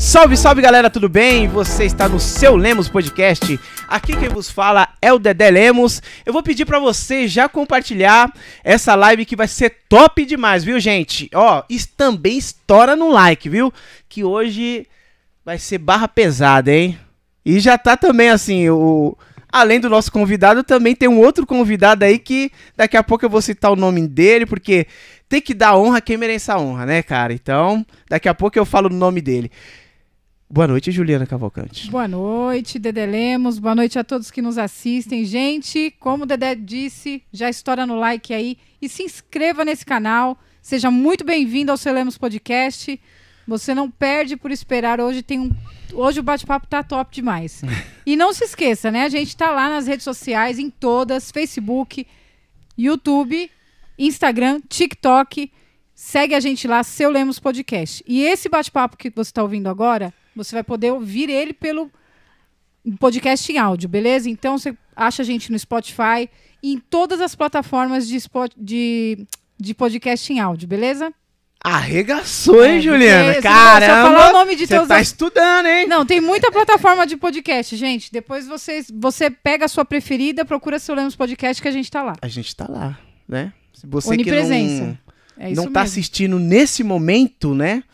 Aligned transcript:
Salve, 0.00 0.34
salve 0.34 0.62
galera, 0.62 0.88
tudo 0.88 1.10
bem? 1.10 1.46
Você 1.48 1.84
está 1.84 2.08
no 2.08 2.18
seu 2.18 2.56
Lemos 2.56 2.88
Podcast. 2.88 3.60
Aqui 3.86 4.16
quem 4.16 4.30
vos 4.30 4.50
fala 4.50 4.88
é 5.00 5.12
o 5.12 5.18
Dedé 5.18 5.50
Lemos. 5.50 6.02
Eu 6.24 6.32
vou 6.32 6.42
pedir 6.42 6.64
para 6.64 6.78
você 6.78 7.28
já 7.28 7.50
compartilhar 7.50 8.32
essa 8.64 8.94
live 8.94 9.26
que 9.26 9.36
vai 9.36 9.46
ser 9.46 9.76
top 9.90 10.24
demais, 10.24 10.64
viu, 10.64 10.80
gente? 10.80 11.28
Ó, 11.34 11.62
também 11.98 12.38
estoura 12.38 12.96
no 12.96 13.12
like, 13.12 13.46
viu? 13.50 13.70
Que 14.08 14.24
hoje 14.24 14.86
vai 15.44 15.58
ser 15.58 15.76
barra 15.76 16.08
pesada, 16.08 16.72
hein? 16.72 16.98
E 17.44 17.60
já 17.60 17.76
tá 17.76 17.94
também 17.94 18.30
assim, 18.30 18.70
o 18.70 19.14
além 19.52 19.80
do 19.80 19.90
nosso 19.90 20.10
convidado, 20.10 20.64
também 20.64 20.96
tem 20.96 21.10
um 21.10 21.20
outro 21.20 21.46
convidado 21.46 22.06
aí 22.06 22.18
que 22.18 22.50
daqui 22.74 22.96
a 22.96 23.02
pouco 23.02 23.26
eu 23.26 23.30
vou 23.30 23.42
citar 23.42 23.70
o 23.70 23.76
nome 23.76 24.08
dele, 24.08 24.46
porque 24.46 24.86
tem 25.28 25.42
que 25.42 25.52
dar 25.52 25.76
honra 25.76 26.00
quem 26.00 26.16
merece 26.16 26.50
a 26.50 26.58
honra, 26.58 26.86
né, 26.86 27.02
cara? 27.02 27.34
Então, 27.34 27.84
daqui 28.08 28.30
a 28.30 28.34
pouco 28.34 28.58
eu 28.58 28.64
falo 28.64 28.88
o 28.88 28.94
nome 28.94 29.20
dele. 29.20 29.50
Boa 30.52 30.66
noite, 30.66 30.90
Juliana 30.90 31.26
Cavalcante. 31.26 31.88
Boa 31.92 32.08
noite, 32.08 32.76
Dedé 32.76 33.06
Lemos. 33.06 33.60
Boa 33.60 33.72
noite 33.72 34.00
a 34.00 34.02
todos 34.02 34.32
que 34.32 34.42
nos 34.42 34.58
assistem. 34.58 35.24
Gente, 35.24 35.94
como 36.00 36.24
o 36.24 36.26
Dedé 36.26 36.56
disse, 36.56 37.22
já 37.32 37.48
estoura 37.48 37.86
no 37.86 37.94
like 37.94 38.34
aí 38.34 38.58
e 38.82 38.88
se 38.88 39.04
inscreva 39.04 39.64
nesse 39.64 39.86
canal. 39.86 40.36
Seja 40.60 40.90
muito 40.90 41.24
bem-vindo 41.24 41.70
ao 41.70 41.76
Seu 41.76 41.92
Lemos 41.94 42.18
Podcast. 42.18 43.00
Você 43.46 43.72
não 43.76 43.88
perde 43.88 44.36
por 44.36 44.50
esperar. 44.50 45.00
Hoje 45.00 45.22
tem 45.22 45.38
um. 45.38 45.52
Hoje 45.94 46.18
o 46.18 46.22
bate-papo 46.24 46.66
tá 46.66 46.82
top 46.82 47.14
demais. 47.14 47.62
e 48.04 48.16
não 48.16 48.32
se 48.32 48.42
esqueça, 48.42 48.90
né? 48.90 49.04
A 49.04 49.08
gente 49.08 49.36
tá 49.36 49.52
lá 49.52 49.68
nas 49.68 49.86
redes 49.86 50.02
sociais, 50.02 50.58
em 50.58 50.68
todas: 50.68 51.30
Facebook, 51.30 52.04
YouTube, 52.76 53.48
Instagram, 53.96 54.60
TikTok. 54.68 55.52
Segue 55.94 56.34
a 56.34 56.40
gente 56.40 56.66
lá, 56.66 56.82
Seu 56.82 57.08
Lemos 57.08 57.38
Podcast. 57.38 58.02
E 58.04 58.24
esse 58.24 58.48
bate-papo 58.48 58.96
que 58.96 59.10
você 59.10 59.30
está 59.30 59.44
ouvindo 59.44 59.68
agora 59.68 60.12
você 60.34 60.54
vai 60.54 60.62
poder 60.62 60.92
ouvir 60.92 61.28
ele 61.28 61.52
pelo 61.52 61.90
podcast 62.98 63.52
em 63.52 63.58
áudio, 63.58 63.88
beleza? 63.88 64.28
Então 64.28 64.58
você 64.58 64.74
acha 64.96 65.22
a 65.22 65.24
gente 65.24 65.50
no 65.50 65.58
Spotify 65.58 66.28
e 66.62 66.74
em 66.74 66.78
todas 66.78 67.20
as 67.20 67.34
plataformas 67.34 68.06
de, 68.06 68.16
spot, 68.16 68.52
de, 68.56 69.26
de 69.58 69.74
podcast 69.74 70.32
em 70.32 70.40
áudio, 70.40 70.68
beleza? 70.68 71.12
Arregaçou, 71.62 72.64
hein, 72.64 72.78
é, 72.78 72.80
Juliana? 72.80 73.42
Caramba! 73.42 73.84
Se 73.84 73.90
eu 73.90 74.14
falar 74.14 74.30
o 74.30 74.32
nome 74.32 74.56
de 74.56 74.66
Você 74.66 74.86
tá 74.86 74.96
as... 74.96 75.08
estudando, 75.08 75.66
hein? 75.66 75.86
Não, 75.86 76.06
tem 76.06 76.18
muita 76.18 76.50
plataforma 76.50 77.06
de 77.06 77.18
podcast, 77.18 77.76
gente. 77.76 78.10
Depois 78.10 78.46
você, 78.46 78.82
você 78.94 79.30
pega 79.30 79.66
a 79.66 79.68
sua 79.68 79.84
preferida, 79.84 80.42
procura 80.42 80.78
seu 80.78 80.94
Lemos 80.94 81.14
Podcast 81.14 81.60
que 81.60 81.68
a 81.68 81.72
gente 81.72 81.90
tá 81.90 82.02
lá. 82.02 82.14
A 82.22 82.28
gente 82.28 82.56
tá 82.56 82.66
lá, 82.66 82.98
né? 83.28 83.52
Se 83.74 83.86
você 83.86 84.08
Onipresença. 84.08 84.84
que 84.84 85.12
não, 85.38 85.46
é 85.46 85.50
não 85.52 85.64
tá 85.64 85.80
mesmo. 85.80 85.92
assistindo 85.92 86.38
nesse 86.38 86.82
momento, 86.82 87.54
né? 87.54 87.84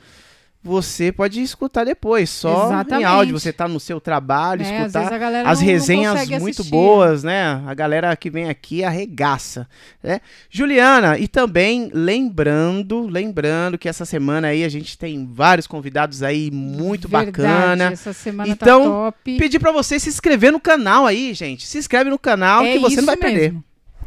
Você 0.67 1.13
pode 1.13 1.41
escutar 1.41 1.85
depois, 1.85 2.29
só 2.29 2.67
Exatamente. 2.67 3.03
em 3.03 3.05
áudio. 3.05 3.39
Você 3.39 3.53
tá 3.53 3.69
no 3.69 3.79
seu 3.79 4.01
trabalho, 4.01 4.63
é, 4.63 4.87
escutar 4.87 5.13
as 5.47 5.61
resenhas 5.61 6.29
muito 6.29 6.61
assistir. 6.61 6.71
boas, 6.71 7.23
né? 7.23 7.63
A 7.67 7.73
galera 7.73 8.15
que 8.17 8.29
vem 8.29 8.49
aqui 8.49 8.83
arregaça, 8.83 9.69
né? 10.03 10.21
Juliana, 10.51 11.19
e 11.19 11.29
também 11.29 11.91
lembrando, 11.95 13.07
lembrando 13.07 13.79
que 13.79 13.89
essa 13.89 14.05
semana 14.05 14.49
aí 14.49 14.65
a 14.65 14.69
gente 14.69 14.99
tem 14.99 15.27
vários 15.33 15.67
convidados 15.67 16.23
aí 16.23 16.51
muito 16.51 17.09
Verdade, 17.09 17.31
bacana. 17.31 17.93
Essa 17.93 18.13
semana 18.13 18.57
tá 18.57 18.67
então, 18.67 18.83
tá 18.83 18.89
top. 18.89 19.39
pedir 19.39 19.61
para 19.61 19.71
você 19.71 20.01
se 20.01 20.09
inscrever 20.09 20.51
no 20.51 20.61
canal 20.61 21.07
aí, 21.07 21.33
gente. 21.33 21.67
Se 21.67 21.79
inscreve 21.79 22.11
no 22.11 22.19
canal 22.19 22.65
é 22.65 22.73
que 22.73 22.79
você 22.81 22.97
não 22.97 23.07
vai 23.07 23.17
mesmo. 23.17 23.23
perder. 23.23 23.57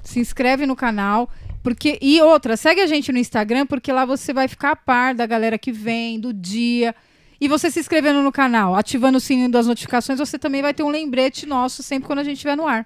Se 0.03 0.19
inscreve 0.19 0.65
no 0.65 0.75
canal. 0.75 1.29
Porque 1.61 1.97
e 2.01 2.21
outra, 2.21 2.55
segue 2.55 2.81
a 2.81 2.87
gente 2.87 3.11
no 3.11 3.17
Instagram 3.17 3.65
porque 3.65 3.91
lá 3.91 4.05
você 4.05 4.31
vai 4.33 4.47
ficar 4.47 4.71
a 4.71 4.75
par 4.75 5.13
da 5.13 5.25
galera 5.25 5.57
que 5.57 5.71
vem, 5.71 6.19
do 6.19 6.33
dia. 6.33 6.95
E 7.41 7.47
você 7.47 7.71
se 7.71 7.79
inscrevendo 7.79 8.21
no 8.21 8.31
canal, 8.31 8.75
ativando 8.75 9.17
o 9.17 9.21
sininho 9.21 9.49
das 9.49 9.67
notificações, 9.67 10.19
você 10.19 10.37
também 10.37 10.61
vai 10.61 10.73
ter 10.73 10.83
um 10.83 10.89
lembrete 10.89 11.45
nosso 11.45 11.81
sempre 11.81 12.07
quando 12.07 12.19
a 12.19 12.23
gente 12.23 12.35
estiver 12.35 12.55
no 12.55 12.67
ar. 12.67 12.85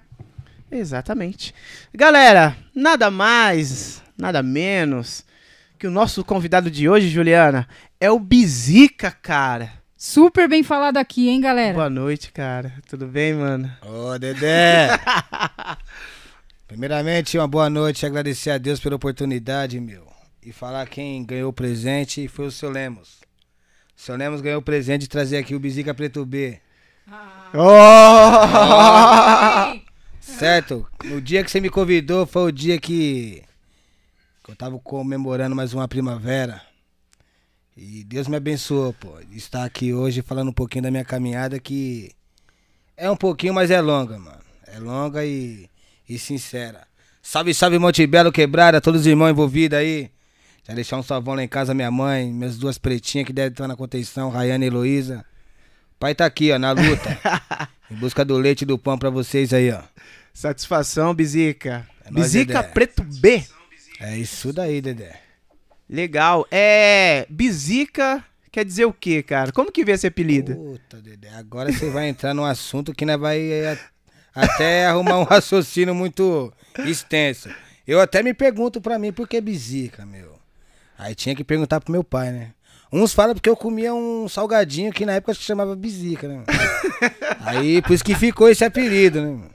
Exatamente. 0.70 1.54
Galera, 1.92 2.56
nada 2.74 3.10
mais, 3.10 4.02
nada 4.16 4.42
menos 4.42 5.24
que 5.78 5.86
o 5.86 5.90
nosso 5.90 6.24
convidado 6.24 6.70
de 6.70 6.88
hoje, 6.88 7.08
Juliana, 7.08 7.68
é 8.00 8.10
o 8.10 8.18
Bizica, 8.18 9.10
cara. 9.10 9.72
Super 9.96 10.48
bem 10.48 10.62
falado 10.62 10.98
aqui, 10.98 11.28
hein, 11.28 11.40
galera? 11.40 11.74
Boa 11.74 11.90
noite, 11.90 12.30
cara. 12.30 12.74
Tudo 12.88 13.06
bem, 13.06 13.34
mano? 13.34 13.70
Ô, 13.82 14.18
Dedé! 14.18 14.88
Primeiramente, 16.66 17.36
uma 17.36 17.46
boa 17.46 17.68
noite, 17.68 18.06
agradecer 18.06 18.50
a 18.50 18.58
Deus 18.58 18.80
pela 18.80 18.96
oportunidade, 18.96 19.78
meu. 19.78 20.06
E 20.42 20.50
falar 20.50 20.88
quem 20.88 21.22
ganhou 21.22 21.50
o 21.50 21.52
presente 21.52 22.26
foi 22.26 22.46
o 22.46 22.50
seu 22.50 22.70
Lemos. 22.70 23.20
O 23.94 24.00
seu 24.00 24.16
Lemos 24.16 24.40
ganhou 24.40 24.60
o 24.60 24.64
presente 24.64 25.02
de 25.02 25.08
trazer 25.08 25.36
aqui 25.36 25.54
o 25.54 25.60
Bizica 25.60 25.92
Preto 25.92 26.24
B. 26.24 26.58
Ah. 27.06 27.52
Oh! 29.76 29.94
Certo? 30.18 30.88
No 31.04 31.20
dia 31.20 31.44
que 31.44 31.50
você 31.50 31.60
me 31.60 31.68
convidou 31.68 32.24
foi 32.24 32.44
o 32.44 32.52
dia 32.52 32.80
que, 32.80 33.42
que 34.42 34.50
eu 34.50 34.56
tava 34.56 34.78
comemorando 34.78 35.54
mais 35.54 35.74
uma 35.74 35.86
primavera. 35.86 36.62
E 37.76 38.04
Deus 38.04 38.26
me 38.26 38.36
abençoou, 38.36 38.94
pô. 38.94 39.18
Estar 39.32 39.64
aqui 39.64 39.92
hoje 39.92 40.22
falando 40.22 40.48
um 40.48 40.54
pouquinho 40.54 40.84
da 40.84 40.90
minha 40.90 41.04
caminhada 41.04 41.60
que 41.60 42.10
é 42.96 43.10
um 43.10 43.16
pouquinho, 43.16 43.52
mas 43.52 43.70
é 43.70 43.82
longa, 43.82 44.18
mano. 44.18 44.40
É 44.66 44.78
longa 44.78 45.26
e 45.26 45.68
e 46.08 46.18
sincera. 46.18 46.86
Salve, 47.22 47.54
salve 47.54 47.78
Montebello 47.78 48.30
Quebrada, 48.30 48.80
todos 48.80 49.02
os 49.02 49.06
irmãos 49.06 49.30
envolvidos 49.30 49.78
aí. 49.78 50.10
Já 50.66 50.74
deixar 50.74 50.98
um 50.98 51.02
salvão 51.02 51.34
lá 51.34 51.42
em 51.42 51.48
casa, 51.48 51.74
minha 51.74 51.90
mãe, 51.90 52.32
minhas 52.32 52.58
duas 52.58 52.78
pretinhas 52.78 53.26
que 53.26 53.32
devem 53.32 53.50
estar 53.50 53.68
na 53.68 53.76
contenção, 53.76 54.30
Rayane 54.30 54.64
e 54.64 54.68
Heloísa. 54.68 55.24
Pai 55.98 56.14
tá 56.14 56.26
aqui, 56.26 56.52
ó, 56.52 56.58
na 56.58 56.72
luta. 56.72 57.18
em 57.90 57.94
busca 57.94 58.24
do 58.24 58.36
leite 58.36 58.62
e 58.62 58.66
do 58.66 58.78
pão 58.78 58.98
pra 58.98 59.10
vocês 59.10 59.52
aí, 59.52 59.70
ó. 59.70 59.82
Satisfação, 60.32 61.14
Bizica. 61.14 61.86
É 62.04 62.10
Bizica 62.10 62.62
Preto 62.62 63.02
B. 63.02 63.44
É 64.00 64.18
isso 64.18 64.52
daí, 64.52 64.80
Dedé. 64.80 65.20
Legal. 65.88 66.46
É. 66.50 67.26
Bizica 67.30 68.24
quer 68.50 68.64
dizer 68.64 68.84
o 68.84 68.92
quê, 68.92 69.22
cara? 69.22 69.52
Como 69.52 69.72
que 69.72 69.84
vê 69.84 69.92
esse 69.92 70.06
apelido? 70.06 70.54
Puta, 70.54 71.00
Dedé. 71.00 71.28
Agora 71.30 71.72
você 71.72 71.88
vai 71.90 72.08
entrar 72.08 72.34
num 72.34 72.44
assunto 72.44 72.92
que 72.92 73.04
nós 73.04 73.18
vai 73.18 73.40
até 74.34 74.86
arrumar 74.86 75.18
um 75.18 75.24
raciocínio 75.24 75.94
muito 75.94 76.52
extenso. 76.78 77.48
Eu 77.86 78.00
até 78.00 78.22
me 78.22 78.34
pergunto 78.34 78.80
pra 78.80 78.98
mim 78.98 79.12
por 79.12 79.28
que 79.28 79.40
bisica, 79.40 80.04
meu. 80.04 80.38
Aí 80.98 81.14
tinha 81.14 81.34
que 81.34 81.44
perguntar 81.44 81.80
pro 81.80 81.92
meu 81.92 82.02
pai, 82.02 82.30
né? 82.30 82.52
Uns 82.92 83.12
falam 83.12 83.34
porque 83.34 83.50
eu 83.50 83.56
comia 83.56 83.92
um 83.92 84.28
salgadinho 84.28 84.92
que 84.92 85.04
na 85.04 85.14
época 85.14 85.34
se 85.34 85.40
chamava 85.40 85.74
bisica, 85.74 86.28
né? 86.28 86.44
Aí 87.40 87.82
por 87.82 87.92
isso 87.92 88.04
que 88.04 88.14
ficou 88.14 88.48
esse 88.48 88.64
apelido, 88.64 89.20
né? 89.20 89.50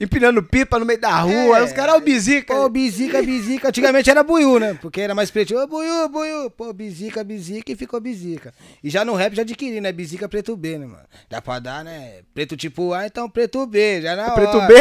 Empinando 0.00 0.42
pipa 0.42 0.78
no 0.78 0.86
meio 0.86 1.00
da 1.00 1.20
rua. 1.20 1.56
É, 1.56 1.60
aí 1.60 1.64
os 1.64 1.72
caras, 1.72 1.96
o 1.96 2.00
Bizica. 2.00 2.54
Pô, 2.54 2.68
Bizica, 2.68 3.22
Bizica. 3.22 3.68
Antigamente 3.68 4.10
era 4.10 4.22
Buiu, 4.22 4.58
né? 4.58 4.78
Porque 4.80 5.00
era 5.00 5.14
mais 5.14 5.30
preto. 5.30 5.56
Ô, 5.56 5.66
Buiu, 5.66 6.08
Buiu. 6.08 6.50
Pô, 6.50 6.72
Bizica, 6.72 7.24
Bizica 7.24 7.72
e 7.72 7.76
ficou 7.76 8.00
Bizica. 8.00 8.52
E 8.82 8.90
já 8.90 9.04
no 9.04 9.14
rap 9.14 9.34
já 9.34 9.42
adquiri, 9.42 9.80
né? 9.80 9.92
Bizica 9.92 10.28
preto 10.28 10.56
B, 10.56 10.78
né, 10.78 10.86
mano? 10.86 11.04
Dá 11.28 11.42
pra 11.42 11.58
dar, 11.58 11.84
né? 11.84 12.20
Preto 12.32 12.56
tipo 12.56 12.92
A, 12.92 13.06
então 13.06 13.28
preto 13.28 13.66
B. 13.66 14.00
Já 14.02 14.14
na 14.14 14.32
hora. 14.32 14.34
Preto 14.34 14.60
B. 14.66 14.74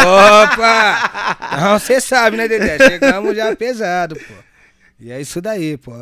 Opa! 0.00 1.48
Então 1.52 1.78
você 1.78 2.00
sabe, 2.00 2.36
né, 2.36 2.46
Dedé? 2.46 2.78
Chegamos 2.78 3.36
já 3.36 3.54
pesado, 3.56 4.16
pô. 4.16 4.34
E 4.98 5.10
é 5.10 5.20
isso 5.20 5.40
daí, 5.40 5.76
pô. 5.76 5.92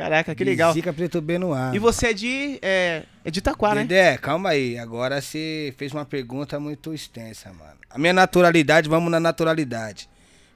Caraca, 0.00 0.34
que 0.34 0.42
legal. 0.42 0.72
Zica 0.72 0.94
Preto 0.94 1.20
B 1.20 1.38
no 1.38 1.52
ar. 1.52 1.74
E 1.74 1.78
você 1.78 2.06
é 2.06 2.12
de, 2.14 2.58
é, 2.62 3.02
é 3.22 3.30
de 3.30 3.40
Itaquá, 3.40 3.74
né? 3.74 3.86
É, 3.90 4.16
calma 4.16 4.48
aí. 4.48 4.78
Agora 4.78 5.20
você 5.20 5.74
fez 5.76 5.92
uma 5.92 6.06
pergunta 6.06 6.58
muito 6.58 6.94
extensa, 6.94 7.52
mano. 7.52 7.76
A 7.90 7.98
minha 7.98 8.14
naturalidade, 8.14 8.88
vamos 8.88 9.10
na 9.10 9.20
naturalidade. 9.20 10.08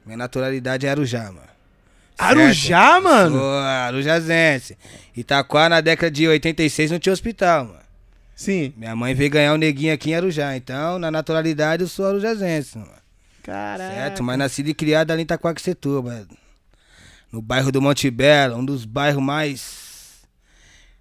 Minha 0.07 0.17
naturalidade 0.17 0.87
é 0.87 0.91
Arujá, 0.91 1.25
mano. 1.25 1.55
Arujá, 2.17 2.93
certo? 2.93 3.05
mano? 3.05 3.39
Sou 3.39 3.59
arujazense. 3.59 4.79
Itaquá, 5.15 5.69
na 5.69 5.83
década 5.83 6.11
de 6.11 6.27
86, 6.27 6.93
não 6.93 6.99
tinha 6.99 7.13
hospital, 7.13 7.67
mano. 7.67 7.85
Sim. 8.35 8.73
Minha 8.79 8.97
mãe 8.97 9.15
veio 9.15 9.31
ganhar 9.31 9.53
um 9.53 9.59
neguinho 9.59 9.93
aqui 9.93 10.13
em 10.13 10.15
Arujá. 10.15 10.57
Então, 10.57 10.99
na 10.99 11.11
naturalidade, 11.11 11.83
eu 11.83 11.89
sou 11.89 12.07
arujazense, 12.07 12.79
mano. 12.79 12.91
Caraca. 13.43 13.95
Certo? 13.95 14.23
Mas 14.23 14.39
nascido 14.39 14.71
e 14.71 14.75
criado 14.75 15.11
ali 15.11 15.21
em 15.21 15.25
Itaquaquecetuba 15.25 16.27
no 17.35 17.43
bairro 17.43 17.73
do 17.73 17.83
Monte 17.83 18.09
Belo, 18.13 18.57
um 18.57 18.65
dos 18.65 18.85
bairros 18.85 19.21
mais 19.21 20.23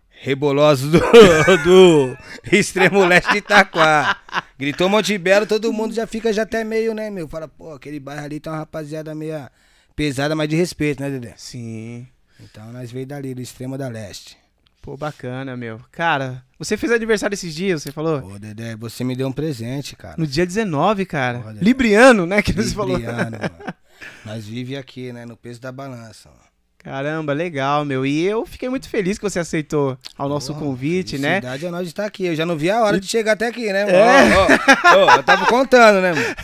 rebolosos 0.10 0.92
do, 0.92 1.00
do 1.64 2.18
extremo 2.52 3.06
leste 3.06 3.32
de 3.34 3.38
Itaquá. 3.38 4.18
Gritou 4.58 4.90
Monte 4.90 5.16
Belo, 5.16 5.46
todo 5.46 5.72
mundo 5.72 5.94
já 5.94 6.08
fica 6.08 6.34
já 6.34 6.42
até 6.42 6.64
meio, 6.64 6.96
né, 6.96 7.12
meu? 7.12 7.28
Fala, 7.28 7.48
pô, 7.48 7.74
aquele 7.74 8.00
bairro 8.00 8.26
ali 8.26 8.40
tem 8.40 8.52
uma 8.52 8.58
rapaziada 8.58 9.14
meio 9.14 9.48
pesada, 9.96 10.34
mas 10.34 10.50
de 10.50 10.56
respeito, 10.56 11.04
né, 11.04 11.10
Dedé? 11.12 11.36
Sim. 11.38 12.08
Então 12.40 12.72
nós 12.72 12.92
veio 12.92 13.06
dali, 13.06 13.36
do 13.36 13.42
extremo 13.42 13.78
da 13.78 13.88
leste. 13.88 14.36
Pô, 14.82 14.98
bacana, 14.98 15.56
meu. 15.56 15.80
Cara, 15.92 16.44
você 16.58 16.76
fez 16.76 16.92
aniversário 16.92 17.36
esses 17.36 17.54
dias, 17.54 17.84
você 17.84 17.92
falou? 17.92 18.22
Pô, 18.24 18.40
Dedé, 18.40 18.76
você 18.76 19.04
me 19.04 19.16
deu 19.16 19.28
um 19.28 19.32
presente, 19.32 19.96
cara. 19.96 20.16
No 20.18 20.26
dia 20.26 20.48
19, 20.48 21.06
cara. 21.06 21.42
Pô, 21.42 21.52
Libriano, 21.52 22.26
né, 22.26 22.42
que 22.42 22.52
Libriano, 22.52 22.70
você 22.70 22.76
falou. 22.76 22.98
Mano. 23.00 23.38
Nós 24.26 24.46
vive 24.46 24.78
aqui, 24.78 25.12
né? 25.12 25.26
No 25.26 25.36
peso 25.36 25.60
da 25.60 25.72
balança. 25.72 26.30
Caramba, 26.84 27.32
legal, 27.32 27.86
meu. 27.86 28.06
E 28.06 28.24
eu 28.26 28.46
fiquei 28.46 28.68
muito 28.68 28.90
feliz 28.90 29.18
que 29.18 29.24
você 29.24 29.40
aceitou 29.40 29.98
ao 30.18 30.28
nosso 30.28 30.54
Porra, 30.54 30.66
convite, 30.66 31.18
né? 31.18 31.36
Felicidade 31.36 31.66
é 31.66 31.72
nós 31.72 31.84
de 31.84 31.88
estar 31.88 32.06
aqui. 32.06 32.26
Eu 32.26 32.36
já 32.36 32.46
não 32.46 32.58
vi 32.58 32.70
a 32.70 32.82
hora 32.82 33.00
de 33.00 33.08
chegar 33.08 33.34
até 33.34 33.48
aqui, 33.48 33.72
né, 33.72 33.86
mano? 33.86 33.98
É. 33.98 34.36
Ó, 34.36 34.48
ó, 34.98 35.06
ó, 35.06 35.16
eu 35.16 35.24
tava 35.24 35.46
contando, 35.46 36.02
né, 36.02 36.14
mano? 36.14 36.36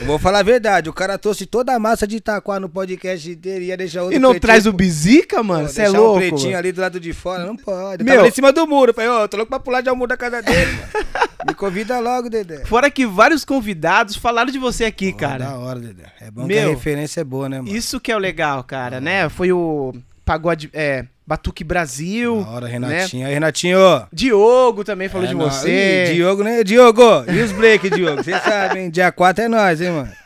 Eu 0.00 0.06
vou 0.06 0.18
falar 0.18 0.38
a 0.38 0.42
verdade. 0.42 0.88
O 0.88 0.92
cara 0.92 1.18
trouxe 1.18 1.44
toda 1.46 1.74
a 1.74 1.78
massa 1.78 2.06
de 2.06 2.16
Itaquá 2.16 2.58
no 2.58 2.68
podcast 2.68 3.34
dele. 3.34 3.66
Ia 3.66 3.76
deixar 3.76 4.02
outro 4.02 4.16
E 4.16 4.18
não 4.18 4.30
pretinho 4.30 4.40
traz 4.40 4.66
o 4.66 4.72
Bizica, 4.72 5.42
mano? 5.42 5.68
Você 5.68 5.82
é 5.82 5.88
louco? 5.88 6.16
um 6.16 6.18
pretinho 6.18 6.44
mano. 6.52 6.58
ali 6.58 6.72
do 6.72 6.80
lado 6.80 6.98
de 7.00 7.12
fora, 7.12 7.44
não 7.44 7.56
pode. 7.56 8.02
Meu- 8.02 8.14
Tava 8.16 8.28
em 8.28 8.32
cima 8.32 8.52
do 8.52 8.66
muro. 8.66 8.90
Eu 8.90 8.94
Falei, 8.94 9.10
ó, 9.10 9.22
eu 9.22 9.28
tô 9.28 9.36
louco 9.36 9.50
pra 9.50 9.60
pular 9.60 9.80
de 9.82 9.90
muro 9.92 10.08
da 10.08 10.16
casa 10.16 10.40
dele, 10.42 10.72
mano. 10.72 11.06
Me 11.46 11.54
convida 11.54 11.98
logo, 11.98 12.28
Dedé. 12.30 12.64
Fora 12.64 12.90
que 12.90 13.06
vários 13.06 13.44
convidados 13.44 14.16
falaram 14.16 14.50
de 14.52 14.58
você 14.58 14.84
aqui, 14.84 15.12
Pô, 15.12 15.18
cara. 15.18 15.44
Da 15.46 15.56
hora, 15.58 15.78
Dedé. 15.80 16.04
É 16.20 16.30
bom 16.30 16.46
que 16.46 16.52
a 16.58 16.62
Meu, 16.62 16.70
referência 16.70 17.20
é 17.20 17.24
boa, 17.24 17.48
né, 17.48 17.60
mano? 17.60 17.74
Isso 17.74 17.98
que 18.00 18.10
é 18.12 18.16
o 18.16 18.18
legal, 18.18 18.62
cara, 18.64 19.00
né? 19.00 19.28
Foi 19.28 19.52
o 19.52 19.94
Pagode 20.30 20.70
é, 20.72 21.06
Batuque 21.26 21.64
Brasil. 21.64 22.44
Da 22.44 22.50
hora, 22.50 22.66
né? 22.66 22.72
Renatinho. 22.72 23.26
Aí, 23.26 23.34
Renatinho. 23.34 23.78
Diogo 24.12 24.84
também 24.84 25.08
falou 25.08 25.26
É 25.26 25.28
de 25.30 25.34
nóis. 25.34 25.54
você. 25.54 26.04
Ih, 26.06 26.14
Diogo, 26.14 26.44
né? 26.44 26.62
Diogo. 26.62 27.02
E 27.28 27.42
os 27.42 27.50
break, 27.50 27.90
Diogo? 27.90 28.22
Vocês 28.22 28.40
sabem? 28.40 28.88
Dia 28.90 29.10
4 29.10 29.46
é 29.46 29.48
nós, 29.48 29.80
hein, 29.80 29.90
mano? 29.90 30.12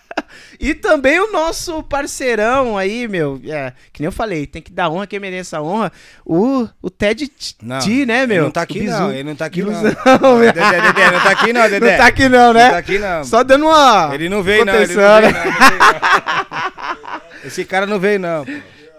E 0.61 0.75
também 0.75 1.19
o 1.19 1.33
nosso 1.33 1.83
parceirão 1.83 2.79
aí, 2.79 3.09
meu. 3.09 3.41
É, 3.47 3.73
que 3.93 4.01
nem 4.01 4.07
eu 4.07 4.13
falei, 4.13 4.47
tem 4.47 4.63
que 4.63 4.71
dar 4.71 4.89
honra 4.89 5.07
quem 5.07 5.19
merece 5.19 5.57
a 5.57 5.61
honra. 5.61 5.91
O, 6.25 6.69
o 6.81 6.89
Ted 6.89 7.27
T, 7.27 7.57
Não, 7.61 7.79
né, 8.07 8.27
meu? 8.27 8.37
Ele 8.37 8.45
não 8.45 8.51
tá 8.51 8.63
aqui, 8.63 8.83
não. 8.85 9.11
Ele 9.11 9.25
não 9.25 9.35
tá 9.35 9.45
aqui, 9.47 9.63
não. 9.63 9.73
Biluzão, 9.73 10.39
Dedé, 10.41 10.81
Dedé, 10.81 11.11
não 11.11 11.21
tá 11.21 11.31
aqui, 11.31 11.53
não, 11.53 11.71
Dedé. 11.71 11.81
Não 11.91 11.97
tá 11.99 12.07
aqui 12.07 12.29
não, 12.29 12.53
né? 12.53 12.65
Não 12.65 12.71
tá 12.71 12.79
aqui, 12.79 12.99
não. 12.99 13.25
Só 13.25 13.43
dando 13.43 13.67
uma. 13.67 14.11
Ele 14.15 14.29
não 14.29 14.43
veio, 14.43 14.65
não. 14.65 14.75
Ele 14.75 14.95
não 14.95 15.03
não. 15.03 15.21
não 15.21 15.33
veio, 15.33 15.33
não. 15.33 17.21
Esse 17.45 17.65
cara 17.65 17.85
não 17.85 17.99
veio, 17.99 18.21
não. 18.21 18.45
pô. 18.45 18.53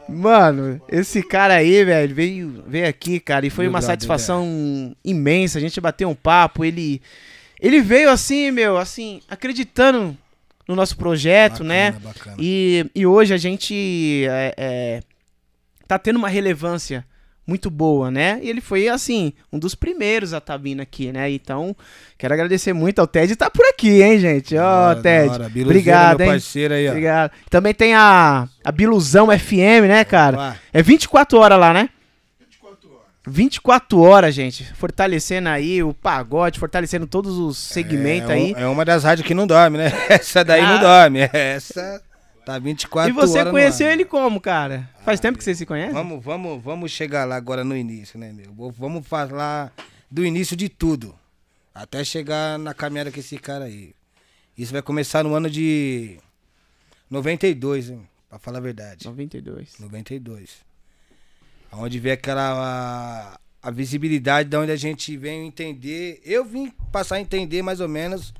Mano, 0.08 0.82
esse 0.88 1.24
cara 1.24 1.56
aí, 1.56 1.84
velho, 1.84 2.14
veio, 2.14 2.64
veio 2.68 2.88
aqui, 2.88 3.20
cara, 3.20 3.46
e 3.46 3.50
foi 3.50 3.66
Meu 3.66 3.72
uma 3.72 3.82
satisfação 3.82 4.96
imensa. 5.04 5.58
A 5.58 5.62
gente 5.62 5.82
bateu 5.82 6.10
um 6.10 6.16
papo, 6.16 6.64
ele 6.64 7.02
ele 7.60 7.82
veio 7.82 8.10
assim, 8.10 8.52
meu, 8.52 8.78
assim, 8.78 9.22
acreditando 9.30 10.16
no 10.68 10.76
nosso 10.76 10.98
projeto, 10.98 11.64
né? 11.64 11.92
Bacana, 11.92 12.14
bacana. 12.14 12.38
E, 12.40 12.86
e 12.94 13.06
hoje 13.06 13.34
a 13.34 13.38
gente 13.38 14.26
é, 14.30 14.54
é, 14.58 15.04
tá 15.88 15.98
tendo 15.98 16.18
uma 16.18 16.28
relevância 16.28 17.06
muito 17.48 17.70
boa, 17.70 18.10
né? 18.10 18.40
E 18.42 18.50
ele 18.50 18.60
foi, 18.62 18.88
assim, 18.88 19.32
um 19.54 19.60
dos 19.60 19.76
primeiros 19.76 20.34
a 20.34 20.40
estar 20.40 20.58
vindo 20.58 20.80
aqui, 20.82 21.12
né? 21.12 21.30
Então, 21.30 21.76
quero 22.18 22.34
agradecer 22.34 22.74
muito 22.74 23.00
ao 23.00 23.06
Ted. 23.08 23.36
Tá 23.36 23.50
por 23.50 23.66
aqui, 23.68 24.02
hein, 24.02 24.20
gente? 24.20 24.58
Ó, 24.58 24.94
da 24.96 25.02
Ted. 25.02 25.30
hora. 25.30 25.46
Obrigado, 25.46 26.18
meu 26.18 26.26
hein? 26.28 26.34
parceiro 26.34 26.74
aí, 26.74 26.88
ó. 26.88 26.92
Obrigado. 26.92 27.32
Também 27.50 27.74
tem 27.74 27.94
a, 27.94 28.48
a 28.64 28.72
Biluzão 28.72 29.28
FM, 29.38 29.88
né, 29.88 30.04
cara? 30.04 30.60
É 30.74 30.82
24 30.82 31.38
horas 31.38 31.60
lá, 31.60 31.72
né? 31.74 31.90
24 32.40 32.90
horas. 32.92 33.06
24 33.28 34.02
horas, 34.02 34.34
gente. 34.36 34.74
Fortalecendo 34.74 35.50
aí 35.50 35.84
o 35.84 35.94
pagode, 35.94 36.60
fortalecendo 36.60 37.06
todos 37.06 37.38
os 37.38 37.58
segmentos 37.58 38.32
é, 38.32 38.34
aí. 38.34 38.54
É 38.58 38.66
uma 38.66 38.84
das 38.84 39.04
rádios 39.04 39.28
que 39.28 39.34
não 39.36 39.46
dorme, 39.46 39.78
né? 39.78 39.92
Essa 40.10 40.44
daí 40.44 40.62
Ah. 40.62 40.74
não 40.74 40.80
dorme. 40.82 41.20
Essa 41.32 42.02
tá 42.46 42.60
24 42.60 43.10
E 43.10 43.14
você 43.14 43.40
horas 43.40 43.52
conheceu 43.52 43.90
ele 43.90 44.06
como, 44.06 44.40
cara? 44.40 44.90
Faz 45.04 45.20
tempo 45.20 45.38
que 45.38 45.44
você 45.44 45.56
se 45.56 45.66
conhece? 45.66 45.94
Vamos, 45.94 46.24
vamos, 46.24 46.64
vamos 46.64 46.92
chegar 46.92 47.26
lá 47.26 47.36
agora 47.36 47.64
no 47.64 47.76
início, 47.76 48.20
né, 48.20 48.32
meu? 48.32 48.54
Vamos 48.72 49.06
falar 49.08 49.74
do 50.10 50.26
início 50.26 50.56
de 50.56 50.70
tudo. 50.70 51.16
Até 51.74 52.04
chegar 52.04 52.58
na 52.58 52.74
caminhada 52.74 53.12
com 53.12 53.20
esse 53.20 53.38
cara 53.38 53.66
aí. 53.66 53.94
Isso 54.58 54.72
vai 54.72 54.82
começar 54.82 55.24
no 55.24 55.34
ano 55.34 55.50
de 55.50 56.18
92, 57.10 57.90
hein? 57.90 58.08
Pra 58.30 58.40
falar 58.40 58.60
a 58.60 58.62
verdade. 58.62 59.06
92. 59.06 59.80
92. 59.80 60.64
Onde 61.74 62.00
vê 62.00 62.12
aquela 62.12 62.54
a, 63.64 63.68
a 63.68 63.72
visibilidade 63.72 64.48
de 64.48 64.56
onde 64.56 64.72
a 64.72 64.78
gente 64.78 65.18
vem 65.18 65.48
entender. 65.48 66.22
Eu 66.24 66.46
vim 66.46 66.70
passar 66.92 67.16
a 67.16 67.20
entender 67.20 67.62
mais 67.62 67.82
ou 67.82 67.90
menos 67.90 68.34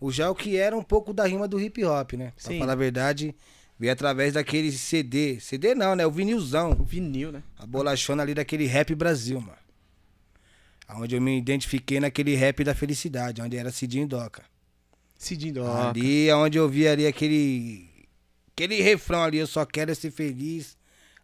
o 0.00 0.12
já 0.12 0.30
o 0.30 0.34
que 0.34 0.56
era 0.56 0.76
um 0.76 0.82
pouco 0.82 1.12
da 1.12 1.26
rima 1.26 1.48
do 1.48 1.60
hip 1.60 1.84
hop, 1.84 2.12
né? 2.12 2.32
Pra 2.36 2.52
Sim. 2.52 2.58
falar 2.58 2.72
a 2.72 2.76
verdade, 2.76 3.34
veio 3.78 3.92
através 3.92 4.34
daquele 4.34 4.70
CD. 4.70 5.40
CD 5.40 5.74
não, 5.74 5.94
né? 5.94 6.06
O 6.06 6.10
vinilzão. 6.10 6.72
O 6.72 6.84
vinil, 6.84 7.32
né? 7.32 7.42
A 7.58 7.66
bolachona 7.66 8.22
ali 8.22 8.34
daquele 8.34 8.66
rap 8.66 8.94
Brasil, 8.94 9.40
mano. 9.40 9.58
Onde 10.90 11.16
eu 11.16 11.20
me 11.20 11.36
identifiquei 11.36 12.00
naquele 12.00 12.34
rap 12.34 12.64
da 12.64 12.74
felicidade, 12.74 13.42
onde 13.42 13.56
era 13.56 13.70
Cidinho 13.70 14.06
Doca. 14.06 14.42
Cidinho 15.18 15.54
Doca. 15.54 15.90
Ali 15.90 16.28
é 16.28 16.34
onde 16.34 16.58
eu 16.58 16.68
vi 16.68 16.88
ali 16.88 17.06
aquele. 17.06 17.88
Aquele 18.52 18.80
refrão 18.80 19.22
ali, 19.22 19.38
eu 19.38 19.46
só 19.46 19.64
quero 19.66 19.94
ser 19.94 20.10
feliz. 20.10 20.76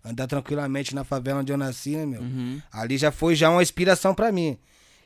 Andar 0.04 0.26
tranquilamente 0.26 0.94
na 0.94 1.02
favela 1.02 1.40
onde 1.40 1.50
eu 1.50 1.56
nasci, 1.56 1.96
né, 1.96 2.04
meu? 2.04 2.20
Uhum. 2.20 2.60
Ali 2.70 2.98
já 2.98 3.10
foi 3.10 3.34
já 3.34 3.48
uma 3.48 3.62
inspiração 3.62 4.14
pra 4.14 4.30
mim. 4.30 4.58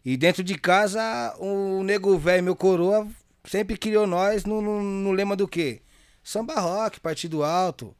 E 0.04 0.16
dentro 0.16 0.42
de 0.42 0.56
casa, 0.56 1.00
o 1.38 1.84
nego 1.84 2.18
velho, 2.18 2.42
meu 2.42 2.56
coroa, 2.56 3.06
sempre 3.50 3.76
criou 3.76 4.06
nós 4.06 4.44
no, 4.44 4.60
no, 4.60 4.82
no 4.82 5.12
lema 5.12 5.34
do 5.34 5.48
quê? 5.48 5.82
Samba 6.22 6.60
rock, 6.60 7.00
partido 7.00 7.42
alto. 7.42 7.94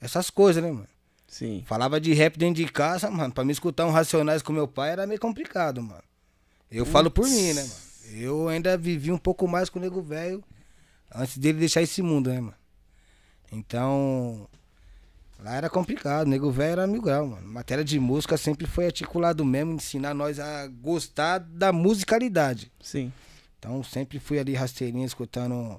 Essas 0.00 0.30
coisas, 0.30 0.62
né, 0.62 0.70
mano? 0.70 0.88
Sim. 1.28 1.62
Falava 1.66 2.00
de 2.00 2.12
rap 2.12 2.36
dentro 2.36 2.56
de 2.56 2.70
casa, 2.70 3.10
mano. 3.10 3.32
Pra 3.32 3.44
me 3.44 3.52
escutar 3.52 3.86
um 3.86 3.90
Racionais 3.90 4.42
com 4.42 4.52
meu 4.52 4.66
pai 4.66 4.90
era 4.90 5.06
meio 5.06 5.20
complicado, 5.20 5.80
mano. 5.80 6.02
Eu 6.70 6.84
falo 6.84 7.10
por 7.10 7.28
mim, 7.28 7.52
né, 7.52 7.62
mano? 7.62 7.74
Eu 8.12 8.48
ainda 8.48 8.76
vivi 8.76 9.12
um 9.12 9.18
pouco 9.18 9.46
mais 9.46 9.68
com 9.68 9.78
o 9.78 9.82
nego 9.82 10.02
velho 10.02 10.42
antes 11.14 11.38
dele 11.38 11.58
deixar 11.58 11.82
esse 11.82 12.02
mundo, 12.02 12.30
né, 12.30 12.40
mano? 12.40 12.54
Então, 13.52 14.48
lá 15.38 15.54
era 15.54 15.70
complicado. 15.70 16.26
O 16.26 16.30
nego 16.30 16.50
velho 16.50 16.72
era 16.72 16.86
mil 16.86 17.02
grau, 17.02 17.26
mano. 17.26 17.46
Matéria 17.46 17.84
de 17.84 17.98
música 18.00 18.36
sempre 18.36 18.66
foi 18.66 18.86
articulado 18.86 19.44
mesmo, 19.44 19.72
ensinar 19.72 20.14
nós 20.14 20.40
a 20.40 20.66
gostar 20.66 21.38
da 21.38 21.72
musicalidade. 21.72 22.72
Sim. 22.80 23.12
Então 23.60 23.82
sempre 23.84 24.18
fui 24.18 24.38
ali 24.38 24.54
rasteirinho, 24.54 25.04
escutando 25.04 25.54
um, 25.54 25.78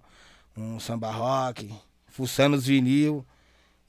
um 0.55 0.79
samba 0.79 1.11
rock, 1.11 1.73
fuçando 2.07 2.55
os 2.55 2.65
vinil. 2.67 3.25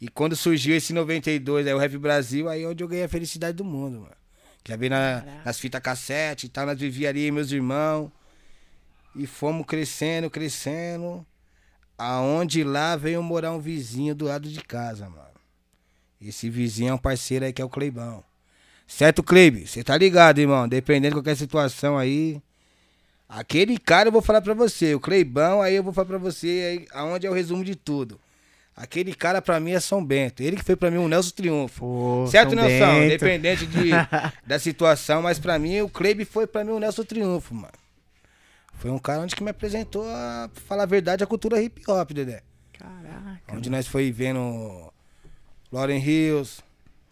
E 0.00 0.08
quando 0.08 0.34
surgiu 0.34 0.74
esse 0.74 0.92
92, 0.94 1.66
aí 1.66 1.74
o 1.74 1.78
Rap 1.78 1.96
Brasil, 1.98 2.48
aí 2.48 2.62
é 2.64 2.66
onde 2.66 2.82
eu 2.82 2.88
ganhei 2.88 3.04
a 3.04 3.08
felicidade 3.08 3.56
do 3.56 3.64
mundo, 3.64 4.00
mano. 4.00 4.16
Já 4.66 4.76
vi 4.76 4.88
na- 4.88 5.22
nas 5.44 5.58
fitas 5.60 5.80
cassete 5.80 6.46
e 6.46 6.48
tal, 6.48 6.64
nós 6.66 6.78
vivíamos 6.80 7.10
ali, 7.10 7.30
meus 7.30 7.52
irmãos. 7.52 8.10
E 9.14 9.26
fomos 9.26 9.66
crescendo, 9.66 10.30
crescendo. 10.30 11.24
Aonde 11.98 12.64
lá 12.64 12.96
veio 12.96 13.22
morar 13.22 13.52
um 13.52 13.60
vizinho 13.60 14.14
do 14.14 14.24
lado 14.24 14.48
de 14.48 14.60
casa, 14.62 15.08
mano. 15.08 15.22
Esse 16.20 16.48
vizinho 16.48 16.90
é 16.90 16.94
um 16.94 16.98
parceiro 16.98 17.44
aí 17.44 17.52
que 17.52 17.60
é 17.60 17.64
o 17.64 17.68
Cleibão. 17.68 18.24
Certo, 18.86 19.22
Cleibe? 19.22 19.66
Você 19.66 19.84
tá 19.84 19.96
ligado, 19.96 20.38
irmão? 20.38 20.66
Dependendo 20.66 21.08
de 21.14 21.16
qualquer 21.20 21.36
situação 21.36 21.98
aí. 21.98 22.40
Aquele 23.34 23.78
cara 23.78 24.08
eu 24.08 24.12
vou 24.12 24.20
falar 24.20 24.42
pra 24.42 24.52
você, 24.52 24.94
o 24.94 25.00
Cleibão, 25.00 25.62
aí 25.62 25.74
eu 25.74 25.82
vou 25.82 25.90
falar 25.90 26.06
pra 26.06 26.18
você 26.18 26.46
aí, 26.46 26.86
aonde 26.92 27.26
é 27.26 27.30
o 27.30 27.32
resumo 27.32 27.64
de 27.64 27.74
tudo. 27.74 28.20
Aquele 28.76 29.14
cara 29.14 29.40
pra 29.40 29.58
mim 29.58 29.72
é 29.72 29.80
São 29.80 30.04
Bento. 30.04 30.42
Ele 30.42 30.56
que 30.56 30.62
foi 30.62 30.76
pra 30.76 30.90
mim 30.90 30.98
o 30.98 31.08
Nelson 31.08 31.30
Triunfo. 31.34 31.80
Pô, 31.80 32.26
certo, 32.26 32.50
São 32.54 32.62
Nelson? 32.62 32.86
Bento. 32.86 33.04
Independente 33.06 33.66
de, 33.66 33.88
da 34.46 34.58
situação, 34.58 35.22
mas 35.22 35.38
pra 35.38 35.58
mim 35.58 35.80
o 35.80 35.88
Cleibe 35.88 36.26
foi 36.26 36.46
pra 36.46 36.62
mim 36.62 36.72
o 36.72 36.78
Nelson 36.78 37.04
Triunfo, 37.04 37.54
mano. 37.54 37.72
Foi 38.74 38.90
um 38.90 38.98
cara 38.98 39.22
onde 39.22 39.34
que 39.34 39.42
me 39.42 39.50
apresentou, 39.50 40.06
a 40.06 40.50
pra 40.52 40.62
falar 40.64 40.82
a 40.82 40.86
verdade, 40.86 41.24
a 41.24 41.26
cultura 41.26 41.62
hip 41.62 41.82
hop, 41.88 42.12
Dedé. 42.12 42.42
Caraca. 42.78 43.40
Onde 43.50 43.70
nós 43.70 43.86
foi 43.86 44.12
vendo 44.12 44.92
Lauren 45.72 45.98
Hills, 45.98 46.62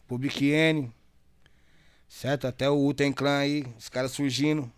Public 0.07 0.50
Enemy, 0.50 0.93
certo? 2.07 2.47
Até 2.47 2.69
o 2.69 2.87
Uten 2.87 3.11
Clan 3.11 3.39
aí, 3.39 3.65
os 3.79 3.89
caras 3.89 4.11
surgindo. 4.11 4.71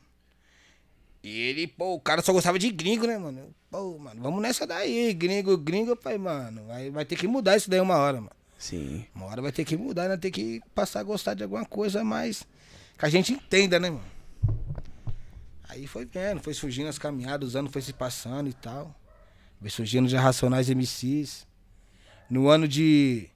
E 1.22 1.38
ele, 1.38 1.66
pô, 1.68 1.94
o 1.94 2.00
cara 2.00 2.20
só 2.20 2.32
gostava 2.32 2.58
de 2.58 2.70
gringo, 2.70 3.06
né, 3.06 3.16
mano? 3.16 3.54
Pô, 3.70 3.96
mano, 3.98 4.20
vamos 4.20 4.42
nessa 4.42 4.66
daí, 4.66 5.14
gringo, 5.14 5.56
gringo, 5.56 5.92
eu 5.92 5.96
falei, 5.96 6.18
mano, 6.18 6.66
vai, 6.66 6.90
vai 6.90 7.04
ter 7.04 7.16
que 7.16 7.28
mudar 7.28 7.56
isso 7.56 7.70
daí 7.70 7.80
uma 7.80 7.96
hora, 7.96 8.16
mano. 8.18 8.32
Sim. 8.58 9.04
Uma 9.14 9.26
hora 9.26 9.42
vai 9.42 9.52
ter 9.52 9.64
que 9.64 9.76
mudar, 9.76 10.08
né? 10.08 10.16
Ter 10.16 10.30
que 10.30 10.60
passar 10.74 11.00
a 11.00 11.04
gostar 11.04 11.34
de 11.34 11.42
alguma 11.42 11.64
coisa 11.64 12.04
mais 12.04 12.44
que 12.98 13.06
a 13.06 13.08
gente 13.08 13.32
entenda, 13.32 13.78
né, 13.78 13.90
mano? 13.90 14.04
Aí 15.68 15.86
foi 15.86 16.04
vendo, 16.04 16.40
foi 16.42 16.54
surgindo 16.54 16.88
as 16.88 16.98
caminhadas, 16.98 17.48
os 17.48 17.56
anos 17.56 17.72
foi 17.72 17.82
se 17.82 17.92
passando 17.92 18.48
e 18.48 18.52
tal. 18.52 18.94
Foi 19.60 19.70
surgindo 19.70 20.08
já 20.08 20.20
Racionais 20.20 20.68
MCs. 20.68 21.46
No 22.28 22.48
ano 22.48 22.68
de 22.68 23.28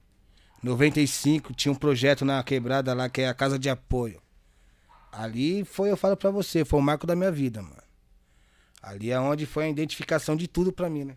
95 0.61 1.53
tinha 1.53 1.71
um 1.71 1.75
projeto 1.75 2.23
na 2.23 2.43
quebrada 2.43 2.93
lá 2.93 3.09
que 3.09 3.21
é 3.21 3.27
a 3.27 3.33
Casa 3.33 3.57
de 3.57 3.69
Apoio. 3.69 4.21
Ali 5.19 5.63
foi, 5.65 5.89
eu 5.89 5.97
falo 5.97 6.15
pra 6.15 6.29
você, 6.29 6.63
foi 6.63 6.79
o 6.79 6.83
marco 6.83 7.07
da 7.07 7.15
minha 7.15 7.31
vida, 7.31 7.61
mano. 7.61 7.81
Ali 8.83 9.09
é 9.11 9.19
onde 9.19 9.45
foi 9.45 9.65
a 9.65 9.69
identificação 9.69 10.35
de 10.35 10.47
tudo 10.47 10.71
pra 10.71 10.89
mim, 10.89 11.05
né? 11.05 11.15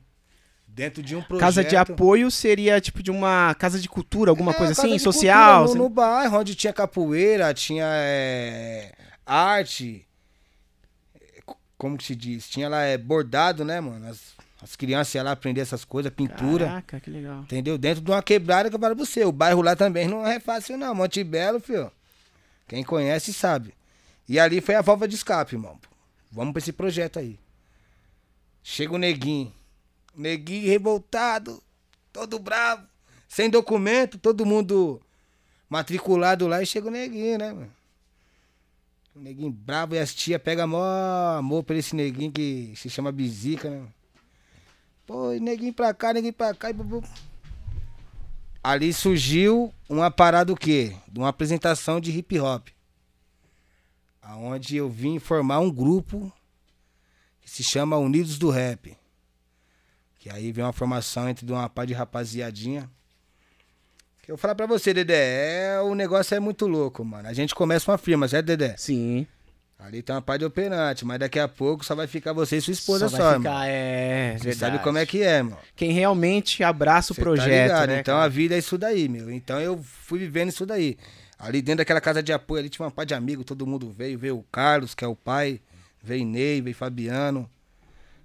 Dentro 0.66 1.02
de 1.02 1.14
um 1.14 1.20
projeto. 1.22 1.40
Casa 1.40 1.62
de 1.64 1.76
apoio 1.76 2.30
seria 2.30 2.80
tipo 2.80 3.02
de 3.02 3.10
uma 3.10 3.54
casa 3.58 3.78
de 3.78 3.88
cultura, 3.88 4.30
alguma 4.30 4.52
É, 4.52 4.54
coisa 4.54 4.72
assim, 4.72 4.98
social? 4.98 5.58
cultura, 5.64 5.78
No, 5.78 5.84
no 5.84 5.90
bairro, 5.90 6.38
onde 6.38 6.54
tinha 6.54 6.72
capoeira, 6.72 7.52
tinha 7.52 7.84
é, 7.86 8.92
arte. 9.26 10.06
Co- 11.44 11.58
Como 11.76 11.98
que 11.98 12.04
se 12.04 12.14
diz? 12.16 12.48
Tinha 12.48 12.68
lá 12.68 12.82
é, 12.82 12.96
bordado, 12.96 13.64
né, 13.64 13.80
mano? 13.80 14.08
As, 14.08 14.20
As 14.62 14.76
crianças 14.76 15.14
iam 15.14 15.24
lá 15.24 15.32
aprender 15.32 15.60
essas 15.60 15.84
coisas, 15.84 16.12
pintura. 16.12 16.66
Caraca, 16.66 17.00
que 17.00 17.10
legal. 17.10 17.40
Entendeu? 17.42 17.76
Dentro 17.76 18.02
de 18.02 18.10
uma 18.10 18.22
quebrada 18.22 18.70
que 18.70 18.76
eu 18.76 18.80
falo 18.80 18.94
pra 18.96 19.04
você. 19.04 19.24
O 19.24 19.32
bairro 19.32 19.60
lá 19.62 19.74
também 19.76 20.06
não 20.08 20.26
é 20.26 20.38
fácil, 20.40 20.78
não. 20.78 20.94
Monte 20.94 21.22
Belo, 21.24 21.60
filho. 21.60 21.90
Quem 22.68 22.84
conhece 22.84 23.32
sabe. 23.32 23.74
E 24.30 24.38
ali 24.38 24.60
foi 24.60 24.76
a 24.76 24.80
válvula 24.80 25.08
de 25.08 25.16
escape, 25.16 25.56
irmão. 25.56 25.76
Vamos 26.30 26.52
pra 26.52 26.60
esse 26.60 26.72
projeto 26.72 27.18
aí. 27.18 27.36
Chega 28.62 28.94
o 28.94 28.98
neguinho. 28.98 29.52
Neguinho 30.14 30.68
revoltado, 30.68 31.60
todo 32.12 32.38
bravo, 32.38 32.86
sem 33.28 33.50
documento, 33.50 34.18
todo 34.18 34.46
mundo 34.46 35.02
matriculado 35.68 36.46
lá 36.46 36.62
e 36.62 36.66
chega 36.66 36.86
o 36.86 36.92
neguinho, 36.92 37.38
né, 37.38 37.52
mano? 37.52 37.72
O 39.16 39.18
neguinho 39.18 39.50
bravo 39.50 39.96
e 39.96 39.98
as 39.98 40.14
tia 40.14 40.38
pegam 40.38 40.68
mó 40.68 41.36
amor 41.36 41.64
por 41.64 41.74
esse 41.74 41.96
neguinho 41.96 42.30
que 42.30 42.72
se 42.76 42.88
chama 42.88 43.10
Bizica, 43.10 43.68
né? 43.68 43.84
Pô, 45.08 45.32
neguinho 45.32 45.74
pra 45.74 45.92
cá, 45.92 46.12
neguinho 46.12 46.32
pra 46.32 46.54
cá 46.54 46.70
e. 46.70 46.74
Ali 48.62 48.92
surgiu 48.92 49.74
uma 49.88 50.08
parada 50.08 50.52
o 50.52 50.56
quê? 50.56 50.94
De 51.08 51.18
uma 51.18 51.30
apresentação 51.30 52.00
de 52.00 52.16
hip 52.16 52.38
hop. 52.38 52.68
Aonde 54.22 54.76
eu 54.76 54.88
vim 54.88 55.18
formar 55.18 55.60
um 55.60 55.70
grupo 55.70 56.32
que 57.40 57.50
se 57.50 57.62
chama 57.62 57.96
Unidos 57.96 58.38
do 58.38 58.50
Rap. 58.50 58.96
Que 60.18 60.30
aí 60.30 60.52
vem 60.52 60.64
uma 60.64 60.72
formação 60.72 61.28
entre 61.28 61.50
uma 61.50 61.68
par 61.68 61.86
de 61.86 61.94
rapaziadinha. 61.94 62.88
Que 64.22 64.30
eu 64.30 64.36
vou 64.36 64.40
falar 64.40 64.54
pra 64.54 64.66
você, 64.66 64.92
Dedé, 64.92 65.74
é, 65.74 65.80
o 65.80 65.94
negócio 65.94 66.34
é 66.34 66.40
muito 66.40 66.66
louco, 66.66 67.02
mano. 67.04 67.26
A 67.26 67.32
gente 67.32 67.54
começa 67.54 67.90
uma 67.90 67.96
firma, 67.98 68.28
certo, 68.28 68.46
Dedé? 68.46 68.74
Sim. 68.76 69.26
Ali 69.78 70.02
tem 70.02 70.14
uma 70.14 70.20
par 70.20 70.38
de 70.38 70.44
operante, 70.44 71.06
mas 71.06 71.18
daqui 71.18 71.38
a 71.38 71.48
pouco 71.48 71.82
só 71.82 71.94
vai 71.94 72.06
ficar 72.06 72.34
você 72.34 72.58
e 72.58 72.60
sua 72.60 72.72
esposa 72.72 73.08
Só 73.08 73.16
só, 73.16 73.36
ficar, 73.38 73.66
é, 73.66 74.36
Você 74.36 74.52
sabe 74.52 74.78
como 74.80 74.98
é 74.98 75.06
que 75.06 75.22
é, 75.22 75.42
mano. 75.42 75.56
Quem 75.74 75.90
realmente 75.92 76.62
abraça 76.62 77.14
o 77.14 77.16
tá 77.16 77.22
projeto, 77.22 77.48
ligado? 77.48 77.88
né? 77.88 78.00
Então 78.00 78.16
cara? 78.16 78.26
a 78.26 78.28
vida 78.28 78.54
é 78.54 78.58
isso 78.58 78.76
daí, 78.76 79.08
meu. 79.08 79.30
Então 79.30 79.58
eu 79.58 79.82
fui 79.82 80.18
vivendo 80.18 80.50
isso 80.50 80.66
daí. 80.66 80.98
Ali 81.40 81.62
dentro 81.62 81.78
daquela 81.78 82.00
casa 82.02 82.22
de 82.22 82.32
apoio, 82.34 82.60
ali 82.60 82.68
tinha 82.68 82.84
uma 82.84 82.90
par 82.92 83.06
de 83.06 83.14
amigos, 83.14 83.46
todo 83.46 83.66
mundo 83.66 83.90
veio. 83.90 84.18
Veio 84.18 84.38
o 84.38 84.42
Carlos, 84.52 84.94
que 84.94 85.02
é 85.02 85.08
o 85.08 85.16
pai. 85.16 85.60
Veio 86.02 86.26
Ney, 86.26 86.60
veio 86.60 86.76
Fabiano. 86.76 87.50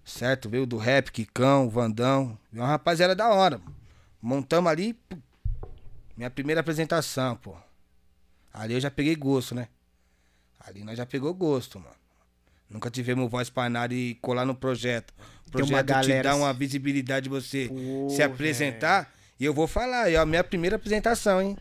Certo? 0.03 0.49
Veio 0.49 0.65
do 0.65 0.77
rap, 0.77 1.11
Kikão, 1.11 1.69
Vandão. 1.69 2.37
Veio 2.51 2.63
uma 2.63 2.69
rapaziada 2.69 3.15
da 3.15 3.29
hora. 3.29 3.61
Montamos 4.21 4.69
ali. 4.69 4.99
Minha 6.17 6.29
primeira 6.29 6.59
apresentação, 6.61 7.35
pô. 7.37 7.55
Ali 8.53 8.73
eu 8.73 8.79
já 8.81 8.91
peguei 8.91 9.15
gosto, 9.15 9.55
né? 9.55 9.69
Ali 10.59 10.83
nós 10.83 10.97
já 10.97 11.05
pegou 11.05 11.33
gosto, 11.33 11.79
mano. 11.79 11.95
Nunca 12.69 12.89
tivemos 12.89 13.29
voz 13.29 13.49
pra 13.49 13.69
nada 13.69 13.93
e 13.93 14.15
colar 14.15 14.45
no 14.45 14.55
projeto. 14.55 15.13
O 15.47 15.51
Tem 15.51 15.61
uma 15.61 15.67
projeto 15.67 15.85
te 15.87 15.91
galera 15.93 16.23
dá 16.23 16.31
assim. 16.31 16.39
uma 16.41 16.53
visibilidade 16.53 17.23
de 17.25 17.29
você 17.29 17.67
Pô, 17.69 18.09
se 18.09 18.21
apresentar. 18.21 19.13
E 19.39 19.45
eu 19.45 19.53
vou 19.53 19.67
falar, 19.67 20.11
é 20.11 20.15
a 20.15 20.25
minha 20.25 20.43
primeira 20.43 20.75
apresentação, 20.77 21.41
hein? 21.41 21.57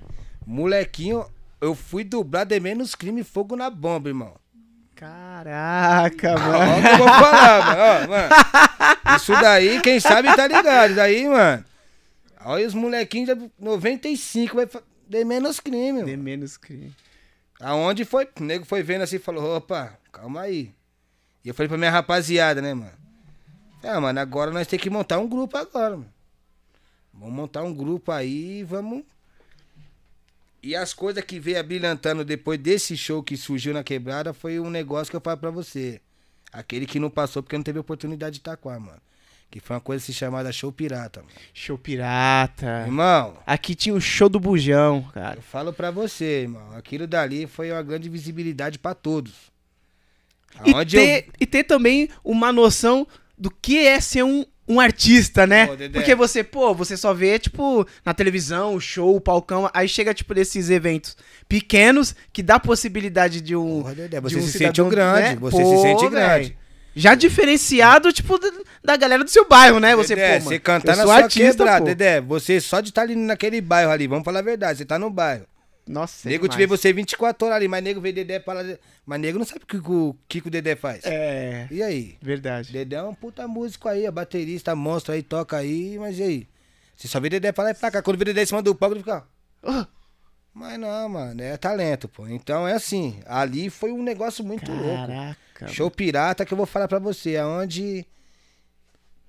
Molequinho, 0.47 1.27
eu 1.65 1.75
fui 1.75 2.05
dublar 2.05 2.45
de 2.47 2.59
menos 2.61 2.95
crime 2.95 3.23
fogo 3.25 3.57
na 3.57 3.69
bomba, 3.71 4.09
irmão. 4.09 4.35
Caraca, 4.95 6.35
Ó, 6.35 6.39
mano. 6.39 6.79
o 6.79 6.83
que 6.83 6.89
eu 6.89 6.99
vou 6.99 7.09
falar, 7.09 7.65
mano. 7.67 7.81
Ó, 7.83 8.09
mano. 8.09 9.17
Isso 9.17 9.33
daí, 9.33 9.81
quem 9.81 10.01
sabe 10.01 10.35
tá 10.35 10.47
ligado. 10.47 10.87
Isso 10.89 10.97
daí, 10.97 11.29
mano. 11.29 11.65
Olha 12.45 12.67
os 12.67 12.75
molequinhos 12.75 13.37
de 13.37 13.51
95, 13.59 14.55
vai 14.57 14.69
de 15.09 15.25
menos 15.25 15.61
crime, 15.61 16.03
De 16.05 16.11
mano. 16.13 16.23
menos 16.23 16.57
crime. 16.57 16.93
Aonde 17.61 18.05
foi? 18.05 18.29
O 18.39 18.43
nego 18.45 18.65
foi 18.65 18.83
vendo 18.83 19.03
assim 19.03 19.17
e 19.17 19.19
falou, 19.21 19.57
opa, 19.57 19.97
calma 20.13 20.43
aí. 20.43 20.73
E 21.45 21.49
eu 21.49 21.55
falei 21.55 21.69
pra 21.69 21.79
minha 21.79 21.91
rapaziada, 21.91 22.61
né, 22.61 22.75
mano? 22.75 22.93
É, 23.83 23.99
mano, 23.99 24.19
agora 24.21 24.51
nós 24.51 24.67
temos 24.67 24.83
que 24.83 24.91
montar 24.91 25.19
um 25.19 25.29
grupo 25.29 25.57
agora, 25.57 25.91
mano. 25.97 26.13
Vamos 27.13 27.35
montar 27.35 27.63
um 27.63 27.73
grupo 27.73 28.11
aí 28.13 28.61
e 28.61 28.65
vamos. 28.65 29.03
E 30.67 30.75
as 30.75 30.95
coisas 30.95 31.23
que 31.23 31.39
veio 31.39 31.61
abrilhantando 31.61 32.25
depois 32.25 32.59
desse 32.59 32.97
show 32.97 33.23
que 33.23 33.37
surgiu 33.37 33.75
na 33.75 33.85
quebrada 33.85 34.33
foi 34.33 34.59
um 34.59 34.71
negócio 34.71 35.11
que 35.11 35.17
eu 35.17 35.21
falo 35.21 35.37
pra 35.37 35.51
você. 35.51 36.01
Aquele 36.51 36.87
que 36.87 36.99
não 36.99 37.11
passou 37.11 37.43
porque 37.43 37.55
não 37.57 37.63
teve 37.63 37.79
oportunidade 37.79 38.35
de 38.35 38.41
Itaquá, 38.41 38.81
mano. 38.81 39.01
Que 39.51 39.61
foi 39.61 39.77
uma 39.77 39.81
coisa 39.83 40.03
assim 40.03 40.13
chamada 40.15 40.51
show 40.51 40.73
pirata, 40.73 41.21
mano. 41.21 41.33
Show 41.53 41.77
pirata. 41.77 42.85
Irmão, 42.87 43.37
Aqui 43.47 43.75
tinha 43.75 43.95
o 43.95 44.01
show 44.01 44.29
do 44.29 44.41
Bujão, 44.41 45.03
cara. 45.13 45.37
eu 45.39 45.43
falo 45.43 45.71
pra 45.73 45.91
você, 45.91 46.43
irmão. 46.43 46.73
Aquilo 46.77 47.07
dali 47.07 47.47
foi 47.47 47.71
uma 47.71 47.83
grande 47.83 48.09
visibilidade 48.09 48.79
pra 48.79 48.95
todos. 48.95 49.33
E 50.65 50.73
Aonde 50.73 50.97
eu- 50.97 51.03
ter, 51.03 51.29
e 51.41 51.47
ter 51.47 51.65
também 51.65 52.09
uma 52.25 52.51
noção 52.53 53.07
do 53.37 53.51
que 53.51 53.79
é 53.87 54.01
ser 54.01 54.23
um, 54.25 54.47
um 54.67 54.81
artista, 54.81 55.47
né? 55.47 55.67
Pô. 55.67 55.75
Porque 55.93 56.15
você, 56.15 56.43
pô, 56.43 56.75
você 56.75 56.97
só 56.97 57.13
vê, 57.13 57.39
tipo, 57.39 57.87
na 58.05 58.15
televisão, 58.15 58.75
o 58.75 58.81
show, 58.81 59.15
o 59.15 59.21
palcão, 59.21 59.71
aí 59.73 59.89
chega, 59.89 60.15
tipo, 60.15 60.35
desses 60.35 60.71
eventos 60.71 61.17
pequenos 61.49 62.15
que 62.33 62.43
dá 62.43 62.59
possibilidade 62.59 63.41
de 63.41 63.55
um. 63.55 63.83
Dedé, 63.83 64.21
de 64.21 64.21
você 64.21 64.37
um 64.37 64.43
se 64.43 64.53
cidadão, 64.53 64.85
sente 64.85 64.91
grande, 64.95 65.21
né? 65.21 65.37
você 65.37 65.63
Pô, 65.63 65.77
se 65.77 65.83
sente 65.83 66.09
grande. 66.09 66.57
Já 66.97 67.15
diferenciado, 67.15 68.13
tipo, 68.13 68.39
da, 68.83 68.97
galera 68.97 69.25
do 69.25 69.31
seu 69.31 69.49
bairro, 69.49 69.81
né? 69.81 69.97
Você, 69.97 70.15
Dedé, 70.15 70.35
pô, 70.35 70.45
você 70.45 70.49
mano, 70.51 70.61
cantar 70.61 70.93
eu 70.93 70.97
na 70.97 71.03
sua 71.03 71.17
artista, 71.17 71.57
quebrada. 71.57 71.85
Dedé, 71.85 72.21
você 72.21 72.61
só 72.61 72.81
de 72.81 72.91
estar 72.91 73.03
ali 73.03 73.17
naquele 73.17 73.61
bairro 73.61 73.91
ali, 73.91 74.07
vamos 74.07 74.25
falar 74.25 74.39
a 74.39 74.43
verdade, 74.43 74.79
você 74.79 74.85
tá 74.85 74.99
no 74.99 75.11
bairro. 75.11 75.45
Nossa, 75.87 76.29
é 76.29 76.33
nego 76.33 76.49
te 76.49 76.53
demais. 76.53 76.71
vê 76.71 76.77
você 76.77 76.93
24 76.93 77.47
horas 77.47 77.57
ali, 77.57 77.69
mas 77.69 77.85
nego 77.85 78.01
vê 78.01 78.11
Dedé 78.13 78.39
para 78.39 78.79
mas 79.05 79.21
nego 79.21 79.39
não 79.39 79.45
sabe 79.45 79.65
o 79.65 79.67
que, 79.67 79.77
o 79.77 80.17
que, 80.27 80.39
o 80.39 80.51
Dedé 80.51 80.75
faz. 80.77 81.05
É, 81.05 81.69
E 81.71 81.83
aí? 81.83 82.17
verdade. 82.23 82.73
Dedé 82.73 82.97
é 82.97 83.03
um 83.03 83.15
puta 83.15 83.47
músico 83.47 83.89
aí, 83.89 84.07
é 84.07 84.11
baterista, 84.11 84.75
monstro 84.75 85.13
aí, 85.13 85.23
toca 85.23 85.57
aí, 85.59 85.99
mas 85.99 86.19
e 86.19 86.23
aí? 86.23 86.49
Você 86.97 87.07
só 87.09 87.21
vê 87.21 87.29
Dedé 87.29 87.53
pra 87.53 87.65
lá 87.65 87.71
e 87.71 87.75
pra 87.75 87.91
cá, 87.91 88.01
quando 88.03 88.17
vê 88.17 88.25
Dedé 88.25 88.43
em 88.43 88.47
cima 88.47 88.63
do 88.63 88.75
palco, 88.75 88.95
ele 88.95 89.03
fica... 89.03 89.25
Ah, 89.63 89.87
Mas 90.55 90.79
não, 90.79 91.09
mano, 91.09 91.43
é 91.43 91.57
talento, 91.57 92.09
pô. 92.09 92.27
Então 92.29 92.67
é 92.67 92.73
assim, 92.75 93.21
ali 93.27 93.69
foi 93.69 93.93
um 93.93 94.03
negócio 94.03 94.45
muito 94.45 94.71
louco. 94.73 94.97
Caraca. 95.07 95.69
Show 95.69 95.91
pirata 95.91 96.45
que 96.47 96.53
eu 96.55 96.57
vou 96.57 96.67
falar 96.67 96.89
pra 96.89 96.99
você, 96.99 97.37
aonde 97.37 98.07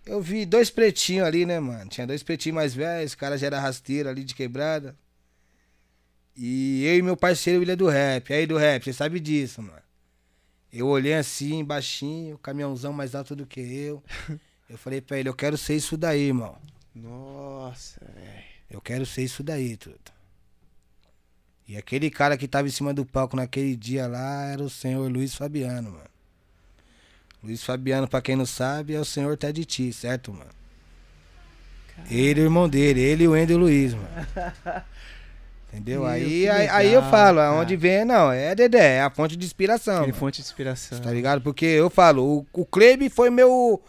eu 0.05 0.21
vi 0.21 0.45
dois 0.45 0.69
pretinhos 0.69 1.25
ali, 1.27 1.45
né, 1.45 1.59
mano? 1.59 1.89
Tinha 1.89 2.05
dois 2.05 2.21
pretinhos 2.23 2.55
mais 2.55 2.73
velhos, 2.73 3.13
o 3.13 3.17
cara 3.17 3.37
já 3.37 3.47
era 3.47 3.59
rasteiro 3.59 4.07
ali 4.07 4.23
de 4.23 4.35
quebrada. 4.35 4.95
E 6.35 6.83
eu 6.85 6.97
e 6.97 7.01
meu 7.01 7.15
parceiro 7.15 7.59
William 7.59 7.77
do 7.77 7.87
Rap. 7.87 8.33
Aí 8.33 8.45
do 8.45 8.57
Rap, 8.57 8.83
você 8.83 8.93
sabe 8.93 9.19
disso, 9.19 9.61
mano. 9.61 9.81
Eu 10.71 10.87
olhei 10.87 11.13
assim, 11.13 11.63
baixinho, 11.63 12.37
caminhãozão 12.37 12.91
mais 12.91 13.15
alto 13.15 13.35
do 13.35 13.45
que 13.45 13.61
eu. 13.61 14.03
Eu 14.67 14.79
falei 14.79 14.99
pra 14.99 15.19
ele, 15.19 15.29
eu 15.29 15.33
quero 15.35 15.55
ser 15.59 15.75
isso 15.75 15.95
daí, 15.95 16.21
irmão. 16.21 16.57
Nossa, 16.95 17.99
velho. 18.03 18.43
Eu 18.67 18.81
quero 18.81 19.05
ser 19.05 19.21
isso 19.21 19.43
daí, 19.43 19.77
tudo. 19.77 19.99
E 21.67 21.77
aquele 21.77 22.09
cara 22.09 22.35
que 22.35 22.47
tava 22.47 22.67
em 22.67 22.71
cima 22.71 22.91
do 22.91 23.05
palco 23.05 23.35
naquele 23.35 23.75
dia 23.75 24.07
lá 24.07 24.45
era 24.45 24.63
o 24.63 24.69
senhor 24.69 25.07
Luiz 25.11 25.35
Fabiano, 25.35 25.91
mano. 25.91 26.09
Luiz 27.43 27.63
Fabiano, 27.63 28.07
pra 28.07 28.23
quem 28.23 28.35
não 28.35 28.45
sabe, 28.45 28.95
é 28.95 28.99
o 28.99 29.05
senhor 29.05 29.37
Ted 29.37 29.63
Ti, 29.65 29.93
certo, 29.93 30.33
mano? 30.33 30.49
Ele 32.09 32.39
e 32.39 32.43
o 32.43 32.47
irmão 32.47 32.67
dele, 32.67 33.01
ele 33.01 33.23
e 33.25 33.27
o 33.27 33.35
Ender 33.37 33.57
Luiz, 33.57 33.93
mano. 33.93 34.07
Entendeu? 35.75 36.01
Meu, 36.01 36.09
aí, 36.09 36.47
aí, 36.47 36.69
aí 36.69 36.93
eu 36.93 37.01
falo, 37.03 37.41
aonde 37.41 37.75
vem, 37.75 38.05
não, 38.05 38.31
é 38.31 38.55
Dedé, 38.55 38.95
é 38.95 39.01
a 39.01 39.09
fonte 39.09 39.35
de 39.35 39.45
inspiração. 39.45 39.95
Aquele 39.95 40.11
mano. 40.13 40.19
fonte 40.19 40.41
de 40.41 40.47
inspiração. 40.47 40.99
Tá 40.99 41.11
ligado? 41.11 41.41
Porque 41.41 41.65
eu 41.65 41.89
falo, 41.89 42.23
o, 42.23 42.61
o 42.61 42.65
Kleber 42.65 43.09
foi 43.09 43.29
meu. 43.29 43.81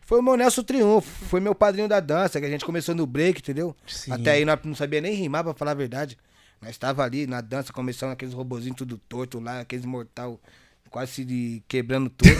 Foi 0.00 0.20
o 0.20 0.22
meu 0.22 0.38
Nelson 0.38 0.62
Triunfo, 0.62 1.26
foi 1.26 1.38
meu 1.38 1.54
padrinho 1.54 1.86
da 1.86 2.00
dança, 2.00 2.40
que 2.40 2.46
a 2.46 2.48
gente 2.48 2.64
começou 2.64 2.94
no 2.94 3.06
break, 3.06 3.40
entendeu? 3.40 3.76
Sim. 3.86 4.10
Até 4.10 4.30
aí 4.30 4.44
nós 4.44 4.58
não 4.64 4.74
sabia 4.74 5.02
nem 5.02 5.12
rimar, 5.12 5.44
pra 5.44 5.52
falar 5.52 5.72
a 5.72 5.74
verdade. 5.74 6.16
Nós 6.62 6.70
estava 6.70 7.04
ali 7.04 7.26
na 7.26 7.42
dança, 7.42 7.74
começando 7.74 8.12
aqueles 8.12 8.32
robozinhos 8.32 8.78
tudo 8.78 8.96
torto 9.06 9.38
lá, 9.38 9.60
aqueles 9.60 9.84
mortal 9.84 10.40
quase 10.88 11.12
se 11.12 11.62
quebrando 11.68 12.08
tudo. 12.08 12.30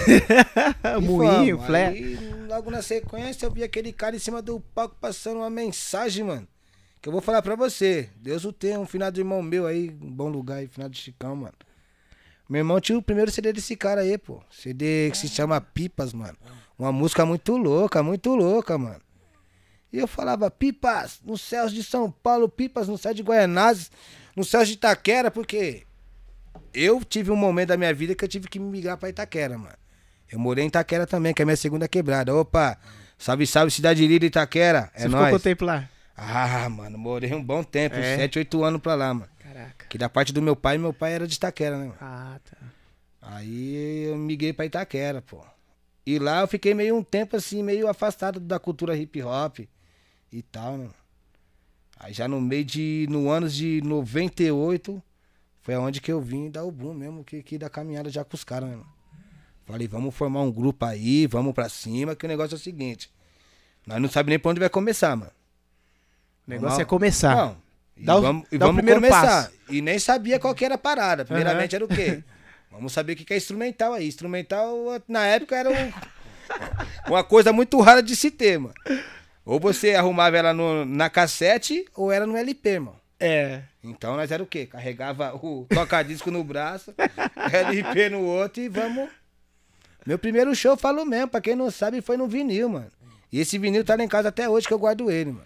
Moinho. 1.02 1.60
Aí, 1.62 2.18
logo 2.48 2.70
na 2.70 2.80
sequência, 2.80 3.44
eu 3.44 3.50
vi 3.50 3.62
aquele 3.62 3.92
cara 3.92 4.16
em 4.16 4.18
cima 4.18 4.40
do 4.40 4.60
palco 4.74 4.96
passando 4.98 5.38
uma 5.38 5.50
mensagem, 5.50 6.24
mano. 6.24 6.48
Que 7.00 7.08
eu 7.08 7.12
vou 7.12 7.20
falar 7.20 7.42
pra 7.42 7.54
você. 7.54 8.10
Deus 8.16 8.44
o 8.44 8.52
tenha, 8.52 8.78
um 8.78 8.86
final 8.86 9.10
de 9.10 9.20
irmão 9.20 9.40
meu 9.42 9.66
aí, 9.66 9.90
um 10.00 10.10
bom 10.10 10.28
lugar 10.28 10.56
aí, 10.56 10.66
final 10.66 10.88
de 10.88 10.98
Chicão, 10.98 11.36
mano. 11.36 11.54
Meu 12.48 12.60
irmão 12.60 12.80
tinha 12.80 12.96
o 12.98 13.02
primeiro 13.02 13.30
CD 13.30 13.52
desse 13.52 13.76
cara 13.76 14.00
aí, 14.00 14.16
pô. 14.16 14.42
CD 14.50 15.10
que 15.10 15.18
se 15.18 15.28
chama 15.28 15.60
Pipas, 15.60 16.12
mano. 16.12 16.36
Uma 16.78 16.90
música 16.90 17.24
muito 17.26 17.56
louca, 17.56 18.02
muito 18.02 18.34
louca, 18.34 18.78
mano. 18.78 19.00
E 19.92 19.98
eu 19.98 20.06
falava, 20.06 20.50
Pipas 20.50 21.20
nos 21.24 21.40
céus 21.40 21.72
de 21.72 21.82
São 21.82 22.10
Paulo, 22.10 22.48
Pipas 22.48 22.88
no 22.88 22.96
céu 22.98 23.12
de 23.14 23.22
Guaianazes, 23.22 23.90
no 24.34 24.44
céu 24.44 24.64
de 24.64 24.72
Itaquera, 24.72 25.30
porque 25.30 25.84
eu 26.72 27.02
tive 27.04 27.30
um 27.30 27.36
momento 27.36 27.68
da 27.68 27.76
minha 27.76 27.92
vida 27.92 28.14
que 28.14 28.24
eu 28.24 28.28
tive 28.28 28.48
que 28.48 28.58
migrar 28.58 28.96
pra 28.96 29.08
Itaquera, 29.08 29.56
mano. 29.56 29.76
Eu 30.30 30.38
morei 30.38 30.64
em 30.64 30.68
Itaquera 30.68 31.06
também, 31.06 31.32
que 31.32 31.40
é 31.40 31.44
a 31.44 31.46
minha 31.46 31.56
segunda 31.56 31.88
quebrada. 31.88 32.34
Opa, 32.34 32.78
salve, 33.16 33.46
salve, 33.46 33.70
cidade 33.70 34.06
linda 34.06 34.26
Itaquera. 34.26 34.90
É 34.94 35.00
Você 35.00 35.04
ficou 35.04 35.20
nóis. 35.20 35.32
quanto 35.32 35.42
tempo 35.42 35.64
lá? 35.64 35.88
Ah, 36.20 36.68
mano, 36.68 36.98
morei 36.98 37.32
um 37.32 37.42
bom 37.42 37.62
tempo, 37.62 37.94
É? 37.94 38.16
7, 38.16 38.40
8 38.40 38.64
anos 38.64 38.80
pra 38.80 38.96
lá, 38.96 39.14
mano. 39.14 39.30
Caraca. 39.38 39.86
Que 39.86 39.96
da 39.96 40.08
parte 40.08 40.32
do 40.32 40.42
meu 40.42 40.56
pai, 40.56 40.76
meu 40.76 40.92
pai 40.92 41.12
era 41.12 41.28
de 41.28 41.34
Itaquera, 41.36 41.78
né, 41.78 41.84
mano? 41.86 41.98
Ah, 42.00 42.40
tá. 42.44 42.56
Aí 43.22 44.04
eu 44.08 44.16
miguei 44.16 44.52
pra 44.52 44.66
Itaquera, 44.66 45.22
pô. 45.22 45.40
E 46.04 46.18
lá 46.18 46.40
eu 46.40 46.48
fiquei 46.48 46.74
meio 46.74 46.96
um 46.96 47.02
tempo 47.04 47.36
assim, 47.36 47.62
meio 47.62 47.86
afastado 47.86 48.40
da 48.40 48.58
cultura 48.58 48.96
hip 48.96 49.22
hop 49.22 49.60
e 50.32 50.42
tal, 50.42 50.76
né? 50.76 50.88
Aí 52.00 52.12
já 52.12 52.26
no 52.26 52.40
meio 52.40 52.64
de. 52.64 53.06
No 53.08 53.30
anos 53.30 53.54
de 53.54 53.80
98, 53.84 55.02
foi 55.60 55.74
aonde 55.74 56.00
que 56.00 56.10
eu 56.10 56.20
vim 56.20 56.50
dar 56.50 56.64
o 56.64 56.72
boom 56.72 56.94
mesmo, 56.94 57.22
que, 57.22 57.42
que 57.42 57.58
da 57.58 57.68
caminhada 57.70 58.10
já 58.10 58.24
com 58.24 58.34
os 58.34 58.42
caras, 58.44 58.70
né? 58.70 58.76
mano? 58.76 58.88
Falei, 59.66 59.86
vamos 59.86 60.14
formar 60.14 60.40
um 60.40 60.50
grupo 60.50 60.84
aí, 60.84 61.26
vamos 61.26 61.52
pra 61.52 61.68
cima, 61.68 62.16
que 62.16 62.24
o 62.24 62.28
negócio 62.28 62.54
é 62.54 62.56
o 62.56 62.60
seguinte. 62.60 63.10
Nós 63.86 64.00
não 64.00 64.08
sabemos 64.08 64.30
nem 64.30 64.38
pra 64.38 64.50
onde 64.50 64.60
vai 64.60 64.70
começar, 64.70 65.14
mano. 65.14 65.30
O 66.48 66.50
negócio 66.50 66.68
Vamos- 66.70 66.80
é 66.80 66.84
começar. 66.86 67.36
Não. 67.36 67.56
E 67.96 68.04
Dá 68.04 68.16
o- 68.16 68.22
vamos, 68.22 68.46
e 68.50 68.56
dá 68.58 68.64
o 68.64 68.68
vamos 68.68 68.76
primeiro 68.82 69.00
começar. 69.00 69.22
passo. 69.44 69.50
E 69.68 69.82
nem 69.82 69.98
sabia 69.98 70.38
qual 70.40 70.54
que 70.54 70.64
era 70.64 70.76
a 70.76 70.78
parada. 70.78 71.24
Primeiramente 71.24 71.76
Aham. 71.76 71.84
era 71.84 71.92
o 71.92 71.96
quê? 71.96 72.22
Vamos 72.70 72.92
saber 72.92 73.14
o 73.14 73.16
que 73.16 73.24
que 73.24 73.34
é 73.34 73.36
instrumental 73.38 73.92
aí. 73.94 74.06
Instrumental, 74.06 74.76
na 75.08 75.26
época, 75.26 75.56
era 75.56 75.68
um- 75.70 75.92
uma 77.08 77.24
coisa 77.24 77.52
muito 77.52 77.80
rara 77.80 78.02
de 78.02 78.14
se 78.14 78.30
ter, 78.30 78.58
mano. 78.58 78.74
Ou 79.44 79.58
você 79.58 79.94
arrumava 79.94 80.36
ela 80.36 80.52
no- 80.52 80.84
na 80.84 81.08
cassete 81.10 81.84
ou 81.94 82.12
era 82.12 82.26
no 82.26 82.36
LP, 82.36 82.78
mano. 82.78 82.96
É. 83.18 83.62
Então 83.82 84.16
nós 84.16 84.30
era 84.30 84.42
o 84.42 84.46
quê? 84.46 84.66
Carregava 84.66 85.34
o 85.34 85.66
toca-disco 85.68 86.30
no 86.30 86.44
braço, 86.44 86.94
LP 87.52 88.10
no 88.10 88.20
outro 88.22 88.62
e 88.62 88.68
vamos. 88.68 89.08
Meu 90.06 90.18
primeiro 90.18 90.54
show, 90.54 90.76
falo 90.76 91.04
mesmo, 91.04 91.28
pra 91.28 91.40
quem 91.40 91.56
não 91.56 91.70
sabe, 91.70 92.00
foi 92.00 92.16
no 92.16 92.28
vinil, 92.28 92.68
mano. 92.68 92.90
E 93.32 93.40
esse 93.40 93.58
vinil 93.58 93.84
tá 93.84 93.96
lá 93.96 94.04
em 94.04 94.08
casa 94.08 94.28
até 94.28 94.48
hoje 94.48 94.66
que 94.68 94.72
eu 94.72 94.78
guardo 94.78 95.10
ele, 95.10 95.32
mano. 95.32 95.44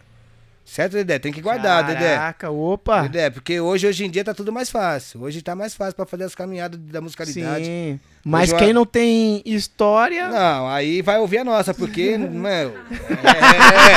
Certo, 0.64 0.92
Dedé? 0.92 1.19
Tem 1.19 1.33
que 1.33 1.40
guardar, 1.40 1.85
Dedé. 1.87 2.14
Caraca, 2.14 2.50
opa. 2.50 3.02
Dedé, 3.02 3.31
porque 3.31 3.61
hoje, 3.61 3.87
hoje 3.87 4.04
em 4.04 4.11
dia 4.11 4.25
tá 4.25 4.33
tudo 4.33 4.52
mais 4.52 4.71
fácil. 4.71 5.23
Hoje 5.23 5.42
tá 5.42 5.54
mais 5.54 5.75
fácil 5.75 5.95
pra 5.97 6.07
fazer 6.07 6.25
as 6.25 6.35
caminhadas 6.35 6.78
da 6.78 7.00
musicalidade. 7.00 7.64
Sim. 7.64 8.00
Mas 8.25 8.50
eu- 8.52 8.57
quem 8.59 8.73
não 8.73 8.87
tem 8.87 9.43
história. 9.45 10.29
Não, 10.29 10.69
aí 10.69 11.02
vai 11.02 11.19
ouvir 11.19 11.38
a 11.38 11.45
nossa, 11.45 11.75
porque, 11.75 12.17
meu, 12.19 12.73
é, 13.11 13.95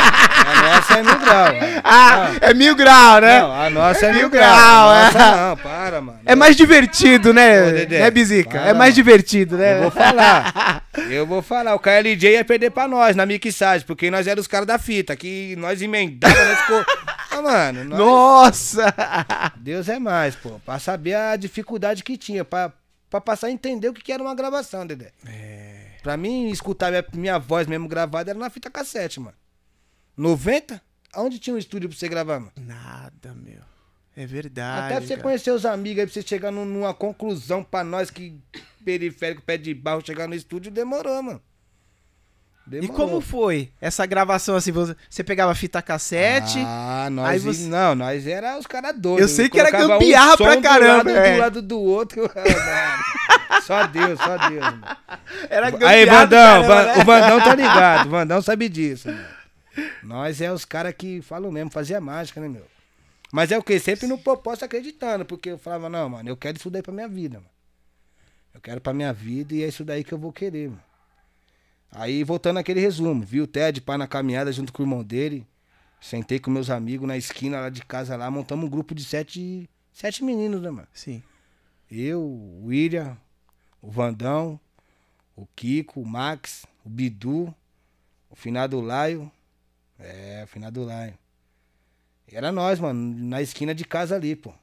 a 0.47 0.61
nossa 0.75 0.93
é 0.99 1.03
mil 1.03 1.19
grau. 1.19 1.45
Ah, 1.83 2.31
é 2.41 2.53
mil 2.53 2.75
grau, 2.75 3.21
né? 3.21 3.39
Não, 3.41 3.51
a 3.53 3.69
nossa 3.69 4.05
é 4.07 4.11
Mil 4.11 4.21
mil 4.21 4.29
grau, 4.29 4.55
grau. 4.55 4.89
A 4.89 4.97
é. 4.97 5.03
nossa 5.05 5.35
não, 5.35 5.57
para, 5.57 6.01
mano. 6.01 6.19
É 6.25 6.35
mais 6.35 6.55
divertido, 6.55 7.33
né? 7.33 7.67
Ô, 7.67 7.71
Dedé, 7.71 7.99
né, 7.99 8.11
Bizica? 8.11 8.49
para, 8.59 8.69
é 8.69 8.73
mais 8.73 8.95
divertido, 8.95 9.57
né? 9.57 9.77
Eu 9.77 9.81
vou 9.83 9.91
falar. 9.91 10.83
Eu 11.09 11.27
vou 11.27 11.41
falar. 11.41 11.75
O 11.75 11.79
KLJ 11.79 12.31
ia 12.31 12.45
perder 12.45 12.71
pra 12.71 12.87
nós 12.87 13.15
na 13.17 13.25
mixagem, 13.25 13.85
porque 13.85 14.09
nós 14.09 14.25
éramos 14.27 14.43
os 14.45 14.47
caras 14.47 14.65
da 14.65 14.79
fita, 14.79 15.13
que 15.15 15.53
nós 15.57 15.81
emendava, 15.81 16.33
nós 16.45 16.59
ficou... 16.61 16.85
Ah, 17.37 17.41
mano, 17.41 17.83
nós- 17.83 17.99
Nossa! 17.99 18.93
Deus 19.57 19.89
é 19.89 19.99
mais, 19.99 20.35
pô. 20.37 20.51
Pra 20.65 20.79
saber 20.79 21.15
a 21.15 21.35
dificuldade 21.35 22.01
que 22.01 22.15
tinha, 22.15 22.45
pra, 22.45 22.71
pra 23.21 23.33
passar 23.33 23.47
a 23.47 23.51
entender 23.51 23.89
o 23.89 23.93
que 23.93 24.01
que 24.01 24.11
era 24.11 24.21
uma 24.23 24.35
gravação, 24.35 24.85
Dedé. 24.85 25.11
É. 25.27 25.97
Pra 26.03 26.15
mim, 26.17 26.49
escutar 26.49 26.89
minha, 26.91 27.05
minha 27.13 27.37
voz 27.39 27.65
mesmo 27.67 27.87
gravada 27.87 28.31
era 28.31 28.39
na 28.39 28.49
fita 28.49 28.69
cassete, 28.69 29.19
mano. 29.19 29.35
90? 30.17 30.81
Aonde 31.13 31.39
tinha 31.39 31.55
um 31.55 31.59
estúdio 31.59 31.89
pra 31.89 31.97
você 31.97 32.07
gravar, 32.09 32.39
mano? 32.39 32.51
Nada, 32.57 33.33
meu. 33.33 33.61
É 34.15 34.25
verdade. 34.25 34.85
Até 34.85 34.95
pra 34.97 35.01
você 35.07 35.13
cara. 35.15 35.23
conhecer 35.23 35.51
os 35.51 35.65
amigos 35.65 35.99
aí, 35.99 36.05
pra 36.05 36.13
você 36.13 36.21
chegar 36.21 36.51
num- 36.51 36.65
numa 36.65 36.93
conclusão 36.93 37.63
pra 37.63 37.83
nós 37.83 38.09
que 38.09 38.39
periférico, 38.83 39.41
pé 39.41 39.57
de 39.57 39.73
barro, 39.73 40.05
chegar 40.05 40.27
no 40.27 40.35
estúdio, 40.35 40.71
demorou, 40.71 41.21
mano. 41.23 41.41
E 42.67 42.69
Demorou. 42.71 42.95
como 42.95 43.21
foi 43.21 43.71
essa 43.79 44.05
gravação 44.07 44.55
assim? 44.55 44.71
Você 44.71 45.23
pegava 45.23 45.53
fita 45.53 45.81
cassete? 45.83 46.57
Ah, 46.65 47.07
nós. 47.11 47.27
Aí 47.29 47.39
você- 47.39 47.67
Não, 47.67 47.93
nós 47.93 48.25
era 48.25 48.57
os 48.57 48.65
caras 48.65 48.95
doidos. 48.97 49.21
Eu 49.21 49.27
sei 49.27 49.47
que 49.49 49.59
era 49.59 49.69
gambiarra 49.69 50.33
um 50.33 50.37
pra 50.37 50.61
caramba, 50.61 51.03
Do 51.03 51.09
lado, 51.13 51.25
é. 51.25 51.33
do 51.33 51.39
lado 51.39 51.61
do 51.61 51.79
outro. 51.79 52.29
Ah, 53.47 53.61
só 53.61 53.85
Deus, 53.87 54.19
só 54.19 54.37
Deus. 54.49 54.61
Mano. 54.63 54.83
Era 55.49 55.67
Aí, 55.67 55.71
gambiarra 56.05 56.25
do 56.25 56.35
Vandão, 56.35 56.39
caramba, 56.67 56.83
né? 56.85 56.93
o 57.01 57.05
Vandão 57.05 57.41
tá 57.41 57.55
ligado. 57.55 58.05
O 58.07 58.09
Vandão 58.09 58.41
sabe 58.41 58.69
disso. 58.69 59.07
Mano. 59.07 59.25
Nós 60.03 60.41
é 60.41 60.51
os 60.51 60.65
caras 60.65 60.93
que 60.97 61.21
falam 61.21 61.51
mesmo, 61.51 61.69
fazia 61.71 62.01
mágica, 62.01 62.39
né, 62.41 62.47
meu? 62.47 62.65
Mas 63.31 63.51
é 63.51 63.57
o 63.57 63.63
quê? 63.63 63.79
Sempre 63.79 64.07
no 64.07 64.17
propósito 64.17 64.65
acreditando, 64.65 65.25
porque 65.25 65.49
eu 65.51 65.57
falava, 65.57 65.89
não, 65.89 66.09
mano, 66.09 66.29
eu 66.29 66.37
quero 66.37 66.57
isso 66.57 66.69
daí 66.69 66.81
pra 66.81 66.93
minha 66.93 67.07
vida, 67.07 67.37
mano. 67.37 67.49
Eu 68.53 68.61
quero 68.61 68.79
pra 68.81 68.93
minha 68.93 69.11
vida 69.13 69.53
e 69.53 69.63
é 69.63 69.67
isso 69.67 69.83
daí 69.83 70.03
que 70.03 70.13
eu 70.13 70.17
vou 70.17 70.31
querer, 70.31 70.69
mano. 70.69 70.81
Aí, 71.97 72.25
voltando 72.25 72.57
àquele 72.57 72.81
resumo, 72.81 73.23
vi 73.23 73.39
o 73.39 73.47
Ted 73.47 73.79
pá 73.79 73.97
na 73.97 74.05
caminhada 74.05 74.51
junto 74.51 74.73
com 74.73 74.83
o 74.83 74.85
irmão 74.85 75.01
dele. 75.01 75.47
Sentei 76.01 76.39
com 76.39 76.51
meus 76.51 76.69
amigos 76.69 77.07
na 77.07 77.15
esquina 77.15 77.61
lá 77.61 77.69
de 77.69 77.83
casa 77.85 78.17
lá, 78.17 78.29
montamos 78.29 78.65
um 78.65 78.69
grupo 78.69 78.93
de 78.93 79.03
sete, 79.03 79.69
sete 79.93 80.21
meninos, 80.21 80.61
né, 80.61 80.69
mano? 80.69 80.87
Sim. 80.93 81.23
Eu, 81.89 82.21
o 82.21 82.65
William, 82.65 83.17
o 83.81 83.89
Vandão, 83.89 84.59
o 85.37 85.47
Kiko, 85.55 86.01
o 86.01 86.05
Max, 86.05 86.65
o 86.83 86.89
Bidu, 86.89 87.55
o 88.29 88.35
finado 88.35 88.81
Laio. 88.81 89.31
É, 89.97 90.41
o 90.43 90.47
finado 90.47 90.83
Laio. 90.83 91.17
E 92.29 92.35
era 92.35 92.51
nós, 92.51 92.77
mano, 92.77 93.15
na 93.25 93.41
esquina 93.41 93.73
de 93.73 93.85
casa 93.85 94.15
ali, 94.15 94.35
pô. 94.35 94.53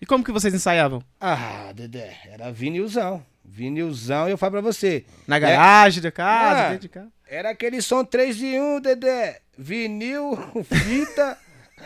E 0.00 0.04
como 0.04 0.22
que 0.22 0.32
vocês 0.32 0.52
ensaiavam? 0.52 1.02
Ah, 1.18 1.72
Dedé, 1.72 2.20
era 2.26 2.52
vinilzão. 2.52 3.24
Vinilzão, 3.44 4.28
e 4.28 4.32
eu 4.32 4.38
falo 4.38 4.52
pra 4.52 4.60
você. 4.60 5.04
Na 5.26 5.38
garagem 5.38 6.02
da 6.02 6.10
casa, 6.10 6.60
Ah. 6.60 6.68
dentro 6.70 6.82
de 6.82 6.88
casa? 6.88 7.08
Era 7.28 7.50
aquele 7.50 7.80
som 7.82 8.04
3 8.04 8.36
de 8.36 8.46
1, 8.58 8.80
Dedé. 8.80 9.40
Vinil, 9.56 10.36
fita 10.64 11.36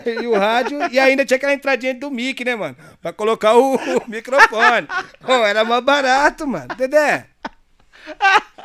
e 0.07 0.27
o 0.27 0.35
rádio. 0.35 0.79
E 0.91 0.99
ainda 0.99 1.25
tinha 1.25 1.37
aquela 1.37 1.53
entradinha 1.55 1.95
do 1.95 2.11
mic, 2.11 2.45
né, 2.45 2.55
mano? 2.57 2.77
Pra 3.03 3.13
colocar 3.13 3.55
o, 3.55 3.75
o 3.77 4.03
microfone. 4.09 4.87
Pô, 5.21 5.33
era 5.45 5.65
mais 5.65 5.85
barato, 5.85 6.47
mano. 6.47 6.69
Dedé. 6.77 7.27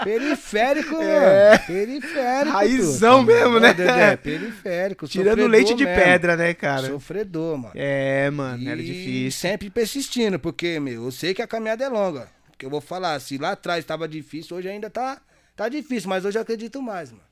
Periférico, 0.04 0.96
É. 1.02 1.50
mano. 1.52 1.60
Periférico. 1.68 2.52
Raizão 2.58 3.20
tudo. 3.20 3.34
mesmo, 3.34 3.60
né? 3.60 3.74
Dedé, 3.74 4.16
periférico. 4.18 5.08
Tirando 5.08 5.48
leite 5.48 5.74
de 5.74 5.86
mesmo. 5.86 6.02
pedra, 6.02 6.36
né, 6.38 6.54
cara? 6.54 6.88
Sofredor, 6.88 7.58
mano. 7.58 7.74
É, 7.76 8.30
mano, 8.30 8.70
era 8.70 8.82
E 8.82 8.86
difícil. 8.86 9.32
sempre 9.40 9.70
persistindo, 9.70 10.40
porque, 10.40 10.80
meu, 10.80 11.06
eu 11.06 11.12
sei 11.12 11.34
que 11.34 11.42
a 11.42 11.48
caminhada 11.48 11.84
é 11.84 11.90
longa. 11.90 12.28
Eu 12.64 12.70
vou 12.70 12.82
falar, 12.82 13.20
se 13.20 13.38
lá 13.38 13.52
atrás 13.52 13.84
estava 13.84 14.08
difícil, 14.08 14.58
hoje 14.58 14.70
ainda 14.70 14.90
tá, 14.90 15.22
tá 15.56 15.70
difícil, 15.70 16.10
mas 16.10 16.26
hoje 16.26 16.38
eu 16.38 16.42
acredito 16.42 16.82
mais, 16.82 17.12
mano. 17.12 17.24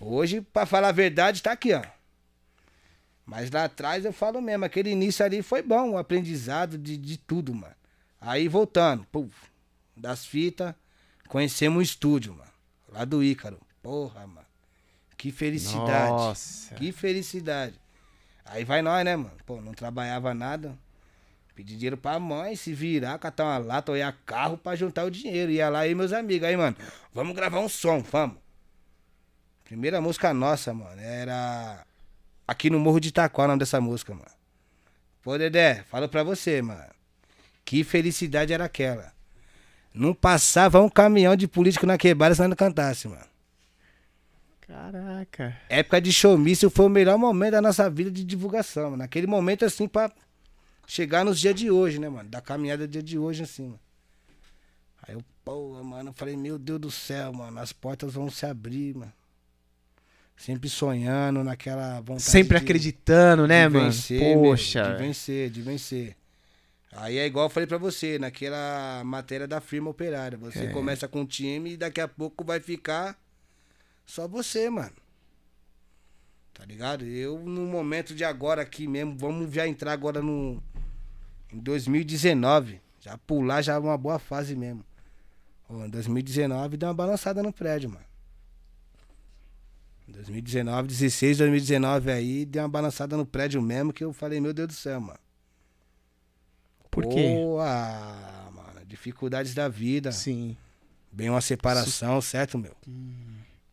Hoje, 0.00 0.40
pra 0.40 0.66
falar 0.66 0.88
a 0.88 0.92
verdade, 0.92 1.42
tá 1.42 1.52
aqui, 1.52 1.72
ó. 1.72 1.82
Mas 3.24 3.50
lá 3.50 3.64
atrás 3.64 4.04
eu 4.04 4.12
falo 4.12 4.40
mesmo, 4.40 4.64
aquele 4.64 4.90
início 4.90 5.24
ali 5.24 5.42
foi 5.42 5.60
bom, 5.62 5.90
o 5.90 5.98
aprendizado 5.98 6.78
de, 6.78 6.96
de 6.96 7.18
tudo, 7.18 7.52
mano. 7.52 7.74
Aí 8.20 8.46
voltando, 8.46 9.04
puf, 9.10 9.34
das 9.96 10.24
fitas, 10.24 10.74
conhecemos 11.28 11.78
o 11.78 11.82
estúdio, 11.82 12.34
mano. 12.34 12.50
Lá 12.88 13.04
do 13.04 13.22
Ícaro. 13.22 13.60
Porra, 13.82 14.26
mano. 14.26 14.46
Que 15.16 15.32
felicidade. 15.32 16.10
Nossa. 16.10 16.74
Que 16.74 16.92
felicidade. 16.92 17.80
Aí 18.44 18.64
vai 18.64 18.80
nós, 18.82 19.04
né, 19.04 19.16
mano? 19.16 19.36
Pô, 19.44 19.60
não 19.60 19.72
trabalhava 19.72 20.32
nada. 20.32 20.78
Pedi 21.56 21.74
dinheiro 21.74 21.96
pra 21.96 22.20
mãe, 22.20 22.54
se 22.54 22.74
virar, 22.74 23.18
catar 23.18 23.44
uma 23.44 23.56
lata, 23.56 23.90
olhar 23.90 24.14
carro 24.26 24.58
pra 24.58 24.76
juntar 24.76 25.04
o 25.04 25.10
dinheiro. 25.10 25.50
Ia 25.50 25.70
lá 25.70 25.86
eu 25.86 25.92
e 25.92 25.94
meus 25.94 26.12
amigos. 26.12 26.46
Aí, 26.46 26.54
mano, 26.54 26.76
vamos 27.14 27.34
gravar 27.34 27.60
um 27.60 27.68
som, 27.68 28.02
vamos. 28.02 28.36
Primeira 29.64 29.98
música 29.98 30.34
nossa, 30.34 30.74
mano, 30.74 31.00
era 31.00 31.82
Aqui 32.46 32.68
no 32.68 32.78
Morro 32.78 33.00
de 33.00 33.08
Itaquá, 33.08 33.44
o 33.44 33.46
nome 33.48 33.58
dessa 33.58 33.80
música, 33.80 34.14
mano. 34.14 34.30
Pô, 35.22 35.36
Dedé, 35.36 35.82
falo 35.90 36.08
pra 36.10 36.22
você, 36.22 36.60
mano. 36.60 36.94
Que 37.64 37.82
felicidade 37.82 38.52
era 38.52 38.66
aquela. 38.66 39.12
Não 39.94 40.12
passava 40.12 40.80
um 40.80 40.90
caminhão 40.90 41.34
de 41.34 41.48
político 41.48 41.86
na 41.86 41.96
quebrada 41.96 42.34
se 42.34 42.40
nós 42.40 42.50
não 42.50 42.56
cantasse, 42.56 43.08
mano. 43.08 43.24
Caraca. 44.60 45.56
Época 45.70 46.00
de 46.00 46.12
showmício 46.12 46.68
foi 46.68 46.84
o 46.84 46.90
melhor 46.90 47.16
momento 47.16 47.52
da 47.52 47.62
nossa 47.62 47.88
vida 47.88 48.10
de 48.10 48.22
divulgação, 48.22 48.84
mano. 48.84 48.98
Naquele 48.98 49.26
momento, 49.26 49.64
assim, 49.64 49.88
pra 49.88 50.12
chegar 50.86 51.24
nos 51.24 51.38
dias 51.40 51.54
de 51.54 51.70
hoje, 51.70 51.98
né, 51.98 52.08
mano? 52.08 52.28
Da 52.28 52.40
caminhada 52.40 52.86
do 52.86 52.90
dia 52.90 53.02
de 53.02 53.18
hoje, 53.18 53.42
assim, 53.42 53.64
mano. 53.66 53.80
Aí 55.02 55.14
eu, 55.14 55.24
pô, 55.44 55.82
mano, 55.84 56.10
eu 56.10 56.14
falei, 56.14 56.36
meu 56.36 56.58
Deus 56.58 56.80
do 56.80 56.90
céu, 56.90 57.32
mano, 57.32 57.58
as 57.60 57.72
portas 57.72 58.12
vão 58.14 58.30
se 58.30 58.44
abrir, 58.46 58.94
mano. 58.96 59.12
Sempre 60.36 60.68
sonhando 60.68 61.42
naquela 61.42 62.00
vontade. 62.00 62.22
Sempre 62.22 62.58
de- 62.58 62.64
acreditando, 62.64 63.46
né, 63.46 63.66
de 63.66 63.72
mano? 63.72 63.84
vencer, 63.86 64.20
meu, 64.20 64.42
Poxa. 64.42 64.92
de 64.92 64.98
vencer, 65.02 65.50
de 65.50 65.62
vencer. 65.62 66.16
Aí 66.92 67.18
é 67.18 67.26
igual 67.26 67.46
eu 67.46 67.50
falei 67.50 67.66
pra 67.66 67.78
você, 67.78 68.18
naquela 68.18 69.02
matéria 69.04 69.46
da 69.46 69.60
firma 69.60 69.90
operária. 69.90 70.36
Você 70.38 70.64
É. 70.64 70.72
começa 70.72 71.06
com 71.08 71.20
um 71.20 71.26
time 71.26 71.72
e 71.72 71.76
daqui 71.76 72.00
a 72.00 72.08
pouco 72.08 72.44
vai 72.44 72.58
ficar 72.60 73.18
só 74.06 74.26
você, 74.28 74.68
mano. 74.70 74.92
Tá 76.54 76.64
ligado? 76.64 77.04
Eu, 77.04 77.38
no 77.40 77.62
momento 77.66 78.14
de 78.14 78.24
agora 78.24 78.62
aqui 78.62 78.86
mesmo, 78.86 79.14
vamos 79.16 79.52
já 79.52 79.66
entrar 79.68 79.92
agora 79.92 80.22
no. 80.22 80.62
Em 81.52 81.58
2019. 81.58 82.80
Já 83.00 83.16
pular 83.18 83.62
já 83.62 83.74
é 83.74 83.78
uma 83.78 83.96
boa 83.96 84.18
fase 84.18 84.56
mesmo. 84.56 84.84
Em 85.70 85.88
2019 85.88 86.76
deu 86.76 86.88
uma 86.88 86.94
balançada 86.94 87.42
no 87.42 87.52
prédio, 87.52 87.90
mano. 87.90 88.04
Em 90.08 90.12
2019, 90.12 90.88
16, 90.88 91.38
2019 91.38 92.10
aí, 92.10 92.44
deu 92.44 92.62
uma 92.62 92.68
balançada 92.68 93.16
no 93.16 93.26
prédio 93.26 93.60
mesmo 93.60 93.92
que 93.92 94.04
eu 94.04 94.12
falei, 94.12 94.40
meu 94.40 94.52
Deus 94.54 94.68
do 94.68 94.74
céu, 94.74 95.00
mano. 95.00 95.18
Por 96.90 97.06
quê? 97.08 97.34
Ah, 97.60 98.48
mano, 98.54 98.86
dificuldades 98.86 99.52
da 99.52 99.68
vida. 99.68 100.12
Sim. 100.12 100.56
Bem 101.12 101.28
uma 101.28 101.40
separação, 101.40 102.20
certo, 102.20 102.56
meu? 102.56 102.74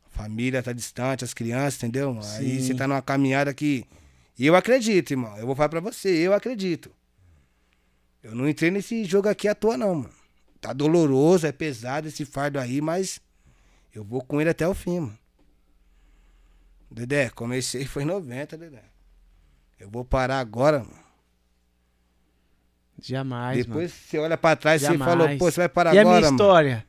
Família 0.09 0.61
tá 0.61 0.73
distante, 0.73 1.23
as 1.23 1.33
crianças, 1.33 1.81
entendeu? 1.81 2.19
Aí 2.37 2.59
Sim. 2.59 2.67
você 2.67 2.75
tá 2.75 2.87
numa 2.87 3.01
caminhada 3.01 3.53
que. 3.53 3.85
E 4.37 4.45
eu 4.45 4.55
acredito, 4.55 5.11
irmão. 5.11 5.37
Eu 5.37 5.45
vou 5.45 5.55
falar 5.55 5.69
pra 5.69 5.79
você, 5.79 6.09
eu 6.09 6.33
acredito. 6.33 6.91
Eu 8.23 8.33
não 8.33 8.47
entrei 8.47 8.71
nesse 8.71 9.03
jogo 9.03 9.27
aqui 9.27 9.47
à 9.47 9.53
toa, 9.53 9.77
não, 9.77 9.95
mano. 9.95 10.13
Tá 10.61 10.71
doloroso, 10.71 11.45
é 11.45 11.51
pesado 11.51 12.07
esse 12.07 12.23
fardo 12.23 12.57
aí, 12.57 12.79
mas 12.79 13.19
eu 13.93 14.03
vou 14.03 14.23
com 14.23 14.39
ele 14.39 14.49
até 14.49 14.65
o 14.67 14.73
fim, 14.73 15.01
mano. 15.01 15.19
Dedé, 16.89 17.29
comecei 17.29 17.83
foi 17.85 18.03
em 18.03 18.05
90, 18.07 18.57
Dedé. 18.57 18.83
Eu 19.79 19.89
vou 19.89 20.05
parar 20.05 20.39
agora, 20.39 20.79
mano. 20.79 21.03
Jamais, 23.01 23.65
Depois 23.65 23.91
mano. 23.91 24.03
você 24.07 24.17
olha 24.19 24.37
pra 24.37 24.55
trás 24.55 24.81
e 24.83 24.97
falou, 24.97 25.27
pô, 25.37 25.51
você 25.51 25.61
vai 25.61 25.69
parar 25.69 25.93
E 25.93 25.97
a 25.97 26.01
agora, 26.01 26.19
minha 26.19 26.31
mano. 26.31 26.37
história? 26.37 26.85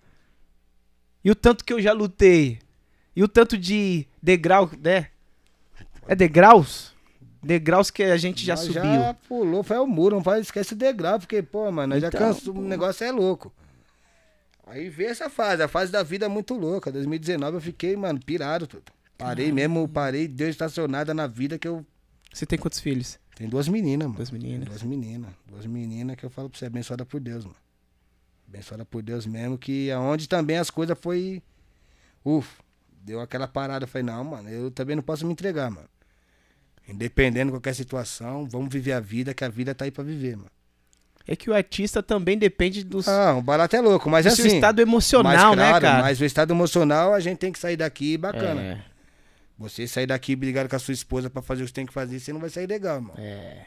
E 1.25 1.31
o 1.31 1.35
tanto 1.35 1.65
que 1.65 1.73
eu 1.73 1.81
já 1.81 1.93
lutei? 1.93 2.61
E 3.17 3.23
o 3.25 3.27
tanto 3.29 3.57
de 3.59 4.07
degrau, 4.23 4.71
né? 4.81 5.09
É 6.07 6.15
degraus? 6.15 6.94
Degraus 7.45 7.91
que 7.91 8.03
a 8.03 8.17
gente 8.17 8.45
já 8.45 8.55
Nós 8.55 8.65
subiu. 8.65 8.83
Já 8.83 9.15
pulou, 9.29 9.63
foi 9.63 9.79
o 9.79 9.87
muro, 9.87 10.17
não 10.17 10.23
faz, 10.25 10.43
esquece 10.47 10.73
o 10.73 10.77
degrau, 10.77 11.19
porque, 11.19 11.43
pô, 11.43 11.71
mano, 11.71 11.99
já 12.01 12.09
Então, 12.09 12.21
cansou, 12.21 12.55
pô. 12.55 12.61
o 12.61 12.65
negócio 12.65 13.05
é 13.05 13.11
louco. 13.13 13.53
Aí 14.67 14.89
veio 14.89 15.11
essa 15.11 15.29
fase, 15.29 15.63
a 15.63 15.69
fase 15.69 15.93
da 15.93 16.03
vida 16.03 16.27
é 16.27 16.29
muito 16.29 16.55
louca. 16.55 16.91
2019 16.91 17.57
eu 17.57 17.61
fiquei, 17.61 17.95
mano, 17.97 18.19
pirado 18.19 18.67
tudo. 18.67 18.85
Parei 19.17 19.53
mesmo, 19.53 19.87
parei, 19.89 20.27
deu 20.27 20.49
estacionada 20.49 21.13
na 21.15 21.27
vida 21.27 21.59
que 21.59 21.69
eu. 21.69 21.85
Você 22.33 22.45
tem 22.47 22.59
quantos 22.59 22.81
filhos? 22.81 23.19
Tem 23.37 23.49
duas 23.49 23.69
meninas, 23.69 24.07
mano. 24.07 24.17
Duas 24.17 24.31
meninas. 24.31 24.69
Duas 24.69 24.83
meninas. 24.83 25.31
Duas 25.47 25.67
meninas 25.67 26.17
que 26.17 26.25
eu 26.25 26.31
falo 26.31 26.49
pra 26.49 26.59
você, 26.59 26.67
abençoada 26.67 27.05
por 27.05 27.21
Deus, 27.21 27.45
mano. 27.45 27.57
Abençoada 28.49 28.85
por 28.85 29.03
Deus 29.03 29.27
mesmo, 29.27 29.59
que 29.59 29.91
aonde 29.91 30.29
também 30.29 30.57
as 30.59 30.71
coisas 30.71 30.97
foi. 30.99 31.43
Uf, 32.25 32.49
deu 33.03 33.21
aquela 33.21 33.47
parada. 33.47 33.85
Eu 33.85 33.89
falei, 33.89 34.05
não, 34.07 34.25
mano, 34.25 34.49
eu 34.49 34.71
também 34.71 34.97
não 34.97 35.03
posso 35.03 35.27
me 35.27 35.33
entregar, 35.33 35.71
mano. 35.71 35.89
Independente 36.89 37.47
de 37.47 37.51
qualquer 37.53 37.75
situação, 37.75 38.47
vamos 38.47 38.73
viver 38.73 38.93
a 38.93 39.01
vida, 39.01 39.33
que 39.33 39.45
a 39.45 39.49
vida 39.49 39.75
tá 39.75 39.85
aí 39.85 39.91
pra 39.91 40.05
viver, 40.05 40.37
mano. 40.37 40.51
É 41.27 41.35
que 41.35 41.49
o 41.49 41.55
artista 41.55 42.03
também 42.03 42.37
depende 42.37 42.85
do, 42.85 43.01
Ah, 43.09 43.35
o 43.35 43.41
barato 43.43 43.75
é 43.75 43.81
louco, 43.81 44.11
mas 44.11 44.27
do 44.27 44.33
assim. 44.33 44.43
seu 44.43 44.53
estado 44.55 44.81
emocional, 44.83 45.33
mas, 45.51 45.57
né, 45.57 45.69
claro, 45.71 45.83
cara? 45.87 46.03
Mas 46.03 46.21
o 46.21 46.25
estado 46.27 46.53
emocional 46.53 47.15
a 47.15 47.21
gente 47.21 47.39
tem 47.39 47.51
que 47.51 47.59
sair 47.59 47.79
daqui 47.79 48.19
bacana. 48.19 48.61
É, 48.61 48.85
Você 49.59 49.87
sair 49.89 50.07
daqui 50.07 50.37
brigado 50.37 50.69
com 50.69 50.77
a 50.77 50.79
sua 50.79 50.93
esposa 50.93 51.31
pra 51.31 51.41
fazer 51.41 51.63
o 51.63 51.65
que 51.65 51.71
você 51.71 51.75
tem 51.75 51.87
que 51.87 51.95
fazer, 51.95 52.21
você 52.21 52.31
não 52.33 52.41
vai 52.41 52.51
sair 52.51 52.67
legal, 52.67 52.97
irmão. 52.97 53.15
é, 53.17 53.65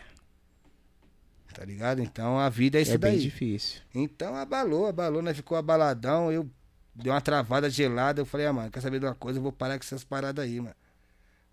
Tá 1.54 1.66
ligado? 1.66 2.02
Então 2.02 2.38
a 2.40 2.50
vida 2.50 2.78
é 2.78 2.84
isso 2.84 2.92
é 2.94 2.98
bem 3.00 3.14
daí. 3.14 3.22
difícil. 3.22 3.82
Então 3.96 4.36
abalou, 4.36 4.86
abalou, 4.86 5.24
nós 5.24 5.36
ficou 5.36 5.58
abaladão, 5.58 6.32
eu 6.32 6.48
dei 6.94 7.12
uma 7.12 7.22
travada 7.22 7.68
gelada, 7.70 8.22
eu 8.22 8.26
falei, 8.28 8.46
ah, 8.46 8.54
mano, 8.54 8.70
quer 8.70 8.82
saber 8.82 9.00
de 9.00 9.06
uma 9.08 9.16
coisa? 9.16 9.40
Eu 9.40 9.44
vou 9.44 9.52
parar 9.52 9.80
com 9.80 9.84
essas 9.84 10.04
paradas 10.04 10.46
aí, 10.46 10.60
mano. 10.62 10.76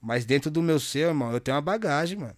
Mas 0.05 0.27
dentro 0.27 0.51
do 0.51 0.63
meu 0.63 0.79
ser, 0.79 1.09
irmão, 1.09 1.33
eu 1.33 1.41
tenho 1.41 1.55
uma 1.55 1.63
bagagem, 1.63 2.19
mano. 2.19 2.37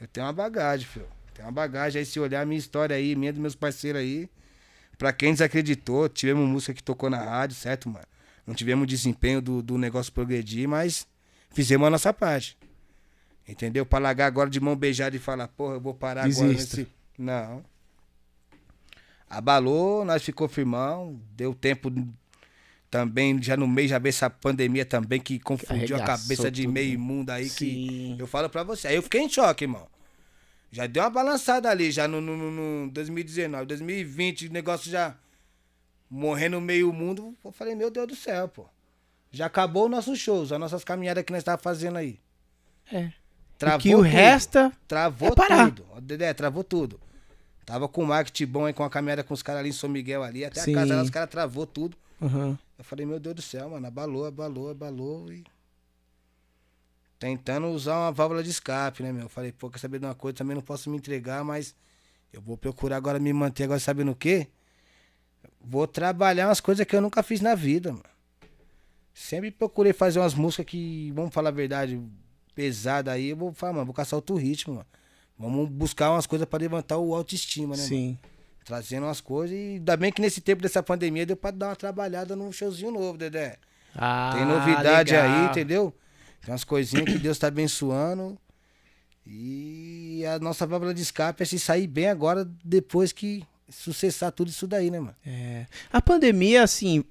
Eu 0.00 0.06
tenho 0.06 0.24
uma 0.24 0.32
bagagem, 0.32 0.86
filho. 0.86 1.08
Tenho 1.34 1.48
uma 1.48 1.52
bagagem 1.52 1.98
aí, 1.98 2.06
se 2.06 2.20
olhar 2.20 2.42
a 2.42 2.46
minha 2.46 2.58
história 2.58 2.94
aí, 2.94 3.16
minha 3.16 3.32
dos 3.32 3.42
meus 3.42 3.56
parceiros 3.56 4.00
aí. 4.00 4.30
Pra 4.96 5.12
quem 5.12 5.32
desacreditou, 5.32 6.08
tivemos 6.08 6.48
música 6.48 6.72
que 6.72 6.82
tocou 6.82 7.10
na 7.10 7.20
rádio, 7.20 7.56
certo, 7.56 7.88
mano? 7.88 8.06
Não 8.46 8.54
tivemos 8.54 8.86
desempenho 8.86 9.42
do, 9.42 9.60
do 9.60 9.76
negócio 9.76 10.12
progredir, 10.12 10.68
mas 10.68 11.08
fizemos 11.50 11.88
a 11.88 11.90
nossa 11.90 12.12
parte. 12.12 12.56
Entendeu? 13.48 13.84
Pra 13.84 13.98
largar 13.98 14.26
agora 14.26 14.48
de 14.48 14.60
mão 14.60 14.76
beijada 14.76 15.16
e 15.16 15.18
falar, 15.18 15.48
porra, 15.48 15.74
eu 15.74 15.80
vou 15.80 15.92
parar 15.92 16.24
agora 16.24 16.48
Desista. 16.48 16.76
nesse. 16.76 16.92
Não. 17.18 17.64
Abalou, 19.28 20.04
nós 20.04 20.22
ficou 20.22 20.46
firmão, 20.46 21.20
deu 21.34 21.52
tempo 21.52 21.90
também, 22.98 23.42
já 23.42 23.56
no 23.56 23.66
mês, 23.66 23.90
já 23.90 23.98
veio 23.98 24.10
essa 24.10 24.30
pandemia 24.30 24.84
também 24.84 25.20
que 25.20 25.40
confundiu 25.40 25.96
a 25.96 26.00
cabeça 26.04 26.48
de 26.48 26.62
tudo. 26.62 26.72
meio 26.72 26.96
mundo 26.98 27.30
aí 27.30 27.44
que. 27.50 27.50
Sim. 27.50 28.16
Eu 28.18 28.26
falo 28.28 28.48
pra 28.48 28.62
você. 28.62 28.86
Aí 28.86 28.94
eu 28.94 29.02
fiquei 29.02 29.20
em 29.20 29.28
choque, 29.28 29.64
irmão. 29.64 29.88
Já 30.70 30.86
deu 30.86 31.02
uma 31.02 31.10
balançada 31.10 31.68
ali, 31.68 31.90
já 31.90 32.06
no, 32.06 32.20
no, 32.20 32.36
no- 32.36 32.84
no 32.84 32.90
2019, 32.92 33.66
2020, 33.66 34.46
o 34.46 34.52
negócio 34.52 34.90
já 34.90 35.16
morrendo 36.08 36.60
meio 36.60 36.92
mundo. 36.92 37.34
Eu 37.44 37.50
falei, 37.50 37.74
meu 37.74 37.90
Deus 37.90 38.06
do 38.06 38.14
céu, 38.16 38.46
pô. 38.48 38.64
Já 39.32 39.46
acabou 39.46 39.86
os 39.86 39.90
nossos 39.90 40.18
shows, 40.20 40.52
as 40.52 40.60
nossas 40.60 40.84
caminhadas 40.84 41.24
que 41.24 41.32
nós 41.32 41.42
tava 41.42 41.60
fazendo 41.60 41.96
aí. 41.96 42.20
É. 42.92 43.10
Travou 43.58 43.78
o 43.78 43.82
que 43.82 43.94
o 43.94 43.98
tudo. 43.98 44.08
resta 44.08 44.72
Travou 44.86 45.28
é 45.30 45.34
parar. 45.34 45.70
tudo. 45.72 45.84
Dedé, 46.00 46.32
travou 46.32 46.62
tudo. 46.62 47.00
Tava 47.66 47.88
com 47.88 48.04
marketing 48.04 48.46
bom 48.46 48.66
aí, 48.66 48.72
com 48.72 48.84
a 48.84 48.90
caminhada 48.90 49.24
com 49.24 49.32
os 49.34 49.42
caras 49.42 49.60
ali 49.60 49.70
em 49.70 49.72
São 49.72 49.88
Miguel 49.90 50.22
ali. 50.22 50.44
Até 50.44 50.60
Sim. 50.60 50.72
a 50.76 50.80
casa 50.80 50.94
lá, 50.96 51.02
os 51.02 51.10
caras 51.10 51.30
travou 51.30 51.66
tudo. 51.66 51.96
Aham. 52.22 52.56
Eu 52.76 52.84
falei, 52.84 53.06
meu 53.06 53.20
Deus 53.20 53.36
do 53.36 53.42
céu, 53.42 53.70
mano, 53.70 53.86
abalou, 53.86 54.24
abalou, 54.26 54.70
abalou 54.70 55.32
e. 55.32 55.44
Tentando 57.18 57.68
usar 57.68 57.96
uma 57.96 58.12
válvula 58.12 58.42
de 58.42 58.50
escape, 58.50 59.02
né, 59.02 59.12
meu? 59.12 59.22
Eu 59.22 59.28
falei, 59.28 59.52
pô, 59.52 59.70
quer 59.70 59.78
saber 59.78 59.98
de 59.98 60.04
uma 60.04 60.14
coisa? 60.14 60.38
Também 60.38 60.54
não 60.54 60.62
posso 60.62 60.90
me 60.90 60.96
entregar, 60.96 61.44
mas 61.44 61.74
eu 62.32 62.40
vou 62.40 62.56
procurar 62.56 62.96
agora 62.96 63.18
me 63.18 63.32
manter 63.32 63.64
agora, 63.64 63.78
sabendo 63.78 64.10
o 64.10 64.16
quê? 64.16 64.48
Vou 65.60 65.86
trabalhar 65.86 66.48
umas 66.48 66.60
coisas 66.60 66.84
que 66.84 66.94
eu 66.94 67.00
nunca 67.00 67.22
fiz 67.22 67.40
na 67.40 67.54
vida, 67.54 67.92
mano. 67.92 68.04
Sempre 69.14 69.52
procurei 69.52 69.92
fazer 69.92 70.18
umas 70.18 70.34
músicas 70.34 70.66
que, 70.66 71.12
vamos 71.12 71.32
falar 71.32 71.50
a 71.50 71.52
verdade, 71.52 72.02
pesada 72.54 73.12
aí. 73.12 73.28
Eu 73.28 73.36
vou 73.36 73.52
falar, 73.54 73.74
mano, 73.74 73.86
vou 73.86 73.94
caçar 73.94 74.16
outro 74.18 74.34
ritmo, 74.34 74.74
mano. 74.74 74.86
Vamos 75.38 75.68
buscar 75.70 76.10
umas 76.10 76.26
coisas 76.26 76.46
pra 76.46 76.58
levantar 76.58 76.98
o 76.98 77.14
autoestima, 77.14 77.76
né, 77.76 77.82
mano? 77.82 77.88
Trazendo 78.64 79.04
umas 79.06 79.20
coisas. 79.20 79.56
E 79.56 79.60
ainda 79.74 79.96
bem 79.96 80.10
que 80.10 80.20
nesse 80.22 80.40
tempo 80.40 80.62
dessa 80.62 80.82
pandemia 80.82 81.26
deu 81.26 81.36
pra 81.36 81.50
dar 81.50 81.68
uma 81.68 81.76
trabalhada 81.76 82.34
num 82.34 82.50
showzinho 82.50 82.90
novo, 82.90 83.18
Dedé. 83.18 83.56
Ah, 83.94 84.32
Tem 84.34 84.44
novidade 84.44 85.14
aí, 85.14 85.30
legal. 85.30 85.50
entendeu? 85.50 85.94
Tem 86.42 86.52
umas 86.52 86.64
coisinhas 86.64 87.04
que 87.04 87.18
Deus 87.18 87.38
tá 87.38 87.48
abençoando. 87.48 88.38
E 89.26 90.24
a 90.26 90.38
nossa 90.38 90.66
válvula 90.66 90.92
de 90.92 91.02
escape 91.02 91.42
é 91.42 91.46
se 91.46 91.58
sair 91.58 91.86
bem 91.86 92.08
agora, 92.08 92.48
depois 92.64 93.12
que 93.12 93.42
sucessar 93.68 94.30
tudo 94.32 94.48
isso 94.50 94.66
daí, 94.66 94.90
né, 94.90 95.00
mano? 95.00 95.14
É. 95.24 95.66
A 95.92 96.00
pandemia, 96.02 96.62
assim, 96.62 97.02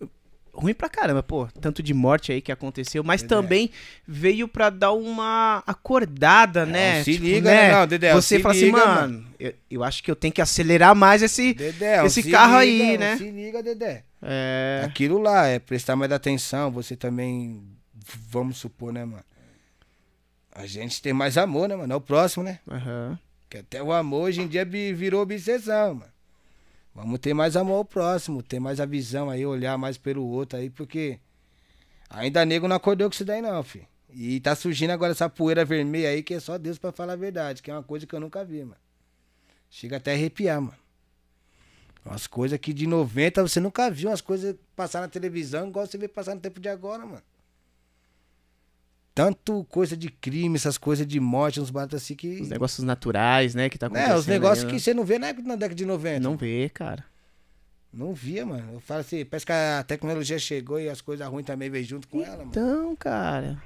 ruim 0.53 0.73
pra 0.73 0.87
caramba, 0.87 1.23
pô. 1.23 1.47
Tanto 1.59 1.81
de 1.81 1.93
morte 1.93 2.31
aí 2.31 2.41
que 2.41 2.51
aconteceu, 2.51 3.03
mas 3.03 3.21
Dedé. 3.21 3.35
também 3.35 3.71
veio 4.07 4.47
pra 4.47 4.69
dar 4.69 4.91
uma 4.93 5.63
acordada, 5.65 6.65
né? 6.65 7.03
se 7.03 7.17
liga, 7.17 7.49
né? 7.49 7.71
Não, 7.71 7.87
Dedé, 7.87 8.13
Você 8.13 8.39
fala 8.39 8.53
liga, 8.53 8.77
assim, 8.77 8.85
mano, 8.85 9.25
eu, 9.39 9.53
eu 9.69 9.83
acho 9.83 10.03
que 10.03 10.11
eu 10.11 10.15
tenho 10.15 10.33
que 10.33 10.41
acelerar 10.41 10.95
mais 10.95 11.21
esse. 11.23 11.53
Dedé, 11.53 12.05
Esse 12.05 12.21
se 12.21 12.31
carro 12.31 12.61
liga, 12.61 12.83
aí, 12.83 12.97
né? 12.97 13.17
Se 13.17 13.31
liga, 13.31 13.63
Dedé. 13.63 14.03
É. 14.21 14.83
Aquilo 14.85 15.19
lá 15.19 15.47
é 15.47 15.59
prestar 15.59 15.95
mais 15.95 16.11
atenção, 16.11 16.71
você 16.71 16.95
também, 16.95 17.61
vamos 18.29 18.57
supor, 18.57 18.93
né, 18.93 19.03
mano? 19.03 19.23
A 20.55 20.67
gente 20.67 21.01
tem 21.01 21.13
mais 21.13 21.37
amor, 21.37 21.67
né, 21.67 21.75
mano? 21.75 21.91
É 21.91 21.95
o 21.95 22.01
próximo, 22.01 22.43
né? 22.43 22.59
Aham. 22.69 23.17
Que 23.49 23.57
até 23.57 23.81
o 23.81 23.91
amor 23.91 24.25
hoje 24.25 24.41
em 24.41 24.47
dia 24.47 24.63
virou 24.63 25.21
obsessão, 25.21 25.95
mano. 25.95 26.12
Vamos 26.95 27.19
ter 27.19 27.33
mais 27.33 27.55
amor 27.57 27.77
ao 27.77 27.85
próximo, 27.85 28.43
ter 28.43 28.59
mais 28.59 28.79
a 28.79 28.85
visão 28.85 29.29
aí, 29.29 29.45
olhar 29.45 29.77
mais 29.77 29.97
pelo 29.97 30.23
outro 30.25 30.59
aí, 30.59 30.69
porque 30.69 31.19
ainda 32.09 32.45
nego 32.45 32.67
não 32.67 32.75
acordou 32.75 33.09
com 33.09 33.13
isso 33.13 33.25
daí 33.25 33.41
não, 33.41 33.63
filho. 33.63 33.87
E 34.11 34.39
tá 34.39 34.55
surgindo 34.55 34.91
agora 34.91 35.11
essa 35.11 35.27
poeira 35.27 35.65
vermelha 35.65 36.09
aí 36.09 36.21
que 36.21 36.35
é 36.35 36.39
só 36.39 36.57
Deus 36.57 36.77
pra 36.77 36.91
falar 36.91 37.13
a 37.13 37.15
verdade, 37.17 37.63
que 37.63 37.71
é 37.71 37.73
uma 37.73 37.81
coisa 37.81 38.05
que 38.05 38.13
eu 38.13 38.19
nunca 38.19 38.45
vi, 38.45 38.63
mano. 38.63 38.77
Chega 39.71 39.97
até 39.97 40.11
a 40.11 40.13
arrepiar, 40.13 40.61
mano. 40.61 40.77
Umas 42.05 42.27
coisas 42.27 42.59
que 42.59 42.73
de 42.73 42.85
90 42.85 43.41
você 43.41 43.59
nunca 43.59 43.89
viu, 43.89 44.09
umas 44.09 44.21
coisas 44.21 44.55
passar 44.75 45.01
na 45.01 45.07
televisão, 45.07 45.69
igual 45.69 45.87
você 45.87 45.97
vê 45.97 46.07
passar 46.07 46.35
no 46.35 46.41
tempo 46.41 46.59
de 46.59 46.69
agora, 46.69 47.03
mano. 47.03 47.23
Tanto 49.15 49.63
coisa 49.65 49.95
de 49.95 50.09
crime, 50.09 50.55
essas 50.55 50.77
coisas 50.77 51.05
de 51.05 51.19
morte, 51.19 51.59
uns 51.61 51.69
baratos 51.69 52.01
assim 52.01 52.15
que. 52.15 52.41
Os 52.41 52.49
negócios 52.49 52.83
naturais, 52.83 53.53
né? 53.53 53.69
Que 53.69 53.77
tá 53.77 53.85
acontecendo. 53.87 54.11
É, 54.11 54.17
os 54.17 54.25
negócios 54.25 54.63
aí, 54.63 54.69
que 54.69 54.73
né? 54.75 54.79
você 54.79 54.93
não 54.93 55.05
vê 55.05 55.19
na, 55.19 55.31
na 55.33 55.55
década 55.55 55.75
de 55.75 55.85
90. 55.85 56.19
Não 56.19 56.35
vê, 56.35 56.69
cara. 56.69 57.05
Não 57.93 58.11
via, 58.11 58.43
mano. 58.43 58.73
Eu 58.73 58.79
falo 58.79 59.01
assim, 59.01 59.23
parece 59.23 59.45
que 59.45 59.51
a 59.51 59.83
tecnologia 59.87 60.39
chegou 60.39 60.79
e 60.79 60.89
as 60.89 60.99
coisas 60.99 61.27
ruins 61.27 61.45
também 61.45 61.69
veio 61.69 61.85
junto 61.85 62.07
com 62.07 62.21
ela, 62.23 62.37
mano. 62.37 62.49
Então, 62.49 62.95
cara. 62.95 63.61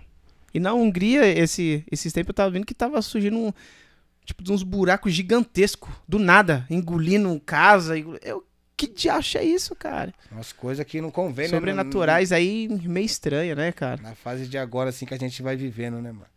E 0.54 0.60
na 0.60 0.74
Hungria, 0.74 1.26
esse, 1.26 1.86
esses 1.90 2.12
tempos 2.12 2.30
eu 2.30 2.34
tava 2.34 2.50
vendo 2.52 2.66
que 2.66 2.74
tava 2.74 3.02
surgindo 3.02 3.38
um, 3.38 3.54
tipo, 4.26 4.52
uns 4.52 4.64
buracos 4.64 5.14
gigantescos, 5.14 5.94
do 6.06 6.20
nada, 6.20 6.66
engolindo 6.70 7.40
casa. 7.46 7.98
engol- 7.98 8.20
Eu, 8.22 8.46
que 8.78 8.88
diacho 8.88 9.40
é 9.40 9.44
isso, 9.44 9.76
cara? 9.76 10.14
Umas 10.32 10.54
coisas 10.54 10.86
que 10.86 11.02
não 11.02 11.10
convém, 11.10 11.50
Sobrenaturais 11.50 12.32
aí, 12.32 12.68
meio 12.70 13.06
estranha, 13.08 13.56
né, 13.56 13.72
cara? 13.72 14.00
Na, 14.00 14.14
fase 14.14 14.48
de 14.48 14.56
agora, 14.56 14.92
assim, 14.92 15.08
que 15.08 15.16
a 15.16 15.18
gente 15.18 15.42
vai 15.42 15.56
vivendo, 15.56 16.00
né, 16.00 16.12
mano? 16.12 16.28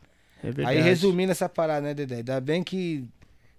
É 0.43 0.51
verdade. 0.51 0.79
Aí, 0.79 0.83
resumindo 0.83 1.31
essa 1.31 1.51
parada, 1.51 1.83
né, 1.83 1.93
Dedé? 1.93 2.17
Ainda 2.17 2.41
bem 2.41 2.65
que 2.65 3.05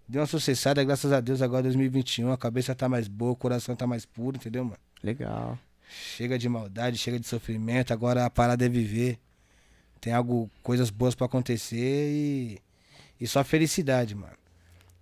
deu 0.07 0.21
uma 0.21 0.27
sucessada, 0.27 0.83
graças 0.83 1.11
a 1.11 1.21
Deus, 1.21 1.43
agora 1.43 1.61
2021. 1.61 2.31
A 2.31 2.37
cabeça 2.37 2.73
tá 2.73 2.89
mais 2.89 3.07
boa, 3.07 3.33
o 3.33 3.35
coração 3.35 3.75
tá 3.75 3.85
mais 3.85 4.03
puro, 4.03 4.37
entendeu, 4.37 4.63
mano? 4.65 4.79
Legal. 5.03 5.59
Chega 5.87 6.39
de 6.39 6.49
maldade, 6.49 6.97
chega 6.97 7.19
de 7.19 7.27
sofrimento. 7.27 7.93
Agora 7.93 8.25
a 8.25 8.29
parada 8.31 8.65
é 8.65 8.69
viver. 8.69 9.19
Tem 9.99 10.11
algo, 10.11 10.49
coisas 10.63 10.89
boas 10.89 11.13
pra 11.13 11.27
acontecer 11.27 12.09
e, 12.11 12.59
e 13.19 13.27
só 13.27 13.43
felicidade, 13.43 14.15
mano. 14.15 14.33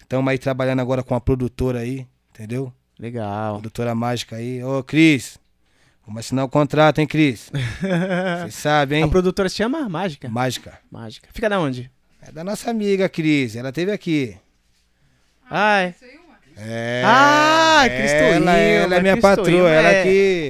Estamos 0.02 0.30
aí 0.30 0.38
trabalhando 0.38 0.82
agora 0.82 1.02
com 1.02 1.16
a 1.16 1.22
produtora 1.22 1.80
aí, 1.80 2.06
entendeu? 2.32 2.74
Legal. 3.00 3.54
Produtora 3.56 3.96
mágica 3.96 4.36
aí. 4.36 4.64
Ô, 4.64 4.84
Cris, 4.84 5.40
Vamos 6.10 6.22
assinar 6.22 6.44
o 6.44 6.50
contrato, 6.50 6.98
hein, 6.98 7.06
Cris? 7.06 7.52
Você 8.42 8.50
sabe, 8.52 8.96
hein? 8.96 9.04
A 9.04 9.08
produtora 9.08 9.48
se 9.48 9.58
chama 9.58 9.88
Mágica. 9.88 10.28
Mágica. 10.28 10.80
Mágica. 10.92 11.30
Fica 11.32 11.48
da 11.48 11.60
onde? 11.60 11.92
É 12.20 12.32
da 12.32 12.44
nossa 12.44 12.72
amiga, 12.72 13.08
Cris. 13.08 13.56
Ela 13.56 13.72
teve 13.72 13.92
aqui. 13.92 14.36
Ai. 15.48 15.94
É. 16.58 17.04
Ah, 17.06 17.84
Cristo 17.86 18.16
ela, 18.16 18.52
ela 18.58 18.96
é 18.96 19.02
minha 19.02 19.14
Cristo 19.14 19.36
patroa. 19.36 19.70
Ela 19.70 19.90
é. 19.90 20.04
que, 20.04 20.50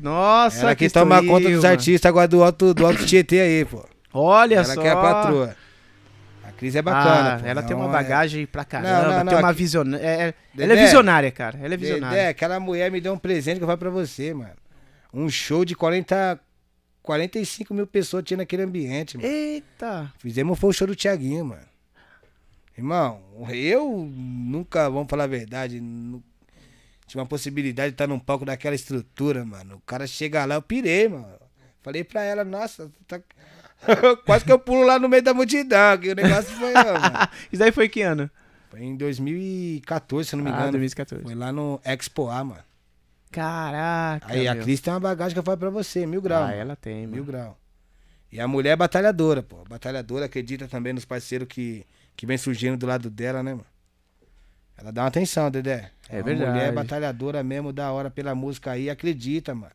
Nossa, 0.00 0.62
ela 0.62 0.74
que 0.74 0.80
Cristo 0.80 0.98
toma 0.98 1.24
conta 1.24 1.48
dos 1.48 1.64
artistas 1.64 2.08
agora 2.08 2.26
do 2.26 2.42
Alto, 2.42 2.74
do 2.74 2.84
Alto 2.84 3.06
Tietê 3.06 3.40
aí, 3.40 3.64
pô. 3.64 3.88
Olha 4.12 4.56
ela 4.56 4.64
só. 4.64 4.80
que 4.82 4.88
é 4.88 4.90
a 4.90 4.96
patroa. 4.96 5.56
Cris 6.56 6.74
é 6.74 6.82
bacana. 6.82 7.34
Ah, 7.34 7.38
pô. 7.40 7.46
ela 7.46 7.62
tem 7.62 7.76
uma 7.76 7.84
Não, 7.86 7.92
bagagem 7.92 8.46
pra 8.46 8.64
caramba, 8.64 9.02
Não, 9.02 9.10
não, 9.10 9.24
não, 9.24 9.30
tem 9.32 9.38
uma 9.38 9.50
aqui- 9.50 9.58
visionária. 9.58 10.04
É, 10.04 10.34
ela 10.58 10.72
é 10.72 10.76
visionária, 10.84 11.30
cara. 11.30 11.58
Ela 11.58 11.68
é 11.68 11.74
É, 11.74 11.76
visionária. 11.76 12.16
Dedé, 12.16 12.28
aquela 12.28 12.58
mulher 12.58 12.90
me 12.90 13.00
deu 13.00 13.12
um 13.12 13.18
presente 13.18 13.58
que 13.58 13.62
eu 13.62 13.66
falo 13.66 13.78
pra 13.78 13.90
você, 13.90 14.32
mano. 14.32 14.54
Um 15.12 15.28
show 15.28 15.64
de 15.64 15.74
40, 15.74 16.40
45 17.02 17.72
mil 17.74 17.86
pessoas 17.86 18.24
tinha 18.24 18.38
naquele 18.38 18.62
ambiente, 18.62 19.16
mano. 19.16 19.28
Eita. 19.28 20.12
Fizemos 20.18 20.58
foi 20.58 20.70
o 20.70 20.72
show 20.72 20.86
do 20.86 20.96
Thiaguinho, 20.96 21.44
mano. 21.44 21.62
Irmão, 22.76 23.20
eu 23.50 24.06
nunca, 24.14 24.90
vamos 24.90 25.08
falar 25.08 25.24
a 25.24 25.28
verdade, 25.28 25.80
nu- 25.80 26.22
tinha 27.06 27.20
uma 27.22 27.26
possibilidade 27.28 27.90
de 27.90 27.94
estar 27.94 28.06
num 28.06 28.18
palco 28.18 28.44
daquela 28.44 28.74
estrutura, 28.74 29.44
mano. 29.44 29.76
O 29.76 29.80
cara 29.80 30.06
chega 30.06 30.44
lá, 30.44 30.56
eu 30.56 30.62
pirei, 30.62 31.08
mano. 31.08 31.26
Falei 31.82 32.02
pra 32.04 32.22
ela, 32.22 32.44
nossa, 32.44 32.90
tá... 33.06 33.20
quase 34.24 34.44
que 34.44 34.52
eu 34.52 34.58
pulo 34.58 34.84
lá 34.84 34.98
no 34.98 35.08
meio 35.08 35.22
da 35.22 35.34
multidão, 35.34 35.98
que 35.98 36.10
o 36.10 36.14
negócio 36.14 36.54
foi, 36.56 36.72
ó. 36.74 37.26
Isso 37.52 37.58
daí 37.60 37.72
foi 37.72 37.88
que 37.88 38.02
ano? 38.02 38.30
Foi 38.70 38.80
em 38.82 38.96
2014, 38.96 40.28
se 40.28 40.34
eu 40.34 40.38
não 40.38 40.44
me 40.44 40.50
Ah, 40.50 40.54
engano. 40.54 40.72
2014. 40.72 41.24
Foi 41.24 41.34
lá 41.34 41.52
no 41.52 41.80
Expo 41.84 42.28
A, 42.28 42.42
mano. 42.44 42.60
Caraca. 43.30 44.26
Aí 44.32 44.48
a 44.48 44.54
meu. 44.54 44.62
Cris 44.64 44.80
tem 44.80 44.92
uma 44.92 45.00
bagagem 45.00 45.34
que 45.34 45.38
eu 45.38 45.42
falo 45.42 45.58
pra 45.58 45.70
você, 45.70 46.06
mil 46.06 46.22
graus. 46.22 46.48
Ah, 46.50 46.54
ela 46.54 46.76
tem, 46.76 47.06
Mil 47.06 47.24
mano. 47.24 47.24
graus. 47.24 47.54
E 48.32 48.40
a 48.40 48.48
mulher 48.48 48.70
é 48.72 48.76
batalhadora, 48.76 49.42
pô. 49.42 49.62
Batalhadora, 49.68 50.24
acredita 50.26 50.66
também 50.66 50.92
nos 50.92 51.04
parceiros 51.04 51.46
que, 51.48 51.84
que 52.16 52.26
vem 52.26 52.36
surgindo 52.38 52.76
do 52.76 52.86
lado 52.86 53.08
dela, 53.10 53.42
né, 53.42 53.52
mano? 53.52 53.66
Ela 54.78 54.90
dá 54.90 55.02
uma 55.02 55.08
atenção, 55.08 55.50
Dedé. 55.50 55.90
É 56.08 56.16
uma 56.16 56.22
verdade. 56.24 56.50
mulher 56.50 56.72
batalhadora 56.72 57.42
mesmo, 57.42 57.72
da 57.72 57.90
hora 57.92 58.10
pela 58.10 58.34
música 58.34 58.72
aí, 58.72 58.90
acredita, 58.90 59.54
mano. 59.54 59.72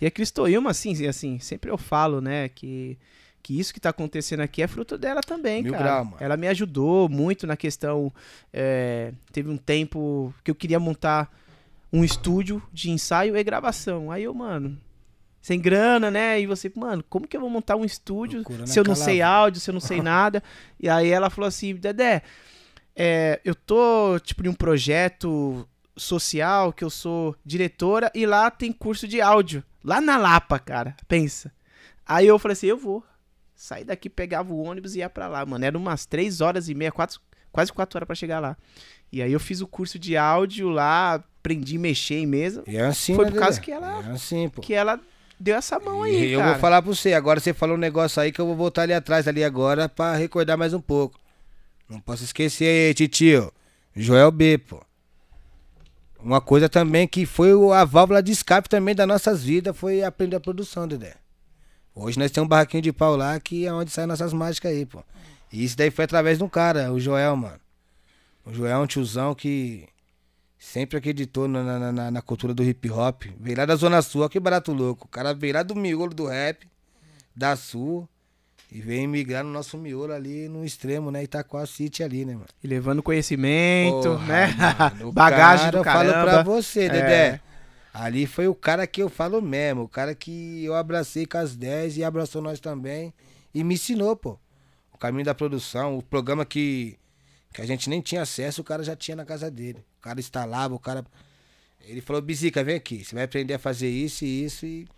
E 0.00 0.06
a 0.06 0.10
Cristoilma, 0.10 0.70
assim, 0.70 1.06
assim, 1.06 1.38
sempre 1.38 1.70
eu 1.70 1.78
falo, 1.78 2.20
né, 2.20 2.48
que, 2.48 2.98
que 3.42 3.58
isso 3.58 3.74
que 3.74 3.80
tá 3.80 3.90
acontecendo 3.90 4.40
aqui 4.40 4.62
é 4.62 4.66
fruto 4.68 4.96
dela 4.96 5.20
também, 5.20 5.62
Mil 5.62 5.72
cara. 5.72 5.84
grau. 5.84 6.16
Ela 6.20 6.36
me 6.36 6.46
ajudou 6.48 7.08
muito 7.08 7.46
na 7.46 7.56
questão. 7.56 8.12
é, 8.52 9.12
teve 9.32 9.50
um 9.50 9.56
tempo 9.56 10.32
que 10.44 10.50
eu 10.50 10.54
queria 10.54 10.78
montar 10.78 11.30
um 11.92 12.04
estúdio 12.04 12.62
de 12.72 12.90
ensaio 12.90 13.36
e 13.36 13.44
gravação. 13.44 14.10
Aí 14.10 14.22
eu, 14.22 14.32
mano, 14.32 14.78
sem 15.40 15.60
grana, 15.60 16.10
né? 16.10 16.40
E 16.40 16.46
você, 16.46 16.70
mano, 16.74 17.04
como 17.08 17.26
que 17.26 17.36
eu 17.36 17.40
vou 17.40 17.50
montar 17.50 17.76
um 17.76 17.84
estúdio 17.84 18.38
Loucura, 18.38 18.66
se 18.66 18.76
né? 18.76 18.80
eu 18.80 18.84
não 18.84 18.94
sei 18.94 19.20
áudio, 19.20 19.60
se 19.60 19.68
eu 19.68 19.74
não 19.74 19.80
sei 19.80 20.00
nada? 20.02 20.42
E 20.78 20.88
aí 20.88 21.10
ela 21.10 21.28
falou 21.28 21.48
assim, 21.48 21.74
Dedé, 21.74 22.22
é, 22.94 23.40
eu 23.44 23.54
tô, 23.54 24.18
tipo, 24.20 24.46
em 24.46 24.48
um 24.48 24.54
projeto 24.54 25.68
social 25.96 26.72
que 26.72 26.84
eu 26.84 26.90
sou 26.90 27.36
diretora 27.44 28.10
e 28.14 28.24
lá 28.24 28.50
tem 28.50 28.72
curso 28.72 29.06
de 29.08 29.20
áudio. 29.20 29.64
Lá 29.84 30.00
na 30.00 30.16
Lapa, 30.16 30.58
cara. 30.58 30.96
Pensa. 31.08 31.52
Aí 32.06 32.26
eu 32.26 32.38
falei 32.38 32.52
assim, 32.52 32.68
eu 32.68 32.78
vou. 32.78 33.04
Saí 33.64 33.84
daqui, 33.84 34.10
pegava 34.10 34.52
o 34.52 34.60
ônibus 34.60 34.96
e 34.96 34.98
ia 34.98 35.08
pra 35.08 35.28
lá, 35.28 35.46
mano. 35.46 35.64
Era 35.64 35.78
umas 35.78 36.04
três 36.04 36.40
horas 36.40 36.68
e 36.68 36.74
meia, 36.74 36.90
quatro, 36.90 37.20
quase 37.52 37.72
quatro 37.72 37.96
horas 37.96 38.08
pra 38.08 38.16
chegar 38.16 38.40
lá. 38.40 38.56
E 39.12 39.22
aí 39.22 39.32
eu 39.32 39.38
fiz 39.38 39.60
o 39.60 39.68
curso 39.68 40.00
de 40.00 40.16
áudio 40.16 40.68
lá, 40.68 41.14
aprendi 41.14 41.76
a 41.76 41.78
mexer 41.78 42.16
em 42.16 42.26
mesa, 42.26 42.64
E 42.66 42.76
é 42.76 42.86
assim, 42.86 43.14
Foi 43.14 43.24
né, 43.26 43.30
por 43.30 43.38
causa 43.38 43.60
Dedé? 43.60 43.64
que 43.64 43.70
ela- 43.70 44.04
É 44.04 44.10
assim, 44.10 44.48
pô. 44.48 44.60
que 44.62 44.74
ela 44.74 44.98
deu 45.38 45.54
essa 45.54 45.78
mão 45.78 46.02
aí, 46.02 46.24
E 46.24 46.32
eu 46.32 46.40
cara. 46.40 46.50
vou 46.52 46.60
falar 46.60 46.82
pra 46.82 46.92
você, 46.92 47.12
agora 47.12 47.38
você 47.38 47.54
falou 47.54 47.76
um 47.76 47.78
negócio 47.78 48.20
aí 48.20 48.32
que 48.32 48.40
eu 48.40 48.46
vou 48.46 48.56
voltar 48.56 48.82
ali 48.82 48.94
atrás, 48.94 49.28
ali 49.28 49.44
agora, 49.44 49.88
pra 49.88 50.16
recordar 50.16 50.58
mais 50.58 50.74
um 50.74 50.80
pouco. 50.80 51.20
Não 51.88 52.00
posso 52.00 52.24
esquecer 52.24 52.64
aí, 52.88 52.94
titio. 52.94 53.52
Joel 53.94 54.32
B, 54.32 54.58
pô. 54.58 54.82
Uma 56.18 56.40
coisa 56.40 56.68
também 56.68 57.06
que 57.06 57.24
foi 57.26 57.50
a 57.76 57.84
válvula 57.84 58.20
de 58.20 58.32
escape 58.32 58.68
também 58.68 58.92
das 58.92 59.06
nossas 59.06 59.44
vidas 59.44 59.76
foi 59.76 60.02
aprender 60.02 60.34
a 60.34 60.40
produção, 60.40 60.88
Dedé. 60.88 61.14
Hoje 61.94 62.18
nós 62.18 62.30
temos 62.30 62.46
um 62.46 62.48
barraquinho 62.48 62.82
de 62.82 62.92
pau 62.92 63.16
lá 63.16 63.38
que 63.38 63.66
é 63.66 63.72
onde 63.72 63.90
saem 63.90 64.06
nossas 64.08 64.32
mágicas 64.32 64.72
aí, 64.72 64.86
pô. 64.86 65.02
E 65.52 65.64
isso 65.64 65.76
daí 65.76 65.90
foi 65.90 66.04
através 66.04 66.38
de 66.38 66.44
um 66.44 66.48
cara, 66.48 66.92
o 66.92 66.98
Joel, 66.98 67.36
mano. 67.36 67.60
O 68.44 68.52
Joel 68.52 68.72
é 68.72 68.78
um 68.78 68.86
tiozão 68.86 69.34
que 69.34 69.86
sempre 70.58 70.96
acreditou 70.96 71.46
na, 71.46 71.62
na, 71.62 71.92
na- 71.92 72.10
na 72.10 72.22
cultura 72.22 72.54
do 72.54 72.62
hip 72.64 72.90
hop. 72.90 73.24
Veio 73.38 73.58
lá 73.58 73.66
da 73.66 73.76
Zona 73.76 74.00
Sul, 74.00 74.28
que 74.28 74.40
barato 74.40 74.72
louco. 74.72 75.04
O 75.06 75.08
cara 75.08 75.34
veio 75.34 75.54
lá 75.54 75.62
do 75.62 75.74
miolo 75.76 76.14
do 76.14 76.26
rap, 76.26 76.66
da 77.36 77.54
Sul, 77.56 78.08
e 78.70 78.80
veio 78.80 79.06
migrar 79.08 79.44
no 79.44 79.50
nosso 79.50 79.76
miolo 79.76 80.12
ali 80.14 80.48
no 80.48 80.64
extremo, 80.64 81.10
né? 81.10 81.22
Itaquá 81.22 81.66
City 81.66 82.02
ali, 82.02 82.24
né, 82.24 82.32
mano? 82.32 82.46
E 82.64 82.66
levando 82.66 83.02
conhecimento, 83.02 84.02
Porra, 84.10 84.26
né? 84.26 84.54
mano, 84.98 85.12
Bagagem 85.12 85.66
cara, 85.66 85.70
do 85.72 85.76
Eu 85.78 85.84
falo 85.84 86.08
pra 86.08 86.12
caramba. 86.24 86.42
você, 86.44 86.86
É. 86.86 87.40
Ali 87.92 88.26
foi 88.26 88.48
o 88.48 88.54
cara 88.54 88.86
que 88.86 89.02
eu 89.02 89.08
falo 89.08 89.42
mesmo. 89.42 89.82
O 89.82 89.88
cara 89.88 90.14
que 90.14 90.64
eu 90.64 90.74
abracei 90.74 91.26
com 91.26 91.38
as 91.38 91.54
10 91.54 91.98
e 91.98 92.04
abraçou 92.04 92.40
nós 92.40 92.58
também. 92.58 93.12
E 93.54 93.62
me 93.62 93.74
ensinou, 93.74 94.16
pô. 94.16 94.38
O 94.92 94.98
caminho 94.98 95.24
da 95.24 95.34
produção, 95.34 95.98
o 95.98 96.02
programa 96.02 96.44
que, 96.46 96.98
que 97.52 97.60
a 97.60 97.66
gente 97.66 97.90
nem 97.90 98.00
tinha 98.00 98.22
acesso, 98.22 98.62
o 98.62 98.64
cara 98.64 98.82
já 98.82 98.96
tinha 98.96 99.16
na 99.16 99.24
casa 99.24 99.50
dele. 99.50 99.84
O 99.98 100.02
cara 100.02 100.18
instalava, 100.18 100.74
o 100.74 100.78
cara. 100.78 101.04
Ele 101.82 102.00
falou, 102.00 102.22
Bizica, 102.22 102.64
vem 102.64 102.76
aqui. 102.76 103.04
Você 103.04 103.14
vai 103.14 103.24
aprender 103.24 103.54
a 103.54 103.58
fazer 103.58 103.90
isso 103.90 104.24
e 104.24 104.44
isso. 104.44 104.64
E, 104.64 104.88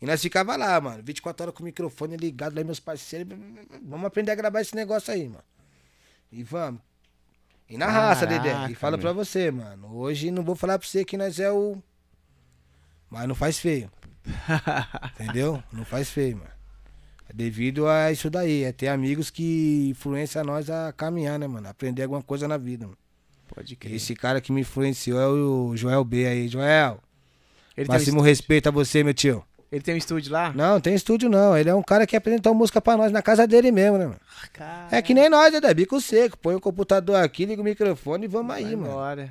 e 0.00 0.06
nós 0.06 0.22
ficava 0.22 0.56
lá, 0.56 0.80
mano. 0.80 1.02
24 1.04 1.44
horas 1.44 1.54
com 1.54 1.62
o 1.62 1.66
microfone 1.66 2.16
ligado 2.16 2.56
lá, 2.56 2.64
meus 2.64 2.80
parceiros. 2.80 3.36
Vamos 3.82 4.06
aprender 4.06 4.30
a 4.30 4.34
gravar 4.34 4.60
esse 4.60 4.74
negócio 4.74 5.12
aí, 5.12 5.28
mano. 5.28 5.44
E 6.32 6.42
vamos. 6.42 6.80
E 7.68 7.76
na 7.76 7.86
raça, 7.86 8.26
Dedé. 8.26 8.52
Caraca, 8.52 8.72
E 8.72 8.74
falo 8.74 8.98
pra 8.98 9.12
você, 9.12 9.50
mano. 9.50 9.94
Hoje 9.94 10.30
não 10.30 10.42
vou 10.42 10.56
falar 10.56 10.78
pra 10.78 10.88
você 10.88 11.04
que 11.04 11.16
nós 11.18 11.38
é 11.38 11.50
o. 11.52 11.82
Mas 13.10 13.26
não 13.26 13.34
faz 13.34 13.58
feio. 13.58 13.90
Entendeu? 15.20 15.62
Não 15.72 15.84
faz 15.84 16.10
feio, 16.10 16.36
mano. 16.36 16.50
É 17.28 17.32
devido 17.32 17.86
a 17.88 18.10
isso 18.12 18.30
daí. 18.30 18.64
É 18.64 18.72
ter 18.72 18.88
amigos 18.88 19.30
que 19.30 19.88
influenciam 19.90 20.44
nós 20.44 20.70
a 20.70 20.92
caminhar, 20.92 21.38
né, 21.38 21.46
mano? 21.46 21.68
Aprender 21.68 22.02
alguma 22.02 22.22
coisa 22.22 22.46
na 22.48 22.56
vida, 22.56 22.86
mano. 22.86 22.98
Pode 23.54 23.76
crer. 23.76 23.94
Esse 23.94 24.14
cara 24.14 24.40
que 24.40 24.52
me 24.52 24.60
influenciou 24.60 25.20
é 25.20 25.26
o 25.26 25.76
Joel 25.76 26.04
B 26.04 26.26
aí. 26.26 26.48
Joel, 26.48 26.98
Ele 27.76 27.88
um 27.88 27.92
máximo 27.92 28.16
estúdio. 28.18 28.22
respeito 28.22 28.68
a 28.68 28.72
você, 28.72 29.02
meu 29.02 29.14
tio. 29.14 29.42
ele 29.72 29.82
tem 29.82 29.94
um 29.94 29.98
estúdio 29.98 30.30
lá? 30.32 30.52
Não, 30.54 30.80
tem 30.80 30.94
estúdio 30.94 31.28
não. 31.30 31.56
Ele 31.56 31.70
é 31.70 31.74
um 31.74 31.82
cara 31.82 32.06
que 32.06 32.14
apresentou 32.16 32.54
música 32.54 32.80
pra 32.80 32.96
nós 32.96 33.10
na 33.10 33.22
casa 33.22 33.46
dele 33.46 33.72
mesmo, 33.72 33.96
né, 33.98 34.06
mano? 34.06 34.20
É 34.90 35.00
que 35.00 35.14
nem 35.14 35.28
nós, 35.30 35.54
é 35.54 35.74
bico 35.74 36.00
seco. 36.00 36.36
Põe 36.38 36.54
o 36.54 36.60
computador 36.60 37.16
aqui, 37.16 37.46
liga 37.46 37.60
o 37.60 37.64
microfone 37.64 38.26
e 38.26 38.28
vamos 38.28 38.54
aí, 38.54 38.64
Vai 38.64 38.76
mano. 38.76 39.28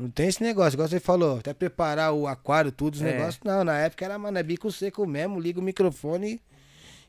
Não 0.00 0.08
tem 0.10 0.28
esse 0.28 0.42
negócio, 0.42 0.76
igual 0.76 0.88
você 0.88 0.98
falou, 0.98 1.38
até 1.40 1.52
preparar 1.52 2.12
o 2.14 2.26
aquário, 2.26 2.72
tudo, 2.72 2.94
os 2.94 3.02
É. 3.02 3.12
negócios. 3.12 3.38
Não, 3.44 3.62
na 3.62 3.76
época 3.76 4.02
era, 4.02 4.18
mano, 4.18 4.38
é 4.38 4.42
bico 4.42 4.72
seco 4.72 5.06
mesmo, 5.06 5.38
liga 5.38 5.60
o 5.60 5.62
microfone 5.62 6.40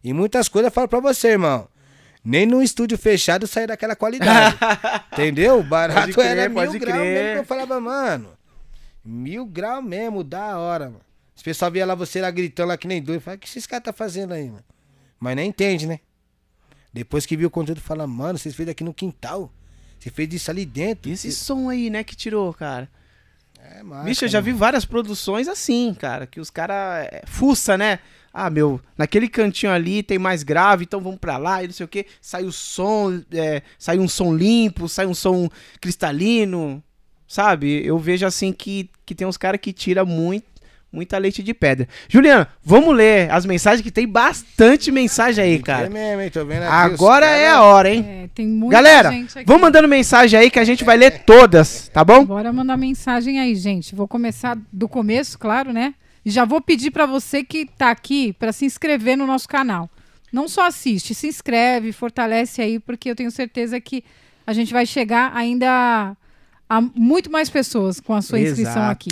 e, 0.04 0.12
muitas 0.12 0.49
coisas 0.49 0.69
eu 0.69 0.73
falo 0.73 0.89
pra 0.89 0.99
você, 0.99 1.30
irmão. 1.30 1.69
Nem 2.23 2.45
num 2.45 2.62
estúdio 2.62 2.97
fechado 2.97 3.47
sair 3.47 3.67
daquela 3.67 3.95
qualidade. 3.95 4.58
entendeu? 5.13 5.63
Barato 5.63 6.12
crer, 6.12 6.38
era 6.38 6.49
mil 6.49 6.80
crer. 6.80 6.93
mesmo 6.95 7.34
que 7.34 7.39
eu 7.39 7.45
falava, 7.45 7.80
mano. 7.80 8.30
Mil 9.06 9.45
graus 9.45 9.84
mesmo, 9.84 10.21
da 10.21 10.58
hora, 10.60 10.88
mano. 10.88 11.01
Os 11.34 11.41
pessoal 11.41 11.71
via 11.71 11.86
lá 11.86 11.95
você 11.95 12.19
lá 12.19 12.30
gritando 12.30 12.67
lá 12.67 12.77
que 12.77 12.88
nem 12.89 13.01
doido. 13.01 13.21
Fala, 13.21 13.38
o 13.38 13.39
que 13.39 13.47
esses 13.47 13.65
caras 13.65 13.86
tá 13.86 13.93
fazendo 13.93 14.34
aí, 14.34 14.47
mano? 14.49 14.65
Mas 15.17 15.36
nem 15.38 15.47
entende, 15.47 15.88
né? 15.88 16.01
Depois 16.93 17.25
que 17.25 17.38
viu 17.38 17.47
o 17.47 17.51
conteúdo, 17.51 17.80
fala, 17.80 18.06
mano, 18.06 18.38
vocês 18.38 18.54
fez 18.54 18.67
aqui 18.67 18.84
no 18.84 18.93
quintal. 18.93 19.49
Você 20.02 20.10
fez 20.10 20.34
isso 20.34 20.50
ali 20.50 20.66
dentro. 20.66 21.10
E 21.10 21.14
esse 21.14 21.32
som 21.32 21.70
aí, 21.70 21.90
né, 21.90 22.04
que 22.04 22.16
tirou, 22.16 22.52
cara? 22.54 22.90
É, 23.60 23.84
massa, 23.84 24.04
Bicho, 24.04 24.26
eu 24.26 24.30
já 24.30 24.42
vi 24.42 24.52
várias 24.52 24.84
produções 24.84 25.48
assim, 25.48 25.94
cara, 25.94 26.26
que 26.26 26.40
os 26.40 26.50
caras 26.50 27.06
é, 27.06 27.22
fuça, 27.28 27.78
né? 27.78 28.00
Ah, 28.34 28.50
meu, 28.50 28.82
naquele 28.98 29.28
cantinho 29.28 29.72
ali 29.72 30.02
tem 30.02 30.18
mais 30.18 30.42
grave, 30.42 30.86
então 30.86 31.02
vamos 31.02 31.20
pra 31.20 31.38
lá 31.38 31.62
e 31.62 31.68
não 31.68 31.74
sei 31.74 31.86
o 31.86 31.90
que. 31.90 32.08
Sai 32.20 32.44
o 32.44 32.52
som, 32.52 33.22
é, 33.32 33.62
sai 33.78 34.00
um 34.00 34.08
som 34.08 34.34
limpo, 34.34 34.90
sai 34.90 35.06
um 35.06 35.14
som 35.14 35.48
cristalino, 35.80 36.82
sabe? 37.28 37.86
Eu 37.86 38.00
vejo 38.00 38.26
assim 38.26 38.52
que, 38.52 38.90
que 39.06 39.14
tem 39.14 39.28
uns 39.28 39.38
caras 39.38 39.60
que 39.62 39.72
tira 39.72 40.04
muito, 40.04 40.46
muita 40.91 41.17
leite 41.17 41.41
de 41.41 41.54
pedra. 41.54 41.88
Juliana, 42.10 42.47
vamos 42.63 42.95
ler 42.95 43.32
as 43.32 43.45
mensagens, 43.45 43.82
que 43.82 43.91
tem 43.91 44.08
bastante 44.08 44.91
mensagem 44.91 45.43
aí, 45.43 45.56
É 45.56 45.60
cara. 45.60 45.89
mesmo, 45.89 46.21
hein? 46.21 46.30
Tô 46.30 46.43
vendo 46.43 46.63
aqui 46.63 46.73
Agora 46.73 47.25
é 47.25 47.49
a 47.49 47.62
hora, 47.62 47.89
hein? 47.89 48.06
É, 48.08 48.30
tem 48.36 48.47
muita 48.47 48.75
Galera, 48.75 49.12
gente 49.12 49.38
aqui. 49.39 49.47
vamos 49.47 49.62
mandando 49.62 49.88
mensagem 49.88 50.38
aí 50.39 50.49
que 50.51 50.60
a 50.60 50.63
gente 50.65 50.84
vai 50.84 50.97
ler 50.97 51.23
todas, 51.23 51.88
tá 51.89 52.04
bom? 52.04 52.25
Bora 52.25 52.51
mandar 52.51 52.75
mensagem 52.77 53.39
aí, 53.39 53.56
gente. 53.56 53.95
Vou 53.95 54.08
começar 54.08 54.58
do 54.71 54.89
começo, 54.89 55.39
claro, 55.39 55.71
né? 55.71 55.93
E 56.25 56.30
já 56.30 56.45
vou 56.45 56.62
pedir 56.62 56.91
pra 56.91 57.06
você 57.06 57.43
que 57.43 57.65
tá 57.65 57.89
aqui 57.89 58.34
pra 58.34 58.51
se 58.51 58.65
inscrever 58.65 59.17
no 59.17 59.25
nosso 59.25 59.47
canal. 59.47 59.89
Não 60.32 60.47
só 60.47 60.67
assiste, 60.67 61.13
se 61.15 61.27
inscreve, 61.27 61.91
fortalece 61.91 62.62
aí, 62.62 62.80
porque 62.80 63.10
eu 63.10 63.15
tenho 63.15 63.32
certeza 63.32 63.80
que 63.82 64.04
a 64.45 64.54
gente 64.54 64.71
vai 64.71 64.86
chegar 64.86 65.32
ainda 65.36 66.15
a 66.69 66.82
muito 66.95 67.30
mais 67.32 67.49
pessoas 67.49 67.99
com 67.99 68.13
a 68.13 68.21
sua 68.21 68.39
inscrição 68.39 68.71
Exato. 68.73 68.91
aqui. 68.91 69.10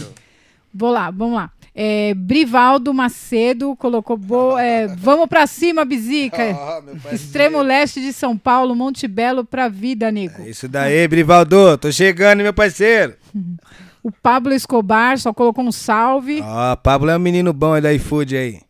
Vou 0.74 0.92
lá, 0.92 1.10
vamos 1.12 1.36
lá. 1.36 1.52
É, 1.74 2.14
Brivaldo 2.14 2.94
Macedo 2.94 3.76
colocou 3.76 4.18
boa. 4.18 4.62
É, 4.62 4.88
Vamos 4.88 5.28
pra 5.28 5.48
cima, 5.48 5.86
Bizica. 5.86 6.44
Meu 6.84 6.94
parceiro. 6.96 7.16
Extremo 7.16 7.62
leste 7.62 8.02
de 8.02 8.12
São 8.12 8.38
Paulo, 8.38 8.76
Monte 8.76 9.08
Belo 9.08 9.46
pra 9.46 9.70
vida, 9.70 10.12
nego. 10.12 10.42
É 10.42 10.50
Isso 10.50 10.68
daí, 10.68 11.08
Brivaldo. 11.08 11.78
Tô 11.78 11.92
chegando, 11.92 12.42
meu 12.42 12.54
parceiro. 12.54 13.14
O 14.02 14.14
Pablo 14.14 14.54
Escobar 14.54 15.20
só 15.20 15.34
colocou 15.34 15.62
um 15.64 15.74
salve. 15.74 16.40
Ó, 16.42 16.76
Pablo 16.78 17.10
é 17.10 17.18
um 17.18 17.20
menino 17.20 17.52
bom 17.52 17.74
aí 17.74 17.82
da 17.82 17.94
iFood 17.94 18.36
aí. 18.36 18.62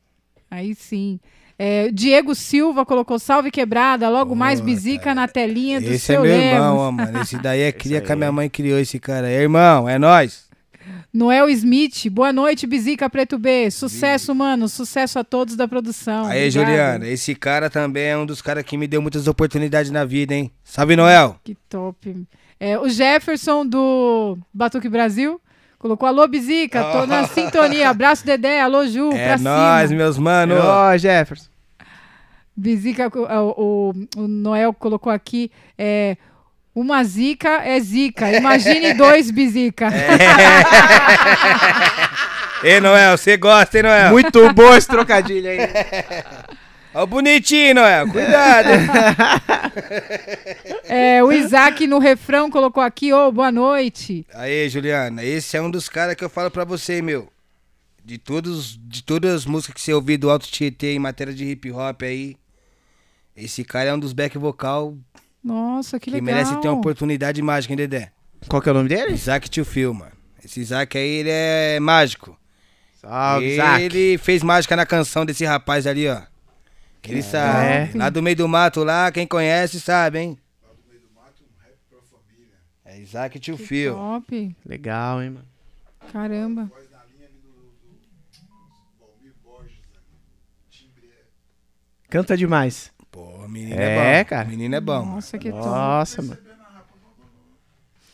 Aí 0.50 0.74
sim. 0.74 1.20
É, 1.58 1.92
Diego 1.92 2.34
Silva 2.34 2.84
colocou 2.84 3.20
salve 3.20 3.52
quebrada, 3.52 4.10
logo 4.10 4.36
mais 4.36 4.60
Bizica 4.60 5.14
na 5.14 5.28
telinha 5.28 5.80
do 5.80 5.86
Esse 5.86 5.96
é 6.14 6.16
seu 6.16 6.22
meu 6.24 6.32
Lemos. 6.32 6.54
irmão, 6.54 6.78
ó, 6.78 6.92
mano. 6.92 7.22
Esse 7.22 7.38
daí 7.44 7.62
é 7.62 7.72
cria 7.72 8.02
que 8.02 8.12
a 8.12 8.16
minha 8.16 8.32
mãe 8.32 8.50
criou 8.50 8.80
esse 8.80 9.00
cara 9.00 9.28
aí. 9.28 9.36
Irmão, 9.36 9.88
é 9.88 10.00
nóis. 10.00 10.49
Noel 11.12 11.50
Smith, 11.50 12.08
boa 12.12 12.32
noite, 12.32 12.68
Bizica 12.68 13.10
Preto 13.10 13.40
B. 13.40 13.72
Sucesso, 13.72 14.34
mano. 14.36 14.70
Sucesso 14.70 15.18
a 15.18 15.24
todos 15.24 15.56
da 15.56 15.68
produção. 15.68 16.26
Aí, 16.28 16.48
Obrigada. 16.50 16.52
Juliana, 16.72 17.08
esse 17.08 17.34
cara 17.34 17.68
também 17.70 18.04
é 18.10 18.18
um 18.18 18.26
dos 18.28 18.42
caras 18.44 18.64
que 18.64 18.78
me 18.78 18.88
deu 18.88 19.02
muitas 19.02 19.28
oportunidades 19.28 19.90
na 19.90 20.06
vida, 20.06 20.36
hein? 20.36 20.52
Salve, 20.64 20.96
Noel. 20.96 21.36
Que 21.44 21.56
top. 21.68 22.16
É, 22.60 22.78
o 22.78 22.88
Jefferson 22.90 23.66
do 23.66 24.38
Batuque 24.54 24.88
Brasil 24.88 25.42
colocou 25.80 26.08
alô, 26.08 26.28
Bizica. 26.28 26.84
Tô 26.92 27.08
na 27.08 27.26
sintonia. 27.28 27.90
Abraço, 27.90 28.24
Dedé. 28.24 28.62
Alô, 28.62 28.86
Ju. 28.86 29.12
É 29.12 29.36
pra 29.36 29.38
nóis, 29.40 29.90
cima. 29.90 29.98
meus 30.04 30.18
mano. 30.20 30.56
Ó, 30.62 30.96
Jefferson. 30.96 31.50
Bizica, 32.56 33.10
o, 33.18 33.54
o- 33.58 33.94
o 34.22 34.28
Noel 34.28 34.74
colocou 34.74 35.12
aqui. 35.12 35.50
É, 35.78 36.18
uma 36.80 37.04
zica 37.04 37.62
é 37.64 37.78
zica. 37.80 38.32
Imagine 38.32 38.94
dois 38.94 39.30
Bizica. 39.30 39.90
Ei, 42.64 42.80
Noel, 42.80 43.18
você 43.18 43.36
gosta, 43.38 43.78
hein, 43.78 43.84
Noel? 43.84 44.12
Muito 44.12 44.54
bom 44.54 44.74
esse 44.76 44.88
trocadilho 44.88 45.50
aí. 45.50 45.60
Ó, 46.94 47.04
o 47.04 47.08
bonitinho, 47.08 47.76
Noel. 47.76 48.08
Cuidado. 48.08 48.70
É, 50.92 51.24
o 51.24 51.32
Isaac 51.32 51.86
no 51.86 52.00
refrão 52.00 52.50
colocou 52.50 52.82
aqui, 52.82 53.14
ô, 53.14 53.32
boa 53.32 53.52
noite. 53.52 54.26
Aí, 54.34 54.68
Juliana, 54.68 55.24
esse 55.24 55.56
é 55.56 55.62
um 55.62 55.70
dos 55.70 55.88
caras 55.88 56.16
que 56.16 56.24
eu 56.24 56.30
falo 56.30 56.50
pra 56.50 56.66
você, 56.66 57.00
meu. 57.00 57.32
De 58.04 58.18
todos, 58.18 58.78
de 58.82 59.04
todas 59.04 59.32
as 59.34 59.46
músicas 59.46 59.76
que 59.76 59.82
você 59.82 59.94
ouviu 59.94 60.18
do 60.18 60.32
Alto 60.32 60.48
Tietê 60.48 60.94
em 60.94 61.00
matéria 61.00 61.32
de 61.32 61.46
hip 61.46 61.72
hop 61.72 62.02
aí, 62.02 62.36
esse 63.38 63.64
cara 63.64 63.92
é 63.92 63.94
um 63.94 64.00
dos 64.00 64.12
back 64.12 64.36
vocal 64.38 64.98
Nossa, 65.44 66.00
que 66.00 66.06
que, 66.06 66.12
legal. 66.12 66.26
merece 66.26 66.56
ter 66.62 66.68
uma 66.68 66.78
oportunidade 66.78 67.42
mágica, 67.42 67.74
hein, 67.74 67.78
Dedé? 67.78 68.12
Qual 68.48 68.62
que 68.62 68.70
é 68.70 68.72
o 68.72 68.76
nome 68.76 68.90
dele? 68.90 69.14
Isaac 69.14 69.50
Tio 69.50 69.66
Phil, 69.66 69.94
mano. 69.94 70.12
Esse 70.44 70.60
Isaac 70.60 70.98
aí, 70.98 71.08
ele 71.08 71.30
é 71.32 71.80
mágico. 71.80 72.38
Salve, 72.96 73.54
Isaac. 73.54 73.82
ele 73.84 74.18
fez 74.18 74.44
mágica 74.44 74.76
na 74.76 74.86
canção 74.86 75.26
desse 75.26 75.46
rapaz 75.46 75.88
ali, 75.88 76.08
ó. 76.08 76.22
Ele 77.04 77.24
sabe. 77.24 77.98
Lá 77.98 78.10
do 78.10 78.22
meio 78.22 78.36
do 78.36 78.48
mato, 78.48 78.84
lá, 78.84 79.12
quem 79.12 79.26
conhece 79.26 79.80
sabe, 79.80 80.20
hein? 80.20 80.38
É 82.84 83.00
Isaac 83.00 83.40
Tio 83.40 83.58
Phil. 83.58 83.94
Top. 83.94 84.56
Legal, 84.66 85.24
hein, 85.24 85.30
mano. 85.30 85.46
Caramba. 86.12 86.72
Canta 92.10 92.36
demais. 92.36 92.92
Pô, 93.20 93.46
o 93.46 93.50
menino 93.50 93.76
É, 93.80 94.20
é, 94.20 94.24
bom. 94.24 94.30
cara. 94.30 94.48
O 94.48 94.52
menino 94.52 94.76
é 94.76 94.80
bom. 94.82 95.00
mano. 95.00 95.16
Nossa, 95.16 95.38
que 95.38 95.52
top. 95.52 95.66
Nossa, 95.66 96.22
mano. 96.22 96.38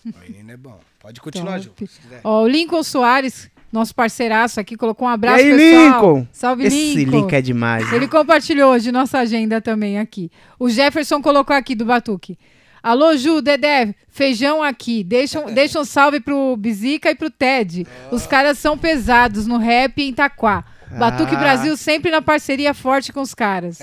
O 0.06 0.20
menino 0.20 0.52
é 0.52 0.58
bom. 0.58 0.80
Pode 1.00 1.20
continuar, 1.22 1.60
Ju. 1.60 1.70
Top. 1.70 1.88
se 1.88 2.00
quiser. 2.00 2.22
Ó, 2.24 2.44
o 2.44 2.48
Lincoln 2.48 2.84
Soares, 2.84 3.50
nosso 3.72 3.94
parceiraço 3.96 4.60
aqui, 4.60 4.76
colocou 4.78 5.08
um 5.08 5.12
E 5.12 5.14
abraço, 5.14 5.44
aí, 5.44 5.52
pessoal. 5.56 5.86
Lincoln? 6.16 6.28
Salve, 6.32 6.64
Esse 6.66 6.96
Lincoln. 6.96 7.18
link 7.22 7.34
é 7.34 7.42
demais. 7.42 7.92
Ele 7.92 8.08
compartilhou 8.08 8.72
hoje 8.72 8.92
nossa 8.92 9.20
agenda 9.20 9.60
também 9.62 9.98
aqui. 10.00 10.32
O 10.60 10.70
Jefferson 10.70 11.22
colocou 11.22 11.56
aqui 11.56 11.74
do 11.76 11.86
Batuque. 11.86 12.38
Alô, 12.84 13.18
Ju, 13.18 13.42
Dedé, 13.42 13.96
feijão 14.10 14.62
aqui. 14.62 15.04
Deixa, 15.04 15.40
um- 15.40 15.52
deixa 15.52 15.80
um 15.80 15.86
salve 15.86 16.20
pro 16.20 16.56
Bizica 16.56 17.10
e 17.10 17.16
pro 17.16 17.32
Ted. 17.32 17.86
Os 18.12 18.28
caras 18.28 18.60
são 18.60 18.78
pesados 18.78 19.48
no 19.48 19.58
rap 19.58 20.00
em 20.00 20.10
Itaquá. 20.10 20.64
Batuque 20.92 21.36
Ah. 21.36 21.40
Brasil 21.40 21.76
sempre 21.78 22.12
na 22.12 22.22
parceria 22.22 22.74
forte 22.74 23.12
com 23.14 23.22
os 23.22 23.34
caras. 23.34 23.80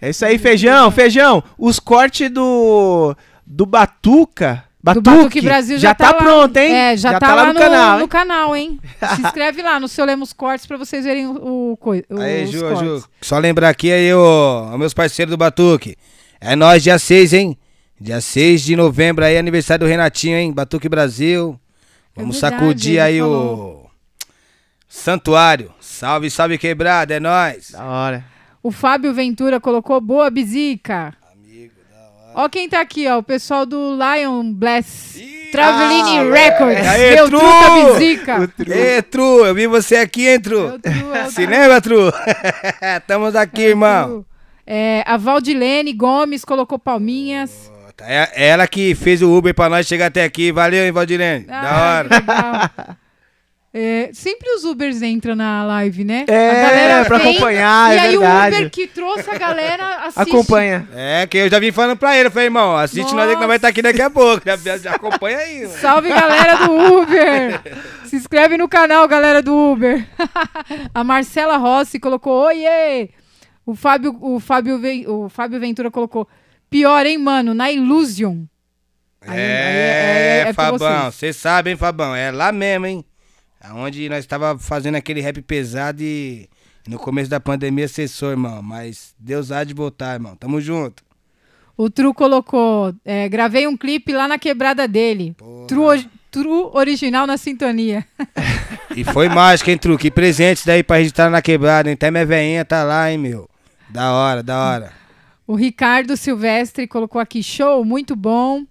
É 0.00 0.10
isso 0.10 0.24
aí, 0.24 0.38
feijão, 0.38 0.90
feijão. 0.90 1.42
Os 1.58 1.78
cortes 1.78 2.30
do. 2.30 3.14
Do 3.46 3.66
Batuca. 3.66 4.64
Do 4.82 5.00
Batuque, 5.00 5.10
Batuque 5.16 5.40
Brasil 5.40 5.78
já, 5.78 5.94
tá, 5.94 6.08
lá. 6.10 6.14
pronto, 6.14 6.56
hein? 6.58 6.70
É, 6.74 6.96
já, 6.96 7.18
tá, 7.18 7.34
lá, 7.34 7.52
no, 7.54 7.58
canal, 7.58 7.98
no 8.00 8.08
canal, 8.08 8.54
hein? 8.56 8.78
Se 9.16 9.22
inscreve 9.22 9.62
lá 9.62 9.80
no 9.80 9.88
seu 9.88 10.04
Lemos 10.04 10.32
Cortes 10.34 10.66
pra 10.66 10.76
vocês 10.76 11.04
verem 11.06 11.26
o, 11.26 11.72
o, 11.72 11.76
coi- 11.78 12.04
Aí, 12.20 12.46
Ju, 12.46 12.60
cortes. 12.60 12.80
Ju. 12.80 13.04
Só 13.22 13.38
lembrar 13.38 13.70
aqui 13.70 13.90
aí, 13.90 14.12
ô, 14.12 14.76
meus 14.76 14.92
parceiros 14.92 15.30
do 15.30 15.38
Batuque. 15.38 15.96
É 16.38 16.54
nós 16.54 16.82
dia 16.82 16.98
6, 16.98 17.32
hein? 17.32 17.58
Dia 17.98 18.20
6 18.20 18.60
de 18.62 18.76
novembro 18.76 19.24
aí, 19.24 19.38
aniversário 19.38 19.86
do 19.86 19.88
Renatinho, 19.90 20.36
hein? 20.36 20.52
Batuque 20.52 20.86
Brasil. 20.88 21.58
Vamos 22.14 22.36
É 22.36 22.40
verdade, 22.42 22.62
sacudir 22.62 23.00
aí 23.00 23.18
falou. 23.20 23.83
o 23.83 23.83
Santuário. 24.94 25.74
Salve, 25.80 26.30
salve 26.30 26.56
quebrada, 26.56 27.14
é 27.14 27.20
nóis. 27.20 27.72
Da 27.72 27.84
hora. 27.84 28.24
O 28.62 28.70
Fábio 28.70 29.12
Ventura 29.12 29.58
colocou 29.60 30.00
boa 30.00 30.30
bizica. 30.30 31.12
Amigo, 31.32 31.74
da 31.90 31.98
hora. 31.98 32.44
Ó 32.44 32.48
quem 32.48 32.68
tá 32.68 32.80
aqui, 32.80 33.06
ó. 33.08 33.18
O 33.18 33.22
pessoal 33.22 33.66
do 33.66 33.98
Lion 33.98 34.52
Bless. 34.52 35.20
Ih, 35.20 35.50
ah, 35.58 36.22
Records. 36.32 36.86
Aê, 36.86 37.14
Meu 37.16 37.28
Tru! 37.28 37.38
truta 37.40 37.92
bizica. 37.92 38.50
Ê, 38.70 39.02
Tru, 39.02 39.44
eu 39.44 39.54
vi 39.54 39.66
você 39.66 39.96
aqui, 39.96 40.28
hein, 40.28 40.40
Tru? 40.40 40.78
Tru, 40.78 41.14
é 41.14 41.24
Se 41.28 41.44
lembra, 41.44 41.80
Tru? 41.80 42.12
Estamos 42.96 43.34
aqui, 43.34 43.62
irmão. 43.62 44.06
tru. 44.08 44.26
É, 44.64 45.02
a 45.06 45.16
Valdilene 45.16 45.92
Gomes 45.92 46.44
colocou 46.44 46.78
palminhas. 46.78 47.70
É 48.00 48.48
ela 48.48 48.66
que 48.68 48.94
fez 48.94 49.22
o 49.22 49.36
Uber 49.36 49.52
pra 49.54 49.68
nós 49.68 49.86
chegar 49.86 50.06
até 50.06 50.22
aqui. 50.22 50.52
Valeu, 50.52 50.84
hein, 50.84 50.92
Valdilene? 50.92 51.46
Ah, 51.48 51.60
da 51.60 51.82
hora. 51.82 52.08
legal. 52.16 52.96
É, 53.76 54.10
sempre 54.12 54.48
os 54.54 54.62
Ubers 54.64 55.02
entram 55.02 55.34
na 55.34 55.64
live, 55.64 56.04
né? 56.04 56.24
É, 56.28 57.02
pra 57.02 57.16
acompanhar, 57.16 57.92
e 57.92 57.96
é 57.96 58.00
aí 58.02 58.10
verdade. 58.12 58.54
o 58.54 58.58
Uber 58.60 58.70
que 58.70 58.86
trouxe 58.86 59.28
a 59.28 59.36
galera 59.36 59.96
assiste. 60.06 60.20
Acompanha. 60.30 60.88
É, 60.94 61.26
que 61.26 61.38
eu 61.38 61.50
já 61.50 61.58
vim 61.58 61.72
falando 61.72 61.96
pra 61.98 62.16
ele. 62.16 62.28
Eu 62.28 62.30
falei, 62.30 62.46
irmão, 62.46 62.76
assiste 62.76 63.12
nós 63.12 63.28
aí 63.28 63.34
que 63.34 63.40
nós 63.40 63.48
vai 63.48 63.56
estar 63.56 63.66
aqui 63.66 63.82
daqui 63.82 64.00
a 64.00 64.08
pouco. 64.08 64.44
Já, 64.62 64.76
já 64.78 64.92
acompanha 64.92 65.38
aí. 65.38 65.62
mano. 65.66 65.78
Salve, 65.80 66.08
galera 66.08 66.54
do 66.66 66.72
Uber! 67.00 67.60
Se 68.06 68.14
inscreve 68.14 68.56
no 68.56 68.68
canal, 68.68 69.08
galera 69.08 69.42
do 69.42 69.52
Uber. 69.72 70.06
a 70.94 71.02
Marcela 71.02 71.56
Rossi 71.56 71.98
colocou 71.98 72.44
oiê! 72.44 73.08
O 73.66 73.74
Fábio, 73.74 74.16
o, 74.20 74.38
Fábio, 74.38 74.80
o 75.08 75.28
Fábio 75.28 75.58
Ventura 75.58 75.90
colocou 75.90 76.28
pior, 76.70 77.04
hein, 77.06 77.18
mano? 77.18 77.52
Na 77.54 77.72
Illusion. 77.72 78.44
Aí- 79.20 79.30
aí 79.32 79.36
É, 79.40 80.42
é- 80.44 80.48
é 80.50 80.52
Fabão, 80.52 80.78
vocês. 80.78 81.14
você 81.14 81.32
sabe, 81.32 81.70
hein, 81.70 81.76
Fabão? 81.76 82.14
É 82.14 82.30
lá 82.30 82.52
mesmo, 82.52 82.86
hein? 82.86 83.04
Aonde 83.64 84.08
nós 84.08 84.26
tava 84.26 84.58
fazendo 84.58 84.96
aquele 84.96 85.20
rap 85.20 85.40
pesado 85.40 86.02
e 86.02 86.48
no 86.86 86.98
começo 86.98 87.30
da 87.30 87.40
pandemia 87.40 87.88
cessou, 87.88 88.30
irmão. 88.30 88.62
Mas 88.62 89.14
Deus 89.18 89.50
há 89.50 89.64
de 89.64 89.72
voltar, 89.72 90.14
irmão. 90.14 90.36
Tamo 90.36 90.60
junto. 90.60 91.02
O 91.76 91.90
Tru 91.90 92.12
colocou, 92.14 92.94
é, 93.04 93.28
gravei 93.28 93.66
um 93.66 93.76
clipe 93.76 94.12
lá 94.12 94.28
na 94.28 94.38
quebrada 94.38 94.86
dele. 94.86 95.34
Tru, 95.66 95.86
Tru 96.30 96.70
original 96.74 97.26
na 97.26 97.36
sintonia. 97.36 98.06
E 98.96 99.02
foi 99.02 99.28
mágico, 99.28 99.70
hein, 99.70 99.76
Tru? 99.76 99.98
Que 99.98 100.08
presente 100.08 100.64
daí 100.64 100.80
pra 100.84 100.98
registrar 100.98 101.28
na 101.28 101.42
quebrada, 101.42 101.88
hein? 101.88 101.94
Até 101.94 102.12
minha 102.12 102.24
veinha 102.24 102.64
tá 102.64 102.84
lá, 102.84 103.10
hein, 103.10 103.18
meu? 103.18 103.50
Da 103.88 104.12
hora, 104.12 104.40
da 104.40 104.56
hora. 104.56 104.92
O 105.48 105.56
Ricardo 105.56 106.16
Silvestre 106.16 106.86
colocou 106.86 107.20
aqui, 107.20 107.42
show, 107.42 107.84
muito 107.84 108.14
bom. 108.14 108.64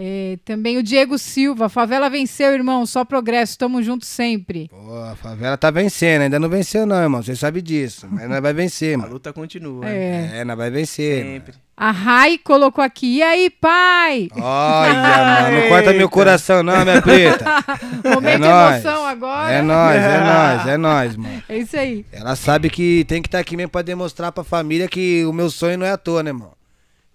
É, 0.00 0.38
também 0.44 0.78
o 0.78 0.82
Diego 0.82 1.18
Silva, 1.18 1.68
favela 1.68 2.08
venceu, 2.08 2.54
irmão, 2.54 2.86
só 2.86 3.04
progresso, 3.04 3.58
tamo 3.58 3.82
junto 3.82 4.06
sempre. 4.06 4.68
Pô, 4.68 4.94
a 5.02 5.16
favela 5.16 5.56
tá 5.56 5.72
vencendo. 5.72 6.22
Ainda 6.22 6.38
não 6.38 6.48
venceu, 6.48 6.86
não, 6.86 7.02
irmão. 7.02 7.20
Você 7.20 7.34
sabe 7.34 7.60
disso. 7.60 8.06
Mas 8.08 8.28
nós 8.28 8.40
vai 8.40 8.52
vencer, 8.52 8.94
A 8.94 8.98
mano. 8.98 9.14
luta 9.14 9.32
continua. 9.32 9.88
É. 9.88 10.30
É, 10.38 10.44
nós 10.44 10.56
vai 10.56 10.70
vencer. 10.70 11.24
mano. 11.24 11.34
Sempre. 11.38 11.54
A 11.76 11.90
Rai 11.90 12.38
colocou 12.38 12.82
aqui, 12.82 13.16
e 13.16 13.22
aí, 13.22 13.50
pai? 13.50 14.28
Olha, 14.36 14.94
mano. 15.50 15.60
Não 15.62 15.68
corta 15.68 15.92
meu 15.92 16.08
coração, 16.08 16.62
não, 16.62 16.84
minha 16.84 17.02
preta. 17.02 17.44
Momento 18.14 18.32
de 18.34 18.38
nóis. 18.48 18.84
emoção 18.84 19.04
agora. 19.06 19.52
É 19.52 19.62
nóis, 19.62 19.96
é 20.00 20.20
nóis, 20.20 20.66
é 20.68 20.76
nóis, 20.76 21.16
mano. 21.16 21.42
É 21.48 21.58
isso 21.58 21.76
aí. 21.76 22.06
Ela 22.12 22.36
sabe 22.36 22.70
que 22.70 23.04
tem 23.08 23.20
que 23.20 23.26
estar 23.26 23.40
aqui 23.40 23.56
mesmo 23.56 23.70
pra 23.70 23.82
demonstrar 23.82 24.30
pra 24.30 24.44
família 24.44 24.86
que 24.86 25.24
o 25.24 25.32
meu 25.32 25.50
sonho 25.50 25.76
não 25.76 25.86
é 25.86 25.90
à 25.90 25.96
toa, 25.96 26.22
né, 26.22 26.30
irmão? 26.30 26.52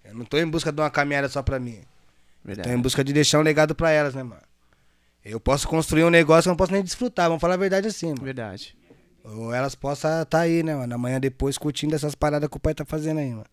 Eu 0.04 0.14
não 0.14 0.24
tô 0.26 0.36
em 0.36 0.46
busca 0.46 0.70
de 0.70 0.80
uma 0.82 0.90
caminhada 0.90 1.30
só 1.30 1.42
pra 1.42 1.58
mim. 1.58 1.78
Tô 2.44 2.50
em 2.50 2.54
Verdade. 2.54 2.82
busca 2.82 3.02
de 3.02 3.12
deixar 3.12 3.38
um 3.38 3.42
legado 3.42 3.74
pra 3.74 3.90
elas, 3.90 4.14
né, 4.14 4.22
mano? 4.22 4.42
Eu 5.24 5.40
posso 5.40 5.66
construir 5.66 6.04
um 6.04 6.10
negócio, 6.10 6.48
eu 6.48 6.50
não 6.50 6.56
posso 6.56 6.72
nem 6.72 6.82
desfrutar, 6.82 7.28
vamos 7.28 7.40
falar 7.40 7.54
a 7.54 7.58
verdade 7.58 7.88
assim, 7.88 8.08
mano. 8.08 8.22
Verdade. 8.22 8.76
Ou 9.24 9.54
elas 9.54 9.74
possam 9.74 10.20
estar 10.20 10.40
aí, 10.40 10.62
né, 10.62 10.74
mano? 10.74 10.94
Amanhã 10.94 11.18
depois 11.18 11.56
curtindo 11.56 11.94
essas 11.94 12.14
paradas 12.14 12.48
que 12.50 12.56
o 12.56 12.60
pai 12.60 12.74
tá 12.74 12.84
fazendo 12.84 13.20
aí, 13.20 13.30
mano. 13.30 13.46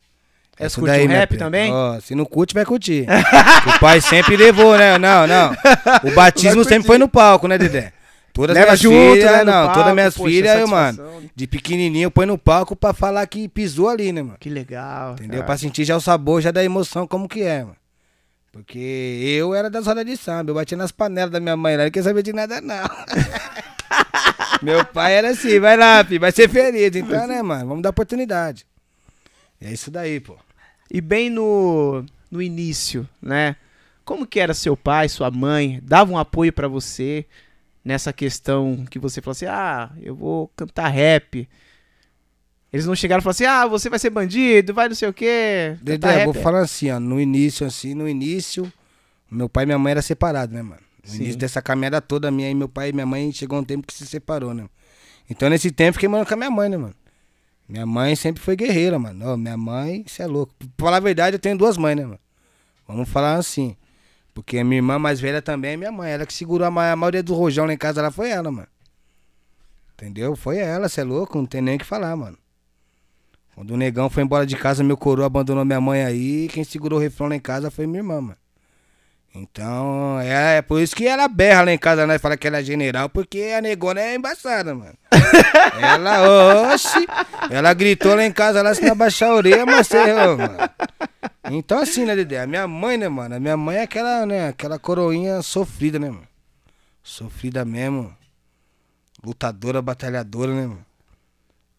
Elas 0.60 0.74
Isso 0.74 0.82
curtem 0.82 1.08
daí, 1.08 1.08
o 1.08 1.20
rap 1.20 1.38
também? 1.38 1.72
Ó, 1.72 1.98
se 2.02 2.14
não 2.14 2.26
curte, 2.26 2.54
vai 2.54 2.66
curtir. 2.66 3.08
o 3.76 3.80
pai 3.80 4.02
sempre 4.02 4.36
levou, 4.36 4.78
né? 4.78 4.98
Não, 4.98 5.26
não. 5.26 5.52
O 6.04 6.14
batismo 6.14 6.66
sempre 6.66 6.86
foi 6.86 6.98
no 6.98 7.08
palco, 7.08 7.48
né, 7.48 7.58
Dedé? 7.58 7.94
Todas 8.34 8.54
Leva 8.54 8.68
minhas 8.68 8.80
junto, 8.80 9.14
filhas, 9.14 9.32
né, 9.32 9.44
não, 9.44 9.66
palco, 9.66 9.74
todas 9.74 9.94
minhas 9.94 10.16
poxa, 10.16 10.30
filhas, 10.30 10.60
eu, 10.60 10.68
mano, 10.68 11.04
de 11.36 11.48
pequenininho, 11.48 12.10
põe 12.10 12.26
no 12.26 12.38
palco 12.38 12.78
pra 12.78 12.94
falar 12.94 13.28
que 13.28 13.48
pisou 13.50 13.90
ali, 13.90 14.14
né, 14.14 14.22
mano? 14.22 14.38
Que 14.40 14.50
legal. 14.50 15.14
Entendeu? 15.14 15.40
cara. 15.40 15.44
Pra 15.44 15.58
sentir 15.58 15.84
já 15.84 15.98
o 15.98 16.02
sabor, 16.02 16.42
já 16.42 16.50
da 16.50 16.64
emoção, 16.64 17.06
como 17.06 17.28
que 17.28 17.44
é, 17.44 17.60
mano. 17.60 17.76
Porque 18.52 18.80
eu 19.38 19.56
era 19.56 19.70
das 19.70 19.88
rodas 19.88 20.06
de 20.06 20.18
samba, 20.18 20.52
eu 20.52 20.56
batia 20.56 20.78
nas 20.78 20.92
panelas 20.92 21.32
da 21.32 21.40
minha 21.40 21.56
mãe 21.56 21.78
lá, 21.78 21.84
não 21.84 21.92
queria 21.92 22.04
saber 22.04 22.22
de 22.22 22.34
nada, 22.34 22.60
não. 22.60 22.84
Meu 24.62 24.86
pai 24.86 25.14
era 25.14 25.30
assim, 25.30 25.60
vai 25.60 25.78
lá, 25.78 26.04
filho, 26.04 26.20
vai 26.20 26.32
ser 26.32 26.50
feliz. 26.50 26.96
Então, 26.96 27.28
né, 27.28 27.42
mano, 27.42 27.68
vamos 27.68 27.82
dar 27.82 27.90
oportunidade. 27.90 28.66
E 29.60 29.66
é 29.68 29.72
isso 29.72 29.90
daí, 29.90 30.20
pô. 30.20 30.38
E 30.90 31.00
bem 31.00 31.30
no, 31.30 32.06
no 32.30 32.42
início, 32.42 33.08
né? 33.22 33.56
Como 34.04 34.28
que 34.28 34.40
era 34.40 34.54
seu 34.54 34.76
pai, 34.76 35.08
sua 35.08 35.32
mãe? 35.32 35.80
Davam 35.82 36.16
um 36.16 36.18
apoio 36.18 36.52
pra 36.52 36.68
você 36.68 37.26
nessa 37.84 38.12
questão 38.12 38.86
que 38.90 39.00
você 39.00 39.22
falou 39.22 39.32
assim: 39.32 39.46
"Ah, 39.46 39.90
eu 40.02 40.14
vou 40.14 40.50
cantar 40.56 40.90
rap". 40.90 41.48
Eles 42.72 42.86
não 42.86 42.96
chegaram 42.96 43.20
e 43.20 43.24
falaram 43.24 43.32
assim: 43.36 43.46
"Ah, 43.46 43.68
você 43.68 43.90
vai 43.90 44.00
ser 44.00 44.10
bandido, 44.10 44.74
vai 44.74 44.88
não 44.88 44.96
sei 44.96 45.10
o 45.10 45.14
quê". 45.14 45.78
Dedé, 45.82 46.22
eu 46.22 46.24
vou 46.26 46.34
rap". 46.34 46.44
falar 46.44 46.62
assim, 46.62 46.90
ó, 46.90 47.00
no 47.00 47.20
início, 47.20 47.66
assim, 47.66 47.94
no 47.94 48.08
início, 48.08 48.72
meu 49.30 49.50
pai 49.50 49.64
e 49.64 49.66
minha 49.68 49.80
mãe 49.80 49.92
eram 49.92 50.02
separados, 50.02 50.56
né, 50.56 50.62
mano? 50.62 50.82
No 51.04 51.10
Sim. 51.10 51.18
início 51.24 51.38
dessa 51.40 51.62
caminhada 51.62 52.00
toda, 52.00 52.30
minha 52.32 52.50
e 52.50 52.54
meu 52.56 52.70
pai 52.70 52.90
e 52.90 52.94
minha 52.94 53.06
mãe 53.06 53.32
chegou 53.32 53.60
um 53.60 53.64
tempo 53.64 53.86
que 53.88 53.94
se 53.94 54.06
separou, 54.06 54.54
né? 54.54 54.66
Então, 55.30 55.50
nesse 55.50 55.72
tempo, 55.72 55.94
fiquei 55.94 56.08
morando 56.10 56.28
com 56.28 56.34
a 56.34 56.38
minha 56.38 56.52
mãe, 56.52 56.70
né, 56.70 56.78
mano? 56.78 56.96
Minha 57.68 57.86
mãe 57.86 58.16
sempre 58.16 58.42
foi 58.42 58.56
guerreira, 58.56 59.00
mano. 59.00 59.26
Ó, 59.34 59.38
minha 59.38 59.58
mãe, 59.58 60.04
você 60.06 60.24
é 60.24 60.28
louco. 60.28 60.54
Pra 60.76 60.86
falar 60.86 60.98
a 60.98 61.00
verdade, 61.00 61.36
eu 61.36 61.40
tenho 61.40 61.58
duas 61.58 61.78
mães, 61.78 61.96
né, 61.96 62.04
mano? 62.04 62.20
Vamos 62.88 63.08
falar 63.10 63.36
assim. 63.36 63.76
Porque 64.34 64.58
a 64.58 64.64
minha 64.64 64.78
irmã 64.80 65.00
mais 65.00 65.20
velha 65.22 65.42
também 65.42 65.72
é 65.72 65.78
minha 65.78 65.92
mãe. 65.92 66.12
Ela 66.12 66.26
que 66.26 66.34
segurou 66.34 66.68
a, 66.68 66.72
ma- 66.72 66.92
a 66.92 66.96
maioria 66.96 67.24
do 67.24 67.34
rojão 67.34 67.66
lá 67.66 67.74
em 67.74 67.78
casa, 67.78 68.02
ela 68.02 68.12
foi 68.12 68.30
ela, 68.30 68.52
mano. 68.52 68.68
Entendeu? 69.94 70.36
Foi 70.36 70.58
ela, 70.58 70.90
você 70.90 71.02
é 71.02 71.04
louco, 71.04 71.38
não 71.38 71.46
tem 71.46 71.62
nem 71.62 71.76
o 71.76 71.80
que 71.80 71.86
falar, 71.86 72.16
mano. 72.16 72.38
Quando 73.56 73.72
o 73.72 73.78
negão 73.78 74.10
foi 74.10 74.24
embora 74.24 74.46
de 74.46 74.56
casa, 74.56 74.84
meu 74.84 74.98
coroa 74.98 75.28
abandonou 75.28 75.66
minha 75.66 75.82
mãe 75.82 76.04
aí, 76.04 76.48
quem 76.48 76.64
segurou 76.64 77.00
o 77.00 77.02
refrão 77.02 77.28
lá 77.28 77.36
em 77.36 77.40
casa 77.40 77.70
foi 77.70 77.86
minha 77.86 78.00
irmã, 78.00 78.22
mano. 78.22 78.38
Então, 79.34 80.20
é, 80.20 80.58
é 80.58 80.62
por 80.62 80.82
isso 80.82 80.94
que 80.94 81.08
ela 81.08 81.28
berra 81.28 81.64
lá 81.64 81.72
em 81.72 81.78
casa, 81.78 82.06
né? 82.06 82.20
Fala 82.20 82.36
que 82.36 82.48
ela 82.48 82.58
é 82.58 82.64
general, 82.64 83.08
porque 83.08 83.54
a 83.58 83.62
negona 83.62 84.02
é 84.02 84.16
embaçada, 84.16 84.76
mano. 84.76 84.94
ela, 85.80 86.74
oxe, 86.74 87.08
ela 87.50 87.74
gritou 87.74 88.14
lá 88.14 88.26
em 88.26 88.32
casa, 88.32 88.62
lá 88.62 88.76
se 88.76 88.82
não 88.82 88.92
abaixar 88.92 89.30
a 89.30 89.36
orelha, 89.36 89.66
mas 89.66 89.88
você, 89.88 89.98
ô, 89.98 90.38
mano. 90.38 90.58
Então, 91.50 91.80
assim, 91.80 92.04
né, 92.06 92.14
Dedé? 92.16 92.42
A 92.42 92.48
minha 92.48 92.68
mãe, 92.68 92.98
né, 92.98 93.08
mano? 93.08 93.36
A 93.36 93.40
minha 93.40 93.56
mãe 93.56 93.78
é 93.78 93.84
aquela, 93.84 94.26
né, 94.26 94.50
aquela 94.50 94.78
coroinha 94.78 95.42
sofrida, 95.42 95.98
né, 95.98 96.10
mano? 96.10 96.28
Sofrida 97.02 97.64
mesmo. 97.64 98.14
Lutadora, 99.24 99.82
batalhadora, 99.82 100.54
né, 100.54 100.68
mano? 100.68 100.86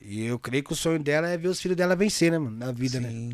E 0.04 0.24
eu 0.24 0.38
creio 0.38 0.64
que 0.64 0.72
o 0.72 0.76
sonho 0.76 0.98
dela 0.98 1.28
é 1.28 1.36
ver 1.36 1.48
os 1.48 1.60
filhos 1.60 1.76
dela 1.76 1.94
vencer, 1.94 2.30
né, 2.30 2.38
mano? 2.38 2.56
Na 2.56 2.72
vida, 2.72 3.00
né? 3.00 3.08
Sim. 3.08 3.32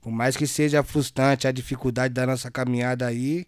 Por 0.00 0.10
mais 0.10 0.36
que 0.36 0.46
seja 0.46 0.82
frustrante 0.82 1.46
a 1.46 1.52
dificuldade 1.52 2.14
da 2.14 2.26
nossa 2.26 2.50
caminhada 2.50 3.06
aí, 3.06 3.46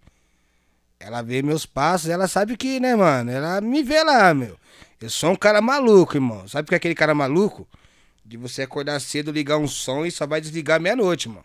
ela 1.01 1.23
vê 1.23 1.43
meus 1.43 1.67
passos, 1.67 2.09
ela 2.09 2.29
sabe 2.29 2.57
que, 2.57 2.79
né, 2.79 2.95
mano? 2.95 3.31
Ela 3.31 3.61
me 3.61 3.83
vê 3.83 4.03
lá, 4.03 4.33
meu. 4.33 4.59
Eu 5.01 5.11
sou 5.11 5.33
um 5.33 5.37
cara 5.37 5.61
maluco, 5.61 6.17
irmão. 6.17 6.47
Sabe 6.47 6.67
o 6.67 6.69
que 6.69 6.75
é 6.75 6.77
aquele 6.77 6.95
cara 6.95 7.15
maluco? 7.15 7.67
De 8.25 8.37
você 8.37 8.63
acordar 8.63 9.01
cedo, 9.01 9.33
ligar 9.33 9.59
um 9.59 9.67
som 9.67 10.07
e 10.07 10.11
só 10.11 10.27
vai 10.27 10.41
desligar 10.41 10.81
meia-noite, 10.81 11.29
mano. 11.29 11.45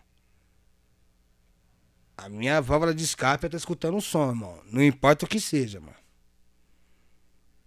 A 2.18 2.28
minha 2.30 2.62
válvula 2.62 2.94
de 2.94 3.04
escape 3.04 3.46
é 3.46 3.50
tá 3.50 3.58
escutando 3.58 3.96
um 3.96 4.02
som, 4.02 4.30
irmão. 4.30 4.60
Não 4.72 4.84
importa 4.84 5.26
o 5.26 5.28
que 5.28 5.40
seja, 5.40 5.80
mano. 5.80 5.99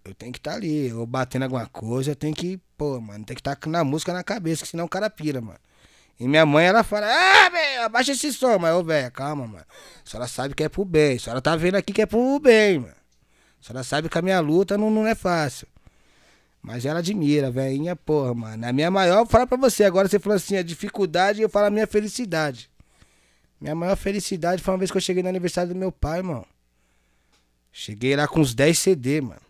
Eu 0.05 0.13
tenho 0.13 0.33
que 0.33 0.39
estar 0.39 0.55
ali, 0.55 0.89
eu 0.89 1.05
batendo 1.05 1.43
alguma 1.43 1.65
coisa, 1.67 2.11
eu 2.11 2.15
tenho 2.15 2.35
que, 2.35 2.59
pô, 2.77 2.99
mano, 2.99 3.23
tem 3.23 3.35
que 3.35 3.39
estar 3.39 3.57
na 3.67 3.83
música 3.83 4.11
na 4.11 4.23
cabeça, 4.23 4.63
que 4.63 4.67
senão 4.69 4.85
o 4.85 4.89
cara 4.89 5.09
pira, 5.09 5.39
mano. 5.39 5.59
E 6.19 6.27
minha 6.27 6.45
mãe, 6.45 6.65
ela 6.65 6.83
fala, 6.83 7.07
ah, 7.07 7.49
velho, 7.49 7.83
abaixa 7.83 8.11
esse 8.11 8.31
som, 8.33 8.59
mas, 8.59 8.75
ô, 8.75 8.83
velho, 8.83 9.11
calma, 9.11 9.47
mano. 9.47 9.65
A 10.05 10.09
senhora 10.09 10.27
sabe 10.27 10.53
que 10.53 10.63
é 10.63 10.69
pro 10.69 10.83
bem, 10.83 11.15
a 11.15 11.19
senhora 11.19 11.41
tá 11.41 11.55
vendo 11.55 11.75
aqui 11.75 11.93
que 11.93 12.01
é 12.01 12.05
pro 12.05 12.39
bem, 12.39 12.79
mano. 12.79 12.93
A 13.61 13.65
senhora 13.65 13.83
sabe 13.83 14.09
que 14.09 14.17
a 14.17 14.21
minha 14.21 14.39
luta 14.41 14.77
não, 14.77 14.91
não 14.91 15.07
é 15.07 15.15
fácil. 15.15 15.67
Mas 16.61 16.85
ela 16.85 16.99
admira, 16.99 17.49
velhinha, 17.49 17.95
porra, 17.95 18.33
mano. 18.33 18.65
A 18.65 18.73
minha 18.73 18.91
maior, 18.91 19.19
eu 19.19 19.25
falo 19.25 19.47
pra 19.47 19.57
você, 19.57 19.85
agora 19.85 20.07
você 20.07 20.19
falou 20.19 20.35
assim, 20.35 20.57
a 20.57 20.63
dificuldade, 20.63 21.41
eu 21.41 21.49
falo 21.49 21.67
a 21.67 21.69
minha 21.69 21.87
felicidade. 21.87 22.69
Minha 23.59 23.73
maior 23.73 23.95
felicidade 23.95 24.61
foi 24.61 24.73
uma 24.73 24.77
vez 24.77 24.91
que 24.91 24.97
eu 24.97 25.01
cheguei 25.01 25.23
no 25.23 25.29
aniversário 25.29 25.73
do 25.73 25.79
meu 25.79 25.91
pai, 25.91 26.19
irmão. 26.19 26.45
Cheguei 27.71 28.15
lá 28.15 28.27
com 28.27 28.41
uns 28.41 28.53
10 28.53 28.77
CD, 28.77 29.21
mano. 29.21 29.41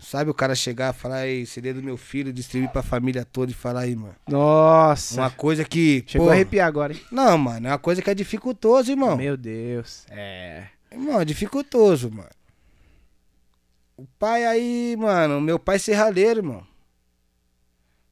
Sabe 0.00 0.30
o 0.30 0.34
cara 0.34 0.54
chegar 0.54 0.94
e 0.94 0.96
falar 0.96 1.16
aí, 1.16 1.44
CD 1.44 1.72
do 1.72 1.82
meu 1.82 1.96
filho, 1.96 2.32
distribuir 2.32 2.70
pra 2.70 2.82
família 2.82 3.24
toda 3.24 3.50
e 3.50 3.54
falar 3.54 3.80
aí, 3.80 3.96
mano. 3.96 4.14
Nossa. 4.28 5.20
Uma 5.20 5.30
coisa 5.30 5.64
que. 5.64 6.04
Chegou 6.06 6.26
porra, 6.26 6.34
a 6.34 6.36
arrepiar 6.36 6.68
agora, 6.68 6.92
hein? 6.92 7.00
Não, 7.10 7.36
mano, 7.36 7.66
é 7.66 7.70
uma 7.72 7.78
coisa 7.78 8.00
que 8.00 8.08
é 8.08 8.14
dificultoso, 8.14 8.92
irmão. 8.92 9.16
Meu 9.16 9.36
Deus. 9.36 10.06
É. 10.08 10.68
Irmão, 10.92 11.20
é 11.20 11.24
dificultoso, 11.24 12.10
mano. 12.10 12.30
O 13.96 14.06
pai 14.18 14.46
aí, 14.46 14.96
mano, 14.96 15.40
meu 15.40 15.58
pai 15.58 15.80
serralheiro, 15.80 16.38
irmão. 16.38 16.64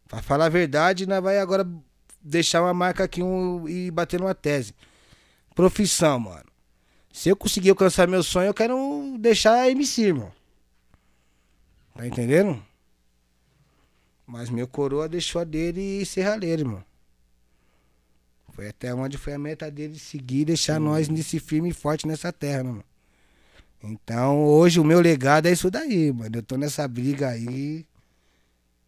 Pra 0.08 0.20
falar 0.20 0.46
a 0.46 0.50
verdade, 0.50 1.06
nós 1.06 1.22
vai 1.22 1.38
agora 1.38 1.66
deixar 2.20 2.62
uma 2.62 2.74
marca 2.74 3.04
aqui 3.04 3.22
um, 3.22 3.68
e 3.68 3.90
bater 3.92 4.18
numa 4.18 4.34
tese. 4.34 4.74
Profissão, 5.54 6.18
mano. 6.18 6.46
Se 7.12 7.28
eu 7.28 7.36
conseguir 7.36 7.70
alcançar 7.70 8.08
meu 8.08 8.22
sonho, 8.22 8.48
eu 8.48 8.54
quero 8.54 9.16
deixar 9.18 9.70
MC, 9.70 10.02
irmão. 10.02 10.32
Tá 11.96 12.06
entendendo? 12.06 12.62
Mas 14.26 14.50
meu 14.50 14.66
coroa 14.66 15.08
deixou 15.08 15.40
a 15.40 15.44
dele 15.44 16.04
serralheiro, 16.04 16.62
irmão. 16.62 16.84
Foi 18.52 18.68
até 18.68 18.94
onde 18.94 19.18
foi 19.18 19.34
a 19.34 19.38
meta 19.38 19.70
dele 19.70 19.98
seguir 19.98 20.40
e 20.40 20.44
deixar 20.46 20.80
nós 20.80 21.08
nesse 21.08 21.38
firme 21.38 21.68
e 21.68 21.74
forte 21.74 22.06
nessa 22.06 22.32
terra, 22.32 22.64
mano. 22.64 22.84
Então, 23.82 24.44
hoje 24.44 24.80
o 24.80 24.84
meu 24.84 25.00
legado 25.00 25.46
é 25.46 25.52
isso 25.52 25.70
daí, 25.70 26.10
mano. 26.12 26.36
Eu 26.36 26.42
tô 26.42 26.56
nessa 26.56 26.88
briga 26.88 27.28
aí. 27.28 27.84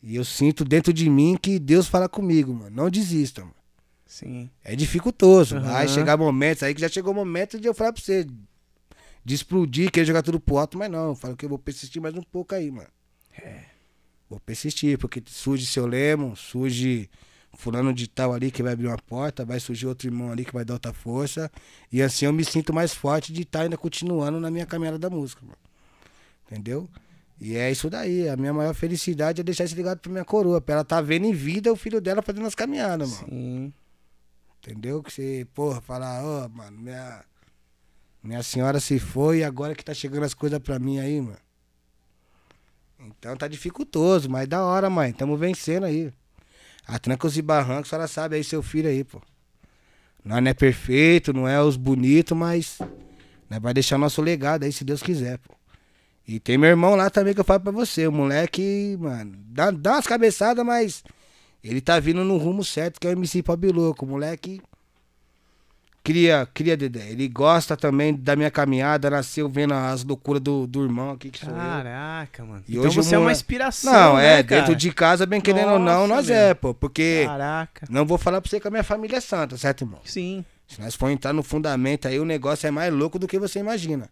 E 0.03 0.17
eu 0.17 0.25
sinto 0.25 0.65
dentro 0.65 0.93
de 0.93 1.09
mim 1.11 1.37
que 1.41 1.59
Deus 1.59 1.87
fala 1.87 2.09
comigo, 2.09 2.53
mano. 2.53 2.75
Não 2.75 2.91
desista, 2.91 3.43
mano. 3.43 3.55
Sim. 4.07 4.51
É 4.65 4.75
dificultoso. 4.75 5.57
Aham. 5.57 5.71
Vai 5.71 5.87
chegar 5.89 6.17
momentos 6.17 6.63
aí 6.63 6.75
que 6.75 6.81
já 6.81 6.89
chegou 6.89 7.13
o 7.13 7.17
momento 7.17 7.61
de 7.61 7.69
eu 7.69 7.75
falar 7.75 7.93
pra 7.93 8.03
você. 8.03 8.27
De 9.25 9.35
explodir, 9.35 9.91
querer 9.91 10.07
jogar 10.07 10.23
tudo 10.23 10.41
pro 10.41 10.57
alto, 10.57 10.79
mas 10.79 10.91
não. 10.91 11.09
Eu 11.09 11.15
falo 11.15 11.37
que 11.37 11.45
eu 11.45 11.49
vou 11.51 11.59
persistir 11.59 12.01
mais 12.01 12.15
um 12.15 12.23
pouco 12.23 12.55
aí, 12.55 12.71
mano. 12.71 12.89
Vou 14.29 14.39
persistir, 14.41 14.99
porque 14.99 15.23
surge 15.27 15.65
seu 15.67 15.87
lemo, 15.87 16.37
surge 16.37 17.09
fulano 17.57 17.93
de 17.93 18.07
tal 18.07 18.33
ali 18.33 18.51
que 18.51 18.63
vai 18.63 18.75
abrir 18.75 18.87
uma 18.87 18.99
porta, 18.99 19.45
vai 19.45 19.59
surgir 19.59 19.87
outro 19.87 20.07
irmão 20.07 20.31
ali 20.31 20.45
que 20.45 20.53
vai 20.53 20.65
dar 20.65 20.75
outra 20.75 20.93
força. 20.93 21.51
E 21.91 22.03
assim 22.03 22.27
eu 22.27 22.33
me 22.33 22.45
sinto 22.45 22.73
mais 22.73 22.95
forte 22.95 23.33
de 23.33 23.43
estar 23.43 23.63
ainda 23.63 23.77
continuando 23.77 24.39
na 24.39 24.51
minha 24.51 24.67
caminhada 24.67 24.99
da 24.99 25.09
música, 25.09 25.41
mano. 25.43 25.59
Entendeu? 26.47 26.89
E 27.41 27.57
é 27.57 27.71
isso 27.71 27.89
daí. 27.89 28.29
A 28.29 28.37
minha 28.37 28.53
maior 28.53 28.75
felicidade 28.75 29.41
é 29.41 29.45
deixar 29.45 29.65
esse 29.65 29.75
ligado 29.75 29.99
pra 29.99 30.11
minha 30.11 30.25
coroa. 30.25 30.61
Pra 30.61 30.77
ela 30.77 30.85
tá 30.85 31.01
vendo 31.01 31.27
em 31.27 31.33
vida 31.33 31.73
o 31.73 31.77
filho 31.77 32.01
dela 32.01 32.23
fazendo 32.23 32.47
as 32.47 32.55
caminhadas, 32.55 33.11
mano. 33.11 33.29
Sim. 33.29 33.73
Entendeu? 34.61 35.03
Que 35.03 35.13
você, 35.13 35.47
porra, 35.55 35.81
falar, 35.81 36.23
ó, 36.25 36.49
mano, 36.49 36.79
minha, 36.79 37.25
minha 38.23 38.43
senhora 38.43 38.81
se 38.81 38.99
foi 38.99 39.39
e 39.39 39.45
agora 39.45 39.75
que 39.75 39.85
tá 39.85 39.95
chegando 39.95 40.25
as 40.25 40.35
coisas 40.35 40.59
pra 40.59 40.79
mim 40.79 40.99
aí, 40.99 41.21
mano. 41.21 41.39
Então 43.01 43.37
tá 43.37 43.47
dificultoso, 43.47 44.29
mas 44.29 44.49
da 44.49 44.65
hora, 44.65 44.91
mãe. 44.91 45.13
Tamo 45.13 45.37
vencendo 45.37 45.85
aí. 45.85 46.13
A 46.87 46.99
trancos 46.99 47.37
e 47.37 47.43
barrancos, 47.43 47.89
a 47.89 47.91
senhora 47.91 48.09
sabe 48.09 48.37
aí, 48.37 48.45
seu 48.45 48.63
filho 48.63 48.89
aí, 48.89 49.05
pô. 49.05 49.21
Nós 50.25 50.43
não 50.43 50.51
é 50.51 50.55
perfeito, 50.55 51.33
não 51.33 51.47
é 51.47 51.63
os 51.63 51.77
bonitos, 51.77 52.37
mas 52.37 52.79
vai 53.61 53.73
deixar 53.73 53.99
nosso 53.99 54.21
legado 54.21 54.65
aí, 54.65 54.73
se 54.73 54.85
Deus 54.85 55.03
quiser, 55.03 55.39
pô. 55.39 55.55
E 56.27 56.39
tem 56.39 56.59
meu 56.59 56.69
irmão 56.69 56.95
lá 56.95 57.09
também 57.09 57.33
que 57.33 57.41
eu 57.41 57.45
falo 57.45 57.61
pra 57.61 57.73
você. 57.73 58.07
O 58.07 58.13
moleque, 58.13 58.97
mano, 59.01 59.33
dá, 59.47 59.71
dá 59.71 59.93
umas 59.93 60.07
cabeçadas, 60.07 60.65
mas 60.65 61.03
ele 61.65 61.81
tá 61.81 61.99
vindo 61.99 62.23
no 62.23 62.37
rumo 62.37 62.63
certo, 62.63 63.01
que 63.01 63.07
é 63.07 63.11
o 63.11 63.13
MC 63.13 63.43
Pobre 63.43 63.73
Louco. 63.73 64.05
O 64.05 64.09
moleque 64.09 64.61
cria, 66.09 66.49
cria 66.55 66.75
Dedé. 66.75 67.11
Ele 67.11 67.29
gosta 67.29 67.77
também 67.77 68.15
da 68.15 68.35
minha 68.35 68.51
caminhada, 68.51 69.11
nasceu 69.11 69.47
vendo 69.47 69.75
as 69.75 70.03
loucuras 70.03 70.41
do, 70.41 70.67
do 70.67 70.83
irmão 70.83 71.11
aqui, 71.11 71.31
que 71.31 71.41
sou 71.41 71.51
eu. 71.51 71.55
Caraca, 71.55 72.45
mano. 72.47 72.65
E 72.67 72.73
então 72.73 72.85
hoje 72.85 72.97
você 72.97 73.15
é 73.15 73.19
uma 73.19 73.31
inspiração, 73.31 73.93
Não, 73.93 74.17
né, 74.17 74.39
é, 74.39 74.43
cara? 74.43 74.63
dentro 74.63 74.75
de 74.75 74.91
casa, 74.91 75.27
bem 75.27 75.39
querendo 75.39 75.73
ou 75.73 75.79
não, 75.79 76.07
Nossa, 76.07 76.15
nós 76.15 76.27
meu. 76.29 76.37
é, 76.37 76.55
pô. 76.55 76.73
Porque 76.73 77.25
Caraca. 77.27 77.87
não 77.91 78.07
vou 78.07 78.17
falar 78.17 78.41
pra 78.41 78.49
você 78.49 78.59
que 78.59 78.67
a 78.67 78.71
minha 78.71 78.83
família 78.83 79.19
é 79.19 79.21
santa, 79.21 79.59
certo, 79.59 79.83
irmão? 79.83 80.01
Sim. 80.03 80.43
Se 80.67 80.81
nós 80.81 80.95
for 80.95 81.11
entrar 81.11 81.35
no 81.35 81.43
fundamento 81.43 82.09
aí, 82.09 82.19
o 82.19 82.25
negócio 82.25 82.67
é 82.67 82.71
mais 82.71 82.93
louco 82.93 83.19
do 83.19 83.29
que 83.29 83.39
você 83.39 83.59
imagina. 83.59 84.09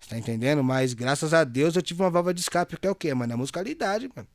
Você 0.00 0.10
tá 0.10 0.18
entendendo? 0.18 0.62
Mas 0.62 0.92
graças 0.92 1.32
a 1.32 1.42
Deus 1.42 1.74
eu 1.74 1.80
tive 1.80 2.02
uma 2.02 2.10
válvula 2.10 2.34
de 2.34 2.42
escape, 2.42 2.76
que 2.76 2.86
é 2.86 2.90
o 2.90 2.94
quê, 2.94 3.14
mano? 3.14 3.32
A 3.32 3.36
musicalidade, 3.38 4.10
mano. 4.14 4.28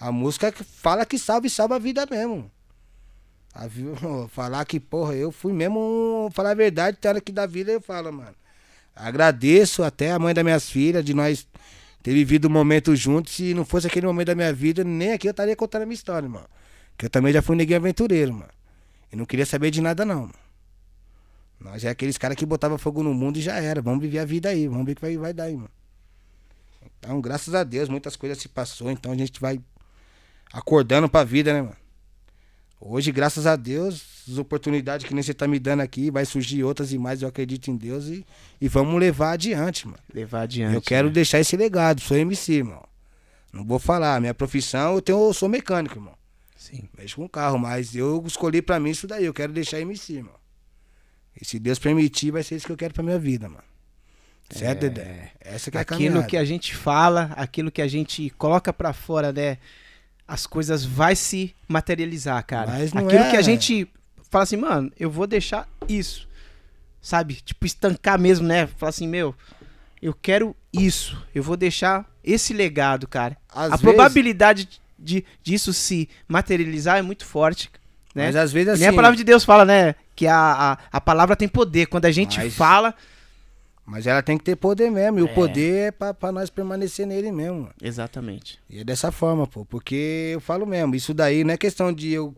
A 0.00 0.10
música 0.10 0.50
que 0.50 0.64
fala 0.64 1.06
que 1.06 1.16
salva 1.16 1.46
e 1.46 1.50
salva 1.50 1.76
a 1.76 1.78
vida 1.78 2.04
mesmo. 2.10 2.50
Falar 4.30 4.64
que, 4.64 4.80
porra, 4.80 5.14
eu 5.14 5.30
fui 5.30 5.52
mesmo. 5.52 6.30
Falar 6.32 6.50
a 6.50 6.54
verdade, 6.54 6.98
hora 7.06 7.20
que 7.20 7.32
da 7.32 7.46
vida 7.46 7.72
eu 7.72 7.80
falo, 7.80 8.12
mano. 8.12 8.34
Agradeço 8.94 9.82
até 9.82 10.12
a 10.12 10.18
mãe 10.18 10.34
das 10.34 10.44
minhas 10.44 10.68
filhas 10.68 11.04
de 11.04 11.14
nós 11.14 11.46
ter 12.02 12.12
vivido 12.12 12.48
um 12.48 12.50
momento 12.50 12.94
juntos. 12.96 13.34
Se 13.34 13.54
não 13.54 13.64
fosse 13.64 13.86
aquele 13.86 14.06
momento 14.06 14.28
da 14.28 14.34
minha 14.34 14.52
vida, 14.52 14.84
nem 14.84 15.12
aqui 15.12 15.28
eu 15.28 15.30
estaria 15.30 15.56
contando 15.56 15.82
a 15.82 15.86
minha 15.86 15.94
história, 15.94 16.28
mano. 16.28 16.46
Que 16.96 17.06
eu 17.06 17.10
também 17.10 17.32
já 17.32 17.42
fui 17.42 17.56
neguinho 17.56 17.78
aventureiro, 17.78 18.32
mano. 18.32 18.50
E 19.12 19.16
não 19.16 19.24
queria 19.24 19.46
saber 19.46 19.70
de 19.70 19.80
nada, 19.80 20.04
não. 20.04 20.22
Mano. 20.22 20.34
Nós 21.60 21.84
é 21.84 21.90
aqueles 21.90 22.18
caras 22.18 22.36
que 22.36 22.44
botava 22.44 22.76
fogo 22.76 23.02
no 23.02 23.14
mundo 23.14 23.38
e 23.38 23.40
já 23.40 23.56
era. 23.56 23.80
Vamos 23.80 24.00
viver 24.00 24.18
a 24.18 24.24
vida 24.24 24.48
aí, 24.48 24.66
vamos 24.66 24.84
ver 24.84 24.92
o 24.92 24.94
que 24.96 25.02
vai, 25.02 25.16
vai 25.16 25.32
dar 25.32 25.44
aí, 25.44 25.54
mano. 25.54 25.70
Então, 26.98 27.20
graças 27.20 27.54
a 27.54 27.64
Deus, 27.64 27.88
muitas 27.88 28.16
coisas 28.16 28.38
se 28.38 28.48
passou, 28.48 28.90
então 28.90 29.12
a 29.12 29.16
gente 29.16 29.40
vai 29.40 29.60
acordando 30.52 31.08
pra 31.08 31.24
vida, 31.24 31.52
né, 31.52 31.62
mano? 31.62 31.81
Hoje, 32.84 33.12
graças 33.12 33.46
a 33.46 33.54
Deus, 33.54 34.02
as 34.28 34.38
oportunidades 34.38 35.06
que 35.06 35.14
nem 35.14 35.22
você 35.22 35.32
tá 35.32 35.46
me 35.46 35.60
dando 35.60 35.80
aqui, 35.82 36.10
vai 36.10 36.24
surgir 36.24 36.64
outras 36.64 36.92
e 36.92 36.98
mais, 36.98 37.22
eu 37.22 37.28
acredito 37.28 37.70
em 37.70 37.76
Deus 37.76 38.06
e, 38.06 38.26
e 38.60 38.66
vamos 38.66 38.98
levar 38.98 39.32
adiante, 39.32 39.86
mano. 39.86 40.00
Levar 40.12 40.42
adiante. 40.42 40.74
Eu 40.74 40.82
quero 40.82 41.06
né? 41.06 41.14
deixar 41.14 41.38
esse 41.38 41.56
legado, 41.56 42.00
sou 42.00 42.16
MC, 42.16 42.54
irmão. 42.54 42.82
Não 43.52 43.64
vou 43.64 43.78
falar, 43.78 44.20
minha 44.20 44.34
profissão, 44.34 44.94
eu, 44.94 45.00
tenho, 45.00 45.28
eu 45.28 45.32
sou 45.32 45.48
mecânico, 45.48 45.96
irmão. 45.96 46.14
Sim. 46.56 46.88
Mexo 46.98 47.16
com 47.16 47.28
carro, 47.28 47.56
mas 47.56 47.94
eu 47.94 48.20
escolhi 48.26 48.60
pra 48.60 48.80
mim 48.80 48.90
isso 48.90 49.06
daí, 49.06 49.26
eu 49.26 49.34
quero 49.34 49.52
deixar 49.52 49.78
MC, 49.80 50.14
irmão. 50.14 50.34
E 51.40 51.44
se 51.44 51.60
Deus 51.60 51.78
permitir, 51.78 52.32
vai 52.32 52.42
ser 52.42 52.56
isso 52.56 52.66
que 52.66 52.72
eu 52.72 52.76
quero 52.76 52.92
pra 52.92 53.02
minha 53.04 53.18
vida, 53.18 53.48
mano. 53.48 53.64
Certo, 54.50 54.86
É. 54.86 54.88
Dedé? 54.88 55.32
Essa 55.40 55.70
que 55.70 55.76
é 55.76 55.80
a 55.80 55.82
aquilo 55.82 55.98
caminhada. 55.98 56.26
que 56.26 56.36
a 56.36 56.44
gente 56.44 56.74
fala, 56.74 57.32
aquilo 57.36 57.70
que 57.70 57.80
a 57.80 57.86
gente 57.86 58.28
coloca 58.30 58.72
pra 58.72 58.92
fora, 58.92 59.32
né? 59.32 59.58
As 60.26 60.46
coisas 60.46 60.84
vai 60.84 61.14
se 61.16 61.54
materializar, 61.68 62.44
cara. 62.46 62.70
Mas 62.72 62.92
não 62.92 63.06
aquilo 63.06 63.22
é- 63.24 63.30
que 63.30 63.36
a 63.36 63.42
gente 63.42 63.88
fala 64.30 64.44
assim, 64.44 64.56
mano, 64.56 64.90
eu 64.98 65.10
vou 65.10 65.26
deixar 65.26 65.68
isso. 65.88 66.26
Sabe? 67.00 67.34
Tipo, 67.44 67.66
estancar 67.66 68.18
mesmo, 68.18 68.46
né? 68.46 68.66
Falar 68.78 68.90
assim, 68.90 69.08
meu, 69.08 69.34
eu 70.00 70.14
quero 70.14 70.54
isso. 70.72 71.20
Eu 71.34 71.42
vou 71.42 71.56
deixar 71.56 72.06
esse 72.22 72.52
legado, 72.52 73.06
cara. 73.08 73.36
Às 73.48 73.56
a 73.66 73.68
vezes- 73.70 73.80
probabilidade 73.82 74.68
de, 74.98 75.24
disso 75.42 75.72
se 75.72 76.08
materializar 76.28 76.98
é 76.98 77.02
muito 77.02 77.24
forte, 77.26 77.68
né? 78.14 78.26
Mas 78.26 78.36
às 78.36 78.52
vezes 78.52 78.68
assim. 78.70 78.80
Nem 78.82 78.88
a 78.90 78.94
palavra 78.94 79.16
de 79.16 79.24
Deus 79.24 79.44
fala, 79.44 79.64
né? 79.64 79.96
Que 80.14 80.26
a, 80.28 80.36
a, 80.36 80.78
a 80.92 81.00
palavra 81.00 81.34
tem 81.34 81.48
poder. 81.48 81.86
Quando 81.86 82.04
a 82.04 82.12
gente 82.12 82.38
Mas- 82.38 82.54
fala. 82.54 82.94
Mas 83.92 84.06
ela 84.06 84.22
tem 84.22 84.38
que 84.38 84.44
ter 84.44 84.56
poder 84.56 84.90
mesmo. 84.90 85.18
E 85.18 85.20
É. 85.20 85.24
o 85.24 85.28
poder 85.34 85.88
é 85.88 85.90
pra, 85.90 86.14
pra 86.14 86.32
nós 86.32 86.48
permanecer 86.48 87.06
nele 87.06 87.30
mesmo. 87.30 87.60
mano. 87.64 87.74
Exatamente. 87.82 88.58
E 88.70 88.80
é 88.80 88.84
dessa 88.84 89.12
forma, 89.12 89.46
pô. 89.46 89.66
Porque 89.66 90.30
eu 90.32 90.40
falo 90.40 90.64
mesmo, 90.64 90.94
isso 90.94 91.12
daí 91.12 91.44
não 91.44 91.52
é 91.52 91.58
questão 91.58 91.92
de 91.92 92.10
eu 92.10 92.34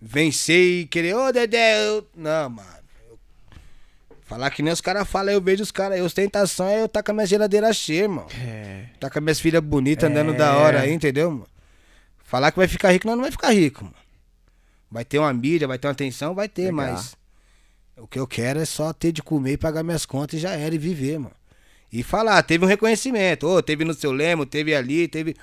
vencer 0.00 0.62
e 0.82 0.86
querer, 0.86 1.14
ô 1.16 1.32
Dedé, 1.32 1.88
eu... 1.88 2.06
Não, 2.14 2.50
mano. 2.50 2.68
Eu- 3.08 3.18
Falar 4.22 4.48
que 4.50 4.62
nem 4.62 4.72
os 4.72 4.80
caras 4.80 5.08
falam, 5.08 5.32
eu 5.34 5.40
vejo 5.40 5.60
os 5.62 5.72
caras, 5.72 6.00
a 6.00 6.04
ostentação 6.04 6.68
é 6.68 6.80
eu 6.80 6.88
tá 6.88 7.02
com 7.02 7.10
a 7.10 7.14
minha 7.14 7.26
geladeira 7.26 7.72
cheia, 7.72 8.02
irmão. 8.02 8.26
É. 8.40 8.86
Tá 9.00 9.10
com 9.10 9.18
as 9.18 9.24
minhas 9.24 9.40
filhas 9.40 9.60
bonitas 9.62 10.08
andando 10.08 10.32
É. 10.34 10.36
da 10.36 10.56
hora 10.56 10.82
aí, 10.82 10.92
entendeu, 10.92 11.32
mano? 11.32 11.46
Falar 12.22 12.52
que 12.52 12.58
vai 12.58 12.68
ficar 12.68 12.92
rico, 12.92 13.08
não, 13.08 13.16
não 13.16 13.22
vai 13.22 13.32
ficar 13.32 13.50
rico, 13.52 13.82
mano. 13.84 13.96
Vai 14.88 15.04
ter 15.04 15.18
uma 15.18 15.32
mídia, 15.32 15.66
vai 15.66 15.78
ter 15.80 15.88
uma 15.88 15.92
atenção, 15.92 16.32
vai 16.32 16.48
ter, 16.48 16.70
Legal. 16.70 16.74
mas 16.76 17.16
o 17.96 18.06
que 18.06 18.18
eu 18.18 18.26
quero 18.26 18.60
é 18.60 18.64
só 18.64 18.92
ter 18.92 19.12
de 19.12 19.22
comer 19.22 19.52
e 19.52 19.56
pagar 19.56 19.82
minhas 19.82 20.06
contas 20.06 20.38
e 20.38 20.42
já 20.42 20.50
era, 20.52 20.74
e 20.74 20.78
viver, 20.78 21.18
mano. 21.18 21.34
E 21.92 22.02
falar, 22.02 22.42
teve 22.42 22.64
um 22.64 22.68
reconhecimento, 22.68 23.46
ô, 23.48 23.62
teve 23.62 23.84
no 23.84 23.92
seu 23.94 24.12
lemo, 24.12 24.46
teve 24.46 24.74
ali, 24.74 25.08
teve. 25.08 25.34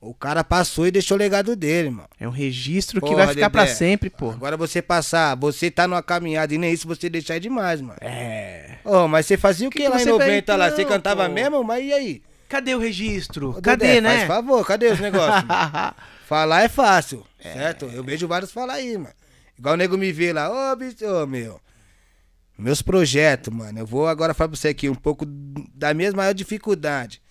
O 0.00 0.14
cara 0.14 0.44
passou 0.44 0.86
e 0.86 0.92
deixou 0.92 1.16
o 1.16 1.18
legado 1.18 1.56
dele, 1.56 1.90
mano. 1.90 2.08
É 2.20 2.28
um 2.28 2.30
registro 2.30 3.00
que 3.00 3.08
Porra, 3.08 3.26
vai 3.26 3.34
ficar 3.34 3.50
pra 3.50 3.64
Dedé. 3.64 3.74
sempre, 3.74 4.08
pô. 4.08 4.30
Agora 4.30 4.56
você 4.56 4.80
passar, 4.80 5.34
você 5.34 5.72
tá 5.72 5.88
numa 5.88 6.00
caminhada 6.02 6.54
e 6.54 6.58
nem 6.58 6.72
isso 6.72 6.86
você 6.86 7.10
deixar 7.10 7.34
é 7.34 7.40
demais, 7.40 7.80
mano. 7.80 7.98
É. 8.00 8.78
Ô, 8.84 9.08
mas 9.08 9.26
você 9.26 9.36
fazia 9.36 9.66
o 9.66 9.70
que, 9.72 9.78
Que 9.78 9.84
que 9.84 9.88
lá 9.88 9.96
em 9.96 10.04
você 10.04 10.12
vai 10.12 10.28
90 10.28 10.56
lá? 10.56 10.70
Você 10.70 10.82
então, 10.82 10.92
cantava 10.92 11.26
pô? 11.26 11.34
mesmo? 11.34 11.64
Mas 11.64 11.84
e 11.84 11.92
aí? 11.92 12.22
Cadê 12.48 12.76
o 12.76 12.78
registro? 12.78 13.50
Ô, 13.50 13.60
Cadê, 13.60 13.86
Dedé, 13.86 14.00
né? 14.00 14.16
Faz 14.18 14.28
favor, 14.28 14.64
cadê 14.64 14.86
os 14.86 15.00
negócios? 15.00 15.44
Falar 16.26 16.62
é 16.62 16.68
fácil, 16.68 17.26
certo? 17.42 17.86
Eu 17.86 18.04
vejo 18.04 18.28
vários 18.28 18.52
falar 18.52 18.74
aí, 18.74 18.96
mano. 18.96 19.14
Igual 19.58 19.74
o 19.74 19.76
nego 19.76 19.98
me 19.98 20.12
vê 20.12 20.32
lá, 20.32 20.72
ô, 20.72 20.76
bicho, 20.76 21.04
ô, 21.06 21.26
meu. 21.26 21.60
Meus 22.58 22.82
projetos, 22.82 23.54
mano. 23.54 23.78
Eu 23.78 23.86
vou 23.86 24.08
agora 24.08 24.34
falar 24.34 24.48
pra 24.48 24.56
você 24.56 24.68
aqui 24.68 24.88
um 24.88 24.94
pouco 24.94 25.24
da 25.26 25.94
minha 25.94 26.10
maior 26.12 26.34
dificuldade. 26.34 27.22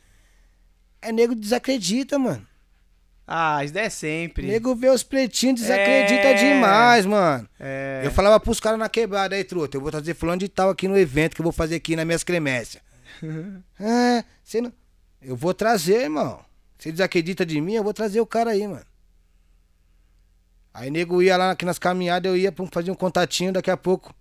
É 1.02 1.12
nego 1.12 1.36
desacredita, 1.36 2.18
mano. 2.18 2.48
ah, 3.28 3.64
isso 3.64 3.78
é 3.78 3.90
sempre. 3.90 4.48
Nego 4.48 4.74
vê 4.74 4.90
os 4.90 5.04
pretinhos, 5.04 5.60
desacredita 5.60 6.28
É. 6.30 6.34
demais, 6.34 7.06
mano. 7.06 7.48
É. 7.60 8.02
Eu 8.06 8.12
falava 8.12 8.40
pros 8.40 8.60
caras 8.62 8.80
na 8.80 8.88
quebrada 8.88 9.36
aí, 9.36 9.44
truta, 9.44 9.76
eu 9.76 9.82
vou 9.82 9.92
trazer 9.92 10.14
fulano 10.14 10.40
de 10.40 10.48
tal 10.48 10.70
aqui 10.70 10.88
no 10.88 10.98
evento 10.98 11.36
que 11.36 11.42
eu 11.42 11.44
vou 11.44 11.52
fazer 11.52 11.76
aqui 11.76 11.96
nas 11.96 12.06
minhas 12.06 12.24
cremências. 12.24 12.82
é, 13.80 14.24
você 14.44 14.62
não... 14.62 14.72
Eu 15.22 15.36
vou 15.36 15.54
trazer, 15.54 16.04
irmão. 16.04 16.40
Você 16.78 16.92
desacredita 16.92 17.46
de 17.46 17.60
mim, 17.60 17.74
eu 17.74 17.84
vou 17.84 17.94
trazer 17.94 18.22
o 18.22 18.26
cara 18.26 18.52
aí, 18.52 18.66
mano. 18.66 18.86
Aí 20.74 20.90
nego 20.92 21.22
ia 21.22 21.36
lá 21.36 21.52
aqui 21.52 21.66
nas 21.66 21.80
caminhadas, 21.80 22.30
eu 22.30 22.38
ia 22.38 22.54
fazer 22.72 22.92
um 22.92 22.96
contatinho 22.96 23.52
daqui 23.52 23.70
a 23.72 23.76
pouco. 23.76 24.14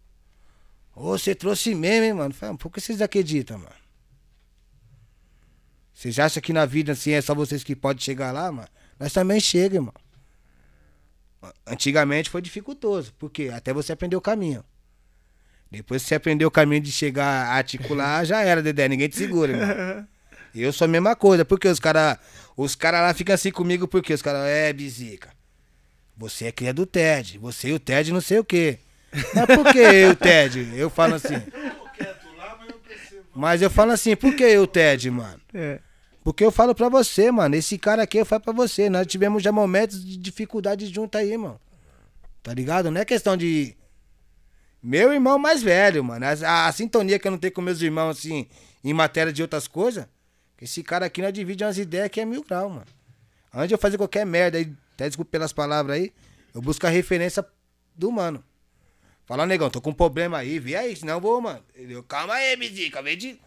Ô, 0.96 1.10
você 1.18 1.34
trouxe 1.34 1.74
mesmo, 1.74 2.06
hein, 2.06 2.14
mano? 2.14 2.32
Falei, 2.32 2.56
por 2.56 2.72
que 2.72 2.80
vocês 2.80 3.02
acreditam, 3.02 3.58
mano? 3.58 3.70
Vocês 5.92 6.18
acham 6.18 6.42
que 6.42 6.54
na 6.54 6.64
vida, 6.64 6.92
assim, 6.92 7.12
é 7.12 7.20
só 7.20 7.34
vocês 7.34 7.62
que 7.62 7.76
podem 7.76 8.02
chegar 8.02 8.32
lá, 8.32 8.50
mano? 8.50 8.68
Nós 8.98 9.12
também 9.12 9.38
chega, 9.38 9.76
irmão. 9.76 9.92
Antigamente 11.66 12.30
foi 12.30 12.40
dificultoso, 12.40 13.12
porque 13.18 13.50
até 13.52 13.74
você 13.74 13.92
aprender 13.92 14.16
o 14.16 14.22
caminho. 14.22 14.64
Depois 15.70 16.02
que 16.02 16.08
você 16.08 16.14
aprendeu 16.14 16.48
o 16.48 16.50
caminho 16.50 16.80
de 16.80 16.90
chegar 16.90 17.48
a 17.48 17.54
articular, 17.56 18.24
já 18.26 18.40
era, 18.40 18.62
Dedé, 18.62 18.88
ninguém 18.88 19.08
te 19.08 19.16
segura, 19.16 19.52
irmão. 19.52 20.08
Eu 20.54 20.72
sou 20.72 20.86
a 20.86 20.88
mesma 20.88 21.14
coisa, 21.14 21.44
porque 21.44 21.68
os 21.68 21.78
caras 21.78 22.18
os 22.56 22.74
cara 22.74 23.02
lá 23.02 23.12
ficam 23.12 23.34
assim 23.34 23.50
comigo, 23.50 23.86
porque 23.86 24.14
os 24.14 24.22
caras, 24.22 24.46
é, 24.46 24.72
Bizica, 24.72 25.30
você 26.16 26.46
é 26.46 26.52
cria 26.52 26.72
do 26.72 26.86
Ted, 26.86 27.36
você 27.36 27.68
e 27.68 27.72
o 27.74 27.78
Ted 27.78 28.10
não 28.10 28.22
sei 28.22 28.38
o 28.38 28.44
quê. 28.44 28.78
Mas 29.34 29.46
por 29.46 29.72
que 29.72 29.78
eu 29.78 30.10
o 30.10 30.16
Ted? 30.16 30.72
Eu 30.74 30.90
falo 30.90 31.14
assim. 31.14 31.34
Mas 33.34 33.60
eu 33.60 33.70
falo 33.70 33.92
assim, 33.92 34.16
por 34.16 34.34
que 34.34 34.42
eu 34.42 34.66
Ted, 34.66 35.10
mano? 35.10 35.40
É. 35.52 35.80
Porque 36.24 36.44
eu 36.44 36.50
falo 36.50 36.74
pra 36.74 36.88
você, 36.88 37.30
mano, 37.30 37.54
esse 37.54 37.78
cara 37.78 38.02
aqui 38.02 38.18
eu 38.18 38.26
falo 38.26 38.42
pra 38.42 38.52
você, 38.52 38.90
nós 38.90 39.06
tivemos 39.06 39.42
já 39.42 39.52
momentos 39.52 40.04
de 40.04 40.16
dificuldade 40.16 40.86
junto 40.86 41.16
aí, 41.16 41.36
mano. 41.36 41.60
Tá 42.42 42.52
ligado? 42.54 42.90
Não 42.90 43.00
é 43.00 43.04
questão 43.04 43.36
de. 43.36 43.76
Meu 44.82 45.12
irmão 45.12 45.38
mais 45.38 45.62
velho, 45.62 46.02
mano. 46.02 46.24
A, 46.24 46.66
a 46.66 46.72
sintonia 46.72 47.18
que 47.18 47.26
eu 47.28 47.30
não 47.30 47.38
tenho 47.38 47.52
com 47.52 47.60
meus 47.60 47.80
irmãos, 47.80 48.18
assim, 48.18 48.46
em 48.82 48.94
matéria 48.94 49.32
de 49.32 49.42
outras 49.42 49.68
coisas. 49.68 50.06
Esse 50.60 50.82
cara 50.82 51.06
aqui 51.06 51.20
nós 51.20 51.32
divide 51.32 51.62
umas 51.64 51.76
ideias 51.76 52.08
que 52.08 52.20
é 52.20 52.24
mil 52.24 52.42
grau, 52.42 52.70
mano. 52.70 52.86
Antes 53.52 53.68
de 53.68 53.74
eu 53.74 53.78
fazer 53.78 53.96
qualquer 53.96 54.24
merda 54.24 54.58
aí, 54.58 54.72
até 54.94 55.06
desculpa 55.06 55.30
pelas 55.30 55.52
palavras 55.52 55.96
aí, 55.96 56.12
eu 56.54 56.62
busco 56.62 56.86
a 56.86 56.90
referência 56.90 57.44
do 57.94 58.10
mano. 58.10 58.42
Fala, 59.26 59.44
negão, 59.44 59.68
tô 59.68 59.80
com 59.80 59.90
um 59.90 59.94
problema 59.94 60.38
aí, 60.38 60.58
vê 60.60 60.76
aí, 60.76 60.94
senão 60.94 61.14
eu 61.14 61.20
vou, 61.20 61.40
mano. 61.40 61.62
Calma 62.06 62.34
aí, 62.34 62.56
Bizica, 62.56 62.98
acabei 62.98 63.16
de. 63.16 63.40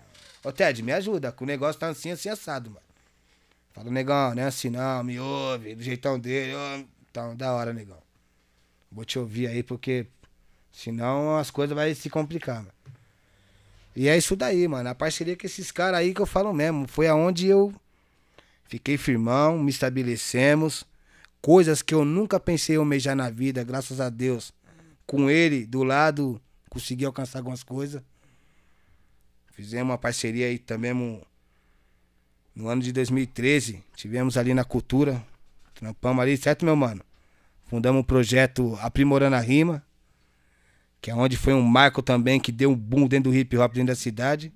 Ô, 0.44 0.52
Ted, 0.52 0.84
me 0.84 0.92
ajuda, 0.92 1.32
que 1.32 1.42
o 1.42 1.46
negócio 1.46 1.80
tá 1.80 1.88
assim, 1.88 2.12
assim, 2.12 2.28
assado, 2.28 2.70
mano. 2.70 2.86
Fala, 3.74 3.90
negão, 3.90 4.36
não 4.36 4.44
é 4.44 4.46
assim 4.46 4.70
não, 4.70 5.04
me 5.04 5.18
ouve, 5.20 5.76
do 5.76 5.82
jeitão 5.82 6.20
dele, 6.20 6.54
ô. 6.54 6.86
Então, 7.10 7.36
da 7.36 7.54
hora, 7.54 7.74
negão. 7.74 7.98
Vou 8.92 9.06
te 9.06 9.18
ouvir 9.18 9.48
aí, 9.48 9.64
porque 9.64 10.06
senão 10.72 11.38
as 11.38 11.50
coisas 11.50 11.76
vão 11.76 11.96
se 11.96 12.10
complicar, 12.10 12.58
mano. 12.58 12.74
E 13.96 14.08
é 14.08 14.18
isso 14.18 14.36
daí, 14.36 14.68
mano. 14.68 14.90
A 14.90 14.96
parceria 14.96 15.36
com 15.36 15.46
esses 15.46 15.72
caras 15.72 16.00
aí 16.00 16.14
que 16.14 16.22
eu 16.22 16.26
falo 16.26 16.54
mesmo. 16.54 16.88
Foi 16.88 17.08
aonde 17.08 17.48
eu 17.48 17.74
fiquei 18.66 18.98
firmão, 18.98 19.58
me 19.58 19.70
estabelecemos. 19.70 20.86
Coisas 21.42 21.82
que 21.82 21.94
eu 21.94 22.06
nunca 22.06 22.40
pensei 22.40 22.76
almejar 22.76 23.16
na 23.16 23.30
vida, 23.30 23.64
graças 23.64 24.00
a 24.00 24.10
Deus. 24.10 24.54
Com 25.10 25.28
ele 25.28 25.66
do 25.66 25.82
lado, 25.82 26.40
consegui 26.70 27.04
alcançar 27.04 27.40
algumas 27.40 27.64
coisas. 27.64 28.00
Fizemos 29.54 29.90
uma 29.90 29.98
parceria 29.98 30.46
aí 30.46 30.60
também 30.60 30.94
no, 30.94 31.20
no 32.54 32.68
ano 32.68 32.80
de 32.80 32.92
2013. 32.92 33.84
Tivemos 33.96 34.38
ali 34.38 34.54
na 34.54 34.64
cultura. 34.64 35.26
Trampamos 35.74 36.22
ali, 36.22 36.38
certo, 36.38 36.64
meu 36.64 36.76
mano? 36.76 37.02
Fundamos 37.66 38.02
um 38.02 38.04
projeto 38.04 38.78
Aprimorando 38.84 39.36
a 39.36 39.40
Rima. 39.40 39.84
Que 41.02 41.10
é 41.10 41.16
onde 41.16 41.38
foi 41.38 41.56
um 41.56 41.64
marco 41.64 42.04
também 42.04 42.40
que 42.40 42.52
deu 42.52 42.70
um 42.70 42.76
boom 42.76 43.08
dentro 43.08 43.32
do 43.32 43.36
hip 43.36 43.58
hop 43.58 43.74
dentro 43.74 43.88
da 43.88 43.96
cidade. 43.96 44.54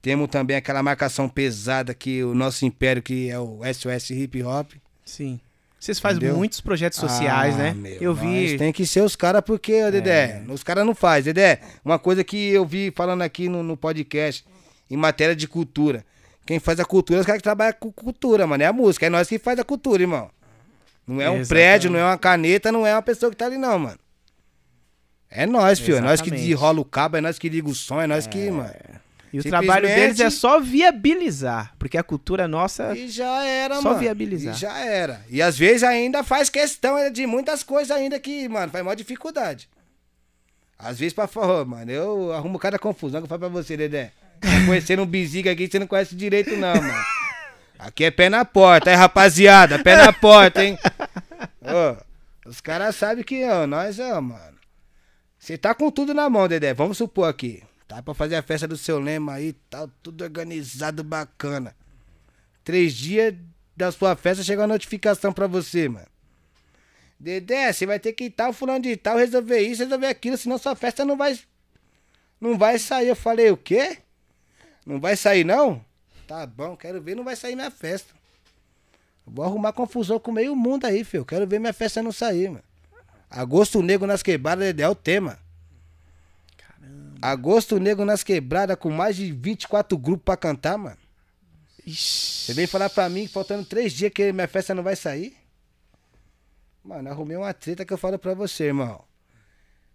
Temos 0.00 0.28
também 0.28 0.56
aquela 0.56 0.84
marcação 0.84 1.28
pesada 1.28 1.92
que 1.92 2.22
o 2.22 2.32
nosso 2.32 2.64
império, 2.64 3.02
que 3.02 3.28
é 3.28 3.40
o 3.40 3.58
SOS 3.74 4.10
Hip 4.10 4.40
Hop. 4.44 4.74
Sim. 5.04 5.40
Vocês 5.78 6.00
fazem 6.00 6.16
Entendeu? 6.18 6.36
muitos 6.38 6.60
projetos 6.60 6.98
sociais, 6.98 7.54
Ah, 7.54 7.58
né? 7.58 7.74
meu, 7.74 7.92
eu 8.00 8.14
vi. 8.14 8.56
Tem 8.56 8.72
que 8.72 8.86
ser 8.86 9.02
os 9.02 9.14
caras, 9.14 9.42
porque, 9.42 9.88
Dedé, 9.90 10.42
os 10.48 10.62
caras 10.62 10.84
não 10.86 10.94
fazem. 10.94 11.32
Dedé, 11.32 11.60
uma 11.84 11.98
coisa 11.98 12.24
que 12.24 12.48
eu 12.48 12.64
vi 12.64 12.92
falando 12.96 13.22
aqui 13.22 13.48
no, 13.48 13.62
no 13.62 13.76
podcast, 13.76 14.44
em 14.90 14.96
matéria 14.96 15.36
de 15.36 15.46
cultura. 15.46 16.04
Quem 16.46 16.58
faz 16.58 16.80
a 16.80 16.84
cultura 16.84 17.18
é 17.18 17.20
os 17.20 17.26
caras 17.26 17.40
que 17.40 17.44
trabalham 17.44 17.74
com 17.78 17.92
cultura, 17.92 18.46
mano. 18.46 18.62
É 18.62 18.66
a 18.66 18.72
música. 18.72 19.06
É 19.06 19.10
nós 19.10 19.28
que 19.28 19.38
faz 19.38 19.58
a 19.58 19.64
cultura, 19.64 20.02
irmão. 20.02 20.30
Não 21.06 21.20
é 21.20 21.28
um 21.30 21.36
Exatamente. 21.38 21.48
prédio, 21.48 21.90
não 21.90 21.98
é 22.00 22.04
uma 22.04 22.18
caneta, 22.18 22.72
não 22.72 22.86
é 22.86 22.92
uma 22.94 23.02
pessoa 23.02 23.30
que 23.30 23.36
tá 23.36 23.46
ali, 23.46 23.58
não, 23.58 23.78
mano. 23.78 23.98
É 25.30 25.44
nós, 25.44 25.78
filho. 25.78 25.98
É 25.98 26.00
nós 26.00 26.20
que 26.22 26.30
desenrola 26.30 26.80
o 26.80 26.84
cabo, 26.84 27.16
é 27.16 27.20
nós 27.20 27.38
que 27.38 27.48
liga 27.48 27.68
o 27.68 27.74
som, 27.74 28.00
é 28.00 28.06
nós 28.06 28.26
que, 28.26 28.50
mano. 28.50 28.72
E 29.36 29.40
o 29.40 29.50
trabalho 29.50 29.86
deles 29.86 30.18
é 30.20 30.30
só 30.30 30.58
viabilizar, 30.60 31.74
porque 31.78 31.98
a 31.98 32.02
cultura 32.02 32.48
nossa. 32.48 32.96
E 32.96 33.08
já 33.08 33.44
era, 33.44 33.76
Só 33.76 33.82
mano. 33.82 33.98
viabilizar. 33.98 34.54
E 34.54 34.58
já 34.58 34.78
era. 34.78 35.24
E 35.28 35.42
às 35.42 35.58
vezes 35.58 35.82
ainda 35.82 36.24
faz 36.24 36.48
questão 36.48 37.10
de 37.10 37.26
muitas 37.26 37.62
coisas 37.62 37.94
ainda 37.94 38.18
que, 38.18 38.48
mano, 38.48 38.72
faz 38.72 38.82
maior 38.84 38.94
dificuldade. 38.94 39.68
Às 40.78 40.98
vezes 40.98 41.12
pra 41.12 41.26
falar, 41.26 41.64
mano, 41.64 41.90
eu 41.90 42.32
arrumo 42.32 42.58
cada 42.58 42.78
confusão 42.78 43.20
que 43.20 43.24
eu 43.24 43.28
falo 43.28 43.40
pra 43.40 43.48
você, 43.48 43.76
Dedé. 43.76 44.12
Tá 44.40 44.48
conhecendo 44.66 45.02
um 45.02 45.06
biziga 45.06 45.50
aqui, 45.52 45.68
você 45.68 45.78
não 45.78 45.86
conhece 45.86 46.14
direito 46.14 46.56
não, 46.56 46.74
mano. 46.74 47.04
Aqui 47.78 48.04
é 48.04 48.10
pé 48.10 48.28
na 48.30 48.44
porta, 48.44 48.90
aí 48.90 48.96
rapaziada, 48.96 49.78
pé 49.78 49.96
na 49.96 50.12
porta, 50.12 50.64
hein. 50.64 50.78
Ô, 51.62 52.48
os 52.48 52.60
caras 52.60 52.96
sabem 52.96 53.22
que, 53.22 53.44
ó, 53.44 53.66
nós, 53.66 53.98
ó, 53.98 54.20
mano. 54.20 54.56
Você 55.38 55.56
tá 55.56 55.74
com 55.74 55.90
tudo 55.90 56.12
na 56.14 56.28
mão, 56.28 56.48
Dedé. 56.48 56.74
Vamos 56.74 56.96
supor 56.98 57.28
aqui. 57.28 57.62
Tá 57.86 58.02
pra 58.02 58.14
fazer 58.14 58.36
a 58.36 58.42
festa 58.42 58.66
do 58.66 58.76
seu 58.76 58.98
lema 58.98 59.34
aí, 59.34 59.52
tá 59.70 59.88
tudo 60.02 60.24
organizado, 60.24 61.04
bacana. 61.04 61.74
Três 62.64 62.94
dias 62.94 63.34
da 63.76 63.92
sua 63.92 64.16
festa 64.16 64.42
chega 64.42 64.62
uma 64.62 64.68
notificação 64.68 65.32
pra 65.32 65.46
você, 65.46 65.88
mano. 65.88 66.06
Dedé, 67.18 67.72
você 67.72 67.86
vai 67.86 67.98
ter 67.98 68.12
que 68.12 68.24
ir 68.24 68.30
tal, 68.30 68.52
fulano 68.52 68.80
de 68.80 68.96
tal, 68.96 69.16
resolver 69.16 69.60
isso, 69.60 69.82
resolver 69.82 70.08
aquilo, 70.08 70.36
senão 70.36 70.58
sua 70.58 70.74
festa 70.74 71.04
não 71.04 71.16
vai. 71.16 71.38
Não 72.40 72.58
vai 72.58 72.78
sair. 72.78 73.08
Eu 73.08 73.16
falei, 73.16 73.50
o 73.50 73.56
quê? 73.56 73.98
Não 74.84 75.00
vai 75.00 75.16
sair, 75.16 75.44
não? 75.44 75.84
Tá 76.26 76.44
bom, 76.44 76.76
quero 76.76 77.00
ver, 77.00 77.14
não 77.14 77.24
vai 77.24 77.36
sair 77.36 77.54
minha 77.54 77.70
festa. 77.70 78.12
Vou 79.24 79.44
arrumar 79.44 79.72
confusão 79.72 80.18
com 80.18 80.30
meio 80.30 80.54
mundo 80.54 80.84
aí, 80.84 81.04
filho. 81.04 81.24
Quero 81.24 81.46
ver 81.46 81.58
minha 81.58 81.72
festa 81.72 82.02
não 82.02 82.12
sair, 82.12 82.48
mano. 82.48 82.64
Agosto 83.30 83.82
Negro 83.82 84.06
nas 84.06 84.22
quebradas, 84.22 84.74
é 84.78 84.88
o 84.88 84.94
tema. 84.94 85.38
Agosto 87.20 87.78
Negro 87.78 88.04
nas 88.04 88.22
quebradas 88.22 88.76
com 88.76 88.90
mais 88.90 89.16
de 89.16 89.32
24 89.32 89.96
grupos 89.96 90.24
pra 90.24 90.36
cantar, 90.36 90.76
mano. 90.76 90.98
Você 91.86 92.52
vem 92.52 92.66
falar 92.66 92.90
pra 92.90 93.08
mim 93.08 93.26
que 93.26 93.32
faltando 93.32 93.64
três 93.64 93.92
dias 93.92 94.12
que 94.12 94.32
minha 94.32 94.48
festa 94.48 94.74
não 94.74 94.82
vai 94.82 94.96
sair? 94.96 95.36
Mano, 96.84 97.08
arrumei 97.08 97.36
uma 97.36 97.52
treta 97.54 97.84
que 97.84 97.92
eu 97.92 97.98
falo 97.98 98.18
pra 98.18 98.34
você, 98.34 98.64
irmão. 98.64 99.04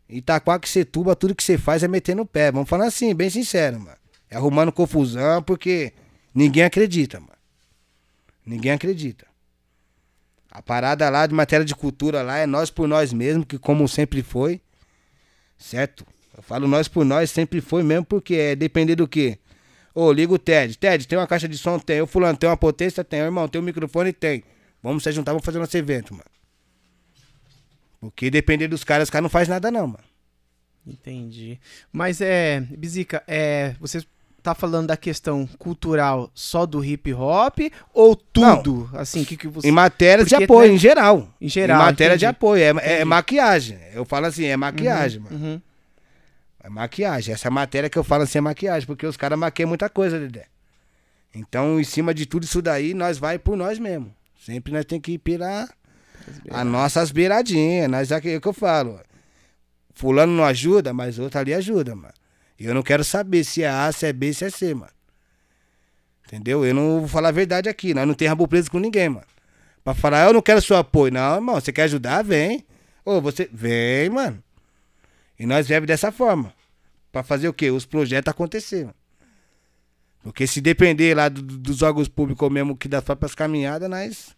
Itaquaquecetuba, 0.10 1.16
tudo 1.16 1.36
que 1.36 1.44
você 1.44 1.58
faz 1.58 1.84
é 1.84 1.88
meter 1.88 2.16
no 2.16 2.26
pé. 2.26 2.52
Vamos 2.52 2.70
falar 2.70 2.86
assim, 2.86 3.14
bem 3.14 3.30
sincero, 3.30 3.80
mano. 3.80 3.98
É 4.30 4.36
arrumando 4.36 4.72
confusão 4.72 5.42
porque 5.42 5.94
ninguém 6.34 6.64
acredita, 6.64 7.20
mano. 7.20 7.32
Ninguém 8.46 8.72
acredita. 8.72 9.28
A 10.50 10.62
parada 10.62 11.10
lá 11.10 11.26
de 11.26 11.34
matéria 11.34 11.66
de 11.66 11.74
cultura 11.74 12.22
lá 12.22 12.38
é 12.38 12.46
nós 12.46 12.70
por 12.70 12.88
nós 12.88 13.14
mesmo, 13.14 13.46
que 13.46 13.58
como 13.58 13.88
sempre 13.88 14.22
foi. 14.22 14.62
Certo? 15.58 16.06
Eu 16.36 16.44
falo 16.44 16.68
nós 16.68 16.88
por 16.88 17.04
nós, 17.06 17.30
sempre 17.30 17.62
foi 17.62 17.84
mesmo, 17.84 18.06
porque 18.06 18.36
é 18.36 18.56
depender 18.56 18.96
do 18.96 19.08
quê? 19.08 19.38
Ô, 19.94 20.12
liga 20.12 20.34
o 20.34 20.40
Ted. 20.40 20.78
Ted, 20.78 21.08
tem 21.08 21.18
uma 21.18 21.28
caixa 21.28 21.48
de 21.48 21.58
som? 21.58 21.78
Tem. 21.78 22.02
O 22.02 22.08
fulano, 22.08 22.38
tem 22.38 22.50
uma 22.50 22.56
potência? 22.56 23.04
Tem. 23.04 23.22
Ô, 23.22 23.26
irmão, 23.26 23.48
tem 23.48 23.60
um 23.62 23.64
microfone? 23.64 24.14
Tem. 24.14 24.44
Vamos 24.82 25.04
se 25.04 25.12
juntar, 25.12 25.34
vamos 25.34 25.46
fazer 25.46 25.60
nosso 25.60 25.78
evento, 25.78 26.14
mano. 26.14 26.26
Porque 28.00 28.32
depender 28.32 28.68
dos 28.68 28.84
caras, 28.84 29.08
os 29.08 29.10
caras 29.10 29.24
não 29.24 29.30
faz 29.30 29.48
nada 29.48 29.70
não, 29.70 29.88
mano. 29.88 30.04
Entendi. 30.88 31.60
Mas 31.92 32.22
é, 32.22 32.62
Bizica, 32.62 33.22
é, 33.28 33.76
você 33.80 34.04
tá 34.42 34.56
falando 34.56 34.88
da 34.88 34.98
questão 34.98 35.46
cultural 35.60 36.32
só 36.34 36.66
do 36.66 36.84
hip 36.84 37.14
hop 37.14 37.60
ou 37.94 38.16
tudo? 38.16 38.90
Assim, 38.94 39.24
que 39.24 39.38
que 39.38 39.48
você 39.48 39.68
Em 39.68 39.72
matéria 39.72 40.24
de 40.24 40.32
Porque, 40.32 40.46
apoio, 40.46 40.70
né, 40.70 40.74
em 40.76 40.80
geral. 40.80 41.30
Em 41.40 41.48
geral, 41.48 41.80
Em 41.80 41.86
matéria 41.86 42.18
de 42.18 42.26
entendi. 42.26 42.36
apoio. 42.36 42.64
É, 42.64 42.68
é 42.68 42.70
Entendi. 42.70 43.06
maquiagem. 43.06 43.78
Eu 43.94 44.04
falo 44.06 44.26
assim, 44.26 44.46
é 44.46 44.58
maquiagem, 44.58 45.20
mano. 45.22 45.36
Uhum. 45.36 45.62
É 46.64 46.70
maquiagem. 46.70 47.34
Essa 47.34 47.49
matéria 47.49 47.89
que 47.89 47.97
eu 47.97 48.03
falo 48.03 48.24
assim 48.24 48.38
é 48.38 48.41
maquiagem, 48.41 48.86
porque 48.86 49.05
os 49.05 49.18
caras 49.18 49.38
maquiam 49.38 49.68
muita 49.68 49.89
coisa, 49.89 50.20
Dedé. 50.20 50.45
Então, 51.34 51.80
em 51.80 51.84
cima 51.84 52.14
de 52.14 52.26
tudo 52.26 52.43
isso 52.43 52.62
daí, 52.62 52.93
nós 52.93 53.18
vai 53.18 53.39
por 53.39 53.55
nós 53.55 53.80
mesmo. 53.80 54.14
Sempre 54.45 54.74
nós 54.74 54.86
tem 54.86 54.99
que 54.99 55.14
ir 55.14 55.18
pela 55.18 55.68
as 56.49 56.66
nossas 56.66 57.12
beiradinhas. 57.12 57.89
Nós, 57.89 58.12
é 58.12 58.18
o 58.18 58.22
que 58.41 58.47
eu 58.47 58.53
falo. 58.53 58.99
Fulano 59.93 60.34
não 60.34 60.43
ajuda, 60.43 60.93
mas 60.93 61.20
outro 61.20 61.39
ali 61.39 61.53
ajuda, 61.53 61.95
mano. 61.95 62.14
E 62.59 62.66
eu 62.66 62.74
não 62.74 62.84
quero 62.84 63.03
saber 63.03 63.43
se 63.43 63.64
é 63.64 63.70
A, 63.70 63.91
se 63.91 64.05
é 64.05 64.14
B, 64.14 64.34
se 64.34 64.45
é 64.45 64.49
C, 64.49 64.74
mano. 64.74 64.91
Entendeu? 66.28 66.66
Eu 66.66 66.74
não 66.74 66.99
vou 66.99 67.07
falar 67.07 67.30
a 67.30 67.34
verdade 67.34 67.68
aqui. 67.68 67.93
Nós 67.93 68.07
não 68.07 68.14
tem 68.14 68.28
rabo 68.28 68.47
preso 68.47 68.70
com 68.70 68.80
ninguém, 68.80 69.09
mano. 69.09 69.26
Pra 69.84 69.93
falar, 69.93 70.28
eu 70.28 70.34
não 70.34 70.41
quero 70.41 70.62
seu 70.62 70.78
apoio. 70.78 71.12
Não, 71.12 71.36
irmão, 71.36 71.55
você 71.55 71.72
quer 71.74 71.84
ajudar? 71.84 72.24
Vem. 72.24 72.64
Ô, 73.03 73.20
você. 73.20 73.49
Vem, 73.51 74.09
mano. 74.09 74.41
E 75.42 75.46
nós 75.48 75.68
viemos 75.68 75.88
dessa 75.88 76.12
forma. 76.12 76.54
Pra 77.12 77.24
fazer 77.24 77.48
o 77.48 77.54
quê? 77.54 77.72
Os 77.72 77.84
projetos 77.84 78.30
acontecerem. 78.30 78.94
Porque 80.22 80.46
se 80.46 80.62
depender 80.62 81.16
lá 81.16 81.28
do- 81.30 81.42
do- 81.42 81.58
dos 81.58 81.82
órgãos 81.82 82.08
públicos 82.08 82.48
mesmo 82.52 82.78
que 82.78 82.88
das 82.88 83.04
próprias 83.04 83.34
caminhadas, 83.34 83.89
nós 83.89 84.36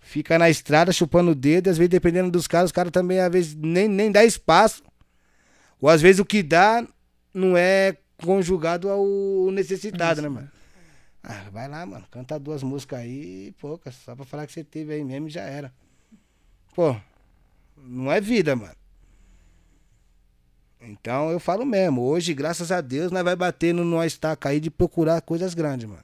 fica 0.00 0.36
na 0.36 0.50
estrada 0.50 0.90
chupando 0.92 1.30
o 1.30 1.34
dedo. 1.34 1.68
E 1.68 1.70
às 1.70 1.78
vezes, 1.78 1.88
dependendo 1.90 2.28
dos 2.28 2.48
caras, 2.48 2.70
os 2.70 2.72
caras 2.72 2.90
também 2.90 3.20
às 3.20 3.30
vezes 3.30 3.54
nem, 3.54 3.86
nem 3.86 4.10
dá 4.10 4.24
espaço. 4.24 4.82
Ou 5.80 5.88
às 5.88 6.02
vezes 6.02 6.18
o 6.18 6.24
que 6.24 6.42
dá 6.42 6.84
não 7.32 7.56
é 7.56 7.96
conjugado 8.16 8.90
ao 8.90 9.06
necessitado, 9.52 10.20
né, 10.20 10.28
mano? 10.28 10.50
Ah, 11.22 11.44
vai 11.52 11.68
lá, 11.68 11.86
mano. 11.86 12.04
Canta 12.10 12.36
duas 12.36 12.64
músicas 12.64 12.98
aí, 12.98 13.54
poucas. 13.60 13.94
Só 13.94 14.16
pra 14.16 14.24
falar 14.24 14.44
que 14.46 14.52
você 14.52 14.64
teve 14.64 14.92
aí 14.92 15.04
mesmo 15.04 15.28
e 15.28 15.30
já 15.30 15.42
era. 15.42 15.72
Pô, 16.74 16.96
não 17.76 18.10
é 18.10 18.20
vida, 18.20 18.56
mano. 18.56 18.74
Então 20.80 21.30
eu 21.30 21.38
falo 21.38 21.64
mesmo, 21.64 22.02
hoje, 22.02 22.32
graças 22.32 22.72
a 22.72 22.80
Deus, 22.80 23.12
nós 23.12 23.22
vai 23.22 23.36
bater 23.36 23.74
no 23.74 23.84
nós 23.84 24.12
estaca 24.12 24.48
aí 24.48 24.60
de 24.60 24.70
procurar 24.70 25.20
coisas 25.20 25.54
grandes, 25.54 25.88
mano. 25.88 26.02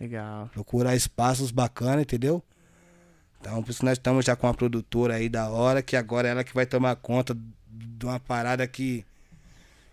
Legal. 0.00 0.48
Procurar 0.52 0.94
espaços 0.94 1.50
bacanas, 1.50 2.02
entendeu? 2.02 2.42
Então, 3.40 3.62
por 3.62 3.70
isso 3.70 3.84
nós 3.84 3.92
estamos 3.92 4.24
já 4.24 4.34
com 4.34 4.46
uma 4.46 4.54
produtora 4.54 5.14
aí 5.14 5.28
da 5.28 5.48
hora, 5.48 5.82
que 5.82 5.96
agora 5.96 6.28
é 6.28 6.30
ela 6.30 6.44
que 6.44 6.54
vai 6.54 6.66
tomar 6.66 6.96
conta 6.96 7.36
de 7.68 8.04
uma 8.04 8.18
parada 8.18 8.66
que 8.66 9.04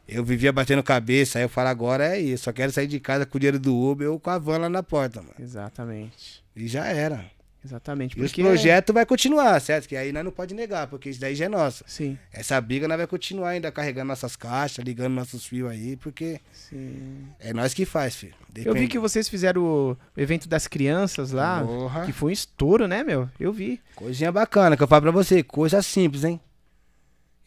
eu 0.08 0.24
vivia 0.24 0.52
batendo 0.52 0.82
cabeça. 0.84 1.38
Aí 1.38 1.46
eu 1.46 1.50
falo, 1.50 1.70
agora 1.70 2.16
é 2.16 2.20
isso, 2.20 2.46
só 2.46 2.54
quero 2.54 2.72
sair 2.72 2.88
de 2.88 3.00
casa 3.00 3.26
com 3.26 3.38
o 3.38 3.40
dinheiro 3.40 3.60
do 3.60 3.76
Uber 3.76 4.12
ou 4.12 4.20
com 4.20 4.30
a 4.30 4.38
van 4.38 4.58
lá 4.58 4.70
na 4.70 4.84
porta, 4.84 5.22
mano. 5.22 5.36
Exatamente. 5.40 6.44
E 6.56 6.68
já 6.68 6.86
era. 6.86 7.26
Exatamente. 7.66 8.18
E 8.20 8.22
os 8.22 8.32
Porque 8.32 8.42
projetos 8.44 8.94
vai 8.94 9.06
continuar, 9.06 9.60
certo? 9.62 9.88
Que 9.88 9.96
aí 9.96 10.12
nós 10.12 10.24
não 10.24 10.32
pode 10.32 10.54
negar, 10.54 10.88
porque 10.88 11.10
isso 11.10 11.20
daí 11.20 11.34
já 11.34 11.46
é 11.46 11.50
nosso. 11.50 11.84
Sim, 11.88 12.18
Essa 12.32 12.60
briga 12.60 12.88
nós 12.88 12.98
vai 12.98 13.08
continuar 13.08 13.50
ainda 13.50 13.72
carregando 13.72 14.08
nossas 14.10 14.36
caixas, 14.36 14.84
ligando 14.84 15.14
nossos 15.14 15.46
fios 15.46 15.72
aí, 15.72 15.96
porque 15.96 16.42
sim. 16.52 17.26
é 17.40 17.54
nós 17.54 17.74
que 17.74 17.86
faz, 17.86 18.16
filho. 18.16 18.34
Eu 18.56 18.74
vi 18.74 18.88
que 18.88 19.00
vocês 19.00 19.30
fizeram 19.30 19.64
o 19.64 19.98
evento 20.18 20.48
das 20.50 20.68
crianças 20.68 21.32
lá, 21.32 21.64
Porra. 21.64 22.06
que 22.06 22.12
foi 22.12 22.32
um 22.32 22.34
estouro, 22.34 22.88
né, 22.88 23.04
meu? 23.04 23.30
Eu 23.40 23.54
vi. 23.54 23.80
Coisinha 23.96 24.32
bacana, 24.32 24.76
que 24.76 24.84
eu 24.84 24.88
falo 24.88 25.04
pra 25.04 25.12
você, 25.12 25.42
coisa 25.42 25.82
simples, 25.82 26.24
hein? 26.24 26.40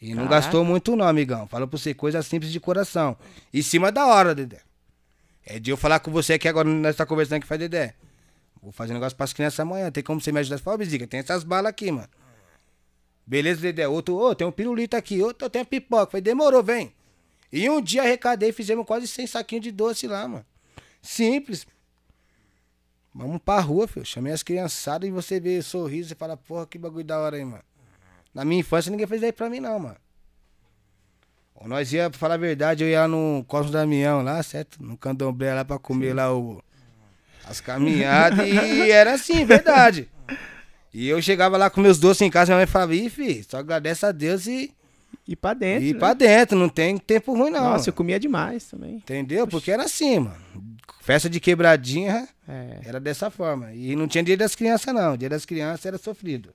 E 0.01 0.09
não 0.13 0.27
Caraca. 0.27 0.35
gastou 0.41 0.63
muito 0.65 0.95
não, 0.95 1.07
amigão. 1.07 1.47
Fala 1.47 1.67
pra 1.67 1.77
você, 1.77 1.93
coisa 1.93 2.21
simples 2.21 2.51
de 2.51 2.59
coração. 2.59 3.17
Em 3.53 3.61
cima 3.61 3.91
da 3.91 4.05
hora, 4.05 4.33
Dedé. 4.35 4.59
É 5.45 5.59
de 5.59 5.71
eu 5.71 5.77
falar 5.77 5.99
com 5.99 6.11
você 6.11 6.37
que 6.37 6.47
agora 6.47 6.67
nós 6.67 6.95
tá 6.95 7.05
conversando 7.05 7.41
que 7.41 7.47
faz, 7.47 7.59
Dedé. 7.59 7.93
Vou 8.67 8.73
fazer 8.73 8.91
um 8.91 8.95
negócio 8.95 9.15
pras 9.15 9.31
crianças 9.31 9.61
amanhã. 9.61 9.89
Tem 9.89 10.03
como 10.03 10.19
você 10.19 10.29
me 10.29 10.41
ajudar? 10.41 10.57
Fala, 10.57 10.77
Bizica, 10.77 11.07
tem 11.07 11.21
essas 11.21 11.45
balas 11.45 11.69
aqui, 11.69 11.89
mano. 11.89 12.09
Beleza, 13.25 13.61
Dedé. 13.61 13.87
Outro, 13.87 14.17
ô, 14.17 14.35
tem 14.35 14.45
um 14.45 14.51
pirulito 14.51 14.97
aqui. 14.97 15.21
Outro, 15.21 15.45
eu 15.45 15.49
tenho 15.49 15.65
pipoca. 15.65 16.11
Falei, 16.11 16.21
demorou, 16.21 16.61
vem. 16.61 16.93
E 17.49 17.69
um 17.69 17.81
dia 17.81 18.01
arrecadei, 18.01 18.51
fizemos 18.51 18.85
quase 18.85 19.07
100 19.07 19.27
saquinhos 19.27 19.63
de 19.63 19.71
doce 19.71 20.05
lá, 20.05 20.27
mano. 20.27 20.45
Simples. 21.01 21.65
Vamos 23.15 23.41
pra 23.41 23.61
rua, 23.61 23.87
filho. 23.87 24.05
Chamei 24.05 24.33
as 24.33 24.43
criançadas 24.43 25.07
e 25.07 25.13
você 25.13 25.39
vê 25.39 25.61
sorriso 25.61 26.11
e 26.11 26.15
fala, 26.17 26.35
porra, 26.35 26.67
que 26.67 26.77
bagulho 26.77 27.05
da 27.05 27.17
hora 27.17 27.37
aí, 27.37 27.45
mano. 27.45 27.63
Na 28.33 28.43
minha 28.43 28.59
infância 28.59 28.91
ninguém 28.91 29.07
fez 29.07 29.19
isso 29.21 29.27
aí 29.27 29.31
pra 29.31 29.49
mim, 29.49 29.61
não, 29.61 29.79
mano. 29.79 29.97
Ou 31.55 31.69
Nós 31.69 31.93
ia, 31.93 32.09
pra 32.09 32.19
falar 32.19 32.33
a 32.33 32.37
verdade, 32.37 32.83
eu 32.83 32.89
ia 32.89 32.99
lá 32.99 33.07
no 33.07 33.45
Cosmo 33.47 33.71
Damião 33.71 34.21
lá, 34.21 34.43
certo? 34.43 34.83
No 34.83 34.97
candomblé 34.97 35.53
lá 35.53 35.63
pra 35.63 35.79
comer 35.79 36.13
lá 36.13 36.33
o, 36.35 36.61
as 37.49 37.61
caminhadas 37.61 38.47
e 38.47 38.91
era 38.91 39.13
assim, 39.13 39.45
verdade. 39.45 40.09
E 40.93 41.07
eu 41.07 41.21
chegava 41.21 41.57
lá 41.57 41.69
com 41.69 41.79
meus 41.81 41.99
doces 41.99 42.21
em 42.21 42.29
casa, 42.29 42.51
minha 42.51 42.57
mãe 42.57 42.65
falava, 42.65 42.95
ih, 42.95 43.09
filho, 43.09 43.45
só 43.47 43.57
agradece 43.57 44.05
a 44.05 44.11
Deus 44.11 44.47
e, 44.47 44.73
E 45.27 45.35
pra 45.35 45.53
dentro. 45.53 45.83
e 45.83 45.89
ir 45.89 45.93
né? 45.93 45.99
pra 45.99 46.13
dentro, 46.13 46.57
não 46.57 46.69
tem 46.69 46.97
tempo 46.97 47.33
ruim 47.33 47.51
não. 47.51 47.63
Nossa, 47.71 47.89
eu 47.89 47.93
comia 47.93 48.19
demais 48.19 48.65
também. 48.65 48.95
Entendeu? 48.95 49.47
Porque 49.47 49.71
era 49.71 49.83
assim, 49.83 50.19
mano. 50.19 50.37
Festa 51.01 51.29
de 51.29 51.39
quebradinha 51.39 52.27
É. 52.47 52.79
era 52.83 52.99
dessa 52.99 53.29
forma. 53.29 53.71
E 53.73 53.95
não 53.95 54.07
tinha 54.07 54.23
dia 54.23 54.35
das 54.35 54.55
crianças, 54.55 54.93
não. 54.93 55.15
Dia 55.15 55.29
das 55.29 55.45
crianças 55.45 55.85
era 55.85 55.97
sofrido. 55.97 56.53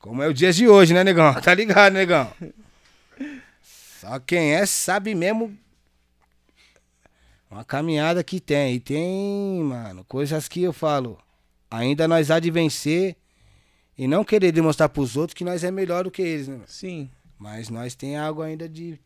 Como 0.00 0.22
é 0.22 0.28
o 0.28 0.34
dia 0.34 0.52
de 0.52 0.68
hoje, 0.68 0.92
né, 0.92 1.02
negão? 1.04 1.32
Tá 1.40 1.54
ligado, 1.54 1.92
negão? 1.94 2.30
Só 4.00 4.18
quem 4.20 4.54
é 4.54 4.66
sabe 4.66 5.14
mesmo 5.14 5.56
uma 7.50 7.64
caminhada 7.64 8.22
que 8.22 8.40
tem. 8.40 8.74
E 8.74 8.80
tem, 8.80 9.60
mano, 9.60 10.04
coisas 10.04 10.48
que 10.48 10.62
eu 10.62 10.72
falo. 10.72 11.18
Ainda 11.70 12.06
nós 12.06 12.30
há 12.30 12.38
de 12.38 12.50
vencer 12.50 13.16
e 13.98 14.06
não 14.06 14.24
querer 14.24 14.52
demonstrar 14.52 14.88
pros 14.88 15.16
outros 15.16 15.34
que 15.34 15.44
nós 15.44 15.64
é 15.64 15.70
melhor 15.70 16.04
do 16.04 16.10
que 16.10 16.22
eles, 16.22 16.48
né? 16.48 16.54
mano? 16.54 16.68
Sim. 16.68 17.10
Mas 17.38 17.68
nós 17.68 17.94
tem 17.94 18.16
algo 18.16 18.42
ainda 18.42 18.68
de 18.68 18.98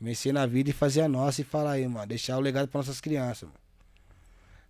vencer 0.00 0.32
na 0.32 0.46
vida 0.46 0.70
e 0.70 0.72
fazer 0.72 1.02
a 1.02 1.08
nossa 1.08 1.40
e 1.40 1.44
falar 1.44 1.72
aí, 1.72 1.86
mano. 1.86 2.06
Deixar 2.06 2.36
o 2.36 2.40
legado 2.40 2.68
para 2.68 2.78
nossas 2.78 3.00
crianças, 3.00 3.42
mano. 3.48 3.68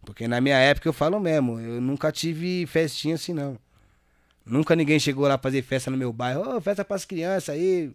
Porque 0.04 0.28
na 0.28 0.40
minha 0.40 0.56
época 0.56 0.88
eu 0.88 0.92
falo 0.92 1.18
mesmo, 1.20 1.60
eu 1.60 1.80
nunca 1.80 2.10
tive 2.10 2.66
festinha 2.66 3.16
assim 3.16 3.32
não. 3.32 3.58
Nunca 4.44 4.74
ninguém 4.74 4.98
chegou 4.98 5.28
lá 5.28 5.36
fazer 5.36 5.60
festa 5.60 5.90
no 5.90 5.96
meu 5.96 6.12
bairro. 6.12 6.56
Ô, 6.56 6.60
festa 6.60 6.84
pras 6.84 7.04
crianças 7.04 7.50
aí, 7.50 7.92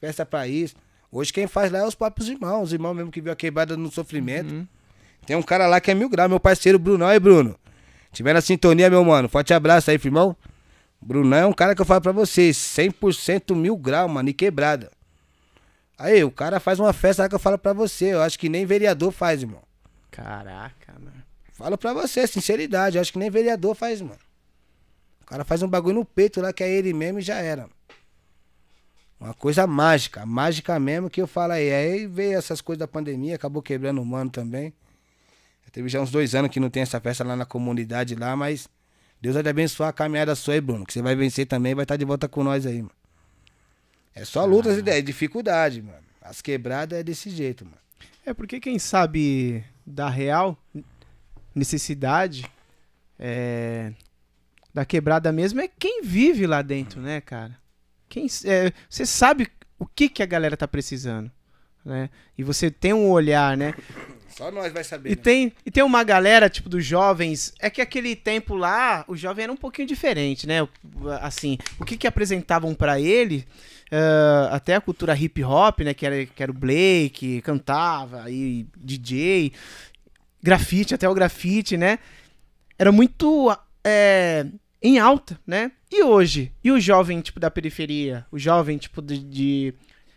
festa 0.00 0.26
pra 0.26 0.48
isso. 0.48 0.74
Hoje 1.14 1.30
quem 1.30 1.46
faz 1.46 1.70
lá 1.70 1.80
é 1.80 1.86
os 1.86 1.94
próprios 1.94 2.26
irmãos, 2.30 2.62
os 2.62 2.72
irmãos 2.72 2.94
mesmo 2.94 3.10
que 3.10 3.20
viu 3.20 3.30
a 3.30 3.36
quebrada 3.36 3.76
no 3.76 3.92
sofrimento. 3.92 4.54
Uhum. 4.54 4.66
Tem 5.26 5.36
um 5.36 5.42
cara 5.42 5.66
lá 5.66 5.78
que 5.78 5.90
é 5.90 5.94
mil 5.94 6.08
graus, 6.08 6.30
meu 6.30 6.40
parceiro 6.40 6.78
Brunão. 6.78 7.06
Aí, 7.06 7.20
Bruno. 7.20 7.54
Tiver 8.12 8.32
na 8.32 8.40
sintonia, 8.40 8.88
meu 8.88 9.04
mano. 9.04 9.28
Forte 9.28 9.52
abraço 9.52 9.90
aí, 9.90 10.00
irmão. 10.02 10.34
Brunão 11.02 11.38
é 11.38 11.46
um 11.46 11.52
cara 11.52 11.74
que 11.74 11.82
eu 11.82 11.84
falo 11.84 12.00
pra 12.00 12.12
vocês. 12.12 12.56
100% 12.56 13.54
mil 13.54 13.76
graus, 13.76 14.10
mano, 14.10 14.30
e 14.30 14.32
quebrada. 14.32 14.90
Aí, 15.98 16.24
o 16.24 16.30
cara 16.30 16.58
faz 16.58 16.80
uma 16.80 16.94
festa 16.94 17.24
lá 17.24 17.28
que 17.28 17.34
eu 17.34 17.38
falo 17.38 17.58
pra 17.58 17.74
você. 17.74 18.14
Eu 18.14 18.22
acho 18.22 18.38
que 18.38 18.48
nem 18.48 18.64
vereador 18.64 19.12
faz, 19.12 19.42
irmão. 19.42 19.62
Caraca, 20.10 20.94
mano. 20.98 21.22
Falo 21.52 21.76
pra 21.76 21.92
você, 21.92 22.26
sinceridade. 22.26 22.96
Eu 22.96 23.02
acho 23.02 23.12
que 23.12 23.18
nem 23.18 23.28
vereador 23.28 23.76
faz, 23.76 24.00
mano. 24.00 24.18
O 25.20 25.26
cara 25.26 25.44
faz 25.44 25.62
um 25.62 25.68
bagulho 25.68 25.96
no 25.96 26.04
peito 26.06 26.40
lá 26.40 26.54
que 26.54 26.64
é 26.64 26.70
ele 26.70 26.94
mesmo 26.94 27.18
e 27.18 27.22
já 27.22 27.36
era. 27.36 27.68
Uma 29.22 29.34
coisa 29.34 29.68
mágica, 29.68 30.26
mágica 30.26 30.80
mesmo 30.80 31.08
que 31.08 31.22
eu 31.22 31.28
falo 31.28 31.52
aí. 31.52 31.72
Aí 31.72 32.06
veio 32.08 32.36
essas 32.36 32.60
coisas 32.60 32.80
da 32.80 32.88
pandemia, 32.88 33.36
acabou 33.36 33.62
quebrando 33.62 34.02
o 34.02 34.04
mano 34.04 34.28
também. 34.28 34.74
Teve 35.70 35.88
já 35.88 36.00
uns 36.00 36.10
dois 36.10 36.34
anos 36.34 36.50
que 36.50 36.58
não 36.58 36.68
tem 36.68 36.82
essa 36.82 37.00
festa 37.00 37.22
lá 37.22 37.36
na 37.36 37.46
comunidade 37.46 38.16
lá, 38.16 38.36
mas 38.36 38.68
Deus 39.22 39.34
vai 39.34 39.42
te 39.44 39.48
abençoar 39.48 39.90
a 39.90 39.92
caminhada 39.92 40.34
sua 40.34 40.54
aí, 40.54 40.60
Bruno. 40.60 40.84
Que 40.84 40.92
você 40.92 41.00
vai 41.00 41.14
vencer 41.14 41.46
também 41.46 41.72
vai 41.72 41.84
estar 41.84 41.96
de 41.96 42.04
volta 42.04 42.28
com 42.28 42.42
nós 42.42 42.66
aí, 42.66 42.78
mano. 42.82 42.90
É 44.12 44.24
só 44.24 44.44
lutas 44.44 44.76
e 44.76 44.90
é 44.90 45.00
dificuldade, 45.00 45.80
mano. 45.80 46.02
As 46.20 46.42
quebradas 46.42 46.98
é 46.98 47.02
desse 47.04 47.30
jeito, 47.30 47.64
mano. 47.64 47.78
É 48.26 48.34
porque 48.34 48.58
quem 48.58 48.76
sabe 48.76 49.64
da 49.86 50.10
real 50.10 50.58
necessidade 51.54 52.50
é, 53.18 53.92
da 54.74 54.84
quebrada 54.84 55.30
mesmo 55.30 55.60
é 55.60 55.68
quem 55.68 56.02
vive 56.02 56.44
lá 56.44 56.60
dentro, 56.60 57.00
né, 57.00 57.20
cara? 57.20 57.61
Quem, 58.12 58.26
é, 58.44 58.70
você 58.90 59.06
sabe 59.06 59.48
o 59.78 59.86
que, 59.86 60.06
que 60.06 60.22
a 60.22 60.26
galera 60.26 60.54
tá 60.54 60.68
precisando, 60.68 61.30
né? 61.82 62.10
E 62.36 62.44
você 62.44 62.70
tem 62.70 62.92
um 62.92 63.08
olhar, 63.08 63.56
né? 63.56 63.72
Só 64.28 64.50
nós 64.50 64.70
vai 64.70 64.84
saber. 64.84 65.12
E 65.12 65.16
né? 65.16 65.22
tem, 65.22 65.52
e 65.64 65.70
tem 65.70 65.82
uma 65.82 66.04
galera, 66.04 66.50
tipo, 66.50 66.68
dos 66.68 66.84
jovens. 66.84 67.54
É 67.58 67.70
que 67.70 67.80
aquele 67.80 68.14
tempo 68.14 68.54
lá, 68.54 69.02
o 69.08 69.16
jovem 69.16 69.44
era 69.44 69.52
um 69.52 69.56
pouquinho 69.56 69.88
diferente, 69.88 70.46
né? 70.46 70.58
Assim, 71.22 71.56
o 71.80 71.86
que 71.86 71.96
que 71.96 72.06
apresentavam 72.06 72.74
pra 72.74 73.00
ele, 73.00 73.46
ah, 73.90 74.50
até 74.52 74.74
a 74.74 74.80
cultura 74.82 75.16
hip 75.16 75.42
hop, 75.42 75.80
né? 75.80 75.94
Que 75.94 76.04
era, 76.04 76.26
que 76.26 76.42
era 76.42 76.52
o 76.52 76.54
Blake, 76.54 77.40
cantava, 77.40 78.24
aí 78.24 78.66
DJ, 78.76 79.54
grafite, 80.42 80.94
até 80.94 81.08
o 81.08 81.14
grafite, 81.14 81.78
né? 81.78 81.98
Era 82.78 82.92
muito 82.92 83.50
é, 83.82 84.44
em 84.82 84.98
alta, 84.98 85.40
né? 85.46 85.72
E 85.92 86.02
hoje? 86.02 86.50
E 86.64 86.70
o 86.70 86.80
jovem, 86.80 87.20
tipo, 87.20 87.38
da 87.38 87.50
periferia? 87.50 88.24
O 88.32 88.38
jovem, 88.38 88.78
tipo, 88.78 89.02
de. 89.02 89.18
de 89.18 89.74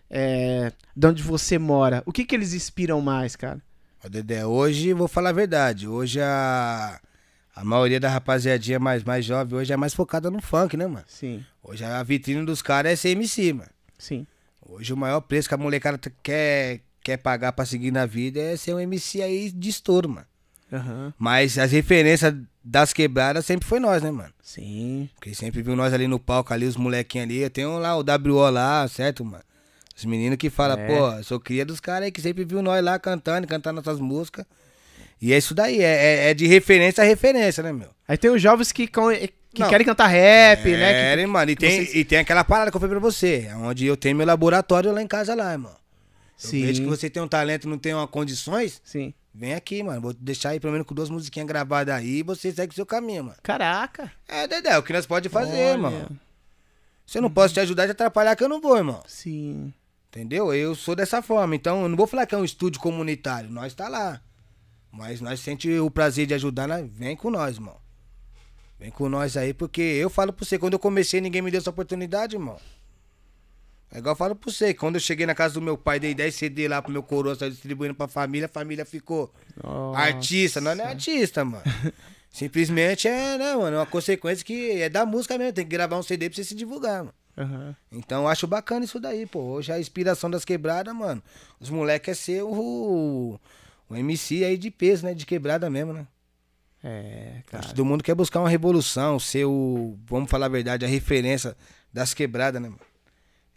é, 0.10 0.72
de 0.96 1.08
onde 1.08 1.22
você 1.22 1.58
mora? 1.60 2.02
O 2.06 2.12
que 2.12 2.24
que 2.24 2.34
eles 2.34 2.54
inspiram 2.54 3.02
mais, 3.02 3.36
cara? 3.36 3.62
Ó, 4.04 4.08
Dedé, 4.08 4.46
hoje 4.46 4.94
vou 4.94 5.08
falar 5.08 5.32
a 5.32 5.34
verdade. 5.34 5.88
Hoje 5.88 6.22
a, 6.22 7.00
a 7.54 7.66
maioria 7.66 8.00
da 8.00 8.10
rapaziadinha 8.10 8.80
mais, 8.80 9.04
mais 9.04 9.26
jovem 9.26 9.60
hoje 9.60 9.74
é 9.74 9.78
mais 9.78 9.94
focada 9.94 10.32
no 10.32 10.42
funk, 10.42 10.78
né, 10.78 10.88
mano? 10.88 11.06
Sim, 11.08 11.44
Hoje 11.62 11.84
a 11.84 12.02
vitrine 12.04 12.46
dos 12.46 12.62
caras 12.62 12.94
é 12.94 12.96
ser 12.96 13.10
MC, 13.10 13.52
mano. 13.54 13.70
sim. 13.98 14.26
Hoje 14.68 14.94
o 14.94 14.98
maior 14.98 15.22
preço 15.22 15.48
que 15.48 15.54
a 15.54 15.58
molecada 15.58 16.00
quer, 16.24 16.82
quer 17.04 17.18
pagar 17.18 17.52
pra 17.52 17.66
seguir 17.66 17.92
na 17.92 18.06
vida 18.08 18.40
é 18.40 18.58
ser 18.58 18.74
um 18.74 18.80
MC 18.80 19.22
aí 19.22 19.52
de 19.52 19.70
estouro, 19.70 20.10
mano. 20.10 20.26
Aham. 20.76 21.14
Mas 21.18 21.58
as 21.58 21.72
referências 21.72 22.34
das 22.64 22.94
quebradas 22.94 23.46
sempre 23.46 23.68
foi 23.68 23.80
nós, 23.80 24.02
né, 24.02 24.12
mano? 24.12 24.34
Sim. 24.42 25.10
Porque 25.16 25.34
sempre 25.36 25.62
viu 25.62 25.76
nós 25.76 25.94
ali 25.94 26.08
no 26.08 26.20
palco, 26.20 26.54
ali, 26.54 26.66
os 26.66 26.76
molequinhos 26.78 27.26
ali. 27.28 27.40
Eu 27.40 27.50
tenho 27.50 27.78
lá 27.78 27.96
o 27.98 28.02
WO 28.04 28.50
lá, 28.50 28.88
certo, 28.88 29.24
mano? 29.24 29.44
Os 29.96 30.04
meninos 30.06 30.38
que 30.38 30.50
falam, 30.50 30.78
É. 30.78 30.88
pô, 30.88 31.12
eu 31.18 31.24
sou 31.24 31.40
cria 31.40 31.66
dos 31.66 31.80
caras 31.80 32.04
aí 32.06 32.12
que 32.12 32.22
sempre 32.22 32.44
viu 32.44 32.62
nós 32.62 32.84
lá 32.84 33.00
cantando, 33.00 33.48
cantando 33.48 33.82
nossas 33.82 34.00
músicas. 34.00 34.46
E 35.22 35.32
é 35.34 35.38
isso 35.38 35.56
daí, 35.56 35.82
é, 35.82 35.84
é- 36.26 36.30
é 36.32 36.34
de 36.34 36.46
referência 36.46 37.02
a 37.04 37.08
referência, 37.08 37.64
né, 37.64 37.72
meu? 37.72 37.90
Aí 38.08 38.18
tem 38.18 38.30
os 38.30 38.42
jovens 38.42 38.72
que, 38.74 38.88
que 38.88 39.62
Não. 39.62 39.70
querem 39.70 39.86
cantar 39.86 40.08
rap, 40.08 40.70
é, 40.70 40.78
né? 40.78 41.16
Que, 41.18 41.26
mano. 41.26 41.50
E 41.52 41.56
tem, 41.56 41.72
vocês- 41.86 41.96
e 41.96 42.04
tem 42.04 42.18
aquela 42.20 42.44
parada 42.44 42.70
que 42.70 42.76
eu 42.76 42.82
falei 42.82 42.92
pra 42.94 43.00
você, 43.00 43.50
onde 43.56 43.86
eu 43.86 43.96
tenho 43.96 44.18
meu 44.18 44.28
laboratório 44.28 44.92
lá 44.92 45.02
em 45.02 45.08
casa 45.08 45.34
lá, 45.34 45.54
irmão. 45.54 45.72
Eu 45.72 46.50
Sim. 46.50 46.66
vejo 46.66 46.82
que 46.84 46.90
você 46.90 47.10
tem 47.10 47.24
um 47.24 47.28
talento 47.30 47.64
e 47.66 47.70
não 47.70 47.78
tem 47.78 47.94
uma 47.94 48.06
condições, 48.06 48.82
Sim. 48.84 49.14
Vem 49.36 49.54
aqui, 49.54 49.84
mano. 49.84 50.02
Vou 50.02 50.14
deixar 50.14 50.50
aí 50.50 50.60
pelo 50.60 50.74
menos 50.74 50.88
com 50.88 50.96
duas 50.96 51.10
musiquinhas 51.10 51.48
gravadas 51.48 51.94
aí 51.96 52.20
e 52.20 52.24
você 52.24 52.52
segue 52.52 52.72
o 52.72 52.76
seu 52.76 52.86
caminho, 52.86 53.26
mano. 53.26 53.38
Caraca. 53.44 54.12
É, 54.28 54.48
Dedé, 54.48 54.70
é 54.70 54.78
o 54.78 54.84
que 54.84 54.94
nós 54.94 55.06
pode 55.06 55.30
fazer, 55.30 55.52
Olha. 55.52 55.72
irmão. 55.74 56.08
Se 57.06 57.18
eu 57.18 57.22
não 57.22 57.30
posso 57.30 57.54
te 57.54 57.60
ajudar, 57.60 57.86
te 57.86 57.92
atrapalhar 57.92 58.36
que 58.36 58.44
eu 58.44 58.50
não 58.50 58.60
vou, 58.62 58.78
irmão. 58.78 59.04
Sim. 59.08 59.74
Entendeu? 60.10 60.54
Eu 60.54 60.74
sou 60.76 60.96
dessa 60.96 61.22
forma. 61.22 61.56
Então, 61.56 61.84
eu 61.84 61.90
não 61.90 61.98
vou 61.98 62.08
falar 62.08 62.26
que 62.26 62.34
é 62.34 62.38
um 62.38 62.46
estúdio 62.46 62.80
comunitário. 62.82 63.50
Nós 63.50 63.74
tá 63.74 63.88
lá. 63.90 64.22
Mas 64.92 65.20
nós 65.20 65.40
sente 65.42 65.70
o 65.78 65.92
prazer 65.92 66.26
de 66.26 66.34
ajudar, 66.34 66.68
nós- 66.68 66.90
vem 66.90 67.16
com 67.18 67.30
nós, 67.30 67.56
irmão. 67.56 67.76
Vem 68.80 68.90
com 68.92 69.08
nós 69.10 69.36
aí, 69.38 69.54
porque 69.54 69.82
eu 69.82 70.10
falo 70.10 70.32
pra 70.34 70.46
você, 70.46 70.58
quando 70.58 70.74
eu 70.74 70.80
comecei, 70.80 71.20
ninguém 71.22 71.42
me 71.42 71.52
deu 71.52 71.60
essa 71.60 71.70
oportunidade, 71.70 72.36
irmão. 72.38 72.58
É 73.96 74.00
igual 74.00 74.12
eu 74.12 74.18
falo 74.18 74.36
pra 74.36 74.52
você, 74.52 74.74
quando 74.74 74.96
eu 74.96 75.00
cheguei 75.00 75.26
na 75.26 75.34
casa 75.34 75.54
do 75.54 75.62
meu 75.62 75.78
pai, 75.78 76.02
dei 76.02 76.14
10 76.14 76.36
CD 76.36 76.68
lá 76.68 76.82
pro 76.82 76.92
meu 76.92 77.02
coroa, 77.02 77.34
saiu 77.34 77.50
distribuindo 77.50 77.96
pra 77.96 78.10
família, 78.10 78.46
a 78.46 78.50
família 78.50 78.84
ficou 78.84 79.34
Nossa. 79.64 79.98
artista. 79.98 80.60
Nós 80.60 80.78
não 80.78 80.84
é 80.84 80.90
artista, 80.90 81.46
mano. 81.46 81.64
Simplesmente 82.30 83.08
é, 83.08 83.38
né, 83.38 83.56
mano, 83.56 83.78
é 83.78 83.80
uma 83.80 83.86
consequência 83.86 84.44
que 84.44 84.82
é 84.82 84.90
da 84.90 85.06
música 85.06 85.38
mesmo. 85.38 85.54
Tem 85.54 85.64
que 85.64 85.72
gravar 85.72 85.98
um 85.98 86.04
CD 86.04 86.30
pra 86.30 86.36
você 86.36 86.44
se 86.44 86.54
divulgar, 86.54 87.06
mano. 87.06 87.14
Aham. 87.38 87.74
Então 87.90 88.24
eu 88.24 88.28
acho 88.28 88.46
bacana 88.46 88.84
isso 88.84 89.00
daí, 89.00 89.26
pô. 89.26 89.40
Hoje 89.40 89.72
a 89.72 89.80
inspiração 89.80 90.30
das 90.30 90.44
quebradas, 90.44 90.94
mano. 90.94 91.24
Os 91.58 91.70
moleques 91.70 92.12
é 92.12 92.14
ser 92.14 92.44
o, 92.44 93.40
o 93.90 93.96
MC 93.96 94.44
aí 94.44 94.58
de 94.58 94.70
peso, 94.72 95.06
né? 95.06 95.14
De 95.14 95.26
quebrada 95.26 95.70
mesmo, 95.70 95.94
né? 95.94 96.06
É, 96.84 97.42
cara. 97.48 97.70
Todo 97.70 97.86
mundo 97.86 98.04
quer 98.04 98.14
buscar 98.14 98.42
uma 98.42 98.50
revolução, 98.50 99.18
ser 99.20 99.46
o, 99.46 99.98
vamos 100.06 100.30
falar 100.30 100.48
a 100.48 100.50
verdade, 100.50 100.84
a 100.84 100.88
referência 100.90 101.56
das 101.94 102.14
quebradas, 102.14 102.62
né, 102.62 102.68
mano? 102.68 102.82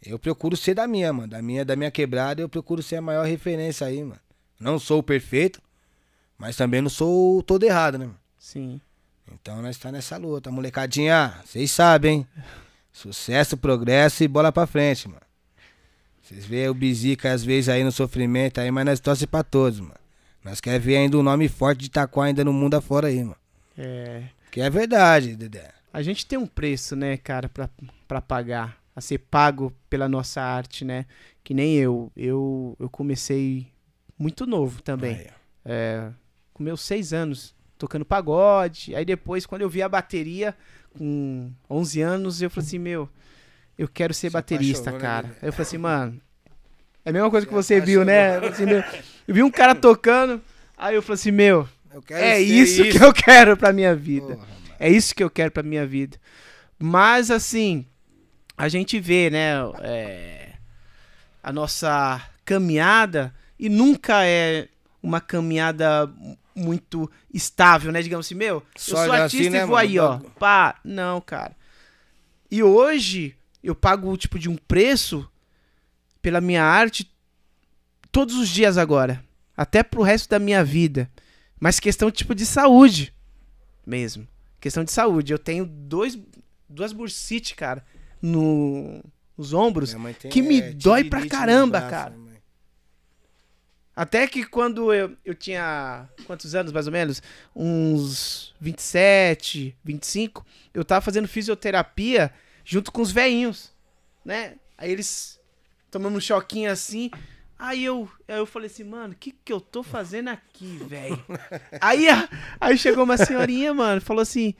Eu 0.04 0.18
procuro 0.18 0.56
ser 0.56 0.74
da 0.74 0.86
minha, 0.86 1.12
mano. 1.12 1.28
Da 1.28 1.42
minha, 1.42 1.64
da 1.64 1.76
minha 1.76 1.90
quebrada, 1.90 2.40
eu 2.40 2.48
procuro 2.48 2.82
ser 2.82 2.96
a 2.96 3.02
maior 3.02 3.26
referência 3.26 3.86
aí, 3.86 4.02
mano. 4.02 4.20
Não 4.58 4.78
sou 4.78 5.00
o 5.00 5.02
perfeito, 5.02 5.60
mas 6.36 6.56
também 6.56 6.80
não 6.80 6.90
sou 6.90 7.38
o 7.38 7.42
todo 7.42 7.64
errado, 7.64 7.98
né, 7.98 8.06
mano? 8.06 8.18
Sim. 8.38 8.80
Então 9.32 9.60
nós 9.60 9.76
tá 9.76 9.92
nessa 9.92 10.16
luta. 10.16 10.50
Molecadinha, 10.50 11.34
vocês 11.44 11.70
sabem, 11.70 12.18
hein? 12.18 12.26
Sucesso, 12.92 13.56
progresso 13.56 14.24
e 14.24 14.28
bola 14.28 14.50
pra 14.50 14.66
frente, 14.66 15.08
mano. 15.08 15.20
Vocês 16.22 16.44
veem 16.44 16.68
o 16.68 16.74
Bizica 16.74 17.32
às 17.32 17.44
vezes 17.44 17.68
aí 17.68 17.82
no 17.84 17.92
sofrimento 17.92 18.60
aí, 18.60 18.70
mas 18.70 18.84
nós 18.84 19.00
torce 19.00 19.26
pra 19.26 19.42
todos, 19.42 19.80
mano. 19.80 19.94
Nós 20.44 20.60
quer 20.60 20.78
ver 20.78 20.96
ainda 20.96 21.16
um 21.18 21.22
nome 21.22 21.48
forte 21.48 21.80
de 21.80 21.86
Itaquá 21.86 22.24
ainda 22.24 22.44
no 22.44 22.52
mundo 22.52 22.74
afora 22.74 23.08
aí, 23.08 23.22
mano. 23.22 23.36
É. 23.76 24.24
Que 24.50 24.60
é 24.60 24.70
verdade, 24.70 25.36
Dedé. 25.36 25.70
A 25.92 26.02
gente 26.02 26.26
tem 26.26 26.38
um 26.38 26.46
preço, 26.46 26.94
né, 26.96 27.16
cara, 27.16 27.48
pra, 27.48 27.68
pra 28.06 28.20
pagar. 28.20 28.76
A 28.98 29.00
ser 29.00 29.18
pago 29.18 29.72
pela 29.88 30.08
nossa 30.08 30.42
arte, 30.42 30.84
né? 30.84 31.06
Que 31.44 31.54
nem 31.54 31.76
eu. 31.76 32.10
Eu, 32.16 32.76
eu 32.80 32.90
comecei 32.90 33.68
muito 34.18 34.44
novo 34.44 34.82
também. 34.82 35.28
É, 35.64 36.10
com 36.52 36.64
meus 36.64 36.80
seis 36.80 37.12
anos, 37.12 37.54
tocando 37.78 38.04
pagode. 38.04 38.96
Aí 38.96 39.04
depois, 39.04 39.46
quando 39.46 39.62
eu 39.62 39.70
vi 39.70 39.82
a 39.82 39.88
bateria, 39.88 40.52
com 40.96 41.52
11 41.70 42.00
anos, 42.00 42.42
eu 42.42 42.50
falei 42.50 42.66
assim, 42.66 42.78
meu, 42.80 43.08
eu 43.78 43.86
quero 43.86 44.12
ser 44.12 44.30
Se 44.30 44.32
baterista, 44.32 44.90
né, 44.90 44.98
cara. 44.98 45.28
Aí 45.40 45.48
eu 45.48 45.52
falei 45.52 45.68
assim, 45.68 45.78
mano, 45.78 46.20
é 47.04 47.10
a 47.10 47.12
mesma 47.12 47.30
coisa 47.30 47.46
que 47.46 47.54
você 47.54 47.80
viu, 47.80 48.04
né? 48.04 48.38
Eu, 48.38 48.48
assim, 48.48 48.66
meu, 48.66 48.82
eu 49.28 49.34
vi 49.34 49.44
um 49.44 49.50
cara 49.50 49.76
tocando, 49.76 50.42
aí 50.76 50.96
eu 50.96 51.02
falei 51.02 51.14
assim, 51.14 51.30
meu, 51.30 51.68
é 52.10 52.34
ser 52.34 52.40
isso, 52.40 52.82
que 52.82 53.00
eu 53.00 53.12
quero 53.12 53.56
pra 53.56 53.72
minha 53.72 53.94
vida. 53.94 54.34
Porra. 54.34 54.48
É 54.80 54.90
isso 54.90 55.14
que 55.14 55.22
eu 55.22 55.30
quero 55.30 55.52
pra 55.52 55.62
minha 55.62 55.86
vida. 55.86 56.18
Mas 56.76 57.30
assim, 57.30 57.86
a 58.58 58.68
gente 58.68 58.98
vê, 58.98 59.30
né, 59.30 59.54
é, 59.80 60.52
a 61.42 61.52
nossa 61.52 62.20
caminhada 62.44 63.32
e 63.58 63.68
nunca 63.68 64.24
é 64.26 64.68
uma 65.00 65.20
caminhada 65.20 66.12
muito 66.54 67.08
estável, 67.32 67.92
né? 67.92 68.02
Digamos 68.02 68.26
assim, 68.26 68.34
meu, 68.34 68.62
Só 68.76 69.04
eu 69.04 69.06
sou 69.06 69.14
artista 69.14 69.42
assim, 69.42 69.50
né, 69.50 69.58
e 69.58 69.60
vou 69.60 69.76
mano? 69.76 69.88
aí, 69.88 69.98
ó. 69.98 70.18
Pá, 70.38 70.80
não, 70.84 71.20
cara. 71.20 71.56
E 72.50 72.62
hoje 72.62 73.36
eu 73.62 73.74
pago 73.74 74.16
tipo 74.16 74.38
de 74.38 74.48
um 74.48 74.56
preço 74.56 75.30
pela 76.20 76.40
minha 76.40 76.64
arte 76.64 77.08
todos 78.10 78.34
os 78.34 78.48
dias 78.48 78.76
agora, 78.76 79.24
até 79.56 79.82
pro 79.82 80.02
resto 80.02 80.28
da 80.28 80.38
minha 80.38 80.64
vida. 80.64 81.08
Mas 81.60 81.78
questão 81.78 82.10
tipo 82.10 82.34
de 82.34 82.44
saúde 82.44 83.14
mesmo. 83.86 84.26
Questão 84.60 84.82
de 84.82 84.90
saúde. 84.90 85.32
Eu 85.32 85.38
tenho 85.38 85.64
dois, 85.64 86.18
duas 86.68 86.92
bursite, 86.92 87.54
cara, 87.54 87.84
no, 88.20 89.02
os 89.36 89.52
ombros, 89.52 89.94
tem, 90.20 90.30
que 90.30 90.42
me 90.42 90.60
é, 90.60 90.72
dói 90.72 91.04
pra 91.04 91.26
caramba, 91.26 91.78
braço, 91.78 91.90
cara. 91.90 92.28
Até 93.98 94.28
que 94.28 94.44
quando 94.44 94.94
eu, 94.94 95.16
eu 95.24 95.34
tinha. 95.34 96.08
Quantos 96.24 96.54
anos 96.54 96.70
mais 96.70 96.86
ou 96.86 96.92
menos? 96.92 97.20
Uns 97.52 98.54
27, 98.60 99.76
25. 99.82 100.46
Eu 100.72 100.84
tava 100.84 101.00
fazendo 101.00 101.26
fisioterapia 101.26 102.32
junto 102.64 102.92
com 102.92 103.02
os 103.02 103.10
veinhos, 103.10 103.72
né? 104.24 104.54
Aí 104.76 104.92
eles 104.92 105.40
tomando 105.90 106.16
um 106.16 106.20
choquinho 106.20 106.70
assim. 106.70 107.10
Aí 107.58 107.84
eu, 107.84 108.08
aí 108.28 108.38
eu 108.38 108.46
falei 108.46 108.66
assim, 108.66 108.84
mano, 108.84 109.14
o 109.14 109.16
que 109.16 109.32
que 109.32 109.52
eu 109.52 109.60
tô 109.60 109.82
fazendo 109.82 110.28
aqui, 110.28 110.78
velho? 110.86 111.20
aí, 111.80 112.06
aí 112.60 112.78
chegou 112.78 113.02
uma 113.02 113.16
senhorinha, 113.16 113.74
mano, 113.74 114.00
falou 114.00 114.22
assim: 114.22 114.54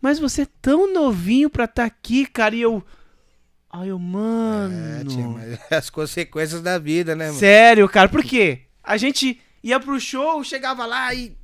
Mas 0.00 0.18
você 0.18 0.42
é 0.42 0.48
tão 0.60 0.92
novinho 0.92 1.48
pra 1.48 1.66
estar 1.66 1.84
aqui, 1.84 2.26
cara. 2.26 2.56
E 2.56 2.60
eu. 2.60 2.84
Aí 3.72 3.88
eu, 3.88 3.98
mano. 3.98 4.74
É, 5.00 5.04
tia, 5.04 5.28
mas 5.28 5.58
as 5.72 5.88
consequências 5.88 6.60
da 6.60 6.78
vida, 6.78 7.14
né, 7.14 7.28
mano? 7.28 7.38
Sério, 7.38 7.88
cara, 7.88 8.08
por 8.08 8.24
quê? 8.24 8.62
A 8.82 8.96
gente 8.96 9.40
ia 9.62 9.78
pro 9.78 10.00
show, 10.00 10.42
chegava 10.42 10.84
lá 10.84 11.14
e. 11.14 11.38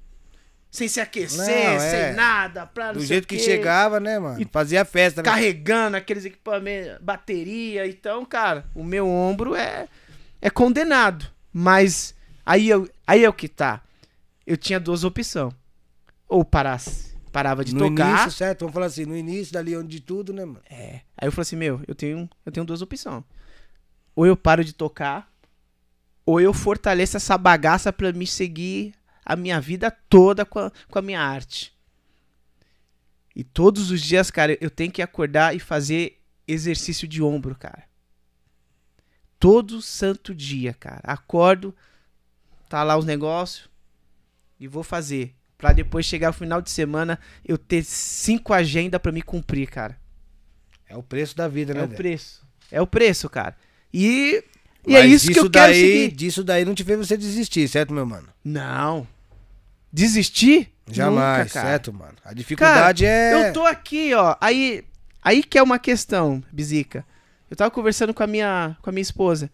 Sem 0.69 0.89
se 0.89 1.01
aquecer, 1.01 1.39
Não, 1.39 1.81
sem 1.81 2.01
é. 2.01 2.13
nada, 2.13 2.67
pra 2.67 2.93
Do 2.93 3.01
jeito 3.01 3.27
que 3.27 3.39
chegava, 3.39 3.99
né, 3.99 4.19
mano? 4.19 4.43
E 4.43 4.45
Fazia 4.45 4.85
festa, 4.85 5.23
né? 5.23 5.25
Carregando 5.25 5.97
aqueles 5.97 6.25
equipamentos, 6.27 6.99
bateria. 7.01 7.87
Então, 7.87 8.25
cara, 8.27 8.67
o 8.75 8.85
meu 8.85 9.09
ombro 9.09 9.55
é, 9.55 9.89
é 10.43 10.51
condenado. 10.51 11.27
Mas 11.51 12.15
aí, 12.45 12.69
eu, 12.69 12.91
aí 13.07 13.25
é 13.25 13.29
o 13.29 13.33
que 13.33 13.49
tá. 13.49 13.81
Eu 14.47 14.57
tinha 14.57 14.79
duas 14.79 15.03
opções. 15.03 15.55
Ou 16.29 16.45
parasse, 16.45 17.06
parava 17.37 17.63
de 17.63 17.75
no 17.75 17.81
tocar. 17.81 18.23
início, 18.23 18.31
certo? 18.31 18.61
Vamos 18.61 18.73
falar 18.73 18.87
assim, 18.87 19.05
no 19.05 19.15
início, 19.15 19.53
dali 19.53 19.77
onde 19.77 19.89
de 19.89 20.01
tudo, 20.01 20.33
né, 20.33 20.47
mano? 20.47 20.63
É. 20.71 21.03
Aí 21.19 21.29
eu 21.29 21.33
falei 21.33 21.43
assim, 21.43 21.57
meu, 21.57 21.83
eu 21.87 21.95
tenho, 21.95 22.27
eu 22.47 22.51
tenho 22.51 22.65
duas 22.65 22.81
opções. 22.81 23.25
Ou 24.15 24.27
eu 24.27 24.35
paro 24.35 24.65
de 24.65 24.73
tocar, 24.73 25.31
ou 26.25 26.41
eu 26.41 26.55
fortaleço 26.55 27.19
essa 27.19 27.37
bagaça 27.37 27.93
pra 27.93 28.11
me 28.11 28.27
seguir 28.27 28.95
a 29.23 29.37
minha 29.37 29.61
vida 29.61 29.91
toda 29.91 30.47
com 30.47 30.61
a, 30.61 30.73
com 30.89 30.99
a 30.99 31.03
minha 31.03 31.21
arte. 31.21 31.77
E 33.35 33.45
todos 33.45 33.91
os 33.91 34.01
dias, 34.01 34.31
cara, 34.31 34.57
eu 34.59 34.71
tenho 34.71 34.91
que 34.91 35.03
acordar 35.03 35.55
e 35.55 35.59
fazer 35.59 36.19
exercício 36.49 37.07
de 37.07 37.23
ombro, 37.23 37.55
cara. 37.55 37.85
Todo 39.39 39.83
santo 39.83 40.35
dia, 40.35 40.73
cara. 40.73 41.03
Acordo, 41.03 41.75
tá 42.67 42.83
lá 42.83 42.97
os 42.97 43.05
negócios 43.05 43.69
e 44.59 44.67
vou 44.67 44.83
fazer. 44.83 45.37
Pra 45.59 45.73
depois 45.73 46.05
chegar 46.05 46.29
no 46.29 46.35
final 46.35 46.61
de 46.61 46.71
semana 46.71 47.19
eu 47.45 47.57
ter 47.57 47.83
cinco 47.83 48.53
agendas 48.53 49.01
pra 49.01 49.11
me 49.11 49.23
cumprir, 49.23 49.69
cara. 49.69 49.97
É 50.89 50.97
o 50.97 51.03
preço 51.03 51.37
da 51.37 51.49
vida, 51.49 51.73
né? 51.73 51.81
É 51.81 51.85
o 51.85 51.89
preço. 51.89 52.47
É 52.71 52.81
o 52.81 52.87
preço, 52.87 53.29
cara. 53.29 53.57
E, 53.93 54.45
e 54.87 54.95
é 54.95 55.07
isso 55.07 55.33
que 55.33 55.39
eu 55.39 55.51
quero 55.51 55.73
daí, 55.73 55.75
seguir. 55.75 56.11
Disso 56.15 56.45
daí 56.45 56.65
não 56.65 56.75
te 56.75 56.85
fez 56.85 56.99
você 56.99 57.17
desistir, 57.17 57.67
certo, 57.69 57.93
meu 57.93 58.05
mano? 58.05 58.29
Não. 58.45 59.07
Desistir? 59.93 60.73
Jamais, 60.91 61.47
Nunca, 61.47 61.55
cara. 61.55 61.69
certo, 61.69 61.93
mano? 61.93 62.15
A 62.25 62.33
dificuldade 62.33 63.05
é. 63.05 63.49
Eu 63.49 63.53
tô 63.53 63.65
aqui, 63.65 64.15
ó. 64.15 64.37
Aí, 64.41 64.85
aí 65.23 65.43
que 65.43 65.59
é 65.59 65.63
uma 65.63 65.79
questão, 65.79 66.43
Bizica. 66.53 67.05
Eu 67.51 67.57
tava 67.57 67.71
conversando 67.71 68.13
com 68.13 68.23
a 68.23 68.27
minha, 68.27 68.77
com 68.83 68.91
a 68.91 68.93
minha 68.93 69.03
esposa. 69.03 69.51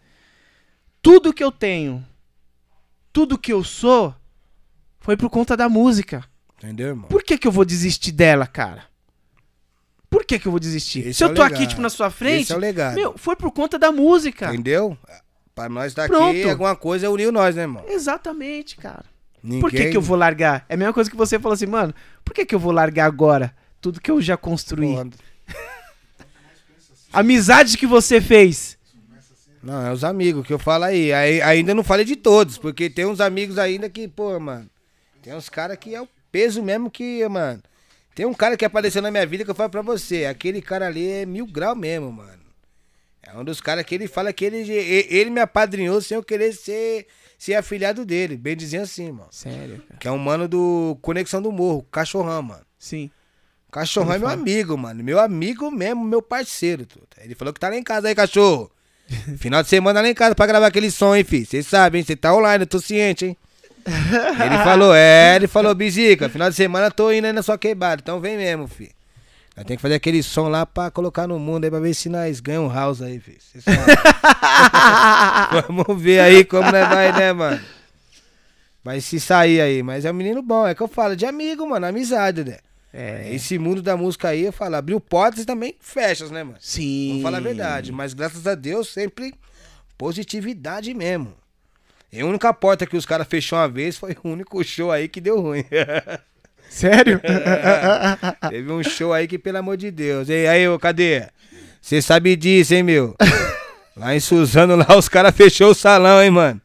Tudo 1.00 1.32
que 1.32 1.42
eu 1.42 1.50
tenho, 1.50 2.05
tudo 3.12 3.38
que 3.38 3.53
eu 3.53 3.64
sou, 3.64 4.14
foi 5.03 5.16
por 5.16 5.28
conta 5.28 5.57
da 5.57 5.68
música. 5.68 6.24
Entendeu, 6.59 6.88
irmão? 6.88 7.09
Por 7.09 7.22
que 7.22 7.36
que 7.36 7.46
eu 7.46 7.53
vou 7.53 7.64
desistir 7.64 8.12
dela, 8.12 8.46
cara? 8.46 8.84
Por 10.09 10.24
que 10.24 10.38
que 10.38 10.46
eu 10.46 10.53
vou 10.53 10.61
desistir? 10.61 11.00
Esse 11.00 11.14
Se 11.14 11.24
é 11.24 11.26
eu 11.26 11.30
o 11.30 11.34
tô 11.34 11.42
aqui, 11.42 11.66
tipo, 11.66 11.80
na 11.80 11.90
sua 11.90 12.11
frente, 12.11 12.42
Esse 12.44 12.53
é 12.53 12.57
o 12.57 12.59
legado. 12.59 12.94
meu, 12.94 13.14
foi 13.16 13.34
por 13.34 13.50
conta 13.50 13.78
da 13.78 13.90
música. 13.90 14.48
Entendeu? 14.53 14.96
Pra 15.55 15.68
nós 15.68 15.92
daqui, 15.92 16.14
Pronto. 16.14 16.48
alguma 16.48 16.76
coisa 16.76 17.11
uniu 17.11 17.32
nós, 17.32 17.57
né, 17.57 17.62
irmão? 17.62 17.84
Exatamente, 17.88 18.76
cara. 18.76 19.05
Ninguém... 19.42 19.61
Por 19.61 19.70
que, 19.70 19.90
que 19.90 19.96
eu 19.96 20.00
vou 20.00 20.16
largar? 20.16 20.64
É 20.68 20.74
a 20.74 20.76
mesma 20.76 20.92
coisa 20.92 21.11
que 21.11 21.16
você 21.16 21.38
falou 21.38 21.55
assim, 21.55 21.66
mano, 21.66 21.92
por 22.24 22.32
que, 22.32 22.46
que 22.46 22.55
eu 22.55 22.59
vou 22.61 22.72
largar 22.72 23.07
agora 23.07 23.55
tudo 23.80 24.00
que 24.00 24.11
eu 24.11 24.20
já 24.22 24.36
construí? 24.36 24.94
Amizade 27.12 27.76
que 27.76 27.86
você 27.86 28.20
fez. 28.20 28.78
Não, 29.62 29.86
é 29.86 29.92
os 29.92 30.05
amigos 30.05 30.46
que 30.46 30.53
eu 30.53 30.59
falo 30.59 30.84
aí. 30.84 31.12
aí. 31.12 31.42
Ainda 31.42 31.74
não 31.74 31.84
falei 31.84 32.05
de 32.05 32.16
todos, 32.16 32.57
porque 32.59 32.88
tem 32.88 33.05
uns 33.05 33.20
amigos 33.20 33.59
ainda 33.59 33.88
que, 33.88 34.09
pô, 34.09 34.38
mano. 34.38 34.68
Tem 35.23 35.35
uns 35.35 35.49
caras 35.49 35.79
que 35.79 35.95
é 35.95 36.03
o 36.03 36.09
peso 36.31 36.62
mesmo 36.62 36.91
que, 36.91 37.27
mano. 37.29 37.62
Tem 38.14 38.27
um 38.27 38.35
cara 38.35 38.57
que 38.57 38.64
apareceu 38.64 39.01
na 39.01 39.11
minha 39.11 39.25
vida 39.25 39.45
que 39.45 39.51
eu 39.51 39.55
falo 39.55 39.70
pra 39.70 39.81
você. 39.81 40.27
Aquele 40.27 40.61
cara 40.61 40.87
ali 40.87 41.09
é 41.09 41.25
mil 41.25 41.47
grau 41.47 41.75
mesmo, 41.75 42.12
mano. 42.12 42.43
É 43.23 43.39
um 43.39 43.45
dos 43.45 43.61
caras 43.61 43.85
que 43.87 43.95
ele 43.95 44.09
fala 44.09 44.33
que 44.33 44.45
ele, 44.45 44.68
ele 44.68 45.31
me 45.31 45.41
apadrinhou 45.41 46.03
sem 46.03 46.16
eu 46.16 46.23
querer 46.23 46.53
ser, 46.53 47.07
ser 47.39 47.55
afilhado 47.55 48.05
dele. 48.05 48.37
Bem 48.37 48.57
dizendo 48.57 48.83
assim, 48.83 49.12
mano. 49.12 49.29
Sério, 49.31 49.83
cara. 49.89 49.99
Que 50.01 50.09
é 50.09 50.11
um 50.11 50.18
mano 50.18 50.49
do 50.49 50.99
Conexão 51.01 51.41
do 51.41 51.53
Morro, 51.53 51.87
Cachorrão, 51.91 52.43
mano. 52.43 52.66
Sim. 52.79 53.11
Cachorrão 53.70 54.12
é 54.12 54.18
meu 54.18 54.29
amigo, 54.29 54.77
mano. 54.77 55.03
Meu 55.03 55.18
amigo 55.18 55.70
mesmo, 55.70 56.05
meu 56.05 56.20
parceiro. 56.20 56.85
Tudo. 56.85 57.07
Ele 57.18 57.35
falou 57.35 57.55
que 57.55 57.61
tá 57.61 57.68
lá 57.70 57.77
em 57.77 57.83
casa 57.83 58.09
aí, 58.09 58.14
cachorro. 58.14 58.70
Final 59.39 59.62
de 59.62 59.68
semana 59.68 60.03
lá 60.03 60.09
em 60.09 60.14
casa 60.14 60.35
pra 60.35 60.47
gravar 60.47 60.66
aquele 60.66 60.91
som, 60.91 61.14
hein, 61.14 61.25
filho. 61.25 61.47
Você 61.47 61.62
sabe, 61.62 61.99
hein? 61.99 62.05
Você 62.05 62.16
tá 62.16 62.35
online, 62.35 62.64
eu 62.64 62.66
tô 62.66 62.81
ciente, 62.81 63.25
hein? 63.25 63.37
Ele 63.87 64.64
falou, 64.64 64.95
é, 64.95 65.37
ele 65.37 65.47
falou, 65.47 65.74
Bizica, 65.74 66.28
final 66.28 66.49
de 66.49 66.57
semana 66.57 66.87
eu 66.87 66.93
tô 66.93 67.11
indo 67.11 67.26
aí 67.26 67.33
na 67.33 67.43
sua 67.43 67.59
quebrada, 67.59 68.01
então 68.03 68.20
vem 68.20 68.37
mesmo, 68.37 68.68
filho. 68.68 68.93
Nós 69.57 69.66
tem 69.66 69.76
que 69.76 69.83
fazer 69.83 69.95
aquele 69.95 70.22
som 70.22 70.49
lá 70.49 70.64
pra 70.64 70.91
colocar 70.91 71.26
no 71.26 71.39
mundo 71.39 71.64
aí 71.64 71.70
pra 71.70 71.80
ver 71.80 71.93
se 71.93 72.09
nós 72.09 72.41
ganhamos 72.41 72.70
um 72.70 72.74
house 72.74 73.03
aí, 73.03 73.20
filho. 73.20 73.39
Vamos 75.68 76.03
ver 76.03 76.20
aí 76.20 76.45
como 76.45 76.70
nós 76.70 76.89
vai, 76.89 77.12
né, 77.12 77.33
mano? 77.33 77.61
Vai 78.83 79.01
se 79.01 79.20
sair 79.20 79.61
aí, 79.61 79.83
mas 79.83 80.05
é 80.05 80.11
um 80.11 80.14
menino 80.14 80.43
bom, 80.43 80.66
é 80.66 80.74
que 80.74 80.80
eu 80.80 80.89
falo, 80.89 81.14
de 81.14 81.26
amigo, 81.26 81.68
mano, 81.68 81.87
amizade, 81.87 82.45
né? 82.45 82.59
É. 82.93 83.35
Esse 83.35 83.59
mundo 83.59 83.80
da 83.80 83.97
música 83.97 84.28
aí, 84.28 84.45
eu 84.45 84.53
falo, 84.53 84.76
abriu 84.76 85.01
portas 85.01 85.43
e 85.43 85.47
também 85.47 85.74
fechas, 85.80 86.30
né, 86.30 86.43
mano? 86.43 86.59
Sim. 86.61 87.09
Vamos 87.09 87.22
falar 87.22 87.39
a 87.39 87.41
verdade. 87.41 87.93
Mas 87.93 88.12
graças 88.12 88.47
a 88.47 88.55
Deus, 88.55 88.89
sempre 88.89 89.35
positividade 89.97 90.93
mesmo. 90.93 91.33
E 92.13 92.21
a 92.21 92.27
única 92.27 92.53
porta 92.53 92.85
que 92.85 92.97
os 92.97 93.07
caras 93.07 93.27
fechou 93.27 93.59
uma 93.59 93.69
vez 93.69 93.97
foi 93.97 94.15
o 94.23 94.29
único 94.29 94.63
show 94.63 94.93
aí 94.93 95.09
que 95.09 95.19
deu 95.19 95.41
ruim. 95.41 95.65
Sério? 96.69 97.21
Teve 98.51 98.71
um 98.71 98.83
show 98.83 99.13
aí 99.13 99.27
que, 99.27 99.39
pelo 99.39 99.59
amor 99.59 99.79
de 99.79 99.91
Deus. 99.91 100.29
E 100.29 100.47
aí, 100.47 100.69
ô, 100.69 100.79
cadê? 100.79 101.27
Você 101.81 102.03
sabe 102.03 102.37
disso, 102.37 102.75
hein, 102.75 102.83
meu? 102.83 103.17
Lá 103.97 104.15
em 104.15 104.21
Suzano, 104.21 104.75
lá, 104.75 104.97
os 104.97 105.07
caras 105.07 105.37
fechou 105.37 105.73
o 105.73 105.75
salão, 105.75 106.23
hein, 106.23 106.31
mano? 106.31 106.59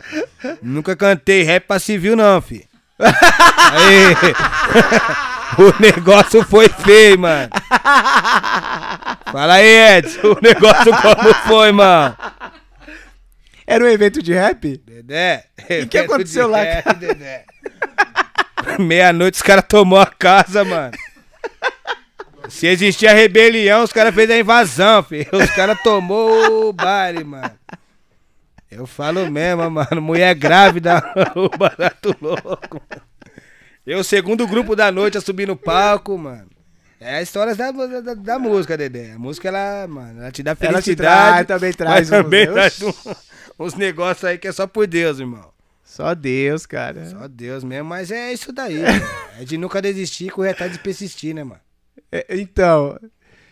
Nunca 0.62 0.96
cantei 0.96 1.44
rap 1.44 1.66
pra 1.68 1.78
civil, 1.78 2.16
não, 2.16 2.42
fi. 2.42 2.66
Aí, 2.98 4.16
o 5.60 5.82
negócio 5.82 6.42
foi 6.46 6.70
feio, 6.70 7.20
mano. 7.20 7.50
Fala 9.30 9.56
aí, 9.56 9.98
Edson, 9.98 10.28
o 10.28 10.38
negócio 10.42 10.96
como 11.02 11.34
foi, 11.46 11.74
mano? 11.74 12.16
Era 13.70 13.84
um 13.84 13.88
evento 13.88 14.24
de 14.24 14.34
rap? 14.34 14.78
Dedé. 14.78 15.44
E 15.70 15.82
o 15.82 15.88
que 15.88 15.98
aconteceu 15.98 16.48
lá, 16.48 16.66
cara? 16.66 16.94
Dedé. 16.94 17.44
Meia-noite 18.80 19.36
os 19.36 19.42
caras 19.42 19.66
tomou 19.68 20.00
a 20.00 20.06
casa, 20.06 20.64
mano. 20.64 20.94
Se 22.50 22.66
existia 22.66 23.14
rebelião, 23.14 23.84
os 23.84 23.92
caras 23.92 24.16
fez 24.16 24.30
a 24.30 24.38
invasão, 24.38 25.04
filho. 25.04 25.28
Os 25.34 25.52
caras 25.52 25.78
tomou 25.84 26.70
o 26.70 26.74
baile, 26.74 27.24
mano. 27.26 27.52
Eu 28.72 28.88
falo 28.88 29.30
mesmo, 29.30 29.70
mano. 29.70 30.02
Mulher 30.02 30.34
grávida, 30.36 31.04
o 31.36 31.50
barato 31.58 32.16
louco. 32.22 32.82
mano. 32.90 33.04
Eu, 33.86 34.04
segundo 34.04 34.48
grupo 34.48 34.76
da 34.76 34.92
noite, 34.92 35.18
a 35.18 35.22
subir 35.22 35.48
no 35.48 35.56
palco, 35.58 36.18
mano. 36.18 36.48
É 37.00 37.16
a 37.18 37.22
história 37.22 37.54
da, 37.54 37.70
da, 37.72 38.14
da 38.14 38.40
música, 38.40 38.76
Dedé. 38.78 39.12
A 39.14 39.20
música, 39.20 39.50
ela, 39.50 39.86
mano, 39.88 40.22
ela 40.22 40.32
te 40.32 40.42
dá 40.42 40.52
Ela 40.60 40.82
te 40.82 40.86
felicidade. 40.96 41.46
traz, 41.46 41.48
também 41.48 41.74
traz 41.74 42.10
também 42.10 42.48
traz 42.48 42.82
um- 42.82 42.94
uns 43.60 43.74
negócios 43.76 44.24
aí 44.26 44.38
que 44.38 44.48
é 44.48 44.52
só 44.52 44.68
por 44.68 44.88
Deus, 44.88 45.20
irmão. 45.20 45.52
Só 45.84 46.14
Deus, 46.14 46.66
cara. 46.66 47.06
Só 47.06 47.28
Deus 47.28 47.64
mesmo, 47.64 47.88
mas 47.90 48.12
é 48.12 48.32
isso 48.34 48.52
daí. 48.52 48.82
é 49.40 49.44
de 49.46 49.58
nunca 49.58 49.82
desistir, 49.82 50.30
correr 50.30 50.50
atrás 50.52 50.72
de 50.72 50.80
persistir, 50.80 51.34
né, 51.34 51.44
mano? 51.44 51.62
É, 52.12 52.26
então, 52.38 53.00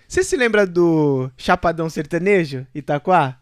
você 0.08 0.24
se 0.24 0.36
lembra 0.36 0.66
do 0.68 1.30
Chapadão 1.38 1.90
Sertanejo, 1.90 2.68
Itaquá? 2.76 3.38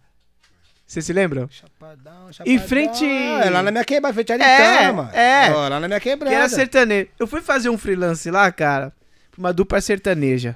Você 0.85 1.01
se 1.01 1.11
lembra? 1.13 1.47
Chapadão, 1.49 2.29
Em 2.45 2.59
frente- 2.59 3.05
É 3.05 3.49
lá 3.49 3.63
na 3.63 3.71
minha 3.71 3.83
quebrada, 3.83 4.13
frente 4.13 4.31
ali, 4.33 4.43
É, 4.43 4.91
mano. 4.91 5.09
é. 5.11 5.51
Ó, 5.51 5.67
lá 5.69 5.79
na 5.79 5.87
minha 5.87 5.99
Que 5.99 6.09
era 6.09 6.17
quebrada. 6.19 6.49
sertanejo. 6.49 7.07
Eu 7.17 7.25
fui 7.25 7.41
fazer 7.41 7.69
um 7.69 7.77
freelance 7.77 8.29
lá, 8.29 8.51
cara, 8.51 8.93
pra 9.31 9.39
uma 9.39 9.53
dupla 9.53 9.81
sertaneja. 9.81 10.55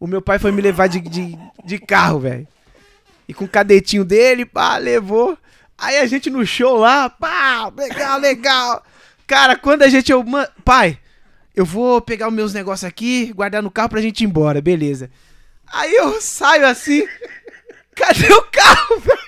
O 0.00 0.06
meu 0.06 0.20
pai 0.20 0.38
foi 0.40 0.50
me 0.50 0.60
levar 0.60 0.88
de, 0.88 1.00
de, 1.00 1.38
de 1.64 1.78
carro, 1.78 2.18
velho. 2.20 2.48
E 3.28 3.34
com 3.34 3.44
o 3.44 3.48
cadetinho 3.48 4.04
dele, 4.04 4.44
pá, 4.44 4.76
levou. 4.76 5.38
Aí 5.78 5.98
a 5.98 6.06
gente 6.06 6.28
no 6.30 6.44
show 6.46 6.76
lá, 6.76 7.08
pá, 7.10 7.70
legal, 7.76 8.18
legal. 8.18 8.84
Cara, 9.26 9.56
quando 9.56 9.82
a 9.82 9.88
gente. 9.88 10.10
Eu, 10.12 10.22
"Ma- 10.24 10.48
pai, 10.64 10.98
eu 11.54 11.64
vou 11.64 12.00
pegar 12.00 12.28
os 12.28 12.34
meus 12.34 12.52
negócios 12.52 12.88
aqui, 12.88 13.32
guardar 13.32 13.62
no 13.62 13.70
carro 13.70 13.88
pra 13.88 14.00
gente 14.00 14.20
ir 14.22 14.26
embora, 14.26 14.60
beleza. 14.60 15.10
Aí 15.72 15.94
eu 15.94 16.20
saio 16.20 16.66
assim. 16.66 17.06
Cadê 17.94 18.32
o 18.32 18.42
carro, 18.44 19.00
velho? 19.00 19.22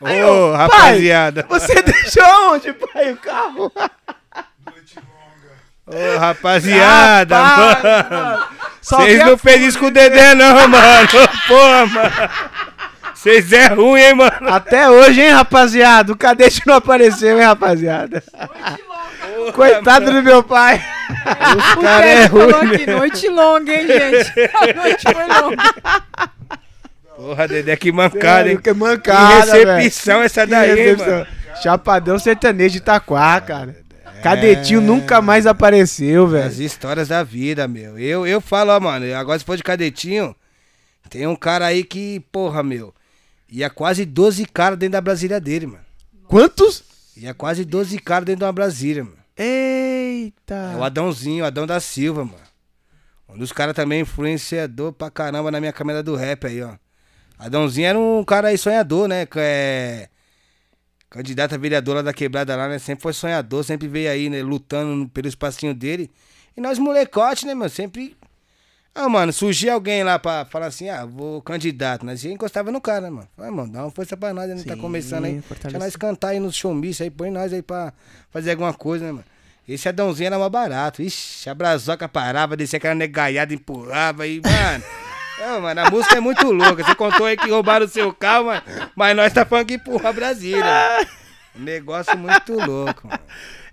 Ô, 0.00 0.06
ô, 0.06 0.52
rapaziada. 0.54 1.46
você 1.48 1.80
deixou 1.82 2.24
onde, 2.52 2.72
pai, 2.72 3.12
o 3.12 3.16
carro? 3.16 3.72
Ô, 5.90 6.18
rapaziada, 6.18 7.36
Rapaz, 7.38 7.82
mano. 7.82 8.24
mano. 8.24 8.44
Vocês 8.80 9.18
não 9.24 9.38
fez 9.38 9.62
isso 9.62 9.78
com 9.78 9.86
o 9.86 9.90
Dedé, 9.90 10.34
não, 10.34 10.68
mano. 10.68 11.08
Porra, 11.46 11.86
mano. 11.86 12.10
Vocês 13.14 13.52
é 13.52 13.66
ruim, 13.68 14.00
hein, 14.00 14.14
mano. 14.14 14.32
Até 14.48 14.88
hoje, 14.88 15.20
hein, 15.22 15.30
rapaziada? 15.30 16.12
O 16.12 16.16
cadete 16.16 16.62
não 16.66 16.74
apareceu, 16.74 17.38
hein, 17.38 17.44
rapaziada? 17.46 18.22
Coitado 19.54 20.12
do 20.12 20.22
meu 20.22 20.42
pai. 20.42 20.82
Os 21.56 21.74
O 21.74 21.80
caras 21.80 22.06
é 22.06 22.16
Ted 22.16 22.28
falou 22.28 22.60
ruim. 22.60 22.74
aqui, 22.74 22.86
noite 22.86 23.28
longa, 23.28 23.72
hein, 23.72 23.86
gente? 23.86 24.32
A 24.54 24.82
noite 24.82 25.04
foi 25.12 25.26
longa. 25.26 25.56
Porra, 27.16 27.48
Dedé, 27.48 27.76
que 27.76 27.90
mancada, 27.90 28.48
hein. 28.50 28.58
que 28.62 28.72
mancada, 28.72 29.52
Que 29.52 29.64
recepção 29.64 30.22
essa 30.22 30.46
daí, 30.46 30.74
recepção. 30.74 31.06
mano. 31.08 31.26
Chapadão 31.62 32.18
sertanejo 32.18 32.72
de 32.72 32.78
Itaquá, 32.78 33.40
cara. 33.40 33.74
Cadetinho 34.22 34.80
nunca 34.80 35.20
mais 35.20 35.46
apareceu, 35.46 36.26
velho. 36.26 36.46
As 36.46 36.58
histórias 36.58 37.08
da 37.08 37.22
vida, 37.22 37.66
meu. 37.68 37.98
Eu, 37.98 38.26
eu 38.26 38.40
falo, 38.40 38.72
ó, 38.72 38.80
mano, 38.80 39.06
agora 39.14 39.38
se 39.38 39.44
for 39.44 39.56
de 39.56 39.62
cadetinho, 39.62 40.34
tem 41.08 41.26
um 41.26 41.36
cara 41.36 41.66
aí 41.66 41.84
que, 41.84 42.20
porra, 42.32 42.62
meu, 42.62 42.94
ia 43.48 43.70
quase 43.70 44.04
12 44.04 44.44
caras 44.46 44.78
dentro 44.78 44.92
da 44.92 45.00
Brasília 45.00 45.40
dele, 45.40 45.66
mano. 45.66 45.84
Quantos? 46.26 46.82
Ia 47.16 47.34
quase 47.34 47.64
12 47.64 47.98
caras 47.98 48.26
dentro 48.26 48.40
de 48.40 48.44
uma 48.44 48.52
Brasília, 48.52 49.04
mano. 49.04 49.16
Eita. 49.36 50.72
É 50.74 50.76
o 50.76 50.84
Adãozinho, 50.84 51.44
o 51.44 51.46
Adão 51.46 51.66
da 51.66 51.80
Silva, 51.80 52.24
mano. 52.24 52.48
Um 53.28 53.38
dos 53.38 53.52
caras 53.52 53.74
também 53.74 54.00
influenciador 54.00 54.92
pra 54.92 55.10
caramba 55.10 55.50
na 55.50 55.60
minha 55.60 55.72
câmera 55.72 56.02
do 56.02 56.16
rap 56.16 56.46
aí, 56.46 56.62
ó. 56.62 56.74
Adãozinho 57.38 57.86
era 57.86 57.98
um 57.98 58.24
cara 58.24 58.48
aí 58.48 58.58
sonhador, 58.58 59.06
né? 59.06 59.26
É... 59.36 60.08
Candidato 61.10 61.54
a 61.54 61.58
vereador 61.58 61.96
lá 61.96 62.02
da 62.02 62.12
quebrada 62.12 62.54
lá, 62.54 62.68
né? 62.68 62.78
Sempre 62.78 63.02
foi 63.02 63.12
sonhador, 63.12 63.64
sempre 63.64 63.88
veio 63.88 64.10
aí, 64.10 64.28
né? 64.28 64.42
Lutando 64.42 65.08
pelo 65.08 65.26
espacinho 65.26 65.74
dele. 65.74 66.10
E 66.56 66.60
nós 66.60 66.78
molecote, 66.78 67.46
né, 67.46 67.54
meu? 67.54 67.68
Sempre. 67.68 68.16
Ah, 68.94 69.08
mano, 69.08 69.32
surgia 69.32 69.74
alguém 69.74 70.02
lá 70.02 70.18
pra 70.18 70.44
falar 70.44 70.66
assim, 70.66 70.88
ah, 70.88 71.06
vou 71.06 71.40
candidato. 71.40 72.04
Nós 72.04 72.24
encostava 72.24 72.70
no 72.72 72.80
cara, 72.80 73.02
né, 73.02 73.10
mano? 73.10 73.28
Ah, 73.38 73.50
mano, 73.50 73.72
dá 73.72 73.84
uma 73.84 73.90
força 73.90 74.16
pra 74.16 74.34
nós, 74.34 74.50
a 74.50 74.56
gente 74.56 74.66
tá 74.66 74.76
começando 74.76 75.24
aí. 75.24 75.40
Deixa 75.62 75.78
nós 75.78 75.94
cantar 75.96 76.30
aí 76.30 76.40
nos 76.40 76.56
showmícios 76.56 77.02
aí, 77.02 77.10
põe 77.10 77.30
nós 77.30 77.52
aí 77.52 77.62
pra 77.62 77.92
fazer 78.30 78.50
alguma 78.50 78.74
coisa, 78.74 79.06
né, 79.06 79.12
mano? 79.12 79.24
Esse 79.68 79.88
Adãozinho 79.88 80.26
era 80.28 80.38
mais 80.38 80.50
barato. 80.50 81.02
Ixi, 81.02 81.48
a 81.48 81.54
brazoca 81.54 82.08
parava, 82.08 82.56
descia 82.56 82.78
aquela 82.78 82.94
negaiada, 82.94 83.54
empurrava 83.54 84.26
e, 84.26 84.40
mano. 84.40 84.84
Não, 85.40 85.60
mano, 85.60 85.80
a 85.80 85.90
música 85.90 86.16
é 86.16 86.20
muito 86.20 86.50
louca. 86.50 86.84
Você 86.84 86.94
contou 86.94 87.26
aí 87.26 87.36
que 87.36 87.48
roubaram 87.50 87.86
o 87.86 87.88
seu 87.88 88.12
carro, 88.12 88.46
mano, 88.46 88.62
mas 88.96 89.16
nós 89.16 89.32
tá 89.32 89.44
falando 89.44 89.66
que 89.66 89.74
empurra 89.74 90.12
Brasília. 90.12 91.06
Um 91.58 91.62
negócio 91.62 92.16
muito 92.16 92.52
louco, 92.54 93.06
mano. 93.08 93.20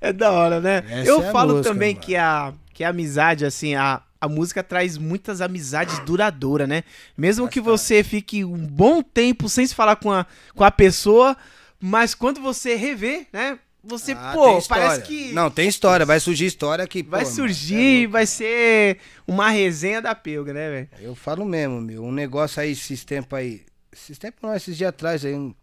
É 0.01 0.13
da 0.13 0.31
hora, 0.31 0.59
né? 0.59 0.83
Essa 0.89 1.09
Eu 1.09 1.21
é 1.23 1.31
falo 1.31 1.55
música, 1.55 1.73
também 1.73 1.93
mano. 1.93 2.05
que 2.05 2.15
a, 2.15 2.53
que 2.73 2.83
a 2.83 2.89
amizade, 2.89 3.45
assim, 3.45 3.75
a, 3.75 4.01
a 4.21 4.27
música 4.27 4.63
traz 4.63 4.97
muitas 4.97 5.41
amizades 5.41 5.97
duradouras, 5.99 6.67
né? 6.67 6.83
Mesmo 7.17 7.47
que 7.47 7.59
você 7.59 8.03
fique 8.03 8.43
um 8.45 8.57
bom 8.67 9.01
tempo 9.01 9.49
sem 9.49 9.65
se 9.65 9.73
falar 9.73 9.95
com 9.95 10.11
a, 10.11 10.25
com 10.55 10.63
a 10.63 10.71
pessoa, 10.71 11.35
mas 11.79 12.13
quando 12.13 12.41
você 12.41 12.75
revê, 12.75 13.27
né? 13.33 13.57
Você, 13.87 14.13
Ah, 14.13 14.31
pô, 14.33 14.61
parece 14.63 15.03
que 15.03 15.31
Não, 15.31 15.49
tem 15.51 15.67
história, 15.67 16.05
vai 16.05 16.19
surgir 16.19 16.45
história 16.47 16.87
que. 16.87 17.03
vai 17.03 17.21
pô, 17.21 17.25
mano, 17.25 17.35
surgir, 17.35 18.07
vai 18.07 18.25
ser 18.25 18.97
uma 19.27 19.49
resenha 19.49 20.01
da 20.01 20.15
pelga, 20.15 20.51
né, 20.53 20.69
velho? 20.69 20.89
Eu 20.99 21.13
falo 21.15 21.45
mesmo, 21.45 21.79
meu. 21.79 22.03
Um 22.03 22.11
negócio 22.11 22.61
aí, 22.61 22.71
esses 22.71 23.03
tempos 23.05 23.37
aí. 23.37 23.61
Esses 23.93 24.17
tempos 24.17 24.41
não, 24.41 24.55
esses 24.55 24.75
dias 24.75 24.89
atrás 24.89 25.23
aí. 25.23 25.35
um- 25.35 25.53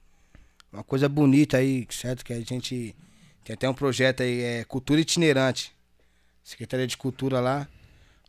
uma 0.73 0.83
coisa 0.85 1.09
bonita 1.09 1.57
aí, 1.59 1.87
certo? 1.91 2.25
Que 2.25 2.33
a 2.33 2.41
gente. 2.41 2.95
Tem 3.45 3.55
até 3.55 3.69
um 3.69 3.75
projeto 3.75 4.23
aí, 4.23 4.41
é 4.41 4.65
Cultura 4.65 5.01
Itinerante. 5.01 5.73
Secretaria 6.45 6.87
de 6.87 6.97
Cultura 6.97 7.41
lá. 7.41 7.67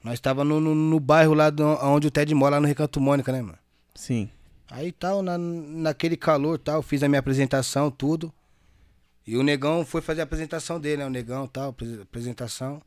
Nós 0.03 0.19
tava 0.19 0.43
no, 0.43 0.59
no, 0.59 0.75
no 0.75 0.99
bairro 0.99 1.33
lá 1.33 1.49
do, 1.49 1.63
onde 1.85 2.07
o 2.07 2.11
Ted 2.11 2.33
mora, 2.35 2.55
lá 2.55 2.61
no 2.61 2.67
Recanto 2.67 2.99
Mônica, 2.99 3.31
né, 3.31 3.41
mano? 3.41 3.57
Sim. 3.95 4.29
Aí 4.69 4.91
tal, 4.91 5.21
na, 5.21 5.37
naquele 5.37 6.17
calor 6.17 6.57
tal, 6.57 6.81
fiz 6.81 7.03
a 7.03 7.07
minha 7.07 7.19
apresentação, 7.19 7.89
tudo. 7.91 8.33
E 9.25 9.37
o 9.37 9.43
negão 9.43 9.85
foi 9.85 10.01
fazer 10.01 10.21
a 10.21 10.23
apresentação 10.25 10.79
dele, 10.79 10.97
né? 10.97 11.05
O 11.05 11.09
negão 11.09 11.47
tal, 11.47 11.69
apres- 11.69 11.99
apresentação. 12.01 12.81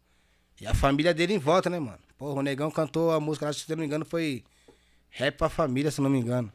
E 0.60 0.66
a 0.66 0.74
família 0.74 1.14
dele 1.14 1.34
em 1.34 1.38
volta, 1.38 1.68
né, 1.70 1.78
mano? 1.78 1.98
Porra, 2.18 2.40
o 2.40 2.42
negão 2.42 2.70
cantou 2.70 3.10
a 3.12 3.20
música, 3.20 3.48
acho 3.48 3.60
que 3.60 3.66
se 3.66 3.72
eu 3.72 3.76
não 3.76 3.80
me 3.82 3.86
engano, 3.86 4.04
foi 4.04 4.42
Rap 5.10 5.36
pra 5.38 5.48
família, 5.48 5.90
se 5.90 5.98
eu 6.00 6.02
não 6.02 6.10
me 6.10 6.18
engano. 6.18 6.52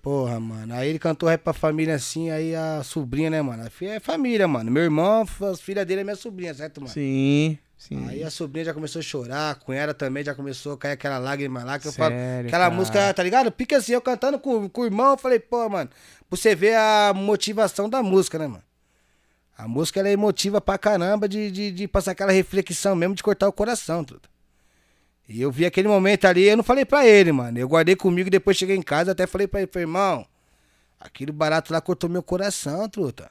Porra, 0.00 0.38
mano. 0.38 0.74
Aí 0.74 0.88
ele 0.90 0.98
cantou 0.98 1.28
rap 1.28 1.40
pra 1.42 1.52
família 1.54 1.94
assim, 1.94 2.30
aí 2.30 2.54
a 2.54 2.82
sobrinha, 2.84 3.30
né, 3.30 3.40
mano? 3.40 3.66
A 3.66 3.70
filha 3.70 3.92
é 3.94 4.00
família, 4.00 4.46
mano. 4.46 4.70
Meu 4.70 4.82
irmão, 4.82 5.24
as 5.50 5.60
filhas 5.60 5.86
dele 5.86 6.02
é 6.02 6.04
minha 6.04 6.14
sobrinha, 6.16 6.52
certo, 6.52 6.80
mano? 6.80 6.92
Sim, 6.92 7.58
sim. 7.76 8.08
Aí 8.08 8.22
a 8.22 8.30
sobrinha 8.30 8.66
já 8.66 8.74
começou 8.74 9.00
a 9.00 9.02
chorar, 9.02 9.50
a 9.50 9.54
cunhada 9.54 9.92
também 9.94 10.24
já 10.24 10.34
começou 10.34 10.72
a 10.72 10.78
cair 10.78 10.92
aquela 10.92 11.18
lágrima 11.18 11.62
lá, 11.64 11.78
que 11.78 11.88
eu 11.88 11.92
Sério, 11.92 12.16
falo. 12.16 12.46
Aquela 12.46 12.64
cara? 12.64 12.74
música, 12.74 13.14
tá 13.14 13.22
ligado? 13.22 13.52
Pica 13.52 13.76
assim, 13.76 13.92
eu 13.92 14.00
cantando 14.00 14.38
com, 14.38 14.68
com 14.68 14.80
o 14.82 14.84
irmão, 14.84 15.12
eu 15.12 15.18
falei, 15.18 15.38
pô, 15.38 15.68
mano, 15.68 15.90
pra 16.28 16.36
você 16.36 16.54
ver 16.54 16.76
a 16.76 17.12
motivação 17.14 17.88
da 17.88 18.02
música, 18.02 18.38
né, 18.38 18.46
mano? 18.46 18.62
A 19.56 19.68
música 19.68 20.00
ela 20.00 20.08
é 20.08 20.12
emotiva 20.12 20.60
pra 20.60 20.76
caramba 20.76 21.28
de, 21.28 21.50
de, 21.50 21.70
de 21.70 21.86
passar 21.88 22.10
aquela 22.10 22.32
reflexão 22.32 22.96
mesmo 22.96 23.14
de 23.14 23.22
cortar 23.22 23.48
o 23.48 23.52
coração, 23.52 24.02
tudo. 24.02 24.28
E 25.28 25.40
eu 25.40 25.50
vi 25.50 25.64
aquele 25.64 25.88
momento 25.88 26.26
ali, 26.26 26.42
eu 26.44 26.56
não 26.56 26.64
falei 26.64 26.84
pra 26.84 27.06
ele, 27.06 27.32
mano. 27.32 27.58
Eu 27.58 27.68
guardei 27.68 27.96
comigo, 27.96 28.28
depois 28.28 28.56
cheguei 28.56 28.76
em 28.76 28.82
casa, 28.82 29.12
até 29.12 29.26
falei 29.26 29.46
pra 29.46 29.60
ele, 29.60 29.70
falei, 29.72 29.84
irmão, 29.84 30.26
aquele 31.00 31.32
barato 31.32 31.72
lá 31.72 31.80
cortou 31.80 32.10
meu 32.10 32.22
coração, 32.22 32.88
truta. 32.88 33.30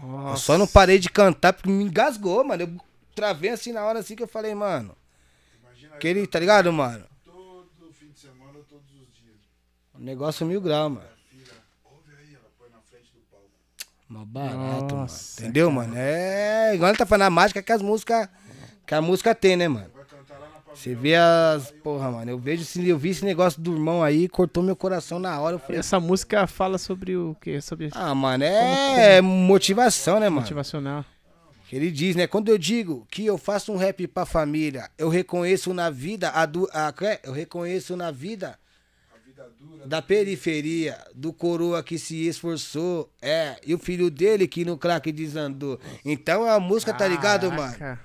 Eu 0.00 0.08
Nossa. 0.08 0.42
só 0.42 0.58
não 0.58 0.66
parei 0.66 0.98
de 0.98 1.08
cantar 1.08 1.52
porque 1.52 1.70
me 1.70 1.84
engasgou, 1.84 2.44
mano. 2.44 2.62
Eu 2.62 2.80
travei 3.14 3.50
assim 3.50 3.72
na 3.72 3.84
hora 3.84 3.98
assim 4.00 4.16
que 4.16 4.22
eu 4.22 4.28
falei, 4.28 4.54
mano. 4.54 4.96
Aquele, 5.94 6.26
tá 6.26 6.38
ligado, 6.38 6.72
mano? 6.72 7.04
Todo 7.24 7.92
fim 7.92 8.08
de 8.10 8.18
semana 8.18 8.52
ou 8.56 8.64
todos 8.64 8.86
os 8.90 9.12
dias. 9.14 9.36
Um 9.94 10.02
negócio 10.02 10.44
mil 10.46 10.60
graus, 10.60 10.92
mano. 10.92 11.06
Filha, 11.30 11.52
ouve 11.84 12.10
aí, 12.18 12.34
ela 12.34 12.50
põe 12.58 12.68
na 12.70 12.80
frente 12.80 13.12
do 13.12 13.20
palco. 13.30 13.46
Mó 14.08 14.24
barato, 14.24 14.94
Nossa, 14.94 15.40
mano. 15.40 15.48
Entendeu, 15.48 15.70
mano? 15.70 15.94
É. 15.96 16.74
Igual 16.74 16.90
ele 16.90 16.98
tá 16.98 17.06
falando 17.06 17.26
a 17.26 17.30
mágica 17.30 17.62
que 17.62 17.72
as 17.72 17.82
músicas. 17.82 18.28
Que 18.86 18.94
a 18.94 19.00
música 19.00 19.34
tem, 19.34 19.56
né, 19.56 19.68
mano? 19.68 19.90
Vai 19.94 20.04
cantar 20.04 20.38
lá 20.40 20.46
na 20.46 20.52
pavilhão. 20.54 20.76
Você 20.76 20.94
vê 20.94 21.14
as. 21.14 21.70
Porra, 21.70 22.10
mano. 22.10 22.30
Eu 22.30 22.38
vejo 22.38 22.64
eu 22.80 22.98
vi 22.98 23.10
esse 23.10 23.24
negócio 23.24 23.60
do 23.60 23.72
irmão 23.72 24.02
aí, 24.02 24.28
cortou 24.28 24.62
meu 24.62 24.74
coração 24.74 25.18
na 25.20 25.38
hora. 25.40 25.54
Eu 25.56 25.60
falei, 25.60 25.78
Essa 25.78 26.00
música 26.00 26.46
fala 26.46 26.78
sobre 26.78 27.16
o 27.16 27.36
quê? 27.40 27.60
Sobre 27.60 27.90
ah, 27.92 28.14
mano, 28.14 28.42
é 28.44 29.20
motivação, 29.20 30.18
né, 30.18 30.28
mano? 30.28 30.40
motivacional. 30.40 31.04
Ele 31.72 31.90
diz, 31.90 32.14
né? 32.14 32.26
Quando 32.26 32.50
eu 32.50 32.58
digo 32.58 33.06
que 33.10 33.24
eu 33.24 33.38
faço 33.38 33.72
um 33.72 33.76
rap 33.76 34.06
pra 34.06 34.26
família, 34.26 34.90
eu 34.98 35.08
reconheço 35.08 35.72
na 35.72 35.88
vida 35.88 36.28
a, 36.28 36.44
du 36.44 36.68
a 36.70 36.92
é? 37.00 37.20
eu 37.24 37.32
reconheço 37.32 37.96
na 37.96 38.10
vida 38.10 38.58
A 39.10 39.26
vida 39.26 39.50
dura. 39.58 39.86
da 39.86 40.02
periferia, 40.02 40.98
do 41.14 41.32
coroa 41.32 41.82
que 41.82 41.98
se 41.98 42.28
esforçou, 42.28 43.10
é, 43.22 43.56
e 43.66 43.74
o 43.74 43.78
filho 43.78 44.10
dele 44.10 44.46
que 44.46 44.66
no 44.66 44.76
crack 44.76 45.10
desandou. 45.10 45.80
Então 46.04 46.44
a 46.44 46.60
música, 46.60 46.92
tá 46.92 47.08
ligado, 47.08 47.50
mano? 47.50 47.98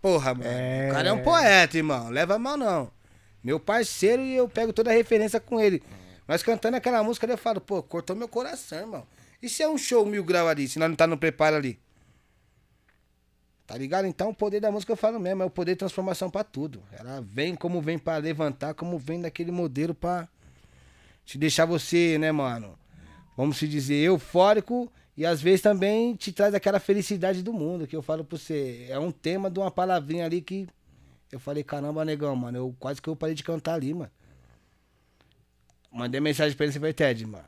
Porra, 0.00 0.32
mano. 0.32 0.48
É. 0.50 0.88
O 0.88 0.92
cara 0.94 1.08
é 1.10 1.12
um 1.12 1.22
poeta, 1.22 1.76
irmão. 1.76 2.08
Leva 2.08 2.38
mal, 2.38 2.56
não. 2.56 2.90
Meu 3.42 3.60
parceiro 3.60 4.22
e 4.22 4.34
eu 4.34 4.48
pego 4.48 4.72
toda 4.72 4.90
a 4.90 4.94
referência 4.94 5.38
com 5.38 5.60
ele. 5.60 5.82
Mas 6.26 6.42
cantando 6.42 6.78
aquela 6.78 7.02
música, 7.02 7.26
eu 7.26 7.36
falo, 7.36 7.60
pô, 7.60 7.82
cortou 7.82 8.16
meu 8.16 8.28
coração, 8.28 8.78
irmão. 8.78 9.06
E 9.42 9.48
se 9.50 9.62
é 9.62 9.68
um 9.68 9.76
show 9.76 10.06
mil 10.06 10.24
grau 10.24 10.48
ali, 10.48 10.66
se 10.66 10.78
nós 10.78 10.88
não 10.88 10.96
tá 10.96 11.06
no 11.06 11.18
preparo 11.18 11.56
ali? 11.56 11.78
Tá 13.66 13.76
ligado? 13.78 14.06
Então 14.06 14.30
o 14.30 14.34
poder 14.34 14.60
da 14.60 14.70
música 14.70 14.92
eu 14.92 14.96
falo 14.96 15.18
mesmo, 15.18 15.42
é 15.42 15.46
o 15.46 15.50
poder 15.50 15.72
de 15.72 15.78
transformação 15.78 16.30
pra 16.30 16.44
tudo. 16.44 16.82
Ela 16.92 17.20
vem 17.22 17.54
como 17.54 17.80
vem 17.80 17.98
pra 17.98 18.18
levantar, 18.18 18.74
como 18.74 18.98
vem 18.98 19.20
daquele 19.20 19.50
modelo 19.50 19.94
pra 19.94 20.28
te 21.24 21.38
deixar 21.38 21.64
você, 21.64 22.18
né, 22.18 22.30
mano? 22.30 22.78
Vamos 23.36 23.56
se 23.56 23.66
dizer, 23.66 23.96
eufórico 23.96 24.92
e 25.16 25.24
às 25.24 25.40
vezes 25.40 25.62
também 25.62 26.14
te 26.14 26.30
traz 26.30 26.54
aquela 26.54 26.78
felicidade 26.78 27.42
do 27.42 27.52
mundo 27.52 27.86
que 27.86 27.96
eu 27.96 28.02
falo 28.02 28.22
pra 28.24 28.36
você. 28.36 28.86
É 28.88 28.98
um 28.98 29.10
tema 29.10 29.50
de 29.50 29.58
uma 29.58 29.70
palavrinha 29.70 30.26
ali 30.26 30.42
que 30.42 30.68
eu 31.32 31.40
falei, 31.40 31.64
caramba, 31.64 32.04
negão, 32.04 32.36
mano, 32.36 32.58
eu 32.58 32.76
quase 32.78 33.00
que 33.00 33.08
eu 33.08 33.16
parei 33.16 33.34
de 33.34 33.42
cantar 33.42 33.74
ali, 33.74 33.94
mano. 33.94 34.10
Mandei 35.90 36.20
mensagem 36.20 36.56
pra 36.56 36.66
ele, 36.66 36.72
você 36.72 36.78
vai, 36.78 36.92
Ted, 36.92 37.24
mano. 37.24 37.44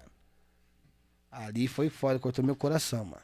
Ali 1.31 1.69
foi 1.69 1.91
foda, 1.91 2.19
cortou 2.19 2.45
meu 2.45 2.57
coração, 2.57 3.05
mano. 3.05 3.23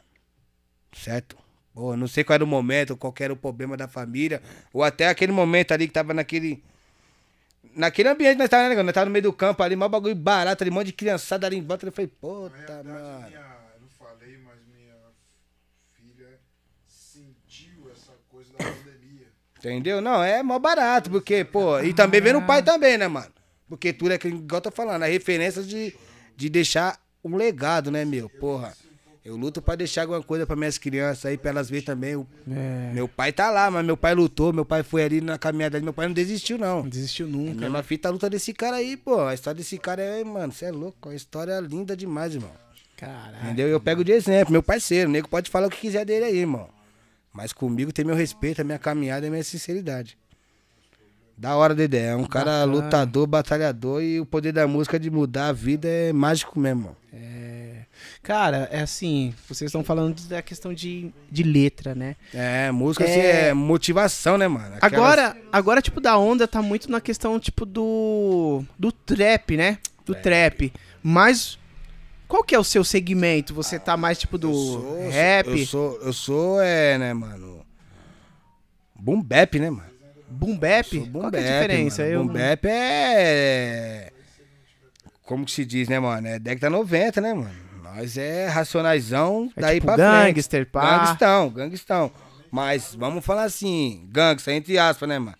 Certo? 0.92 1.41
Pô, 1.74 1.96
não 1.96 2.06
sei 2.06 2.22
qual 2.22 2.34
era 2.34 2.44
o 2.44 2.46
momento, 2.46 2.96
qual 2.96 3.14
era 3.18 3.32
o 3.32 3.36
problema 3.36 3.76
da 3.76 3.88
família, 3.88 4.42
ou 4.72 4.82
até 4.82 5.08
aquele 5.08 5.32
momento 5.32 5.72
ali 5.72 5.86
que 5.86 5.92
tava 5.92 6.12
naquele. 6.12 6.62
Naquele 7.74 8.10
ambiente 8.10 8.32
que 8.32 8.38
nós 8.38 8.50
tava, 8.50 8.64
né, 8.64 8.68
negão? 8.70 8.84
Nós 8.84 8.92
tava 8.92 9.06
no 9.06 9.12
meio 9.12 9.22
do 9.22 9.32
campo 9.32 9.62
ali, 9.62 9.74
mó 9.74 9.88
bagulho 9.88 10.14
barato 10.14 10.62
ali, 10.62 10.70
um 10.70 10.74
monte 10.74 10.86
de 10.86 10.92
criançada 10.92 11.46
ali 11.46 11.56
em 11.56 11.62
volta. 11.64 11.86
Eu 11.86 11.92
falei, 11.92 12.10
puta, 12.20 12.82
mano. 12.84 13.26
minha, 13.26 13.38
eu 13.74 13.80
não 13.80 13.88
falei, 13.88 14.36
mas 14.44 14.58
minha 14.74 14.94
filha 15.94 16.38
sentiu 16.86 17.90
essa 17.90 18.12
coisa 18.28 18.52
da 18.52 18.58
pandemia. 18.58 19.28
Entendeu? 19.58 20.02
Não, 20.02 20.22
é 20.22 20.42
mó 20.42 20.58
barato, 20.58 21.08
porque, 21.08 21.44
pô, 21.44 21.80
e 21.80 21.94
também 21.94 22.20
vendo 22.20 22.40
o 22.40 22.46
pai 22.46 22.62
também, 22.62 22.98
né, 22.98 23.08
mano? 23.08 23.32
Porque 23.66 23.90
tudo 23.94 24.12
é 24.12 24.18
que, 24.18 24.28
igual 24.28 24.58
eu 24.58 24.60
tô 24.60 24.70
falando, 24.70 25.04
a 25.04 25.06
referência 25.06 25.62
de, 25.62 25.96
de 26.36 26.50
deixar 26.50 27.00
um 27.24 27.36
legado, 27.36 27.90
né, 27.90 28.04
meu? 28.04 28.28
Porra, 28.28 28.74
eu 29.24 29.36
luto 29.36 29.62
pra 29.62 29.76
deixar 29.76 30.02
alguma 30.02 30.22
coisa 30.22 30.46
pra 30.46 30.56
minhas 30.56 30.78
crianças 30.78 31.26
aí, 31.26 31.38
pra 31.38 31.50
elas 31.50 31.70
verem 31.70 31.84
também. 31.84 32.16
O- 32.16 32.26
É, 32.50 32.90
Meu 32.92 33.06
pai 33.06 33.32
tá 33.32 33.50
lá, 33.50 33.70
mas 33.70 33.84
meu 33.84 33.96
pai 33.96 34.14
lutou, 34.14 34.52
meu 34.52 34.64
pai 34.64 34.82
foi 34.82 35.04
ali 35.04 35.20
na 35.20 35.38
caminhada 35.38 35.76
ali, 35.76 35.84
meu 35.84 35.92
pai 35.92 36.06
não 36.08 36.14
desistiu, 36.14 36.58
não. 36.58 36.82
não 36.82 36.88
desistiu 36.88 37.26
É 37.26 37.28
a 37.28 37.32
nunca. 37.32 37.60
mesma 37.60 37.82
fita 37.82 38.08
a 38.08 38.10
luta 38.12 38.28
desse 38.28 38.52
cara 38.52 38.76
aí, 38.76 38.96
pô. 38.96 39.20
A 39.20 39.34
história 39.34 39.58
desse 39.58 39.78
cara 39.78 40.02
é, 40.02 40.24
mano, 40.24 40.52
você 40.52 40.64
é 40.66 40.70
louco. 40.72 41.08
A 41.08 41.14
história 41.14 41.52
é 41.52 41.60
linda 41.60 41.96
demais, 41.96 42.34
irmão. 42.34 42.50
Caralho. 42.96 43.44
Entendeu? 43.44 43.68
Eu 43.68 43.80
pego 43.80 44.04
de 44.04 44.12
exemplo, 44.12 44.52
meu 44.52 44.62
parceiro. 44.62 45.08
O 45.08 45.12
nego 45.12 45.28
pode 45.28 45.50
falar 45.50 45.66
o 45.66 45.70
que 45.70 45.78
quiser 45.80 46.04
dele 46.04 46.24
aí, 46.24 46.38
irmão. 46.38 46.68
Mas 47.32 47.52
comigo 47.52 47.92
tem 47.92 48.04
meu 48.04 48.14
respeito, 48.14 48.60
a 48.60 48.64
minha 48.64 48.78
caminhada 48.78 49.24
e 49.26 49.28
a 49.28 49.30
minha 49.30 49.42
sinceridade. 49.42 50.18
Da 51.42 51.56
hora, 51.56 51.74
Dedé. 51.74 52.06
É 52.10 52.14
um 52.16 52.24
cara 52.24 52.52
Bacana. 52.64 52.72
lutador, 52.72 53.26
batalhador 53.26 54.00
e 54.00 54.20
o 54.20 54.24
poder 54.24 54.52
da 54.52 54.64
música 54.68 54.96
de 54.96 55.10
mudar 55.10 55.48
a 55.48 55.52
vida 55.52 55.88
é 55.88 56.12
mágico 56.12 56.56
mesmo, 56.60 56.94
irmão. 57.12 57.82
Cara, 58.22 58.68
é 58.70 58.80
assim, 58.82 59.34
vocês 59.48 59.68
estão 59.68 59.82
falando 59.82 60.20
da 60.28 60.40
questão 60.40 60.72
de, 60.72 61.10
de 61.28 61.42
letra, 61.42 61.96
né? 61.96 62.14
É, 62.32 62.70
música 62.70 63.02
É. 63.04 63.08
assim, 63.10 63.20
é 63.48 63.52
motivação, 63.54 64.38
né, 64.38 64.46
mano? 64.46 64.76
Aquelas- 64.80 64.92
Agora, 64.94 65.36
agora, 65.50 65.82
tipo, 65.82 66.00
da 66.00 66.16
onda 66.16 66.46
tá 66.46 66.62
muito 66.62 66.88
na 66.88 67.00
questão, 67.00 67.40
tipo, 67.40 67.66
do. 67.66 68.62
do 68.78 68.92
trap, 68.92 69.56
né? 69.56 69.78
Do 70.06 70.14
trap. 70.14 70.72
Mas. 71.02 71.58
Qual 72.28 72.44
que 72.44 72.54
é 72.54 72.58
o 72.58 72.64
seu 72.64 72.84
segmento? 72.84 73.52
Você 73.52 73.78
tá 73.80 73.96
mais, 73.96 74.16
tipo, 74.18 74.38
do 74.38 74.48
Eu 74.50 74.54
sou- 74.54 75.10
rap? 75.10 75.48
Eu 75.48 75.66
sou, 75.66 76.00
eu 76.02 76.12
sou, 76.12 76.62
é, 76.62 76.96
né, 76.98 77.12
mano? 77.12 77.66
Boom 78.94 79.20
bap, 79.20 79.58
né, 79.58 79.68
mano? 79.70 79.91
Boom 80.32 80.56
bap? 80.56 80.98
Boom 80.98 81.20
Qual 81.22 81.30
que 81.30 81.36
é 81.36 81.40
a 81.40 81.42
bap, 81.42 81.52
diferença? 81.62 82.02
mano. 82.02 82.14
Eu 82.14 82.20
Boom 82.24 82.26
não- 82.26 82.34
bap 82.34 82.64
é. 82.68 84.12
Como 85.24 85.44
que 85.44 85.52
se 85.52 85.64
diz, 85.64 85.88
né, 85.88 85.98
mano? 86.00 86.26
É 86.28 86.38
década 86.38 86.68
90, 86.70 87.20
né, 87.20 87.32
mano? 87.32 87.50
Nós 87.82 88.16
é 88.16 88.48
racionaizão 88.48 89.50
É 89.56 89.60
daí 89.60 89.74
tipo 89.80 89.86
pra 89.86 89.96
gangster, 89.96 90.60
frente. 90.62 90.72
pá. 90.72 90.98
Gangstão, 91.06 91.50
gangstão. 91.50 92.10
Mas 92.50 92.94
vamos 92.94 93.24
falar 93.24 93.44
assim, 93.44 94.06
gangsta, 94.10 94.52
entre 94.52 94.78
aspas, 94.78 95.08
né, 95.08 95.18
mano? 95.18 95.36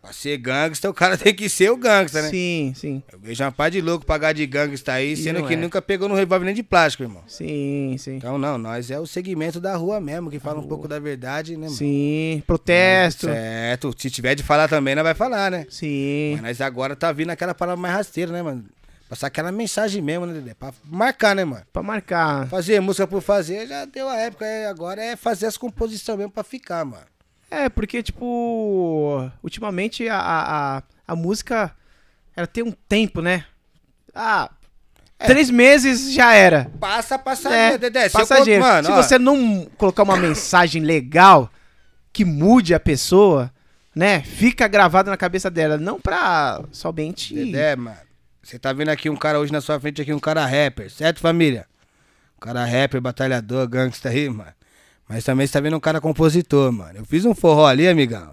Pra 0.00 0.14
ser 0.14 0.38
gangsta, 0.38 0.88
o 0.88 0.94
cara 0.94 1.16
tem 1.18 1.34
que 1.34 1.48
ser 1.48 1.70
o 1.70 1.76
gangsta, 1.76 2.22
né? 2.22 2.30
Sim, 2.30 2.72
sim. 2.74 3.02
Eu 3.12 3.18
vejo 3.18 3.44
uma 3.44 3.52
par 3.52 3.70
de 3.70 3.80
louco 3.80 4.06
pagar 4.06 4.32
de 4.32 4.46
gangsta 4.46 4.94
aí, 4.94 5.14
sendo 5.16 5.46
que 5.46 5.54
é. 5.54 5.56
nunca 5.56 5.82
pegou 5.82 6.08
no 6.08 6.14
revólver 6.14 6.46
nem 6.46 6.54
de 6.54 6.62
plástico, 6.62 7.02
irmão. 7.02 7.22
Sim, 7.26 7.96
sim. 7.98 8.16
Então, 8.16 8.38
não, 8.38 8.56
nós 8.56 8.90
é 8.90 8.98
o 8.98 9.06
segmento 9.06 9.60
da 9.60 9.76
rua 9.76 10.00
mesmo, 10.00 10.30
que 10.30 10.38
fala 10.38 10.58
um 10.58 10.66
pouco 10.66 10.88
da 10.88 10.98
verdade, 10.98 11.52
né, 11.56 11.66
mano? 11.66 11.76
Sim. 11.76 12.42
Protesto. 12.46 13.26
Certo. 13.26 13.94
Se 13.98 14.10
tiver 14.10 14.34
de 14.34 14.42
falar 14.42 14.68
também, 14.68 14.94
nós 14.94 15.04
vai 15.04 15.14
falar, 15.14 15.50
né? 15.50 15.66
Sim. 15.68 16.32
Mas 16.34 16.42
nós 16.42 16.60
agora 16.62 16.96
tá 16.96 17.12
vindo 17.12 17.30
aquela 17.30 17.54
palavra 17.54 17.80
mais 17.80 17.94
rasteira, 17.94 18.32
né, 18.32 18.42
mano? 18.42 18.64
Passar 19.10 19.26
aquela 19.26 19.50
mensagem 19.50 20.00
mesmo, 20.00 20.24
né, 20.24 20.32
Dedé? 20.32 20.54
Pra 20.54 20.72
marcar, 20.84 21.34
né, 21.34 21.44
mano? 21.44 21.64
Pra 21.72 21.82
marcar. 21.82 22.46
Fazer 22.46 22.80
música 22.80 23.08
por 23.08 23.20
fazer 23.20 23.66
já 23.66 23.84
deu 23.84 24.08
a 24.08 24.16
época, 24.16 24.46
é, 24.46 24.66
agora 24.66 25.02
é 25.02 25.16
fazer 25.16 25.46
as 25.46 25.56
composições 25.56 26.16
mesmo 26.16 26.30
pra 26.30 26.44
ficar, 26.44 26.84
mano. 26.84 27.02
É, 27.50 27.68
porque, 27.68 28.02
tipo, 28.02 29.28
ultimamente 29.42 30.08
a, 30.08 30.18
a, 30.18 30.82
a, 31.06 31.16
música, 31.16 31.74
ela 32.36 32.46
tem 32.46 32.62
um 32.62 32.70
tempo, 32.70 33.20
né? 33.20 33.44
Ah, 34.14 34.50
três 35.18 35.50
meses 35.50 36.12
já 36.12 36.32
era. 36.32 36.70
Passa, 36.78 37.18
passa, 37.18 37.52
É, 37.52 37.76
Dedé. 37.76 38.08
Se 38.08 38.12
passageiro. 38.12 38.62
mano, 38.62 38.86
Se 38.86 38.92
ó, 38.92 39.02
você 39.02 39.18
não 39.18 39.68
colocar 39.76 40.04
uma 40.04 40.16
mensagem 40.16 40.82
legal 40.82 41.50
que 42.12 42.24
mude 42.24 42.72
a 42.72 42.78
pessoa, 42.78 43.52
né? 43.94 44.22
Fica 44.22 44.68
gravado 44.68 45.10
na 45.10 45.16
cabeça 45.16 45.50
dela, 45.50 45.76
não 45.76 46.00
pra 46.00 46.62
somente... 46.70 47.34
Dedé, 47.34 47.74
mano. 47.74 47.98
Você 48.42 48.58
tá 48.58 48.72
vendo 48.72 48.88
aqui 48.88 49.10
um 49.10 49.16
cara 49.16 49.38
hoje 49.38 49.52
na 49.52 49.60
sua 49.60 49.78
frente 49.78 50.00
aqui, 50.00 50.12
um 50.12 50.20
cara 50.20 50.46
rapper, 50.46 50.90
certo, 50.90 51.20
família? 51.20 51.66
Um 52.36 52.40
cara 52.40 52.64
rapper, 52.64 53.00
batalhador, 53.00 53.68
gangsta 53.68 54.08
aí, 54.08 54.28
mano. 54.28 54.52
Mas 55.10 55.24
também 55.24 55.44
você 55.44 55.52
tá 55.52 55.60
vendo 55.60 55.76
um 55.76 55.80
cara 55.80 56.00
compositor, 56.00 56.70
mano. 56.70 57.00
Eu 57.00 57.04
fiz 57.04 57.24
um 57.24 57.34
forró 57.34 57.66
ali, 57.66 57.88
amigão. 57.88 58.30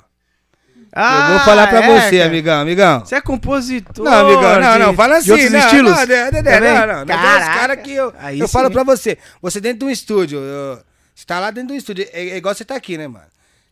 Ah, 0.94 1.30
eu 1.32 1.36
vou 1.38 1.46
falar 1.46 1.68
pra 1.68 1.84
é, 1.84 2.00
você, 2.02 2.18
cara. 2.18 2.30
amigão, 2.30 2.62
amigão. 2.62 3.00
Você 3.06 3.16
é 3.16 3.22
compositor 3.22 4.06
Não, 4.06 4.14
amigão, 4.14 4.60
não, 4.62 4.74
de- 4.74 4.80
não, 4.80 4.94
fala 4.94 5.18
assim, 5.18 5.32
outros 5.32 5.52
não, 5.52 5.60
estilos? 5.60 5.92
não, 5.92 5.98
Dedé, 6.06 6.32
Dedé, 6.32 6.60
não, 6.60 6.88
não, 6.88 6.88
não, 6.88 7.06
não, 7.06 7.16
os 7.40 7.46
caras 7.46 7.82
que 7.82 7.92
eu, 7.92 8.14
Aí 8.20 8.40
eu 8.40 8.48
falo 8.48 8.68
sim. 8.68 8.74
pra 8.74 8.84
você, 8.84 9.18
você 9.42 9.60
dentro 9.60 9.80
de 9.80 9.86
um 9.86 9.90
estúdio, 9.90 10.40
eu- 10.40 10.80
você 11.14 11.26
tá 11.26 11.40
lá 11.40 11.50
dentro 11.52 11.70
de 11.70 11.74
um 11.74 11.78
estúdio, 11.78 12.08
é, 12.14 12.30
é 12.30 12.38
igual 12.38 12.54
você 12.56 12.64
tá 12.64 12.76
aqui, 12.76 12.96
né, 12.98 13.08
mano? 13.08 13.26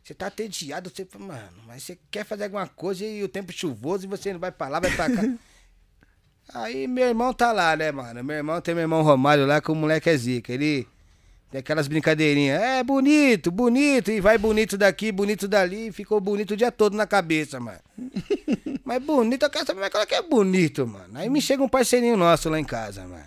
Você 0.03 0.14
tá 0.14 0.28
entediado, 0.28 0.91
você 0.93 1.06
fala, 1.06 1.26
mano, 1.26 1.49
mas 1.68 1.84
você 1.84 1.97
quer 2.12 2.26
fazer 2.26 2.43
alguma 2.45 2.68
coisa 2.68 3.06
e 3.06 3.24
o 3.24 3.28
tempo 3.30 3.51
chuvoso 3.53 4.06
e 4.06 4.08
você 4.08 4.34
não 4.34 4.39
vai 4.39 4.51
pra 4.51 4.68
lá, 4.68 4.80
vai 4.80 4.91
pra 4.91 5.10
cá. 5.10 5.22
Aí 6.53 6.86
meu 6.88 7.08
irmão 7.08 7.34
tá 7.34 7.51
lá, 7.51 7.76
né, 7.76 7.91
mano? 7.91 8.24
Meu 8.24 8.36
irmão 8.38 8.62
tem 8.62 8.76
meu 8.76 8.84
irmão 8.84 9.01
Romário 9.01 9.45
lá, 9.47 9.60
que 9.62 9.72
o 9.72 9.76
moleque 9.76 10.10
é 10.10 10.18
zica. 10.18 10.53
Ele 10.53 10.88
tem 11.52 11.60
aquelas 11.60 11.88
brincadeirinhas. 11.88 12.62
É 12.62 12.84
bonito, 12.84 13.52
bonito, 13.52 14.12
e 14.12 14.20
vai 14.20 14.38
bonito 14.38 14.78
daqui, 14.78 15.12
bonito 15.12 15.48
dali, 15.48 15.88
e 15.88 15.91
ficou 15.91 16.20
bonito 16.20 16.52
o 16.52 16.58
dia 16.58 16.72
todo 16.72 16.96
na 16.96 17.06
cabeça, 17.08 17.60
mano. 17.60 17.80
Mas 18.84 19.04
bonito, 19.04 19.43
eu 19.43 19.50
quero 19.50 19.66
saber 19.66 19.89
como 19.89 20.04
é 20.04 20.06
que 20.06 20.16
é 20.16 20.22
bonito, 20.22 20.86
mano. 20.86 21.18
Aí 21.18 21.30
me 21.30 21.41
chega 21.41 21.64
um 21.64 21.70
parceirinho 21.70 22.18
nosso 22.18 22.50
lá 22.50 22.60
em 22.60 22.64
casa, 22.64 23.08
mano. 23.08 23.26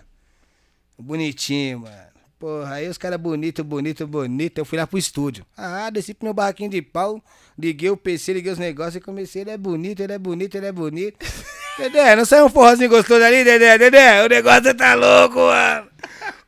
Bonitinho, 0.98 1.80
mano. 1.80 2.08
Porra, 2.38 2.74
aí 2.74 2.88
os 2.88 2.96
caras 2.96 3.18
bonito, 3.18 3.64
bonito, 3.64 4.06
bonito. 4.06 4.58
Eu 4.58 4.64
fui 4.64 4.78
lá 4.78 4.86
pro 4.86 4.96
estúdio. 4.96 5.44
Ah, 5.56 5.90
desci 5.90 6.14
pro 6.14 6.26
meu 6.26 6.34
barraquinho 6.34 6.70
de 6.70 6.80
pau, 6.80 7.20
liguei 7.58 7.90
o 7.90 7.96
PC, 7.96 8.34
liguei 8.34 8.52
os 8.52 8.58
negócios 8.58 8.96
e 8.96 9.00
comecei. 9.00 9.42
Ele 9.42 9.50
é 9.50 9.58
bonito, 9.58 10.00
ele 10.00 10.12
é 10.12 10.18
bonito, 10.18 10.54
ele 10.54 10.66
é 10.66 10.72
bonito. 10.72 11.18
Dedé, 11.76 12.14
não 12.14 12.24
saiu 12.24 12.46
um 12.46 12.48
forrozinho 12.48 12.90
gostoso 12.90 13.22
ali, 13.24 13.42
Dedé? 13.42 13.78
Dedé, 13.78 14.24
o 14.24 14.28
negócio 14.28 14.72
tá 14.74 14.94
louco, 14.94 15.38
mano. 15.38 15.88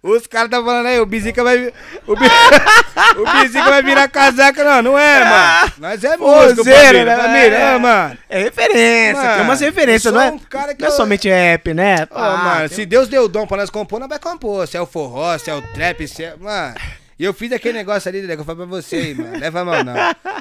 Os 0.02 0.26
caras 0.26 0.50
tá 0.50 0.56
falando 0.62 0.86
aí, 0.86 0.98
o 0.98 1.04
Bizica 1.04 1.44
vai. 1.44 1.70
O, 2.06 2.16
Bi... 2.16 2.24
o 3.20 3.32
Bizica 3.42 3.64
vai 3.68 3.82
virar 3.82 4.08
casaca, 4.08 4.64
não, 4.64 4.82
não 4.92 4.98
é, 4.98 5.24
mano. 5.24 5.72
Nós 5.78 6.02
é 6.02 6.16
músico, 6.16 6.64
né? 6.64 7.16
família, 7.16 7.56
É. 7.58 7.78
mano. 7.78 8.18
É 8.28 8.42
referência, 8.42 9.22
Mano, 9.22 9.34
tem 9.34 9.44
umas 9.44 9.60
referências, 9.60 10.14
não 10.14 10.20
é? 10.22 10.30
um 10.30 10.38
cara 10.38 10.74
que 10.74 10.80
não 10.80 10.88
é 10.88 10.92
eu- 10.92 10.96
somente 10.96 11.28
rap, 11.28 11.74
né? 11.74 12.06
Ô, 12.10 12.14
Ah, 12.18 12.36
mano, 12.38 12.68
tem- 12.68 12.76
se 12.76 12.86
Deus 12.86 13.08
deu 13.08 13.28
dom 13.28 13.46
pra 13.46 13.58
nós 13.58 13.68
compor, 13.68 14.00
nós 14.00 14.08
vai 14.08 14.18
compor. 14.18 14.66
Se 14.66 14.76
é 14.76 14.80
o 14.80 14.86
forró, 14.86 15.36
se 15.36 15.50
é 15.50 15.54
o 15.54 15.60
trap, 15.74 16.08
se 16.08 16.24
é. 16.24 16.34
Mano. 16.40 16.74
E 17.18 17.24
eu 17.24 17.34
fiz 17.34 17.52
aquele 17.52 17.76
negócio 17.76 18.08
ali, 18.08 18.26
que 18.26 18.32
eu 18.32 18.44
falei 18.44 18.66
pra 18.66 18.76
você 18.80 18.96
aí, 18.96 19.14
mano. 19.14 19.38
Leva 19.38 19.60
a 19.60 19.64
mão, 19.66 19.84
não. 19.84 19.94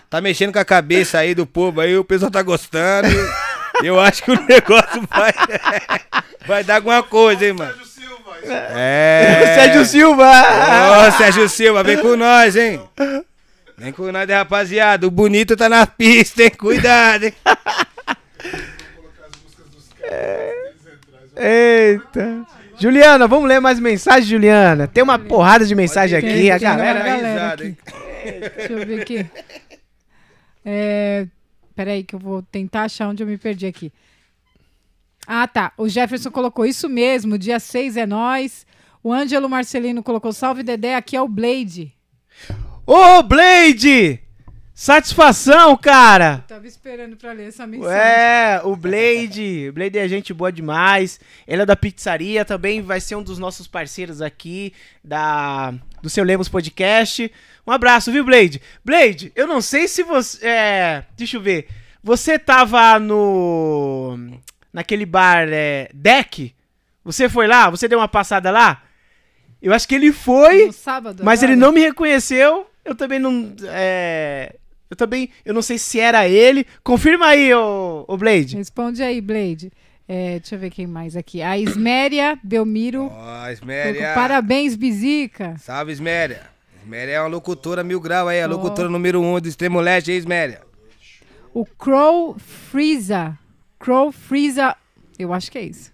Tá 0.10 0.22
mexendo 0.22 0.53
com 0.53 0.60
a 0.60 0.64
cabeça 0.66 1.18
aí 1.18 1.36
do 1.36 1.45
povo 1.45 1.82
aí, 1.82 1.97
o 1.97 2.05
pessoal 2.05 2.32
tá 2.32 2.41
gostando. 2.41 3.10
Eu 3.84 3.99
acho 3.99 4.24
que 4.24 4.32
o 4.32 4.39
negócio 4.47 5.05
vai. 5.10 5.34
vai 6.47 6.64
dar 6.64 6.76
alguma 6.76 7.03
coisa, 7.03 7.45
hein, 7.45 7.51
mano. 7.53 7.74
Sérgio 8.41 8.65
Silva, 8.65 8.79
É. 8.79 9.55
Sérgio 9.55 9.85
Silva! 9.85 10.31
Ô, 11.07 11.11
Sérgio 11.11 11.49
Silva, 11.49 11.83
vem 11.83 11.97
com 11.97 12.15
nós, 12.15 12.55
hein? 12.55 12.81
Vem 13.77 13.91
com 13.93 14.11
nós, 14.11 14.29
rapaziada. 14.29 15.07
O 15.07 15.11
bonito 15.11 15.55
tá 15.55 15.67
na 15.69 15.85
pista, 15.87 16.43
hein? 16.43 16.49
Cuidado, 16.57 17.26
hein? 17.26 17.34
colocar 17.43 17.65
as 19.27 19.35
músicas 19.43 19.65
dos 19.72 19.89
caras, 19.99 20.55
eles 20.65 20.93
entrar. 21.35 21.43
Eita. 21.45 22.45
Juliana, 22.80 23.27
vamos 23.27 23.47
ler 23.49 23.59
mais 23.59 23.80
mensagem, 23.80 24.30
Juliana. 24.30 24.88
Tem 24.88 25.03
uma 25.03 25.19
porrada 25.19 25.65
de 25.65 25.76
mensagem 25.76 26.19
Tem, 26.22 26.30
aqui, 26.30 26.51
a 26.51 26.59
tem 26.59 26.68
uma 26.69 26.76
galera. 26.77 26.99
galera 27.03 27.53
aqui. 27.53 27.77
Deixa 28.55 28.73
eu 28.73 28.85
ver 28.85 29.01
aqui. 29.01 29.26
É, 30.65 31.26
peraí 31.76 32.03
que 32.03 32.15
eu 32.15 32.19
vou 32.19 32.41
tentar 32.41 32.84
achar 32.84 33.09
onde 33.09 33.22
eu 33.23 33.27
me 33.27 33.38
perdi 33.38 33.65
aqui. 33.65 33.91
Ah, 35.31 35.47
tá. 35.47 35.72
O 35.77 35.88
Jefferson 35.88 36.31
colocou 36.31 36.65
isso 36.65 36.89
mesmo, 36.89 37.38
dia 37.38 37.60
6 37.60 37.97
é 37.97 38.07
nós. 38.07 38.65
O 39.03 39.14
Ângelo 39.14 39.47
Marcelino 39.47 40.01
colocou 40.01 40.34
salve 40.34 40.64
Dedé, 40.64 40.95
aqui 40.95 41.15
é 41.15 41.22
o 41.22 41.27
Blade. 41.27 41.95
Ô, 42.84 43.22
Blade! 43.22 44.19
Satisfação, 44.73 45.77
cara! 45.77 46.43
Tava 46.47 46.65
esperando 46.65 47.15
pra 47.15 47.31
ler 47.31 47.49
essa 47.49 47.68
mensagem. 47.68 47.95
É, 47.95 48.60
o 48.64 48.76
Blade. 48.76 49.69
O 49.69 49.73
Blade 49.73 49.99
é 49.99 50.07
gente 50.07 50.34
boa 50.34 50.51
demais. 50.51 51.19
Ele 51.47 51.61
é 51.61 51.65
da 51.65 51.76
pizzaria, 51.76 52.43
também 52.43 52.81
vai 52.81 52.99
ser 52.99 53.15
um 53.15 53.22
dos 53.22 53.38
nossos 53.38 53.68
parceiros 53.68 54.23
aqui 54.23 54.73
da 55.03 55.76
do 56.01 56.10
seu 56.10 56.23
Lemos 56.23 56.49
Podcast. 56.49 57.31
Um 57.68 57.72
abraço, 57.72 58.11
viu, 58.11 58.26
Blade? 58.26 58.60
Blade, 58.84 59.31
eu 59.35 59.45
não 59.45 59.61
sei 59.61 59.88
se 59.88 60.01
você. 60.01 60.47
É, 60.47 61.03
deixa 61.15 61.38
eu 61.38 61.41
ver. 61.41 61.68
Você 62.01 62.39
tava 62.39 62.97
no. 62.97 64.39
Naquele 64.73 65.05
bar 65.05 65.47
é, 65.49 65.89
Deck? 65.93 66.53
Você 67.03 67.27
foi 67.27 67.47
lá? 67.47 67.69
Você 67.69 67.87
deu 67.87 67.99
uma 67.99 68.07
passada 68.07 68.51
lá? 68.51 68.83
Eu 69.61 69.73
acho 69.73 69.87
que 69.87 69.95
ele 69.95 70.11
foi. 70.11 70.67
No 70.67 70.73
sábado. 70.73 71.23
Mas 71.23 71.39
agora. 71.39 71.53
ele 71.53 71.59
não 71.59 71.71
me 71.71 71.81
reconheceu. 71.81 72.67
Eu 72.85 72.95
também 72.95 73.19
não. 73.19 73.53
É... 73.63 74.55
Eu 74.89 74.95
também. 74.95 75.29
Eu 75.45 75.53
não 75.53 75.61
sei 75.61 75.77
se 75.77 75.99
era 75.99 76.27
ele. 76.27 76.65
Confirma 76.83 77.27
aí, 77.27 77.53
ô, 77.53 78.05
ô 78.07 78.17
Blade. 78.17 78.55
Responde 78.55 79.03
aí, 79.03 79.21
Blade. 79.21 79.71
É, 80.07 80.39
deixa 80.39 80.55
eu 80.55 80.59
ver 80.59 80.71
quem 80.71 80.87
mais 80.87 81.15
aqui. 81.15 81.41
A 81.41 81.57
Isméria 81.57 82.39
Belmiro. 82.43 83.03
Ó, 83.03 83.09
colocou, 83.09 83.51
Isméria. 83.51 84.13
Parabéns, 84.15 84.75
Bizica. 84.75 85.55
Salve, 85.59 85.91
Isméria. 85.91 86.41
Isméria 86.81 87.13
é 87.13 87.19
uma 87.19 87.27
locutora 87.27 87.83
mil 87.83 87.99
grau 87.99 88.27
aí, 88.27 88.41
a 88.41 88.45
Ó. 88.45 88.49
locutora 88.49 88.89
número 88.89 89.21
um 89.21 89.39
do 89.39 89.47
Extremo 89.47 89.79
Leste, 89.79 90.11
hein, 90.11 90.17
Isméria? 90.17 90.61
O 91.53 91.65
Crow 91.65 92.35
Freeza. 92.39 93.37
Crow 93.80 94.11
Freeza. 94.11 94.76
Eu 95.18 95.34
acho 95.34 95.51
que 95.51 95.57
é 95.57 95.64
isso. 95.64 95.91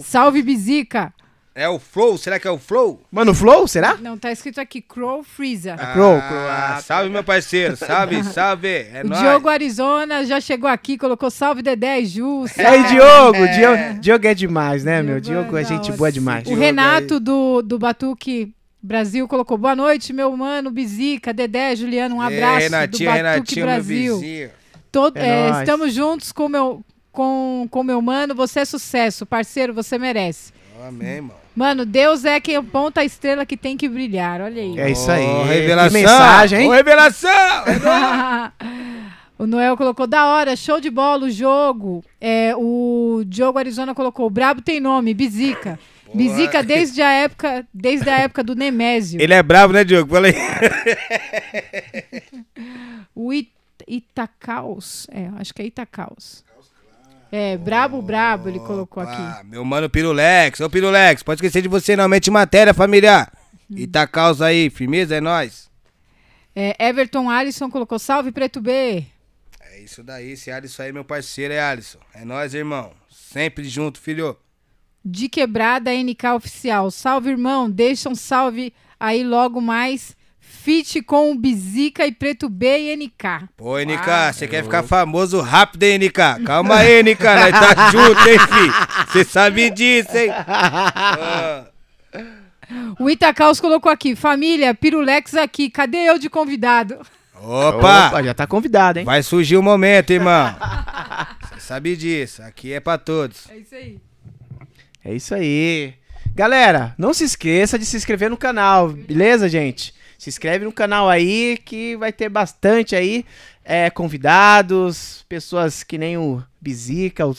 Salve, 0.00 0.42
Bizica. 0.42 1.12
É 1.54 1.68
o 1.68 1.78
Flow? 1.80 2.16
Será 2.16 2.38
que 2.38 2.46
é 2.46 2.50
o 2.50 2.58
Flow? 2.58 3.02
Mano, 3.10 3.34
Flow, 3.34 3.66
será? 3.66 3.96
Não, 3.96 4.16
tá 4.16 4.30
escrito 4.30 4.60
aqui 4.60 4.80
Crow 4.80 5.22
Freeza. 5.24 5.74
Crow, 5.92 6.16
Ah, 6.16 6.28
Crow, 6.28 6.48
ah, 6.48 6.80
salve, 6.82 7.10
meu 7.10 7.24
parceiro. 7.24 7.76
Salve, 7.76 8.22
salve. 8.32 8.68
É 8.68 9.02
o 9.04 9.08
nóis. 9.08 9.20
Diogo 9.20 9.48
Arizona 9.48 10.24
já 10.24 10.40
chegou 10.40 10.70
aqui, 10.70 10.96
colocou 10.96 11.28
salve 11.30 11.60
Dedé 11.60 12.00
e 12.00 12.06
Ju. 12.06 12.44
E 12.56 12.60
aí, 12.62 12.84
Diogo? 12.86 13.48
Diogo, 13.48 14.00
Diogo 14.00 14.26
é 14.28 14.34
demais, 14.34 14.84
né, 14.84 15.02
meu? 15.02 15.20
Diogo 15.20 15.42
Diogo 15.42 15.56
é 15.58 15.64
gente 15.64 15.90
boa 15.92 16.12
demais. 16.12 16.42
O 16.42 16.46
Diogo 16.46 16.60
Renato 16.60 17.18
do, 17.18 17.62
do 17.62 17.78
Batuque 17.78 18.54
Brasil 18.80 19.26
colocou 19.26 19.58
boa 19.58 19.74
noite, 19.74 20.12
meu 20.12 20.34
mano, 20.36 20.70
Bizica, 20.70 21.34
Dedé, 21.34 21.74
Juliano, 21.74 22.16
um 22.16 22.22
É, 22.22 22.26
abraço 22.26 22.58
do 22.58 22.62
Renatinho, 22.62 23.10
Batuque 23.10 23.24
Renatinho, 23.24 23.66
Brasil. 23.66 24.50
Todo- 24.92 25.16
É 25.18 25.48
é, 25.48 25.50
estamos 25.60 25.92
juntos 25.92 26.30
com 26.32 26.48
meu 26.48 26.82
com 27.12 27.66
com 27.70 27.82
meu 27.82 28.00
mano, 28.00 28.34
você 28.34 28.60
é 28.60 28.64
sucesso, 28.64 29.26
parceiro, 29.26 29.74
você 29.74 29.98
merece. 29.98 30.52
Amém, 30.86 31.16
irmão. 31.16 31.36
Mano, 31.54 31.84
Deus 31.84 32.24
é 32.24 32.40
quem 32.40 32.56
aponta 32.56 33.00
a 33.00 33.04
estrela 33.04 33.44
que 33.44 33.56
tem 33.56 33.76
que 33.76 33.88
brilhar. 33.88 34.40
Olha 34.40 34.62
aí. 34.62 34.78
É 34.78 34.90
isso 34.90 35.10
aí. 35.10 35.26
Que 35.26 35.48
revelação. 35.48 36.00
mensagem, 36.00 36.60
hein? 36.62 36.68
Ô, 36.68 36.72
revelação. 36.72 37.30
o 39.38 39.46
Noel 39.46 39.76
colocou 39.76 40.06
da 40.06 40.26
hora, 40.26 40.56
show 40.56 40.80
de 40.80 40.88
bola 40.88 41.26
o 41.26 41.30
jogo. 41.30 42.02
É, 42.20 42.54
o 42.56 43.22
Diogo 43.26 43.58
Arizona 43.58 43.94
colocou 43.94 44.26
o 44.26 44.30
brabo 44.30 44.62
tem 44.62 44.80
nome, 44.80 45.12
Bizica. 45.12 45.78
Bizica 46.14 46.62
desde 46.62 47.02
a 47.02 47.12
época, 47.12 47.66
desde 47.72 48.08
a 48.08 48.18
época 48.18 48.42
do 48.42 48.54
Nemésio. 48.54 49.20
Ele 49.20 49.34
é 49.34 49.42
bravo, 49.42 49.72
né, 49.72 49.84
Diogo? 49.84 50.14
Fala 50.14 50.28
aí. 50.28 50.34
O 53.14 53.32
It 53.32 53.50
Itacaus, 53.86 55.06
é, 55.10 55.28
acho 55.38 55.52
que 55.52 55.62
é 55.62 55.66
Itacaus. 55.66 56.44
É, 57.32 57.56
brabo, 57.56 58.02
brabo, 58.02 58.48
ele 58.48 58.58
colocou 58.58 59.02
aqui. 59.02 59.12
Ah, 59.14 59.42
meu 59.44 59.64
mano 59.64 59.88
Pirulex. 59.88 60.60
Ô, 60.60 60.68
Pirulex, 60.68 61.22
pode 61.22 61.38
esquecer 61.38 61.62
de 61.62 61.68
você 61.68 61.94
não. 61.94 62.08
Mente 62.08 62.30
matéria, 62.30 62.74
família. 62.74 63.28
Hum. 63.70 63.76
E 63.76 63.86
tá 63.86 64.06
causa 64.06 64.46
aí, 64.46 64.68
firmeza, 64.68 65.14
é 65.14 65.20
nóis. 65.20 65.70
É, 66.54 66.76
Everton 66.88 67.30
Alisson 67.30 67.70
colocou 67.70 67.98
salve 67.98 68.32
Preto 68.32 68.60
B. 68.60 69.04
É 69.60 69.80
isso 69.80 70.02
daí, 70.02 70.32
esse 70.32 70.50
Alisson 70.50 70.82
aí, 70.82 70.92
meu 70.92 71.04
parceiro, 71.04 71.54
é 71.54 71.60
Alisson. 71.60 72.00
É 72.12 72.24
nóis, 72.24 72.52
irmão. 72.52 72.92
Sempre 73.08 73.68
junto, 73.68 74.00
filho. 74.00 74.36
De 75.04 75.28
quebrada 75.28 75.92
NK 75.92 76.34
oficial. 76.34 76.90
Salve, 76.90 77.30
irmão. 77.30 77.70
Deixa 77.70 78.08
um 78.08 78.14
salve 78.14 78.74
aí 78.98 79.22
logo 79.22 79.60
mais. 79.60 80.16
Fit 80.62 81.00
com 81.02 81.32
o 81.32 81.34
Bizica 81.34 82.06
e 82.06 82.12
Preto 82.12 82.48
B 82.48 82.92
e 82.92 82.96
NK. 82.96 83.48
Pô, 83.56 83.78
NK, 83.78 84.32
você 84.34 84.46
quer 84.46 84.62
ficar 84.62 84.82
famoso 84.82 85.40
rápido, 85.40 85.82
hein, 85.84 85.98
NK? 85.98 86.44
Calma 86.44 86.76
aí, 86.76 87.02
NK, 87.02 87.22
nós 87.22 87.50
tá 87.52 87.88
junto, 87.90 88.28
hein, 88.28 88.38
fi? 88.38 89.06
Você 89.12 89.24
sabe 89.24 89.70
disso, 89.70 90.14
hein? 90.16 90.28
Ah, 90.30 91.64
O 92.98 93.08
Itacaus 93.08 93.58
colocou 93.58 93.90
aqui. 93.90 94.14
Família, 94.14 94.74
Pirulex 94.74 95.34
aqui. 95.34 95.70
Cadê 95.70 95.98
eu 95.98 96.18
de 96.18 96.28
convidado? 96.28 96.98
opa! 97.42 98.08
Opa, 98.08 98.22
já 98.22 98.34
tá 98.34 98.46
convidado, 98.46 98.98
hein? 98.98 99.04
Vai 99.06 99.22
surgir 99.22 99.56
o 99.56 99.62
momento, 99.62 100.10
irmão. 100.10 100.54
Você 101.48 101.60
sabe 101.60 101.96
disso, 101.96 102.42
aqui 102.42 102.72
é 102.74 102.80
pra 102.80 102.98
todos. 102.98 103.48
É 103.50 103.56
isso 103.56 103.74
aí. 103.74 103.98
É 105.02 105.14
isso 105.14 105.34
aí. 105.34 105.94
Galera, 106.34 106.94
não 106.98 107.14
se 107.14 107.24
esqueça 107.24 107.78
de 107.78 107.86
se 107.86 107.96
inscrever 107.96 108.28
no 108.28 108.36
canal, 108.36 108.90
beleza, 108.90 109.48
gente? 109.48 109.94
Se 110.20 110.28
inscreve 110.28 110.64
no 110.64 110.72
canal 110.72 111.08
aí 111.08 111.58
que 111.64 111.96
vai 111.96 112.12
ter 112.12 112.28
bastante 112.28 112.94
aí 112.94 113.24
é, 113.64 113.88
convidados, 113.88 115.24
pessoas 115.28 115.82
que 115.82 115.96
nem 115.96 116.18
o 116.18 116.42
Bizica, 116.60 117.26
o 117.26 117.34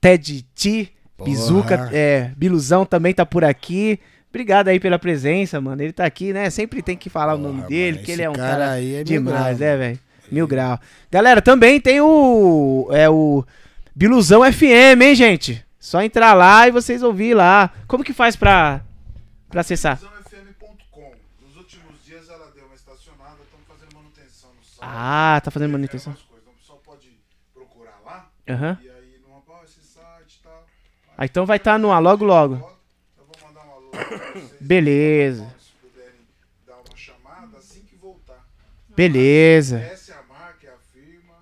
Ted 0.00 0.42
T, 0.54 0.88
Porra. 1.16 1.30
Bizuca, 1.30 1.90
é, 1.92 2.32
Biluzão 2.36 2.84
também 2.84 3.14
tá 3.14 3.24
por 3.24 3.44
aqui. 3.44 4.00
Obrigado 4.28 4.68
aí 4.68 4.80
pela 4.80 4.98
presença, 4.98 5.60
mano. 5.60 5.80
Ele 5.80 5.92
tá 5.92 6.04
aqui, 6.04 6.32
né? 6.32 6.50
Sempre 6.50 6.82
tem 6.82 6.96
que 6.96 7.08
falar 7.08 7.34
o 7.34 7.38
nome 7.38 7.58
Porra, 7.58 7.68
dele, 7.68 7.98
que 7.98 8.10
ele 8.10 8.22
é 8.22 8.28
um 8.28 8.34
cara 8.34 8.50
cara, 8.50 8.70
aí 8.72 8.94
é 8.94 8.98
mil 8.98 9.04
demais, 9.04 9.58
grau, 9.58 9.70
né, 9.70 9.76
velho? 9.76 9.98
Mil 10.30 10.46
grau. 10.46 10.80
Galera, 11.10 11.40
também 11.40 11.80
tem 11.80 12.00
o 12.00 12.88
é 12.90 13.08
o 13.08 13.44
Biluzão 13.94 14.42
FM, 14.42 15.00
hein, 15.02 15.14
gente? 15.14 15.64
Só 15.78 16.02
entrar 16.02 16.34
lá 16.34 16.66
e 16.66 16.72
vocês 16.72 17.00
ouvir 17.02 17.32
lá. 17.32 17.72
Como 17.86 18.02
que 18.02 18.12
faz 18.12 18.34
pra, 18.34 18.80
pra 19.48 19.60
acessar? 19.60 19.96
Visãofm.com. 19.96 21.12
Nos 21.46 21.56
últimos 21.56 22.04
dias 22.04 22.28
ela 22.28 22.50
deu 22.54 22.66
uma 22.66 22.74
estacionada, 22.74 23.38
estamos 23.44 23.66
fazendo 23.68 23.94
manutenção 23.94 24.50
no 24.50 24.64
site. 24.64 24.74
Ah, 24.88 25.40
tá 25.42 25.50
fazendo 25.50 25.72
manutenção. 25.72 26.12
Então 26.12 26.52
o 26.52 26.56
pessoal 26.56 26.80
pode 26.84 27.18
procurar 27.52 28.00
lá 28.04 28.30
Aham. 28.48 28.78
e 28.82 28.88
aí 28.88 29.20
não 29.26 29.36
apoia 29.38 29.64
esse 29.64 29.80
site 29.80 30.38
e 30.40 30.42
tal. 30.44 30.64
Ah, 31.18 31.24
então 31.24 31.44
vai 31.46 31.56
estar 31.56 31.78
no 31.78 31.90
ar 31.90 31.98
logo, 32.00 32.24
logo. 32.24 32.54
Eu 32.54 33.24
vou 33.26 33.48
mandar 33.48 33.66
um 33.66 33.72
alô 33.72 33.88
pra 33.90 34.04
vocês. 34.04 34.52
Beleza. 34.60 35.54
Se 35.58 35.72
puderem 35.80 36.20
dar 36.66 36.74
uma 36.76 36.96
chamada 36.96 37.58
assim 37.58 37.80
que 37.80 37.96
voltar. 37.96 38.46
Beleza. 38.96 39.78
Essa 39.80 40.12
é 40.12 40.14
a 40.16 40.22
marca, 40.22 40.66
é 40.66 40.70
a 40.70 40.78
firma, 40.92 41.34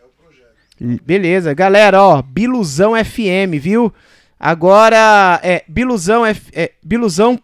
é 0.00 0.04
o 0.04 0.08
projeto. 0.08 1.02
Beleza. 1.04 1.54
Galera, 1.54 2.02
ó, 2.02 2.20
Biluzão 2.22 2.92
FM, 3.02 3.58
viu? 3.60 3.92
Agora 4.38 5.40
é 5.42 5.64
Biluzão 5.68 6.24
F, 6.26 6.50
é, 6.54 6.72
Biluzão 6.82 7.38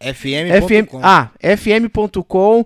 FM, 0.00 0.86
FM.com. 0.86 1.00
ah, 1.02 1.30
fm.com 1.56 2.64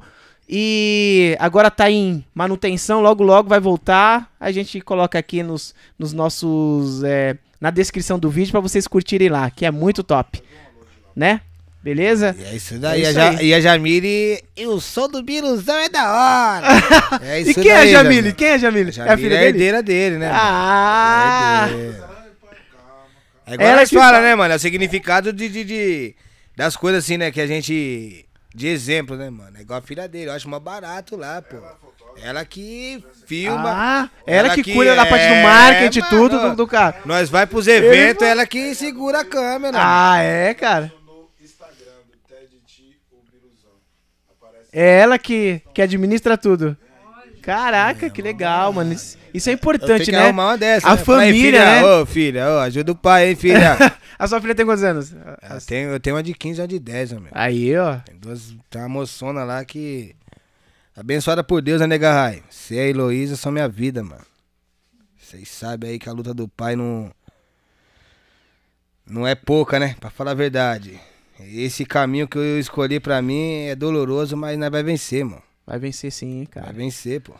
e 0.48 1.36
agora 1.40 1.70
tá 1.70 1.90
em 1.90 2.24
manutenção, 2.35 3.01
logo 3.01 3.23
logo 3.24 3.48
vai 3.48 3.60
voltar. 3.60 4.31
A 4.39 4.51
gente 4.52 4.81
coloca 4.81 5.18
aqui 5.18 5.43
nos, 5.43 5.74
nos 5.98 6.12
nossos 6.12 7.02
é, 7.05 7.36
na 7.60 7.70
descrição 7.70 8.18
do 8.18 8.31
vídeo 8.31 8.52
pra 8.52 8.60
vocês 8.60 8.86
curtirem 8.86 9.28
lá, 9.28 9.51
que 9.51 9.66
é 9.66 9.70
muito 9.70 10.02
top. 10.05 10.43
Né? 11.14 11.40
Beleza? 11.82 12.35
E 12.39 12.43
é 12.44 12.56
isso 12.56 12.78
daí. 12.78 13.05
É 13.05 13.10
isso 13.10 13.20
a 13.20 13.28
aí. 13.31 13.47
E 13.47 13.55
a 13.55 13.60
Jamile. 13.60 14.43
E 14.56 14.66
o 14.66 14.81
som 14.81 15.09
do 15.09 15.23
Biruzão 15.23 15.77
é 15.77 15.89
da 15.89 16.10
hora. 16.12 16.66
É 17.23 17.40
e 17.40 17.51
isso 17.51 17.60
quem 17.60 17.70
é 17.70 17.74
a 17.74 17.78
daí, 17.78 17.93
Jamile? 17.93 18.32
Quem 18.32 18.48
é 18.48 18.55
a 18.55 18.59
Jamile? 18.59 18.93
A 19.01 19.05
É 19.06 19.12
a 19.12 19.16
filha 19.16 19.35
é 19.35 19.39
a 19.39 19.44
herdeira 19.44 19.82
dele, 19.82 20.18
né? 20.18 20.31
Ah! 20.32 21.68
É 23.47 23.55
igual 23.55 23.68
Ela 23.70 23.86
que 23.86 23.94
fala, 23.94 24.14
fala. 24.14 24.20
né, 24.20 24.35
mano? 24.35 24.52
É 24.52 24.56
o 24.56 24.60
significado 24.60 25.32
de, 25.32 25.48
de, 25.48 25.64
de- 25.64 26.14
das 26.56 26.77
coisas 26.77 27.05
assim, 27.05 27.16
né? 27.16 27.31
Que 27.31 27.40
a 27.40 27.47
gente. 27.47 28.25
De 28.56 28.68
exemplo, 28.68 29.16
né, 29.16 29.28
mano? 29.28 29.58
É 29.58 29.60
igual 29.60 29.78
a 29.78 29.82
filha 29.82 30.08
dele. 30.08 30.30
Eu 30.30 30.32
acho 30.32 30.48
mó 30.48 30.58
barato 30.58 31.14
lá, 31.14 31.42
pô. 31.42 31.58
Ela 32.22 32.42
que 32.42 33.04
filma. 33.26 33.70
Ah, 33.70 34.10
ela, 34.26 34.46
Ela 34.46 34.54
que, 34.54 34.62
que 34.62 34.72
cuida 34.72 34.96
da 34.96 35.04
parte 35.04 35.26
do 35.26 35.34
é, 35.34 35.42
marketing 35.42 35.98
e 35.98 36.02
tudo 36.08 36.40
do, 36.40 36.56
do 36.56 36.66
cara. 36.66 37.02
Nós 37.04 37.28
vai 37.28 37.46
pros 37.46 37.68
eventos, 37.68 38.26
ela 38.26 38.46
que 38.46 38.74
segura 38.74 39.20
a 39.20 39.24
câmera. 39.26 39.76
Ah, 39.78 40.22
é, 40.22 40.54
cara. 40.54 40.90
É 44.72 45.00
ela 45.00 45.18
que, 45.18 45.60
que 45.74 45.82
administra 45.82 46.38
tudo. 46.38 46.74
Caraca, 47.47 48.10
que 48.10 48.20
legal, 48.20 48.73
mano. 48.73 48.93
Isso, 48.93 49.16
isso 49.32 49.48
é 49.48 49.52
importante, 49.52 50.10
né? 50.10 50.32
dessa. 50.59 50.89
A 50.89 50.97
né? 50.97 51.05
Família, 51.05 51.32
filha, 51.32 51.64
né? 51.64 51.85
Ô, 51.85 52.05
filha, 52.05 52.51
ô, 52.51 52.59
ajuda 52.59 52.90
o 52.90 52.97
pai, 52.97 53.28
hein, 53.28 53.36
filha. 53.36 53.77
A 54.18 54.27
sua 54.27 54.40
filha 54.40 54.52
tem 54.52 54.66
quantos 54.66 54.82
anos? 54.82 55.12
eu, 55.12 55.60
tenho, 55.64 55.90
eu 55.90 56.01
tenho 56.01 56.16
uma 56.16 56.24
de 56.24 56.35
15 56.35 56.59
e 56.59 56.62
uma 56.62 56.66
de 56.66 56.78
10, 56.81 57.12
meu. 57.12 57.28
Aí, 57.31 57.77
ó. 57.77 57.98
Tem 57.98 58.16
duas. 58.16 58.52
Tem 58.68 58.82
uma 58.82 58.89
moçona 58.89 59.44
lá 59.44 59.64
que. 59.64 60.16
Abençoada 60.97 61.44
por 61.44 61.62
Deus, 61.62 61.81
né, 61.81 61.86
nega 61.86 62.12
Rai? 62.12 62.43
Você 62.51 62.74
e 62.74 62.81
a 62.81 62.89
Heloísa 62.89 63.36
são 63.36 63.52
minha 63.52 63.68
vida, 63.68 64.02
mano. 64.02 64.24
Vocês 65.16 65.48
sabem 65.48 65.90
aí 65.90 65.98
que 66.01 66.09
a 66.09 66.12
luta 66.12 66.35
do 66.35 66.48
pai 66.48 66.74
não. 66.74 67.12
Não 69.06 69.24
é 69.24 69.36
pouca, 69.36 69.78
né? 69.78 69.94
Pra 70.01 70.10
falar 70.10 70.32
a 70.32 70.35
verdade. 70.35 70.98
Esse 71.39 71.85
caminho 71.85 72.27
que 72.27 72.39
eu 72.39 72.59
escolhi 72.59 72.98
pra 72.98 73.23
mim 73.23 73.66
é 73.66 73.77
doloroso, 73.77 74.36
mas 74.36 74.59
nós 74.59 74.70
vai 74.70 74.82
vencer, 74.82 75.24
mano. 75.24 75.43
Vai 75.66 75.78
vencer 75.78 76.12
sim, 76.12 76.40
hein, 76.40 76.48
Vai 76.55 76.62
cara. 76.64 76.72
vencer, 76.72 77.20
pô. 77.20 77.34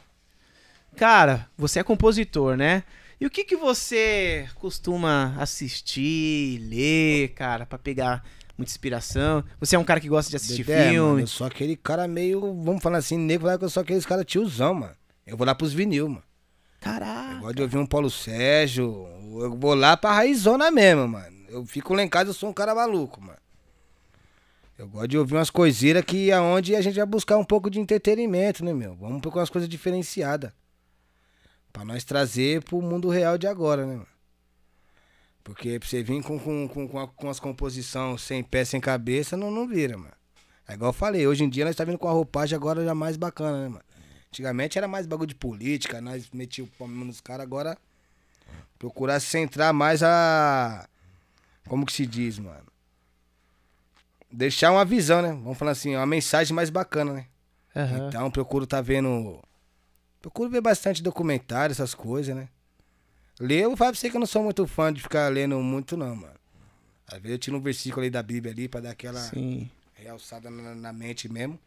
Cara, 0.97 1.49
você 1.57 1.79
é 1.81 1.83
compositor, 1.85 2.57
né? 2.57 2.83
E 3.21 3.27
o 3.27 3.31
que 3.31 3.45
que 3.45 3.57
você 3.57 4.47
costuma 4.57 5.35
assistir, 5.39 6.59
ler, 6.69 7.29
cara, 7.35 7.65
pra 7.65 7.79
pegar 7.79 8.25
muita 8.59 8.71
inspiração? 8.73 9.45
Você 9.61 9.77
é 9.77 9.79
um 9.79 9.85
cara 9.85 10.01
que 10.01 10.09
gosta 10.09 10.31
de 10.31 10.37
assistir 10.37 10.65
Dedé, 10.65 10.85
mano, 10.85 10.93
filme? 10.93 11.23
eu 11.23 11.27
sou 11.27 11.47
aquele 11.47 11.77
cara 11.77 12.07
meio. 12.09 12.41
Vamos 12.63 12.83
falar 12.83 12.99
assim, 12.99 13.27
falar 13.39 13.59
que 13.59 13.65
eu 13.65 13.71
sou 13.71 13.83
aqueles 13.83 14.05
cara 14.05 14.25
tiozão, 14.25 14.75
mano. 14.75 14.95
Eu 15.27 15.37
vou 15.37 15.47
lá 15.47 15.55
pros 15.55 15.73
vinil, 15.73 16.09
mano. 16.09 16.23
Eu 16.23 16.81
Caraca. 16.93 17.35
gosto 17.41 17.55
de 17.57 17.63
ouvir 17.63 17.79
um 17.79 17.87
Paulo 17.87 18.11
Sérgio. 18.11 19.09
Eu 19.41 19.57
vou 19.57 19.75
lá 19.75 19.97
pra 19.97 20.13
raizona 20.13 20.71
mesmo, 20.71 21.09
mano. 21.09 21.37
Eu 21.49 21.65
fico 21.65 21.95
lá 21.95 22.03
em 22.03 22.09
casa, 22.09 22.31
eu 22.31 22.35
sou 22.35 22.51
um 22.51 22.53
cara 22.53 22.75
maluco, 22.75 23.21
mano. 23.21 23.39
Eu 24.79 24.89
gosto 24.89 25.09
de 25.09 25.19
ouvir 25.19 25.35
umas 25.35 25.49
coiseiras 25.51 26.05
que 26.05 26.31
aonde 26.31 26.77
a 26.77 26.81
gente 26.83 26.97
vai 26.97 27.07
buscar 27.07 27.39
um 27.39 27.45
pouco 27.45 27.71
de 27.71 27.81
entretenimento, 27.81 28.65
né, 28.65 28.75
meu? 28.75 28.95
Vamos 28.95 29.21
procurar 29.23 29.43
umas 29.43 29.51
coisas 29.51 29.69
diferenciadas. 29.69 30.53
Pra 31.73 31.85
nós 31.85 32.05
trazer 32.05 32.63
pro 32.63 32.81
mundo 32.83 33.09
real 33.09 33.39
de 33.39 33.47
agora, 33.47 33.87
né, 33.87 33.95
mano? 33.95 34.07
Porque 35.43 35.79
pra 35.79 35.89
você 35.89 36.03
vir 36.03 36.23
com, 36.23 36.39
com, 36.39 36.69
com, 36.69 36.89
com, 36.89 36.99
a- 36.99 37.09
com 37.09 37.31
as 37.31 37.39
composições 37.41 38.21
sem 38.21 38.43
pé, 38.43 38.65
sem 38.65 38.81
cabeça, 38.81 39.37
não, 39.37 39.51
não 39.51 39.67
vira, 39.67 39.97
mano. 39.97 40.13
É 40.69 40.75
igual 40.75 40.89
eu 40.91 40.93
falei, 40.93 41.27
hoje 41.27 41.45
em 41.45 41.49
dia 41.49 41.65
nós 41.65 41.77
tá 41.77 41.85
vindo 41.85 41.99
com 41.99 42.09
a 42.09 42.13
roupagem 42.13 42.57
agora 42.57 42.85
já 42.85 42.95
mais 42.95 43.17
bacana, 43.17 43.63
né, 43.63 43.69
mano? 43.69 43.85
Antigamente 44.29 44.77
era 44.77 44.89
mais 44.89 45.07
bagulho 45.07 45.29
de 45.29 45.35
política, 45.37 46.01
nós 46.01 46.29
metíamos 46.33 46.73
o 46.79 46.87
mesmo 46.89 47.05
nos 47.05 47.21
caras, 47.21 47.45
agora 47.47 47.79
procurar 48.79 49.21
centrar 49.21 49.73
mais 49.73 50.03
a. 50.03 50.87
Como 51.69 51.87
que 51.87 51.93
se 51.93 52.05
diz, 52.05 52.39
mano? 52.39 52.67
Deixar 54.37 54.71
uma 54.71 54.85
visão, 54.85 55.23
né? 55.23 55.31
Vamos 55.31 55.57
falar 55.57 55.71
assim, 55.71 55.97
uma 55.97 56.05
mensagem 56.05 56.55
mais 56.55 56.69
bacana, 56.69 57.11
né? 57.11 57.27
Aham. 57.75 58.09
Então 58.09 58.31
procuro 58.31 58.67
tá 58.67 58.83
vendo. 58.83 59.43
Procuro 60.21 60.51
ver 60.51 60.61
bastante 60.61 61.03
documentário, 61.03 61.73
essas 61.73 61.95
coisas, 61.95 62.37
né? 62.37 62.47
Ler, 63.41 63.63
eu 63.63 63.75
falo 63.75 63.93
pra 63.93 63.99
você 63.99 64.11
que 64.11 64.17
eu 64.17 64.21
não 64.21 64.27
sou 64.27 64.43
muito 64.43 64.67
fã 64.67 64.93
de 64.93 65.01
ficar 65.01 65.33
lendo 65.33 65.59
muito, 65.61 65.97
não, 65.97 66.15
mano. 66.15 66.35
Às 67.09 67.15
vezes 67.15 67.31
eu 67.31 67.39
tiro 67.39 67.57
um 67.57 67.61
versículo 67.61 68.03
ali 68.03 68.11
da 68.11 68.23
Bíblia 68.23 68.53
ali 68.53 68.69
pra 68.69 68.81
dar 68.81 68.91
aquela 68.91 69.21
Sim. 69.21 69.71
realçada 69.95 70.51
na, 70.51 70.75
na 70.75 70.93
mente 70.93 71.33
mesmo. 71.33 71.59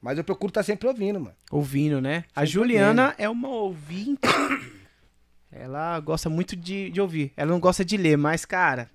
Mas 0.00 0.16
eu 0.16 0.24
procuro 0.24 0.50
estar 0.50 0.62
sempre 0.62 0.88
ouvindo, 0.88 1.20
mano. 1.20 1.36
Ouvindo, 1.50 2.00
né? 2.00 2.24
A 2.34 2.40
Sempre 2.40 2.52
Juliana 2.52 3.14
é 3.18 3.28
uma 3.28 3.48
ouvinte. 3.48 4.20
Ela 5.52 6.00
gosta 6.00 6.30
muito 6.30 6.56
de, 6.56 6.88
de 6.90 7.00
ouvir. 7.02 7.34
Ela 7.36 7.50
não 7.50 7.60
gosta 7.60 7.84
de 7.84 7.98
ler, 7.98 8.16
mas, 8.16 8.46
cara, 8.46 8.90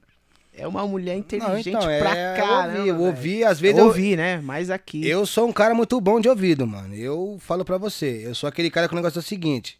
é 0.53 0.67
uma 0.67 0.85
mulher 0.85 1.15
inteligente 1.15 1.71
Não, 1.71 1.79
então, 1.79 1.99
pra 1.99 2.15
é, 2.15 2.35
caramba. 2.35 2.79
Eu 2.79 2.79
ouvi, 2.79 2.89
eu 2.89 3.01
ouvi, 3.05 3.43
às 3.43 3.59
vezes 3.59 3.77
eu, 3.77 3.85
ouvi, 3.85 4.15
né? 4.15 4.41
Mas 4.41 4.69
aqui. 4.69 5.07
eu 5.07 5.25
sou 5.25 5.47
um 5.47 5.53
cara 5.53 5.73
muito 5.73 5.99
bom 6.01 6.19
de 6.19 6.27
ouvido, 6.27 6.67
mano. 6.67 6.93
Eu 6.93 7.37
falo 7.39 7.63
pra 7.63 7.77
você, 7.77 8.23
eu 8.25 8.35
sou 8.35 8.47
aquele 8.47 8.69
cara 8.69 8.87
que 8.87 8.93
o 8.93 8.97
negócio 8.97 9.19
é 9.19 9.21
o 9.21 9.23
seguinte. 9.23 9.79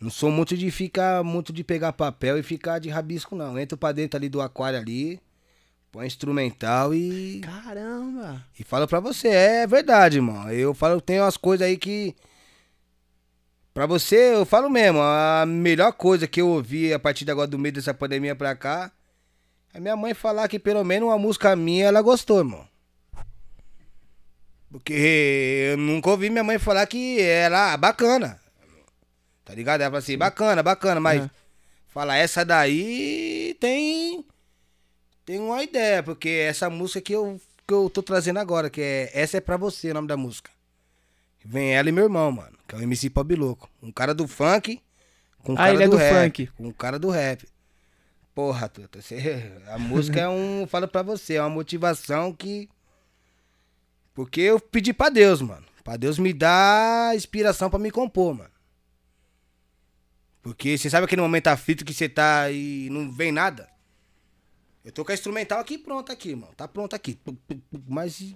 Não 0.00 0.10
sou 0.10 0.30
muito 0.30 0.56
de 0.56 0.70
ficar, 0.70 1.22
muito 1.24 1.52
de 1.52 1.64
pegar 1.64 1.92
papel 1.92 2.38
e 2.38 2.42
ficar 2.42 2.78
de 2.78 2.90
rabisco, 2.90 3.34
não. 3.34 3.58
Entro 3.58 3.78
pra 3.78 3.92
dentro 3.92 4.18
ali 4.18 4.28
do 4.28 4.42
aquário 4.42 4.78
ali, 4.78 5.20
põe 5.92 6.06
instrumental 6.06 6.92
e. 6.92 7.40
Caramba! 7.40 8.44
E 8.58 8.64
falo 8.64 8.86
pra 8.86 9.00
você, 9.00 9.28
é 9.28 9.66
verdade, 9.66 10.20
mano. 10.20 10.50
Eu 10.50 10.74
falo, 10.74 11.00
tem 11.00 11.20
umas 11.20 11.36
coisas 11.36 11.66
aí 11.66 11.76
que. 11.76 12.14
Pra 13.72 13.86
você, 13.86 14.34
eu 14.34 14.44
falo 14.44 14.68
mesmo, 14.68 15.00
a 15.00 15.44
melhor 15.46 15.92
coisa 15.92 16.26
que 16.26 16.40
eu 16.40 16.48
ouvi 16.48 16.92
a 16.92 16.98
partir 16.98 17.24
de 17.24 17.30
agora 17.30 17.46
do 17.46 17.58
meio 17.58 17.74
dessa 17.74 17.94
pandemia 17.94 18.34
pra 18.34 18.56
cá 18.56 18.90
é 19.76 19.80
minha 19.80 19.96
mãe 19.96 20.14
falar 20.14 20.48
que 20.48 20.58
pelo 20.58 20.82
menos 20.84 21.08
uma 21.08 21.18
música 21.18 21.54
minha 21.54 21.86
ela 21.86 22.00
gostou, 22.00 22.38
irmão. 22.38 22.66
Porque 24.70 24.92
eu 25.72 25.76
nunca 25.78 26.10
ouvi 26.10 26.28
minha 26.28 26.44
mãe 26.44 26.58
falar 26.58 26.86
que 26.86 27.20
era 27.20 27.76
bacana. 27.76 28.40
Tá 29.44 29.54
ligado? 29.54 29.80
Ela 29.80 29.90
fala 29.90 29.98
assim, 29.98 30.18
bacana, 30.18 30.62
bacana, 30.62 31.00
mas 31.00 31.22
É. 31.24 31.30
fala, 31.88 32.16
essa 32.16 32.44
daí 32.44 33.56
tem. 33.60 34.24
Tem 35.24 35.38
uma 35.38 35.62
ideia, 35.62 36.02
porque 36.02 36.28
essa 36.28 36.68
música 36.70 37.00
que 37.00 37.12
eu, 37.14 37.40
que 37.66 37.74
eu 37.74 37.88
tô 37.90 38.02
trazendo 38.02 38.38
agora, 38.38 38.70
que 38.70 38.80
é 38.80 39.10
Essa 39.12 39.38
é 39.38 39.40
pra 39.40 39.56
você, 39.56 39.90
o 39.90 39.94
nome 39.94 40.08
da 40.08 40.16
música. 40.16 40.50
Vem 41.44 41.74
ela 41.76 41.88
e 41.88 41.92
meu 41.92 42.04
irmão, 42.04 42.30
mano, 42.32 42.56
que 42.66 42.74
é 42.74 42.78
o 42.78 42.82
MC 42.82 43.08
Pob 43.10 43.34
Louco. 43.36 43.70
Um 43.82 43.92
cara 43.92 44.12
do 44.14 44.26
funk 44.26 44.80
com 45.44 45.52
um 45.52 45.54
Ah, 45.54 45.58
cara 45.58 45.74
ele 45.74 45.82
é 45.84 45.86
do, 45.86 45.90
do 45.92 45.96
rap. 45.96 46.24
funk. 46.24 46.46
Com 46.56 46.66
um 46.68 46.72
cara 46.72 46.98
do 46.98 47.08
rap. 47.08 47.46
Porra, 48.36 48.68
Tuta, 48.68 49.00
você- 49.00 49.50
a 49.72 49.78
música 49.78 50.20
é 50.20 50.28
um. 50.28 50.66
Falo 50.66 50.86
pra 50.86 51.00
você, 51.00 51.36
é 51.36 51.40
uma 51.40 51.48
motivação 51.48 52.34
que. 52.34 52.68
Porque 54.12 54.42
eu 54.42 54.60
pedi 54.60 54.92
pra 54.92 55.08
Deus, 55.08 55.40
mano. 55.40 55.64
Pra 55.82 55.96
Deus 55.96 56.18
me 56.18 56.34
dar 56.34 57.16
inspiração 57.16 57.70
pra 57.70 57.78
me 57.78 57.90
compor, 57.90 58.34
mano. 58.34 58.50
Porque 60.42 60.76
você 60.76 60.90
sabe 60.90 61.06
aquele 61.06 61.22
momento 61.22 61.46
aflito 61.46 61.82
que 61.82 61.94
você 61.94 62.10
tá 62.10 62.50
e 62.50 62.90
não 62.90 63.10
vem 63.10 63.32
nada? 63.32 63.70
Eu 64.84 64.92
tô 64.92 65.02
com 65.02 65.12
a 65.12 65.14
instrumental 65.14 65.58
aqui 65.58 65.78
pronta 65.78 66.12
aqui, 66.12 66.36
mano. 66.36 66.52
Tá 66.54 66.68
pronta 66.68 66.94
aqui. 66.94 67.18
Mas. 67.88 68.34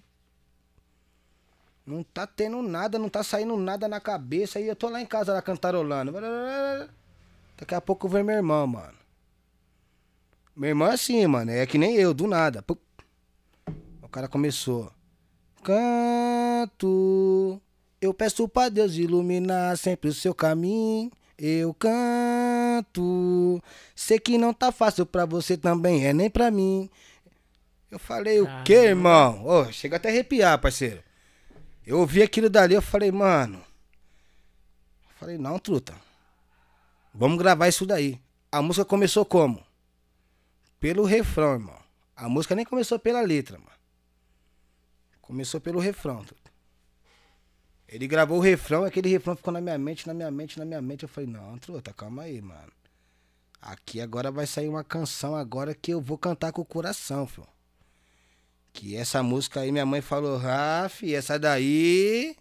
Não 1.84 2.02
tá 2.02 2.26
tendo 2.26 2.62
nada, 2.62 2.98
não 2.98 3.10
tá 3.10 3.22
saindo 3.22 3.54
nada 3.54 3.86
na 3.86 4.00
cabeça. 4.00 4.58
E 4.60 4.66
eu 4.66 4.74
tô 4.74 4.88
lá 4.88 4.98
em 5.02 5.06
casa 5.06 5.34
lá 5.34 5.42
cantarolando. 5.42 6.10
Daqui 7.58 7.74
a 7.74 7.80
pouco 7.82 8.08
vem 8.08 8.22
meu 8.24 8.36
irmão, 8.36 8.66
mano. 8.66 8.99
Meu 10.60 10.68
irmão 10.68 10.88
é 10.88 10.92
assim, 10.92 11.26
mano. 11.26 11.50
É 11.50 11.64
que 11.64 11.78
nem 11.78 11.94
eu, 11.94 12.12
do 12.12 12.26
nada. 12.26 12.62
O 14.02 14.08
cara 14.10 14.28
começou. 14.28 14.92
Canto. 15.62 17.58
Eu 17.98 18.12
peço 18.12 18.46
pra 18.46 18.68
Deus 18.68 18.94
iluminar 18.96 19.78
sempre 19.78 20.10
o 20.10 20.12
seu 20.12 20.34
caminho. 20.34 21.10
Eu 21.38 21.72
canto. 21.72 23.58
Sei 23.96 24.18
que 24.18 24.36
não 24.36 24.52
tá 24.52 24.70
fácil 24.70 25.06
pra 25.06 25.24
você 25.24 25.56
também, 25.56 26.04
é 26.04 26.12
nem 26.12 26.28
pra 26.28 26.50
mim. 26.50 26.90
Eu 27.90 27.98
falei, 27.98 28.42
o 28.42 28.62
que, 28.62 28.74
irmão? 28.74 29.46
Ô, 29.46 29.72
chega 29.72 29.96
até 29.96 30.10
a 30.10 30.12
arrepiar, 30.12 30.60
parceiro. 30.60 31.02
Eu 31.86 32.00
ouvi 32.00 32.22
aquilo 32.22 32.50
dali, 32.50 32.74
eu 32.74 32.82
falei, 32.82 33.10
mano. 33.10 33.56
Eu 33.56 35.14
falei, 35.18 35.38
não, 35.38 35.58
truta. 35.58 35.94
Vamos 37.14 37.38
gravar 37.38 37.68
isso 37.68 37.86
daí. 37.86 38.20
A 38.52 38.60
música 38.60 38.84
começou 38.84 39.24
como? 39.24 39.69
Pelo 40.80 41.04
refrão, 41.04 41.52
irmão. 41.52 41.78
A 42.16 42.28
música 42.28 42.54
nem 42.54 42.64
começou 42.64 42.98
pela 42.98 43.20
letra, 43.20 43.58
mano. 43.58 43.70
Começou 45.20 45.60
pelo 45.60 45.78
refrão. 45.78 46.24
Ele 47.86 48.08
gravou 48.08 48.38
o 48.38 48.40
refrão, 48.40 48.84
aquele 48.84 49.08
refrão 49.08 49.36
ficou 49.36 49.52
na 49.52 49.60
minha 49.60 49.76
mente, 49.76 50.06
na 50.06 50.14
minha 50.14 50.30
mente, 50.30 50.58
na 50.58 50.64
minha 50.64 50.80
mente. 50.80 51.02
Eu 51.02 51.08
falei, 51.08 51.28
não, 51.28 51.58
truta, 51.58 51.92
calma 51.92 52.22
aí, 52.22 52.40
mano. 52.40 52.72
Aqui 53.60 54.00
agora 54.00 54.30
vai 54.30 54.46
sair 54.46 54.68
uma 54.68 54.82
canção 54.82 55.36
agora 55.36 55.74
que 55.74 55.92
eu 55.92 56.00
vou 56.00 56.16
cantar 56.16 56.50
com 56.50 56.62
o 56.62 56.64
coração, 56.64 57.26
filho. 57.26 57.46
Que 58.72 58.96
essa 58.96 59.22
música 59.22 59.60
aí, 59.60 59.70
minha 59.70 59.84
mãe 59.84 60.00
falou, 60.00 60.38
Raf, 60.38 61.02
essa 61.12 61.38
daí. 61.38 62.36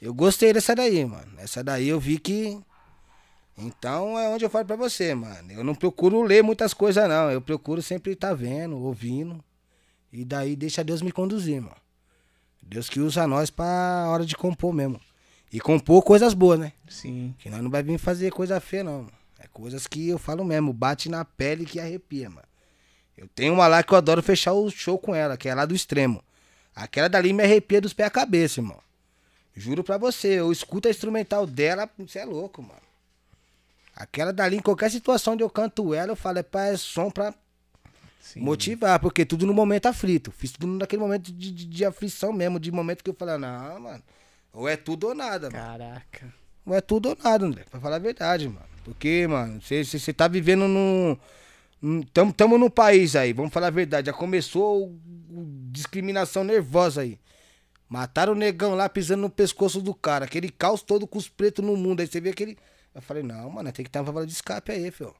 Eu 0.00 0.14
gostei 0.14 0.52
dessa 0.52 0.74
daí, 0.74 1.04
mano. 1.04 1.32
Essa 1.38 1.64
daí 1.64 1.88
eu 1.88 1.98
vi 1.98 2.18
que. 2.18 2.60
Então 3.60 4.18
é 4.18 4.28
onde 4.28 4.44
eu 4.44 4.50
falo 4.50 4.64
pra 4.64 4.76
você, 4.76 5.14
mano. 5.14 5.52
Eu 5.52 5.62
não 5.62 5.74
procuro 5.74 6.22
ler 6.22 6.42
muitas 6.42 6.72
coisas, 6.72 7.08
não. 7.08 7.30
Eu 7.30 7.40
procuro 7.40 7.82
sempre 7.82 8.12
estar 8.12 8.34
vendo, 8.34 8.76
ouvindo. 8.78 9.42
E 10.12 10.24
daí 10.24 10.56
deixa 10.56 10.82
Deus 10.82 11.02
me 11.02 11.12
conduzir, 11.12 11.60
mano. 11.60 11.76
Deus 12.62 12.88
que 12.88 13.00
usa 13.00 13.26
nós 13.26 13.50
pra 13.50 14.06
hora 14.08 14.24
de 14.24 14.36
compor 14.36 14.72
mesmo. 14.72 15.00
E 15.52 15.60
compor 15.60 16.02
coisas 16.02 16.32
boas, 16.32 16.58
né? 16.58 16.72
Sim. 16.88 17.34
Que 17.38 17.50
nós 17.50 17.62
não 17.62 17.70
vai 17.70 17.82
vir 17.82 17.98
fazer 17.98 18.30
coisa 18.30 18.60
feia, 18.60 18.84
não. 18.84 18.98
mano. 18.98 19.12
É 19.38 19.46
coisas 19.48 19.86
que 19.86 20.08
eu 20.08 20.18
falo 20.18 20.44
mesmo, 20.44 20.72
bate 20.72 21.08
na 21.08 21.24
pele 21.24 21.64
que 21.64 21.80
arrepia, 21.80 22.28
mano. 22.28 22.46
Eu 23.16 23.28
tenho 23.28 23.52
uma 23.52 23.66
lá 23.66 23.82
que 23.82 23.92
eu 23.92 23.98
adoro 23.98 24.22
fechar 24.22 24.52
o 24.52 24.70
show 24.70 24.98
com 24.98 25.14
ela, 25.14 25.36
que 25.36 25.48
é 25.48 25.54
lá 25.54 25.66
do 25.66 25.74
extremo. 25.74 26.22
Aquela 26.74 27.08
dali 27.08 27.32
me 27.32 27.42
arrepia 27.42 27.80
dos 27.80 27.92
pés 27.92 28.06
à 28.06 28.10
cabeça, 28.10 28.60
irmão. 28.60 28.78
Juro 29.54 29.82
pra 29.82 29.98
você, 29.98 30.40
eu 30.40 30.52
escuto 30.52 30.88
a 30.88 30.90
instrumental 30.90 31.46
dela, 31.46 31.90
você 31.98 32.20
é 32.20 32.24
louco, 32.24 32.62
mano. 32.62 32.89
Aquela 34.00 34.32
dali, 34.32 34.56
em 34.56 34.60
qualquer 34.62 34.90
situação 34.90 35.34
onde 35.34 35.42
eu 35.42 35.50
canto 35.50 35.92
ela, 35.94 36.12
eu 36.12 36.16
falo, 36.16 36.38
é, 36.38 36.42
pra, 36.42 36.68
é 36.68 36.76
som 36.76 37.10
pra 37.10 37.34
Sim. 38.20 38.40
motivar, 38.40 38.98
porque 38.98 39.24
tudo 39.26 39.46
no 39.46 39.52
momento 39.52 39.86
aflito. 39.86 40.30
Fiz 40.32 40.52
tudo 40.52 40.66
naquele 40.66 41.02
momento 41.02 41.30
de, 41.32 41.52
de, 41.52 41.66
de 41.66 41.84
aflição 41.84 42.32
mesmo, 42.32 42.58
de 42.58 42.72
momento 42.72 43.04
que 43.04 43.10
eu 43.10 43.14
falei, 43.14 43.36
não, 43.36 43.78
mano, 43.80 44.02
ou 44.52 44.68
é 44.68 44.76
tudo 44.76 45.08
ou 45.08 45.14
nada, 45.14 45.50
mano. 45.50 45.62
Caraca. 45.64 46.34
Ou 46.64 46.74
é 46.74 46.80
tudo 46.80 47.10
ou 47.10 47.18
nada, 47.22 47.44
André. 47.46 47.64
Pra 47.70 47.78
falar 47.80 47.96
a 47.96 47.98
verdade, 48.00 48.48
mano. 48.48 48.64
Porque, 48.84 49.26
mano, 49.26 49.60
você 49.60 50.12
tá 50.12 50.26
vivendo 50.28 50.66
num. 50.66 51.16
num- 51.80 52.02
Tamo, 52.02 52.32
tamo 52.32 52.56
num 52.58 52.70
país 52.70 53.14
aí, 53.16 53.32
vamos 53.32 53.52
falar 53.52 53.66
a 53.68 53.70
verdade. 53.70 54.06
Já 54.06 54.12
começou 54.12 54.84
o- 54.86 55.00
o 55.30 55.46
discriminação 55.70 56.42
nervosa 56.44 57.02
aí. 57.02 57.18
Mataram 57.88 58.32
o 58.32 58.36
negão 58.36 58.74
lá 58.74 58.88
pisando 58.88 59.22
no 59.22 59.30
pescoço 59.30 59.80
do 59.82 59.92
cara. 59.94 60.24
Aquele 60.24 60.48
caos 60.48 60.80
todo 60.82 61.06
com 61.06 61.18
os 61.18 61.28
pretos 61.28 61.64
no 61.64 61.76
mundo. 61.76 62.00
Aí 62.00 62.06
você 62.06 62.20
vê 62.20 62.30
aquele. 62.30 62.56
Eu 62.94 63.02
falei, 63.02 63.22
não, 63.22 63.50
mano, 63.50 63.70
tem 63.72 63.84
que 63.84 63.90
ter 63.90 63.98
uma 63.98 64.04
válvula 64.04 64.26
de 64.26 64.32
escape 64.32 64.72
aí, 64.72 64.90
filho. 64.90 65.14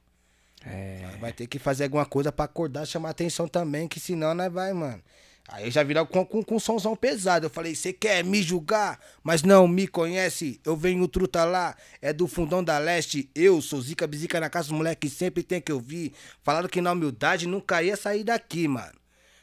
É. 0.65 1.17
Vai 1.19 1.33
ter 1.33 1.47
que 1.47 1.57
fazer 1.57 1.85
alguma 1.85 2.05
coisa 2.05 2.31
pra 2.31 2.45
acordar, 2.45 2.85
chamar 2.85 3.09
atenção 3.09 3.47
também, 3.47 3.87
que 3.87 3.99
senão 3.99 4.33
nós 4.33 4.51
vai, 4.51 4.73
mano. 4.73 5.01
Aí 5.47 5.65
eu 5.65 5.71
já 5.71 5.83
virava 5.83 6.07
com, 6.07 6.25
com, 6.25 6.43
com 6.43 6.55
um 6.55 6.59
somzão 6.59 6.95
pesado. 6.95 7.45
Eu 7.45 7.49
falei, 7.49 7.75
você 7.75 7.91
quer 7.91 8.23
me 8.23 8.41
julgar? 8.41 8.99
Mas 9.23 9.43
não 9.43 9.67
me 9.67 9.87
conhece? 9.87 10.61
Eu 10.63 10.77
venho 10.77 11.07
truta 11.07 11.43
lá, 11.43 11.75
é 12.01 12.13
do 12.13 12.27
fundão 12.27 12.63
da 12.63 12.77
leste. 12.77 13.29
Eu 13.33 13.61
sou 13.61 13.81
zica 13.81 14.05
bizica 14.05 14.39
na 14.39 14.49
casa 14.49 14.69
dos 14.69 14.77
moleque, 14.77 15.09
sempre 15.09 15.43
tem 15.43 15.59
que 15.59 15.73
ouvir. 15.73 16.13
Falaram 16.43 16.69
que 16.69 16.79
na 16.79 16.91
humildade 16.91 17.47
nunca 17.47 17.81
ia 17.81 17.97
sair 17.97 18.23
daqui, 18.23 18.67
mano. 18.67 18.99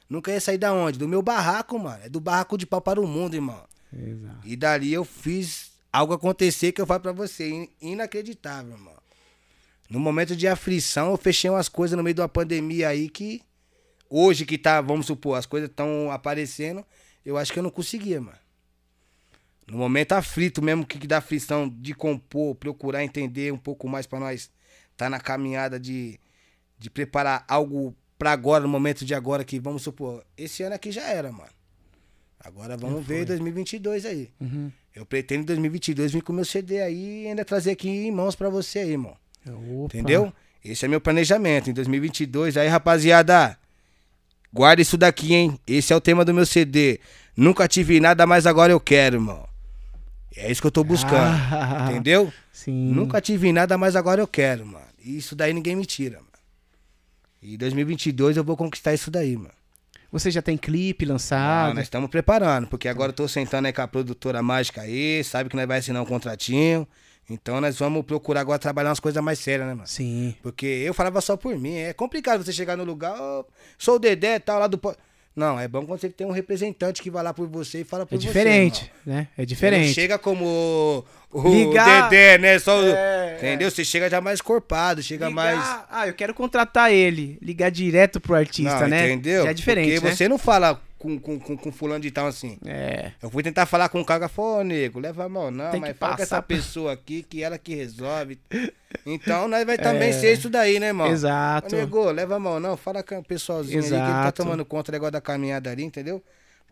Nunca 0.09 0.31
ia 0.31 0.41
sair 0.41 0.57
da 0.57 0.73
onde? 0.73 0.99
Do 0.99 1.09
meu 1.09 1.21
barraco, 1.21 1.79
mano. 1.79 2.03
É 2.03 2.09
do 2.09 2.21
barraco 2.21 2.57
de 2.57 2.65
pau 2.65 2.81
para 2.81 3.01
o 3.01 3.07
mundo, 3.07 3.35
irmão. 3.35 3.63
Exato. 3.93 4.41
E 4.45 4.57
dali 4.57 4.93
eu 4.93 5.05
fiz 5.05 5.68
algo 5.93 6.13
acontecer 6.15 6.73
que 6.73 6.81
eu 6.81 6.87
falo 6.87 7.01
pra 7.01 7.13
você, 7.13 7.49
in- 7.49 7.69
inacreditável, 7.81 8.73
irmão. 8.73 8.95
No 9.89 9.99
momento 9.99 10.37
de 10.37 10.47
aflição, 10.47 11.11
eu 11.11 11.17
fechei 11.17 11.49
umas 11.49 11.69
coisas 11.69 11.97
no 11.97 12.03
meio 12.03 12.15
de 12.15 12.21
uma 12.21 12.29
pandemia 12.29 12.89
aí 12.89 13.09
que 13.09 13.43
hoje 14.11 14.45
que 14.45 14.59
tá, 14.59 14.81
vamos 14.81 15.07
supor, 15.07 15.39
as 15.39 15.47
coisas 15.47 15.69
estão 15.71 16.11
aparecendo, 16.11 16.85
eu 17.25 17.37
acho 17.39 17.53
que 17.53 17.59
eu 17.59 17.63
não 17.63 17.71
conseguia, 17.71 18.21
mano. 18.21 18.39
No 19.67 19.77
momento 19.79 20.13
aflito 20.13 20.63
mesmo, 20.63 20.87
que 20.87 20.99
que 20.99 21.07
dá 21.07 21.19
aflição 21.19 21.69
de 21.69 21.95
compor, 21.95 22.55
procurar 22.55 23.05
entender 23.05 23.53
um 23.53 23.59
pouco 23.59 23.87
mais 23.89 24.07
pra 24.07 24.19
nós 24.19 24.51
tá 24.97 25.09
na 25.11 25.21
caminhada 25.21 25.79
de, 25.79 26.19
de 26.79 26.89
preparar 26.91 27.45
algo 27.47 27.95
pra 28.19 28.33
agora, 28.33 28.63
no 28.63 28.69
momento 28.69 29.05
de 29.05 29.15
agora 29.15 29.45
que, 29.45 29.61
vamos 29.61 29.83
supor, 29.83 30.25
esse 30.37 30.63
ano 30.63 30.75
aqui 30.75 30.91
já 30.91 31.03
era, 31.05 31.31
mano. 31.31 31.51
Agora 32.41 32.77
vamos 32.77 33.05
ver 33.07 33.25
2022 33.27 34.05
aí. 34.07 34.31
Uhum. 34.41 34.73
Eu 34.99 35.07
pretendo 35.07 35.43
em 35.43 35.47
2022 35.47 36.13
vir 36.13 36.23
com 36.23 36.33
meu 36.33 36.45
CD 36.45 36.83
aí 36.83 37.23
e 37.23 37.29
ainda 37.29 37.45
trazer 37.45 37.71
aqui 37.71 37.89
em 37.89 38.11
mãos 38.11 38.35
pra 38.35 38.51
você 38.51 38.81
aí, 38.81 38.91
irmão. 38.91 39.17
Opa. 39.47 39.97
Entendeu? 39.97 40.33
Esse 40.65 40.85
é 40.85 40.89
meu 40.89 41.01
planejamento 41.01 41.71
em 41.71 41.73
2022. 41.73 42.57
Aí, 42.57 42.67
rapaziada, 42.67 43.57
guarda 44.53 44.83
isso 44.83 44.97
daqui, 44.97 45.35
hein? 45.35 45.57
Esse 45.69 45.93
é 45.93 45.97
o 45.97 46.01
tema 46.01 46.25
do 46.25 46.35
meu 46.35 46.45
CD. 46.45 46.99
Nunca 47.37 47.69
tive 47.69 48.01
nada, 48.01 48.27
mas 48.27 48.45
agora 48.45 48.73
eu 48.73 48.81
quero, 48.81 49.19
irmão. 49.19 49.49
É 50.37 50.51
isso 50.51 50.61
que 50.61 50.67
eu 50.67 50.73
tô 50.73 50.83
buscando. 50.83 51.15
Ah, 51.17 51.91
Entendeu? 51.93 52.33
Sim. 52.53 52.93
Nunca 52.93 53.21
tive 53.21 53.53
nada, 53.53 53.79
mas 53.79 53.95
agora 53.95 54.21
eu 54.21 54.27
quero, 54.27 54.67
mano. 54.67 54.85
E 54.99 55.17
isso 55.17 55.37
daí 55.37 55.53
ninguém 55.53 55.77
me 55.77 55.87
tira, 55.87 56.17
mano. 56.17 56.29
E 57.41 57.57
2022 57.57 58.37
eu 58.37 58.43
vou 58.43 58.57
conquistar 58.57 58.93
isso 58.93 59.13
daí, 59.13 59.37
mano. 59.37 59.58
Você 60.11 60.31
já 60.31 60.41
tem 60.41 60.57
clipe 60.57 61.05
Ah, 61.05 61.09
lançado? 61.09 61.75
nós 61.75 61.85
estamos 61.85 62.09
preparando, 62.11 62.67
porque 62.67 62.89
agora 62.89 63.11
eu 63.11 63.15
tô 63.15 63.29
sentando 63.29 63.67
aí 63.67 63.73
com 63.73 63.83
a 63.83 63.89
produtora 63.89 64.43
mágica 64.43 64.81
aí, 64.83 65.23
sabe 65.23 65.51
que 65.51 65.57
nós 65.57 65.67
vai 65.67 65.79
assinar 65.79 66.03
um 66.03 66.07
contratinho. 66.07 66.89
Então 67.31 67.61
nós 67.61 67.79
vamos 67.79 68.07
procurar 68.07 68.41
agora 68.41 68.59
trabalhar 68.59 68.89
umas 68.89 69.01
coisas 69.01 69.23
mais 69.23 69.39
sérias, 69.39 69.69
né, 69.69 69.75
mano? 69.75 69.87
Sim. 69.87 70.35
Porque 70.43 70.65
eu 70.65 70.95
falava 70.95 71.21
só 71.21 71.37
por 71.37 71.55
mim. 71.59 71.75
É 71.77 71.93
complicado 71.93 72.43
você 72.43 72.53
chegar 72.55 72.75
no 72.75 72.85
lugar, 72.85 73.21
"Ô, 73.21 73.45
sou 73.77 73.97
o 73.97 73.99
Dedé 73.99 74.37
e 74.37 74.41
tal, 74.41 74.59
lá 74.59 74.67
do. 74.67 74.81
Po-". 75.39 75.45
Não, 75.45 75.61
é 75.61 75.69
bom 75.69 75.85
quando 75.87 76.01
você 76.01 76.09
tem 76.09 76.27
um 76.27 76.31
representante 76.33 77.03
que 77.03 77.11
vai 77.11 77.23
lá 77.23 77.33
por 77.33 77.47
você 77.49 77.81
e 77.81 77.85
fala 77.85 78.05
por 78.05 78.15
É 78.15 78.19
você. 78.19 78.27
diferente, 78.27 78.91
irmão. 79.05 79.19
né? 79.21 79.29
É 79.37 79.43
Você 79.43 79.47
diferente. 79.47 79.87
Não 79.89 79.95
chega 79.95 80.19
como 80.19 81.05
o 81.31 81.49
Ligar- 81.49 82.09
Dedé, 82.09 82.39
né? 82.39 82.59
Só, 82.59 82.79
o- 82.81 82.87
É, 82.89 83.37
entendeu? 83.39 83.71
Você 83.71 83.85
chega 83.85 84.09
já 84.11 84.21
mais 84.21 84.41
corpado, 84.41 85.03
chega 85.03 85.29
Ligar- 85.29 85.55
mais. 85.57 85.85
Ah, 85.91 86.07
eu 86.09 86.15
quero 86.15 86.35
contratar 86.35 86.93
ele. 86.93 87.39
Ligar 87.41 87.71
direto 87.71 88.21
pro 88.21 88.35
artista, 88.35 88.81
Não, 88.81 88.89
né? 88.89 89.07
Entendeu? 89.13 89.45
Já 89.45 89.51
é 89.51 89.55
diferente, 89.55 89.95
Porque 89.95 90.09
né? 90.09 90.15
você 90.15 90.29
não 90.29 90.39
fala 90.39 90.81
com, 90.99 91.19
com, 91.19 91.39
com, 91.39 91.57
com 91.57 91.73
fulano 91.73 92.01
de 92.01 92.11
tal 92.11 92.27
assim. 92.27 92.59
É. 92.67 93.13
Eu 93.23 93.31
fui 93.31 93.43
tentar 93.43 93.67
falar 93.67 93.89
com 93.89 94.01
o 94.01 94.05
cara, 94.05 94.29
falou, 94.29 94.59
ô 94.59 94.63
nego, 94.65 94.99
leva 94.99 95.25
a 95.25 95.29
mão, 95.29 95.51
não, 95.51 95.71
Tem 95.71 95.81
mas 95.81 95.97
fala 95.97 96.17
com 96.17 96.23
essa 96.23 96.43
pessoa 96.43 96.93
aqui, 96.93 97.23
que 97.23 97.43
ela 97.43 97.57
que 97.57 97.75
resolve. 97.75 98.39
Então 99.07 99.47
nós 99.47 99.65
vai 99.65 99.79
também 99.79 100.13
ser 100.15 100.33
isso 100.33 100.51
daí, 100.51 100.81
né, 100.81 100.89
irmão? 100.89 101.07
Ô, 101.07 101.11
É. 101.11 101.13
Exato. 101.13 101.75
nego, 101.77 102.11
leva 102.11 102.37
a 102.37 102.39
mão, 102.39 102.59
não, 102.59 102.77
fala 102.77 103.03
com 103.03 103.19
o 103.19 103.25
pessoalzinho 103.25 103.79
ali 103.79 103.89
que 103.89 103.95
ele 103.95 104.03
tá 104.03 104.21
Exato. 104.23 104.43
tomando 104.43 104.65
conta 104.65 104.91
do 104.91 104.95
negócio 104.95 105.13
da 105.13 105.21
caminhada 105.21 105.71
ali, 105.71 105.85
entendeu? 105.85 106.23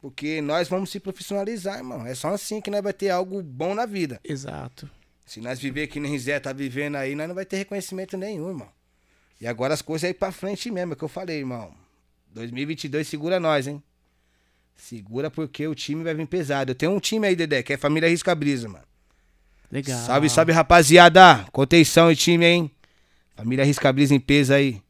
Porque 0.00 0.40
nós 0.40 0.68
vamos 0.68 0.90
se 0.90 1.00
profissionalizar, 1.00 1.78
irmão. 1.78 2.06
É 2.06 2.14
só 2.14 2.28
assim 2.28 2.60
que 2.60 2.70
nós 2.70 2.82
vai 2.82 2.92
ter 2.92 3.10
algo 3.10 3.42
bom 3.42 3.74
na 3.74 3.86
vida. 3.86 4.20
Exato. 4.22 4.88
Se 5.24 5.40
nós 5.40 5.58
viver 5.58 5.88
que 5.88 5.98
nem 5.98 6.16
Zé 6.18 6.38
tá 6.38 6.52
vivendo 6.52 6.96
aí, 6.96 7.14
nós 7.14 7.26
não 7.26 7.34
vai 7.34 7.44
ter 7.44 7.56
reconhecimento 7.56 8.16
nenhum, 8.16 8.48
irmão. 8.48 8.68
E 9.40 9.46
agora 9.46 9.74
as 9.74 9.82
coisas 9.82 10.06
aí 10.06 10.14
pra 10.14 10.30
frente 10.30 10.70
mesmo, 10.70 10.92
é 10.92 10.94
o 10.94 10.96
que 10.96 11.02
eu 11.04 11.08
falei, 11.08 11.38
irmão. 11.38 11.72
2022 12.32 13.08
segura 13.08 13.40
nós, 13.40 13.66
hein? 13.66 13.82
Segura 14.76 15.30
porque 15.30 15.66
o 15.66 15.74
time 15.74 16.04
vai 16.04 16.14
vir 16.14 16.26
pesado. 16.26 16.70
Eu 16.70 16.74
tenho 16.74 16.92
um 16.92 17.00
time 17.00 17.26
aí, 17.26 17.34
Dedé, 17.34 17.62
que 17.62 17.72
é 17.72 17.76
Família 17.76 18.08
Risca 18.08 18.34
Brisa, 18.34 18.68
mano. 18.68 18.84
Legal. 19.72 19.98
Salve, 19.98 20.28
salve, 20.30 20.52
rapaziada. 20.52 21.44
Contenção 21.50 22.10
e 22.10 22.14
time, 22.16 22.44
hein? 22.46 22.70
Família 23.34 23.64
Risca 23.64 23.92
Brisa 23.92 24.14
em 24.14 24.20
peso 24.20 24.54
aí. 24.54 24.80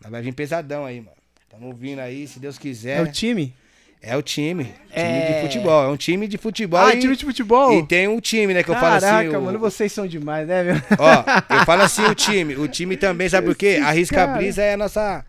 Nós 0.00 0.10
vai 0.10 0.22
vir 0.22 0.32
pesadão 0.32 0.84
aí, 0.84 1.00
mano. 1.00 1.16
Tamo 1.50 1.74
vindo 1.74 1.98
aí, 1.98 2.26
se 2.26 2.38
Deus 2.40 2.56
quiser. 2.56 2.98
É 2.98 3.02
o 3.02 3.10
time? 3.12 3.54
É 4.00 4.16
o 4.16 4.22
time. 4.22 4.64
Time 4.64 4.74
É. 4.92 5.34
de 5.42 5.42
futebol. 5.48 5.84
É 5.84 5.88
um 5.88 5.96
time 5.96 6.28
de 6.28 6.38
futebol. 6.38 6.78
Ah, 6.80 6.94
e, 6.94 7.00
time 7.00 7.16
de 7.16 7.24
futebol? 7.24 7.76
E 7.78 7.86
tem 7.86 8.06
um 8.06 8.20
time, 8.20 8.54
né? 8.54 8.62
Que 8.62 8.70
eu 8.70 8.74
falo 8.76 9.00
Caraca, 9.00 9.28
assim. 9.28 9.36
o- 9.36 9.42
mano, 9.42 9.58
vocês 9.58 9.92
são 9.92 10.06
demais, 10.06 10.46
né, 10.46 10.62
meu? 10.62 10.76
Ó, 10.98 11.54
eu 11.58 11.64
falo 11.66 11.82
assim 11.82 12.04
o 12.04 12.14
time. 12.14 12.54
O 12.56 12.68
time 12.68 12.96
também, 12.96 13.28
sabe 13.28 13.48
por 13.48 13.56
quê? 13.56 13.80
A 13.84 13.90
Risca. 13.90 14.26
Brisa 14.28 14.62
é 14.62 14.74
a 14.74 14.76
nossa. 14.76 15.26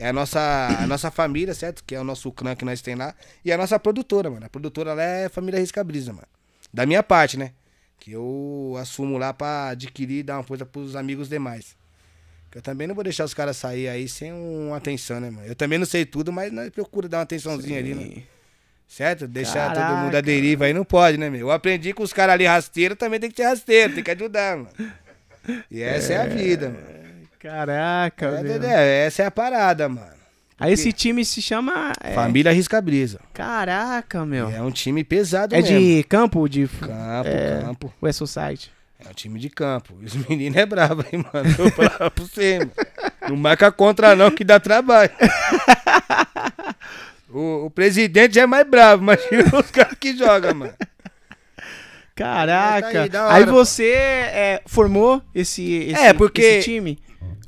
É 0.00 0.08
a 0.08 0.12
nossa, 0.12 0.40
a 0.80 0.86
nossa 0.86 1.10
família, 1.10 1.52
certo? 1.52 1.82
Que 1.84 1.96
é 1.96 2.00
o 2.00 2.04
nosso 2.04 2.30
clã 2.30 2.54
que 2.54 2.64
nós 2.64 2.80
tem 2.80 2.94
lá. 2.94 3.12
E 3.44 3.52
a 3.52 3.58
nossa 3.58 3.78
produtora, 3.80 4.30
mano. 4.30 4.46
A 4.46 4.48
produtora 4.48 4.94
lá 4.94 5.02
é 5.02 5.24
a 5.26 5.28
família 5.28 5.58
Risca 5.58 5.82
Brisa, 5.82 6.12
mano. 6.12 6.28
Da 6.72 6.86
minha 6.86 7.02
parte, 7.02 7.36
né? 7.36 7.50
Que 7.98 8.12
eu 8.12 8.76
assumo 8.80 9.18
lá 9.18 9.34
pra 9.34 9.70
adquirir 9.70 10.20
e 10.20 10.22
dar 10.22 10.36
uma 10.36 10.44
coisa 10.44 10.64
pros 10.64 10.94
amigos 10.94 11.28
demais. 11.28 11.76
Que 12.48 12.58
eu 12.58 12.62
também 12.62 12.86
não 12.86 12.94
vou 12.94 13.02
deixar 13.02 13.24
os 13.24 13.34
caras 13.34 13.56
sair 13.56 13.88
aí 13.88 14.08
sem 14.08 14.32
uma 14.32 14.76
atenção, 14.76 15.18
né, 15.18 15.30
mano? 15.30 15.46
Eu 15.48 15.56
também 15.56 15.78
não 15.78 15.86
sei 15.86 16.06
tudo, 16.06 16.32
mas 16.32 16.52
nós 16.52 16.70
procura 16.70 17.08
dar 17.08 17.18
uma 17.18 17.22
atençãozinha 17.24 17.80
ali, 17.80 17.94
né? 17.94 18.22
Certo? 18.86 19.26
Deixar 19.26 19.74
todo 19.74 19.96
mundo 19.96 20.08
à 20.08 20.12
Caraca. 20.12 20.22
deriva 20.22 20.64
aí 20.66 20.72
não 20.72 20.84
pode, 20.84 21.18
né, 21.18 21.28
meu? 21.28 21.40
Eu 21.40 21.50
aprendi 21.50 21.92
com 21.92 22.04
os 22.04 22.12
caras 22.12 22.34
ali 22.34 22.46
rasteiro, 22.46 22.94
também 22.94 23.18
tem 23.18 23.30
que 23.30 23.36
ser 23.36 23.48
rasteiro, 23.48 23.94
tem 23.94 24.04
que 24.04 24.10
ajudar, 24.12 24.56
mano. 24.56 24.70
E 25.70 25.82
essa 25.82 26.12
é, 26.12 26.16
a 26.18 26.26
vida, 26.26 26.70
mano. 26.70 26.97
Caraca, 27.38 28.26
É, 28.26 28.42
meu. 28.42 28.42
Dedé, 28.44 29.06
essa 29.06 29.22
é 29.22 29.26
a 29.26 29.30
parada, 29.30 29.88
mano. 29.88 30.18
Aí 30.60 30.72
esse 30.72 30.92
time 30.92 31.24
se 31.24 31.40
chama... 31.40 31.92
é, 32.02 32.12
Família 32.14 32.52
Risca 32.52 32.80
Brisa. 32.80 33.20
Caraca, 33.32 34.26
meu. 34.26 34.50
É 34.50 34.60
um 34.60 34.72
time 34.72 35.04
pesado 35.04 35.54
É 35.54 35.62
mesmo. 35.62 35.78
de 35.78 36.02
campo? 36.08 36.48
De... 36.48 36.66
Campo, 36.66 37.28
é, 37.28 37.60
campo. 37.62 37.94
Ou 38.02 38.08
é 38.08 38.12
society? 38.12 38.72
É 39.04 39.08
um 39.08 39.12
time 39.12 39.38
de 39.38 39.48
campo. 39.48 39.94
Os 40.02 40.14
meninos 40.28 40.56
é 40.58 40.66
bravo, 40.66 41.04
hein, 41.12 41.24
mano? 41.32 41.54
Eu 41.56 41.70
pra 41.70 42.10
você, 42.16 42.58
mano. 42.58 42.72
Não 43.28 43.36
marca 43.36 43.70
contra 43.70 44.16
não, 44.16 44.32
que 44.32 44.42
dá 44.44 44.58
trabalho. 44.58 45.10
O, 47.30 47.66
o 47.66 47.70
presidente 47.70 48.36
já 48.36 48.42
é 48.42 48.46
mais 48.46 48.66
bravo, 48.66 49.02
imagina 49.02 49.44
os 49.60 49.70
caras 49.70 49.94
que 50.00 50.16
jogam, 50.16 50.54
mano. 50.54 50.72
Caraca. 52.14 52.90
Tá 52.90 53.02
aí, 53.02 53.08
da 53.10 53.32
aí 53.34 53.42
hora, 53.42 53.52
você 53.52 53.92
é, 53.92 54.62
formou 54.66 55.22
esse, 55.34 55.62
esse, 55.62 56.00
É, 56.02 56.14
porque- 56.14 56.40
esse 56.40 56.64
time? 56.64 56.98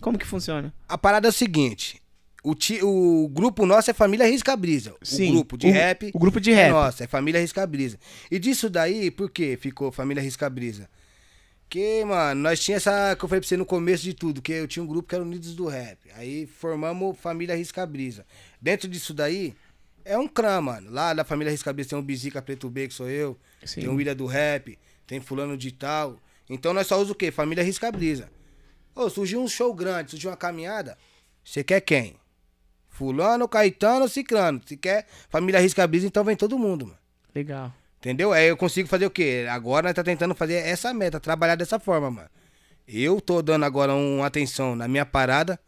Como 0.00 0.18
que 0.18 0.26
funciona? 0.26 0.72
A 0.88 0.96
parada 0.98 1.28
é 1.28 1.30
o 1.30 1.32
seguinte. 1.32 2.00
O, 2.42 2.54
ti, 2.54 2.80
o 2.82 3.28
grupo 3.28 3.66
nosso 3.66 3.90
é 3.90 3.94
Família 3.94 4.26
Risca 4.26 4.56
Brisa. 4.56 4.94
Sim, 5.02 5.30
O 5.30 5.32
grupo 5.34 5.58
de 5.58 5.66
o- 5.66 5.72
rap. 5.72 6.10
o 6.14 6.18
grupo 6.18 6.40
de 6.40 6.50
é 6.52 6.54
rap. 6.54 6.70
nosso, 6.70 7.02
é 7.02 7.06
Família 7.06 7.40
Risca 7.40 7.66
Brisa. 7.66 7.98
E 8.30 8.38
disso 8.38 8.70
daí, 8.70 9.10
por 9.10 9.30
que 9.30 9.56
ficou 9.58 9.92
Família 9.92 10.22
Risca 10.22 10.48
Brisa? 10.48 10.88
Porque, 11.64 12.04
mano, 12.04 12.40
nós 12.40 12.58
tinha 12.58 12.78
essa. 12.78 13.14
que 13.16 13.24
eu 13.24 13.28
falei 13.28 13.40
pra 13.40 13.48
você 13.48 13.56
no 13.56 13.64
começo 13.66 14.02
de 14.02 14.12
tudo, 14.14 14.42
que 14.42 14.52
eu 14.52 14.66
tinha 14.66 14.82
um 14.82 14.86
grupo 14.86 15.08
que 15.08 15.14
era 15.14 15.22
Unidos 15.22 15.54
do 15.54 15.66
Rap. 15.68 15.98
Aí 16.16 16.46
formamos 16.46 17.16
Família 17.18 17.54
Risca 17.54 17.86
Brisa. 17.86 18.26
Dentro 18.60 18.88
disso 18.88 19.14
daí, 19.14 19.54
é 20.04 20.18
um 20.18 20.26
clã, 20.26 20.60
mano. 20.60 20.90
Lá 20.90 21.14
da 21.14 21.22
Família 21.24 21.50
Risca 21.52 21.72
Brisa 21.72 21.90
tem 21.90 21.98
o 21.98 22.02
Bizica 22.02 22.42
Preto 22.42 22.68
B, 22.68 22.88
que 22.88 22.94
sou 22.94 23.08
eu. 23.08 23.38
Sim. 23.64 23.82
Tem 23.82 23.88
o 23.90 23.94
William 23.94 24.16
do 24.16 24.26
Rap. 24.26 24.76
Tem 25.06 25.20
Fulano 25.20 25.56
de 25.56 25.70
Tal. 25.70 26.18
Então 26.48 26.72
nós 26.72 26.86
só 26.88 26.96
usamos 26.96 27.10
o 27.10 27.14
quê? 27.14 27.30
Família 27.30 27.62
Risca 27.62 27.92
Brisa. 27.92 28.28
Ô, 28.94 29.08
surgiu 29.08 29.42
um 29.42 29.48
show 29.48 29.72
grande, 29.74 30.10
surgiu 30.10 30.30
uma 30.30 30.36
caminhada. 30.36 30.96
Você 31.44 31.64
quer 31.64 31.80
quem? 31.80 32.16
Fulano, 32.88 33.48
Caetano, 33.48 34.08
Ciclano. 34.08 34.60
Se 34.66 34.76
quer 34.76 35.06
família 35.28 35.60
Risca 35.60 35.86
Brisa, 35.86 36.06
então 36.06 36.24
vem 36.24 36.36
todo 36.36 36.58
mundo, 36.58 36.86
mano. 36.86 36.98
Legal. 37.34 37.72
Entendeu? 37.98 38.32
Aí 38.32 38.48
eu 38.48 38.56
consigo 38.56 38.88
fazer 38.88 39.06
o 39.06 39.10
quê? 39.10 39.46
Agora 39.50 39.88
nós 39.88 39.94
tá 39.94 40.02
tentando 40.02 40.34
fazer 40.34 40.54
essa 40.54 40.92
meta, 40.92 41.20
trabalhar 41.20 41.54
dessa 41.54 41.78
forma, 41.78 42.10
mano. 42.10 42.28
Eu 42.86 43.20
tô 43.20 43.40
dando 43.40 43.64
agora 43.64 43.94
uma 43.94 44.26
atenção 44.26 44.74
na 44.74 44.88
minha 44.88 45.06
parada, 45.06 45.60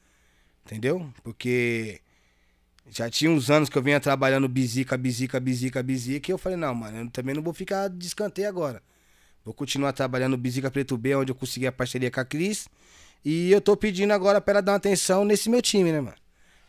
entendeu? 0.64 1.08
Porque 1.22 2.00
já 2.90 3.08
tinha 3.08 3.30
uns 3.30 3.50
anos 3.50 3.68
que 3.68 3.78
eu 3.78 3.82
vinha 3.82 4.00
trabalhando 4.00 4.48
bisica, 4.48 4.96
bisica, 4.96 5.38
bisica, 5.38 5.82
bisica, 5.82 6.30
e 6.30 6.32
eu 6.32 6.38
falei, 6.38 6.58
não, 6.58 6.74
mano, 6.74 6.98
eu 6.98 7.10
também 7.10 7.34
não 7.34 7.42
vou 7.42 7.54
ficar 7.54 7.88
de 7.88 8.06
escanteio 8.06 8.48
agora. 8.48 8.82
Vou 9.44 9.52
continuar 9.52 9.92
trabalhando 9.92 10.36
Bisica 10.36 10.70
Preto 10.70 10.96
B, 10.96 11.16
onde 11.16 11.32
eu 11.32 11.34
consegui 11.34 11.66
a 11.66 11.72
parceria 11.72 12.10
com 12.10 12.20
a 12.20 12.24
Cris. 12.24 12.68
E 13.24 13.50
eu 13.52 13.60
tô 13.60 13.76
pedindo 13.76 14.12
agora 14.12 14.40
pra 14.40 14.54
ela 14.54 14.60
dar 14.62 14.72
uma 14.72 14.76
atenção 14.78 15.24
nesse 15.24 15.48
meu 15.48 15.62
time, 15.62 15.92
né, 15.92 16.00
mano? 16.00 16.16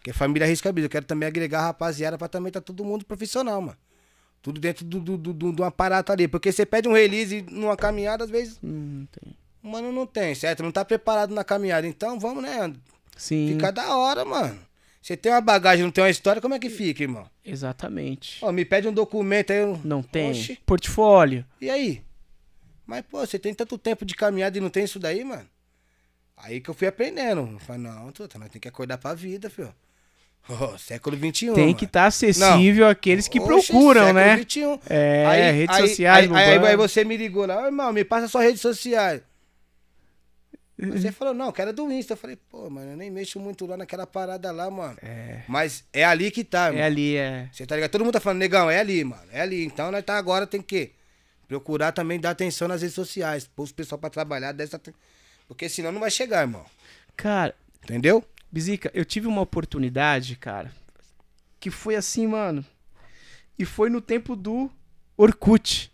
Que 0.04 0.10
é 0.12 0.14
família 0.14 0.46
Risca 0.48 0.72
Brisa. 0.72 0.86
Eu 0.86 0.90
quero 0.90 1.06
também 1.06 1.28
agregar 1.28 1.60
a 1.60 1.64
rapaziada 1.68 2.18
pra 2.18 2.28
também 2.28 2.52
tá 2.52 2.62
todo 2.62 2.84
mundo 2.84 3.06
profissional, 3.06 3.62
mano. 3.62 3.78
Tudo 4.42 4.60
dentro 4.60 4.84
do, 4.86 5.00
do, 5.00 5.18
do, 5.18 5.34
do, 5.34 5.52
do 5.54 5.64
aparato 5.64 6.12
ali. 6.12 6.28
Porque 6.28 6.52
você 6.52 6.66
pede 6.66 6.88
um 6.88 6.94
release 6.94 7.42
numa 7.50 7.78
caminhada, 7.78 8.24
às 8.26 8.30
vezes, 8.30 8.60
Hum, 8.64 9.08
tem. 9.12 9.36
o 9.64 9.70
mano 9.70 9.92
não 9.92 10.06
tem, 10.06 10.36
certo? 10.36 10.62
Não 10.62 10.72
tá 10.72 10.84
preparado 10.84 11.34
na 11.34 11.44
caminhada. 11.44 11.88
Então, 11.88 12.20
vamos, 12.20 12.44
né? 12.44 12.74
Sim, 13.16 13.48
Fica 13.54 13.72
da 13.72 13.96
hora, 13.96 14.26
mano. 14.26 14.60
Você 15.02 15.16
tem 15.18 15.32
uma 15.32 15.42
bagagem, 15.42 15.84
não 15.84 15.92
tem 15.92 16.04
uma 16.04 16.10
história, 16.10 16.42
como 16.42 16.54
é 16.54 16.60
que 16.60 16.70
fica, 16.70 17.04
irmão? 17.04 17.30
exatamente. 17.46 18.38
Ó, 18.44 18.52
me 18.52 18.64
pede 18.66 18.88
um 18.88 18.94
documento 18.94 19.52
aí. 19.52 19.60
eu- 19.60 19.80
Não 19.84 20.04
tem. 20.04 20.30
Oxi. 20.32 20.60
Portfólio. 20.66 21.46
E 21.60 21.70
aí? 21.70 22.02
Mas, 22.86 23.04
pô, 23.10 23.20
você 23.26 23.40
tem 23.40 23.54
tanto 23.54 23.78
tempo 23.78 24.06
de 24.06 24.14
caminhada 24.16 24.58
e 24.58 24.62
não 24.62 24.70
tem 24.70 24.84
isso 24.84 25.00
daí, 25.00 25.24
mano? 25.24 25.48
Aí 26.38 26.60
que 26.60 26.70
eu 26.70 26.74
fui 26.74 26.88
aprendendo. 26.88 27.42
Eu 27.54 27.60
falei, 27.60 27.82
não, 27.82 28.12
Tuta, 28.12 28.38
nós 28.38 28.50
tem 28.50 28.60
que 28.62 28.68
acordar 28.68 28.98
pra 28.98 29.14
vida, 29.14 29.50
filho. 29.50 29.74
Ó, 30.50 30.78
século 30.78 31.16
XXI. 31.16 31.54
tem 31.54 31.74
que 31.74 31.86
estar 31.86 32.06
acessível 32.08 32.88
àqueles 32.90 33.30
que 33.30 33.40
Oxe, 33.40 33.48
procuram, 33.48 34.02
século 34.08 34.14
né? 34.26 34.38
XXI. 34.38 34.80
É, 34.90 35.52
redes 35.52 35.76
aí, 35.76 35.88
sociais 35.88 36.30
Aí, 36.32 36.38
aí, 36.58 36.66
aí, 36.68 36.76
você 36.76 37.06
me 37.06 37.16
ligou 37.16 37.46
lá, 37.46 37.64
"Ô, 37.64 37.66
irmão, 37.68 37.94
me 37.94 38.04
passa 38.04 38.28
suas 38.28 38.44
redes 38.44 38.60
sociais. 38.60 39.22
Você 40.78 41.12
falou, 41.14 41.34
não, 41.34 41.50
quero 41.52 41.72
do 41.72 41.90
Insta. 41.90 42.14
Eu 42.14 42.18
falei, 42.18 42.36
pô, 42.50 42.70
mano, 42.70 42.92
eu 42.92 42.98
nem 42.98 43.10
mexo 43.10 43.40
muito 43.40 43.66
lá 43.66 43.78
naquela 43.78 44.06
parada 44.06 44.52
lá, 44.52 44.70
mano. 44.70 44.98
É. 45.02 45.44
Mas 45.48 45.86
é 45.94 46.04
ali 46.04 46.30
que 46.30 46.44
tá, 46.44 46.68
É 46.68 46.72
mano. 46.72 46.84
ali, 46.84 47.16
é. 47.16 47.48
Você 47.54 47.66
tá 47.66 47.76
ligado? 47.76 47.92
Todo 47.92 48.04
mundo 48.04 48.14
tá 48.14 48.20
falando, 48.20 48.40
negão, 48.40 48.70
é 48.70 48.80
ali, 48.80 49.02
mano. 49.04 49.24
É 49.32 49.40
ali. 49.42 49.64
Então 49.64 49.92
nós 49.92 50.04
tá 50.04 50.18
agora, 50.18 50.46
tem 50.46 50.62
que 50.62 50.92
procurar 51.48 51.92
também 51.94 52.20
dar 52.20 52.32
atenção 52.32 52.68
nas 52.68 52.82
redes 52.82 52.96
sociais. 52.96 53.48
Pôr 53.56 53.64
os 53.64 53.72
pessoal 53.72 53.98
pra 54.00 54.10
trabalhar 54.10 54.52
dessa. 54.52 54.82
Porque 55.48 55.68
senão 55.70 55.92
não 55.92 56.00
vai 56.00 56.12
chegar, 56.12 56.42
irmão. 56.42 56.66
Cara, 57.16 57.56
Entendeu? 57.84 58.24
Bizica, 58.52 58.90
eu 58.94 59.04
tive 59.04 59.28
uma 59.28 59.42
oportunidade, 59.42 60.36
cara, 60.38 60.72
que 61.60 61.70
foi 61.70 61.96
assim, 61.96 62.26
mano. 62.28 62.64
E 63.60 63.66
foi 63.66 63.90
no 63.90 64.00
tempo 64.00 64.36
do 64.38 64.72
Orkut. 65.18 65.92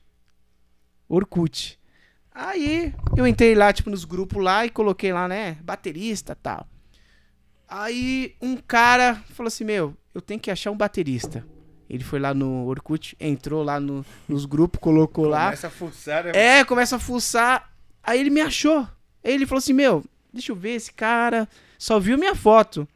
Orkut. 1.07 1.79
Aí 2.31 2.93
eu 3.17 3.25
entrei 3.25 3.55
lá, 3.55 3.73
tipo, 3.73 3.89
nos 3.89 4.05
grupos 4.05 4.43
lá 4.43 4.65
e 4.65 4.69
coloquei 4.69 5.11
lá, 5.11 5.27
né? 5.27 5.57
Baterista 5.63 6.35
tal. 6.35 6.67
Aí 7.67 8.35
um 8.41 8.55
cara 8.57 9.15
falou 9.33 9.47
assim: 9.47 9.63
Meu, 9.63 9.95
eu 10.13 10.21
tenho 10.21 10.39
que 10.39 10.51
achar 10.51 10.71
um 10.71 10.77
baterista. 10.77 11.45
Ele 11.89 12.03
foi 12.03 12.19
lá 12.19 12.33
no 12.35 12.67
Orkut, 12.67 13.15
entrou 13.19 13.63
lá 13.63 13.79
no- 13.79 14.05
nos 14.27 14.45
grupos, 14.45 14.79
colocou 14.79 15.25
lá. 15.27 15.45
Começa 15.45 15.67
a 15.67 15.71
fuçar, 15.71 16.23
né? 16.25 16.31
É, 16.35 16.63
começa 16.63 16.95
a 16.97 16.99
fuçar. 16.99 17.73
Aí 18.03 18.19
ele 18.19 18.29
me 18.29 18.41
achou. 18.41 18.87
Aí 19.23 19.33
ele 19.33 19.45
falou 19.45 19.59
assim: 19.59 19.73
Meu, 19.73 20.03
deixa 20.33 20.51
eu 20.51 20.55
ver 20.55 20.71
esse 20.75 20.91
cara. 20.93 21.47
Só 21.77 21.99
viu 21.99 22.17
minha 22.17 22.35
foto. 22.35 22.87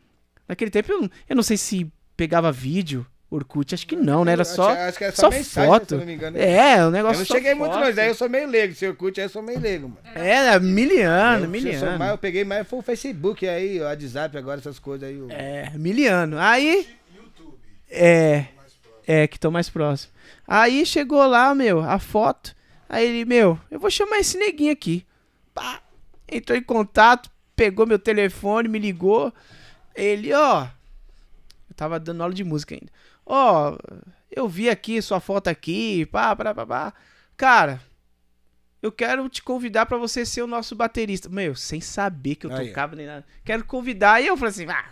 Naquele 0.47 0.69
tempo 0.71 0.91
eu, 0.91 1.01
não- 1.01 1.09
eu 1.29 1.35
não 1.35 1.43
sei 1.43 1.55
se 1.57 1.89
pegava 2.17 2.51
vídeo, 2.51 3.05
Orkut, 3.31 3.73
acho 3.73 3.87
que 3.87 3.95
não, 3.95 4.23
né? 4.25 4.33
Era 4.33 4.43
só. 4.43 4.69
acho 4.71 4.97
que 4.97 5.03
era 5.05 5.15
só 5.15 5.29
mensagem, 5.29 5.69
foto. 5.71 5.87
se 5.87 5.93
eu 5.95 5.99
não 5.99 6.05
me 6.05 6.13
engano. 6.13 6.37
É, 6.37 6.75
o 6.77 6.79
Eu 6.87 6.91
negócio 6.91 7.19
não 7.19 7.25
só 7.25 7.33
cheguei 7.33 7.53
muito 7.55 7.71
foto. 7.71 7.81
longe, 7.81 7.93
daí 7.93 8.09
eu 8.09 8.13
sou 8.15 8.29
meio 8.29 8.47
leigo. 8.47 8.75
Se 8.75 8.85
eu 8.85 8.93
curte, 8.95 9.19
aí 9.21 9.25
eu 9.25 9.29
sou 9.29 9.41
meio 9.41 9.59
leigo, 9.59 9.87
mano. 9.89 10.01
É, 10.15 10.59
miliano, 10.59 11.37
eu, 11.37 11.39
eu, 11.39 11.39
sou 11.41 11.49
miliano. 11.49 11.97
mais, 11.97 12.11
eu 12.11 12.17
peguei 12.17 12.43
mais 12.43 12.67
foi 12.67 12.79
o 12.79 12.81
Facebook 12.83 13.47
aí, 13.47 13.79
o 13.79 13.85
WhatsApp 13.85 14.37
agora, 14.37 14.59
essas 14.59 14.77
coisas 14.77 15.07
aí. 15.09 15.19
É, 15.29 15.71
miliano. 15.75 16.37
Aí. 16.37 16.87
É. 17.89 18.45
É, 19.05 19.27
que 19.27 19.39
tô 19.39 19.51
mais 19.51 19.69
próximo. 19.69 20.13
Aí 20.47 20.85
chegou 20.85 21.25
lá, 21.25 21.53
meu, 21.55 21.79
a 21.81 21.99
foto. 21.99 22.55
Aí 22.87 23.05
ele, 23.07 23.25
meu, 23.25 23.59
eu 23.71 23.79
vou 23.79 23.89
chamar 23.89 24.19
esse 24.19 24.37
neguinho 24.37 24.71
aqui. 24.71 25.05
Pá, 25.53 25.81
entrou 26.27 26.57
em 26.57 26.63
contato, 26.63 27.29
pegou 27.55 27.85
meu 27.85 27.99
telefone, 27.99 28.67
me 28.67 28.79
ligou. 28.79 29.33
Ele, 29.95 30.33
ó. 30.33 30.67
Eu 31.69 31.75
tava 31.75 31.99
dando 31.99 32.21
aula 32.21 32.33
de 32.33 32.43
música 32.43 32.75
ainda. 32.75 32.91
Ó, 33.25 33.77
eu 34.29 34.47
vi 34.47 34.69
aqui 34.69 35.01
sua 35.01 35.19
foto 35.19 35.47
aqui, 35.47 36.05
pá, 36.07 36.35
pá, 36.35 36.53
pá, 36.53 36.65
pá. 36.65 36.93
Cara, 37.37 37.81
eu 38.81 38.91
quero 38.91 39.29
te 39.29 39.41
convidar 39.41 39.85
pra 39.85 39.97
você 39.97 40.25
ser 40.25 40.41
o 40.41 40.47
nosso 40.47 40.75
baterista. 40.75 41.29
Meu, 41.29 41.55
sem 41.55 41.79
saber 41.79 42.35
que 42.35 42.45
eu 42.45 42.53
Aí, 42.53 42.67
tocava 42.67 42.95
nem 42.95 43.05
nada. 43.05 43.25
Quero 43.45 43.63
convidar. 43.65 44.21
E 44.21 44.27
eu 44.27 44.35
falei 44.35 44.51
assim, 44.51 44.67
ah, 44.69 44.89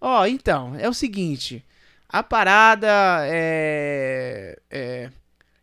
ó, 0.00 0.26
então, 0.26 0.76
é 0.76 0.88
o 0.88 0.94
seguinte. 0.94 1.64
A 2.08 2.22
parada 2.22 2.88
é, 3.22 4.58
é. 4.70 5.10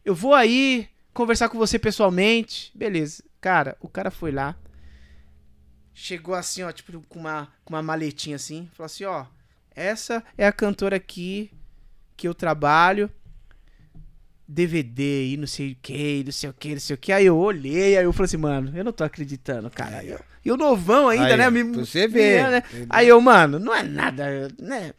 Eu 0.03 0.15
vou 0.15 0.33
aí 0.33 0.89
conversar 1.13 1.47
com 1.47 1.57
você 1.57 1.77
pessoalmente. 1.77 2.71
Beleza. 2.75 3.23
Cara, 3.39 3.77
o 3.79 3.87
cara 3.87 4.09
foi 4.09 4.31
lá. 4.31 4.55
Chegou 5.93 6.33
assim, 6.35 6.63
ó, 6.63 6.71
tipo, 6.71 6.99
com 7.07 7.19
uma, 7.19 7.47
com 7.63 7.73
uma 7.73 7.83
maletinha 7.83 8.35
assim. 8.35 8.69
Falou 8.73 8.85
assim, 8.85 9.05
ó. 9.05 9.25
Essa 9.75 10.23
é 10.37 10.45
a 10.45 10.51
cantora 10.51 10.95
aqui 10.95 11.51
que 12.15 12.27
eu 12.27 12.33
trabalho. 12.33 13.09
DVD 14.47 15.29
e 15.29 15.37
não 15.37 15.47
sei 15.47 15.71
o 15.71 15.77
que, 15.81 16.23
não 16.25 16.31
sei 16.31 16.49
o 16.49 16.53
que, 16.53 16.73
não 16.73 16.79
sei 16.79 16.93
o 16.93 16.97
que. 16.97 17.11
Aí 17.11 17.25
eu 17.25 17.37
olhei, 17.37 17.97
aí 17.97 18.03
eu 18.03 18.11
falei 18.13 18.25
assim, 18.25 18.37
mano, 18.37 18.71
eu 18.77 18.83
não 18.83 18.91
tô 18.91 19.03
acreditando, 19.03 19.69
cara. 19.69 20.01
Ó. 20.19 20.19
E 20.45 20.51
o 20.51 20.57
novão 20.57 21.07
ainda, 21.07 21.27
Aí, 21.27 21.37
né? 21.37 21.49
Me, 21.49 21.63
você 21.63 22.07
ver. 22.07 22.49
né? 22.51 22.63
Aí 22.89 23.07
eu, 23.07 23.19
mano, 23.21 23.57
não 23.57 23.73
é 23.73 23.81
nada, 23.81 24.49
né? 24.59 24.93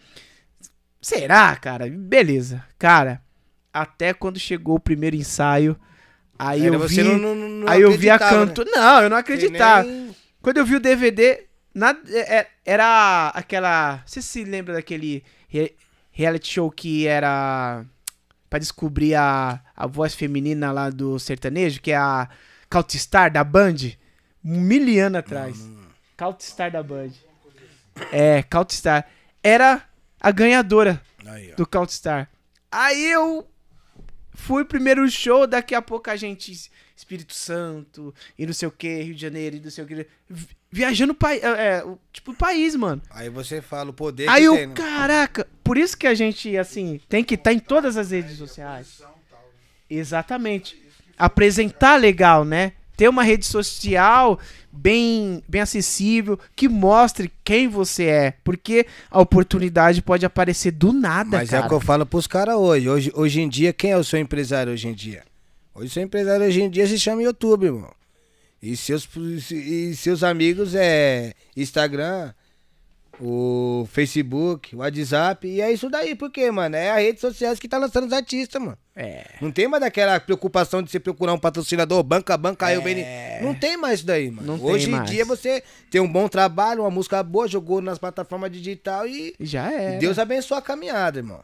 Será, 1.01 1.55
cara? 1.57 1.87
Beleza. 1.89 2.65
Cara, 2.79 3.21
até 3.73 4.15
quando 4.15 4.39
chegou 4.39 4.77
o 4.77 4.81
primeiro 4.81 5.15
ensaio, 5.15 5.79
aí 6.39 6.67
Era 6.67 6.75
eu 6.77 6.89
vi, 6.89 7.03
não, 7.03 7.19
não, 7.19 7.35
não 7.35 7.69
aí 7.69 7.83
eu 7.83 7.93
vi 7.93 8.09
a 8.09 8.15
acreditava, 8.15 8.47
né? 8.47 8.47
canto. 8.55 8.65
Não, 8.65 9.03
eu 9.03 9.11
não 9.11 9.17
acreditava. 9.19 9.83
nem- 9.87 10.17
Quando 10.45 10.59
eu 10.59 10.67
vi 10.67 10.77
o 10.77 10.81
DVD, 10.81 11.47
na- 11.75 11.97
é- 12.07 12.37
é- 12.41 12.51
era 12.67 13.29
aquela, 13.35 14.03
você 14.05 14.21
se 14.21 14.45
lembra 14.45 14.75
daquele 14.75 15.25
re- 15.49 15.75
reality 16.13 16.53
show 16.53 16.71
que 16.71 17.07
era 17.07 17.83
pra 18.51 18.59
descobrir 18.59 19.15
a, 19.15 19.59
a 19.75 19.87
voz 19.87 20.15
feminina 20.15 20.71
lá 20.71 20.91
do 20.91 21.19
sertanejo, 21.19 21.81
que 21.81 21.93
é 21.93 21.97
a 21.97 22.29
Coutstar 22.69 23.33
da 23.33 23.43
Band, 23.43 23.77
um 24.45 24.61
mil 24.61 25.03
anos 25.03 25.21
atrás. 25.21 25.59
Coutstar 26.19 26.71
da 26.71 26.83
Band. 26.83 27.13
É, 28.13 28.43
Coutstar. 28.43 29.09
Era 29.43 29.83
a 30.21 30.31
ganhadora 30.31 31.01
Aí, 31.27 31.55
do 31.55 31.67
Coutstar. 31.67 32.29
Aí 32.71 33.11
eu 33.11 33.49
fui 34.35 34.63
primeiro 34.63 35.09
show, 35.11 35.47
daqui 35.47 35.75
a 35.75 35.81
pouco 35.81 36.11
a 36.11 36.17
gente 36.17 36.71
Espírito 36.97 37.35
Santo 37.35 38.15
e 38.39 38.47
não 38.47 38.53
sei 38.53 38.69
o 38.69 38.71
que, 38.71 39.03
Rio 39.03 39.15
de 39.15 39.21
Janeiro 39.21 39.57
e 39.57 39.61
não 39.61 39.71
sei 39.71 39.85
o 39.85 39.87
que, 39.87 40.07
viajando 40.71 41.13
o 41.13 41.17
país, 41.17 41.43
é, 41.43 41.49
é, 41.49 41.85
tipo 42.13 42.33
o 42.33 42.37
país, 42.37 42.77
mano. 42.77 43.03
Aí 43.11 43.29
você 43.29 43.61
fala 43.61 43.91
o 43.91 43.93
poder 43.93 44.29
Aí 44.29 44.43
que 44.43 44.49
eu, 44.49 44.55
tem, 44.55 44.67
né? 44.69 44.75
caraca, 44.75 45.47
por 45.63 45.77
isso 45.77 45.97
que 45.97 46.07
a 46.07 46.15
gente 46.15 46.57
assim 46.57 47.01
tem 47.09 47.25
que 47.25 47.35
estar 47.35 47.53
em 47.53 47.59
todas 47.59 47.97
as 47.97 48.11
redes 48.11 48.39
sociais. 48.39 49.03
Exatamente. 49.89 50.83
Apresentar 51.17 51.97
legal, 51.97 52.45
né? 52.45 52.73
Ter 52.97 53.09
uma 53.09 53.25
rede 53.25 53.45
social 53.45 54.39
bem, 54.73 55.43
bem 55.49 55.61
acessível, 55.61 56.39
que 56.55 56.69
mostre 56.69 57.31
quem 57.45 57.69
você 57.69 58.05
é. 58.05 58.35
Porque 58.45 58.87
a 59.11 59.21
oportunidade 59.21 60.01
pode 60.01 60.25
aparecer 60.25 60.71
do 60.71 60.93
nada, 60.93 61.39
Mas 61.39 61.49
é 61.49 61.57
cara. 61.57 61.67
o 61.67 61.69
que 61.69 61.75
eu 61.75 61.81
falo 61.81 62.07
pros 62.07 62.27
caras 62.27 62.55
hoje. 62.55 62.89
hoje. 62.89 63.13
Hoje 63.15 63.41
em 63.41 63.49
dia, 63.49 63.73
quem 63.73 63.91
é 63.91 63.97
o 63.97 64.05
seu 64.05 64.19
empresário 64.19 64.73
hoje 64.73 64.87
em 64.89 64.95
dia? 64.95 65.25
Hoje 65.75 65.89
o 65.89 65.91
seu 65.91 66.03
empresário 66.03 66.47
hoje 66.47 66.63
em 66.63 66.71
dia 66.71 66.87
se 66.87 66.99
chama 66.99 67.23
YouTube, 67.23 67.67
irmão. 67.67 67.93
E 68.63 68.77
seus, 68.77 69.09
e 69.51 69.95
seus 69.97 70.23
amigos 70.23 70.75
é 70.75 71.35
Instagram, 71.57 72.33
o 73.21 73.87
Facebook, 73.91 74.75
o 74.75 74.79
WhatsApp. 74.79 75.47
E 75.47 75.61
é 75.61 75.73
isso 75.73 75.91
daí, 75.91 76.15
por 76.15 76.31
quê, 76.31 76.51
mano? 76.51 76.77
É 76.77 76.91
as 76.91 76.99
redes 76.99 77.21
sociais 77.21 77.59
que 77.59 77.69
tá 77.69 77.77
lançando 77.77 78.07
os 78.07 78.13
artistas, 78.13 78.63
mano. 78.63 78.79
É. 78.97 79.25
Não 79.41 79.51
tem 79.51 79.67
mais 79.67 79.83
daquela 79.83 80.19
preocupação 80.21 80.81
de 80.83 80.91
você 80.91 81.01
procurar 81.01 81.35
um 81.35 81.39
patrocinador, 81.39 82.03
banca, 82.05 82.37
banca, 82.37 82.67
aí 82.67 82.77
eu 82.77 82.83
bem. 82.83 83.05
Não 83.43 83.55
tem 83.55 83.77
mais 83.77 83.99
isso 83.99 84.07
daí, 84.07 84.31
mano. 84.31 84.47
Não 84.47 84.59
tem 84.59 84.67
Hoje 84.67 84.89
em 84.89 84.93
mais. 84.93 85.11
dia 85.11 85.25
você 85.25 85.63
tem 85.91 86.01
um 86.01 86.11
bom 86.11 86.29
trabalho, 86.29 86.83
uma 86.83 86.91
música 86.91 87.23
boa, 87.23 87.49
jogou 87.49 87.83
nas 87.83 87.99
plataformas 87.99 88.51
digital 88.53 89.07
e 89.07 89.35
Já 89.41 89.71
é. 89.73 89.99
Deus 89.99 90.19
abençoe 90.19 90.57
a 90.57 90.63
caminhada, 90.63 91.19
irmão. 91.19 91.43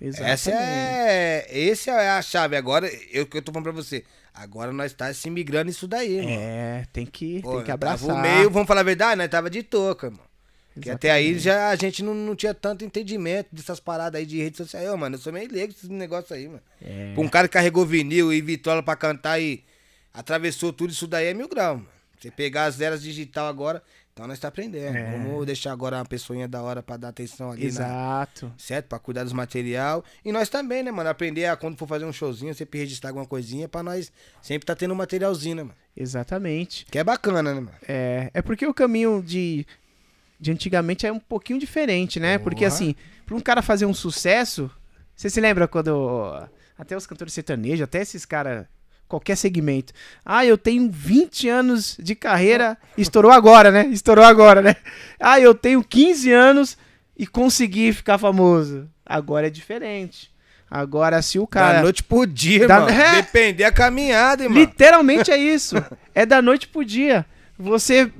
Exatamente. 0.00 0.32
Essa 0.32 0.50
é. 0.52 1.46
Esse 1.50 1.90
é 1.90 2.10
a 2.10 2.22
chave. 2.22 2.56
Agora, 2.56 2.90
eu 3.10 3.26
que 3.26 3.38
eu 3.38 3.42
tô 3.42 3.52
falando 3.52 3.64
pra 3.64 3.72
você. 3.72 4.04
Agora 4.34 4.70
nós 4.70 4.92
tá 4.92 5.12
se 5.14 5.30
migrando 5.30 5.70
isso 5.70 5.88
daí, 5.88 6.18
irmão. 6.18 6.36
É, 6.38 6.84
tem 6.92 7.06
que, 7.06 7.40
Pô, 7.40 7.56
tem 7.56 7.64
que 7.64 7.70
abraçar. 7.70 8.14
o 8.14 8.20
meio, 8.20 8.50
vamos 8.50 8.68
falar 8.68 8.80
a 8.80 8.84
verdade, 8.84 9.16
nós 9.16 9.30
tava 9.30 9.48
de 9.48 9.62
touca, 9.62 10.08
irmão. 10.08 10.26
Que 10.78 10.90
até 10.90 11.10
aí 11.10 11.38
já 11.38 11.70
a 11.70 11.76
gente 11.76 12.02
não, 12.02 12.12
não 12.14 12.36
tinha 12.36 12.52
tanto 12.52 12.84
entendimento 12.84 13.48
dessas 13.50 13.80
paradas 13.80 14.18
aí 14.18 14.26
de 14.26 14.36
rede 14.36 14.58
social. 14.58 14.82
Eu, 14.82 14.94
mano, 14.94 15.16
eu 15.16 15.18
sou 15.20 15.32
meio 15.32 15.50
leigo 15.50 15.72
desses 15.72 15.88
negócios 15.88 16.30
aí, 16.32 16.46
mano. 16.46 16.60
É. 16.82 17.14
Pra 17.14 17.22
um 17.22 17.28
cara 17.28 17.48
que 17.48 17.54
carregou 17.54 17.86
vinil 17.86 18.30
e 18.30 18.42
vitrola 18.42 18.82
pra 18.82 18.94
cantar 18.94 19.40
e 19.40 19.64
atravessou 20.12 20.74
tudo 20.74 20.90
isso 20.90 21.06
daí 21.06 21.28
é 21.28 21.34
mil 21.34 21.48
graus, 21.48 21.78
mano. 21.78 21.88
Você 22.20 22.30
pegar 22.30 22.64
as 22.64 22.78
eras 22.78 23.02
digital 23.02 23.46
agora, 23.46 23.82
então 24.16 24.26
nós 24.26 24.38
tá 24.38 24.48
aprendendo. 24.48 24.96
É. 24.96 25.10
Vamos 25.10 25.44
deixar 25.44 25.72
agora 25.72 25.98
uma 25.98 26.04
pessoinha 26.06 26.48
da 26.48 26.62
hora 26.62 26.82
pra 26.82 26.96
dar 26.96 27.08
atenção 27.08 27.50
ali 27.50 27.64
na, 27.64 27.68
Exato. 27.68 28.50
certo? 28.56 28.86
Pra 28.86 28.98
cuidar 28.98 29.24
dos 29.24 29.34
material. 29.34 30.02
E 30.24 30.32
nós 30.32 30.48
também, 30.48 30.82
né, 30.82 30.90
mano? 30.90 31.10
Aprender 31.10 31.44
a 31.44 31.54
quando 31.54 31.76
for 31.76 31.86
fazer 31.86 32.06
um 32.06 32.12
showzinho, 32.14 32.54
sempre 32.54 32.78
registrar 32.78 33.10
alguma 33.10 33.26
coisinha 33.26 33.68
pra 33.68 33.82
nós 33.82 34.10
sempre 34.40 34.64
tá 34.64 34.74
tendo 34.74 34.92
um 34.92 34.96
materialzinho, 34.96 35.56
né, 35.56 35.62
mano? 35.64 35.74
Exatamente. 35.94 36.86
Que 36.86 36.98
é 36.98 37.04
bacana, 37.04 37.42
né, 37.42 37.52
mano? 37.52 37.70
É, 37.86 38.30
é 38.32 38.40
porque 38.40 38.66
o 38.66 38.72
caminho 38.72 39.22
de, 39.22 39.66
de 40.40 40.50
antigamente 40.50 41.06
é 41.06 41.12
um 41.12 41.20
pouquinho 41.20 41.60
diferente, 41.60 42.18
né? 42.18 42.38
Porque 42.38 42.64
Porra. 42.64 42.74
assim, 42.74 42.94
pra 43.26 43.36
um 43.36 43.40
cara 43.40 43.60
fazer 43.60 43.84
um 43.84 43.92
sucesso, 43.92 44.70
você 45.14 45.28
se 45.28 45.42
lembra 45.42 45.68
quando 45.68 46.48
até 46.78 46.96
os 46.96 47.06
cantores 47.06 47.34
sertanejos, 47.34 47.82
até 47.82 48.00
esses 48.00 48.24
caras 48.24 48.66
qualquer 49.08 49.36
segmento. 49.36 49.92
Ah, 50.24 50.44
eu 50.44 50.58
tenho 50.58 50.90
20 50.90 51.48
anos 51.48 51.96
de 52.00 52.14
carreira, 52.14 52.76
estourou 52.98 53.30
agora, 53.30 53.70
né? 53.70 53.86
Estourou 53.86 54.24
agora, 54.24 54.60
né? 54.62 54.76
Ah, 55.20 55.38
eu 55.40 55.54
tenho 55.54 55.82
15 55.82 56.30
anos 56.32 56.76
e 57.16 57.26
consegui 57.26 57.92
ficar 57.92 58.18
famoso. 58.18 58.88
Agora 59.04 59.46
é 59.46 59.50
diferente. 59.50 60.30
Agora 60.68 61.22
se 61.22 61.38
o 61.38 61.42
da 61.42 61.46
cara 61.48 61.82
noite 61.82 62.02
pro 62.02 62.26
dia, 62.26 62.66
Da- 62.66 62.80
mano. 62.80 62.90
É. 62.98 63.16
Depender 63.22 63.64
a 63.64 63.70
caminhada, 63.72 64.42
irmão. 64.44 64.58
Literalmente 64.58 65.30
é 65.30 65.36
isso. 65.38 65.76
É 66.14 66.26
da 66.26 66.42
noite 66.42 66.66
pro 66.66 66.84
dia. 66.84 67.24
Você. 67.56 68.10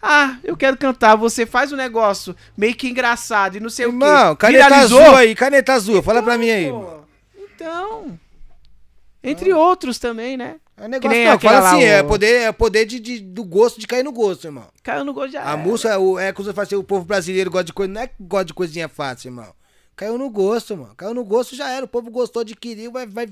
Ah, 0.00 0.36
eu 0.44 0.56
quero 0.56 0.76
cantar. 0.76 1.16
Você 1.16 1.44
faz 1.44 1.72
um 1.72 1.76
negócio 1.76 2.34
meio 2.56 2.74
que 2.74 2.88
engraçado 2.88 3.56
e 3.56 3.60
não 3.60 3.68
sei 3.68 3.86
Irmão, 3.86 4.32
o 4.32 4.36
quê. 4.36 4.46
caneta 4.46 4.64
Viralizou. 4.68 5.02
azul 5.02 5.16
aí, 5.16 5.34
caneta 5.34 5.72
azul. 5.74 6.02
Fala 6.02 6.22
pra 6.22 6.38
mim 6.38 6.48
aí, 6.48 6.64
Então, 6.66 6.78
mano. 6.80 7.04
pô, 7.36 7.42
Então. 7.54 8.18
Entre 9.22 9.52
outros 9.52 9.98
também, 9.98 10.36
né? 10.36 10.56
É 10.76 10.88
negócio 10.88 11.14
nem 11.16 11.26
não, 11.26 11.38
fala 11.38 11.68
assim, 11.70 11.82
é 11.82 12.00
o- 12.00 12.06
poder, 12.08 12.40
é 12.42 12.52
poder 12.52 12.86
de, 12.86 12.98
de- 12.98 13.20
do 13.20 13.44
gosto 13.44 13.78
de 13.78 13.86
cair 13.86 14.02
no 14.02 14.12
gosto, 14.12 14.46
irmão. 14.46 14.66
Caiu 14.82 15.04
no 15.04 15.12
gol 15.12 15.28
já. 15.28 15.44
A 15.44 15.48
era. 15.52 15.56
música, 15.58 15.98
o, 15.98 16.18
é 16.18 16.32
você 16.32 16.54
fala 16.54 16.66
assim, 16.66 16.74
o 16.76 16.82
povo 16.82 17.04
brasileiro 17.04 17.50
gosta 17.50 17.64
de 17.64 17.72
coisa, 17.74 17.92
não 17.92 18.00
é 18.00 18.06
que 18.06 18.14
gosta 18.18 18.46
de 18.46 18.54
coisinha 18.54 18.88
fácil, 18.88 19.28
irmão. 19.28 19.52
Caiu 19.94 20.16
no 20.16 20.30
gosto, 20.30 20.74
mano. 20.74 20.94
Caiu 20.94 21.12
no 21.12 21.22
gosto, 21.22 21.54
já 21.54 21.68
era. 21.70 21.84
O 21.84 21.88
povo 21.88 22.10
gostou, 22.10 22.40
adquiriu, 22.40 22.90
vai, 22.90 23.06
vai, 23.06 23.28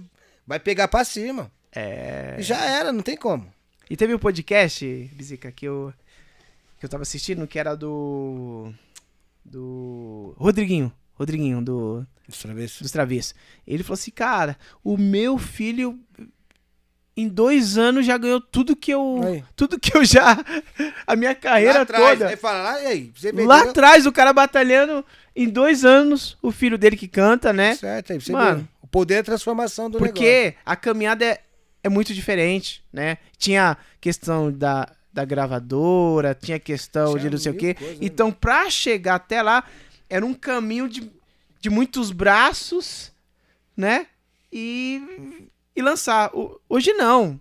vai 0.46 0.60
pegar 0.60 0.88
pra 0.88 1.02
cima. 1.04 1.50
É. 1.72 2.36
Já 2.38 2.62
era, 2.66 2.92
não 2.92 3.00
tem 3.00 3.16
como. 3.16 3.50
E 3.88 3.96
teve 3.96 4.14
um 4.14 4.18
podcast, 4.18 4.84
Bizica, 5.14 5.50
que 5.50 5.66
eu. 5.66 5.90
Que 6.78 6.84
eu 6.84 6.90
tava 6.90 7.02
assistindo, 7.02 7.46
que 7.46 7.58
era 7.58 7.74
do. 7.74 8.70
Do. 9.42 10.34
Rodriguinho. 10.36 10.92
Rodriguinho, 11.18 11.60
do. 11.62 12.06
Ver 12.54 12.68
se- 12.68 12.82
dos 12.82 12.92
travessos. 12.92 13.34
Ele 13.66 13.82
falou 13.82 13.94
assim, 13.94 14.10
cara, 14.10 14.56
o 14.84 14.96
meu 14.98 15.38
filho 15.38 15.98
em 17.16 17.26
dois 17.26 17.76
anos 17.76 18.06
já 18.06 18.16
ganhou 18.16 18.40
tudo 18.40 18.76
que 18.76 18.92
eu. 18.92 19.20
Aí. 19.24 19.44
Tudo 19.56 19.78
que 19.80 19.96
eu 19.96 20.04
já. 20.04 20.36
A 21.06 21.16
minha 21.16 21.34
carreira 21.34 21.74
Lá 21.78 21.80
atrás, 21.82 22.18
toda. 22.18 22.28
Aí 22.28 22.36
fala, 22.36 22.62
lá, 22.62 22.74
aí, 22.74 23.10
você 23.14 23.32
Lá 23.32 23.62
atrás, 23.62 24.06
o 24.06 24.12
cara 24.12 24.32
batalhando 24.32 25.04
em 25.34 25.48
dois 25.48 25.84
anos, 25.84 26.36
o 26.42 26.52
filho 26.52 26.78
dele 26.78 26.96
que 26.96 27.08
canta, 27.08 27.52
né? 27.52 27.74
Certo, 27.74 28.12
aí 28.12 28.20
você 28.20 28.30
Mano. 28.30 28.60
vê. 28.60 28.66
O 28.82 28.86
poder 28.86 29.14
é 29.14 29.18
a 29.18 29.24
transformação 29.24 29.90
do 29.90 29.94
negócio. 29.94 30.12
Porque 30.14 30.54
a 30.64 30.76
caminhada 30.76 31.24
é, 31.24 31.40
é 31.82 31.88
muito 31.88 32.14
diferente, 32.14 32.84
né? 32.92 33.18
Tinha 33.36 33.76
questão 34.00 34.52
da, 34.52 34.88
da 35.12 35.24
gravadora, 35.24 36.34
tinha 36.34 36.58
questão 36.58 37.16
de 37.18 37.28
não 37.28 37.38
sei 37.38 37.52
o 37.52 37.56
quê. 37.56 37.74
coisas, 37.74 37.98
né? 37.98 38.06
Então, 38.06 38.30
pra 38.30 38.70
chegar 38.70 39.16
até 39.16 39.42
lá, 39.42 39.64
era 40.08 40.24
um 40.24 40.34
caminho 40.34 40.88
de, 40.88 41.10
de 41.60 41.70
muitos 41.70 42.10
braços, 42.10 43.12
né? 43.76 44.06
E, 44.52 45.50
e 45.74 45.82
lançar. 45.82 46.30
Hoje 46.68 46.92
não. 46.94 47.40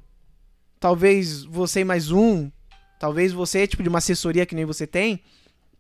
Talvez 0.80 1.44
você 1.44 1.84
mais 1.84 2.11
um, 2.11 2.52
talvez 2.99 3.34
você, 3.34 3.65
tipo, 3.65 3.81
de 3.81 3.89
uma 3.89 3.98
assessoria 3.98 4.45
que 4.45 4.53
nem 4.53 4.65
você 4.65 4.85
tem, 4.85 5.23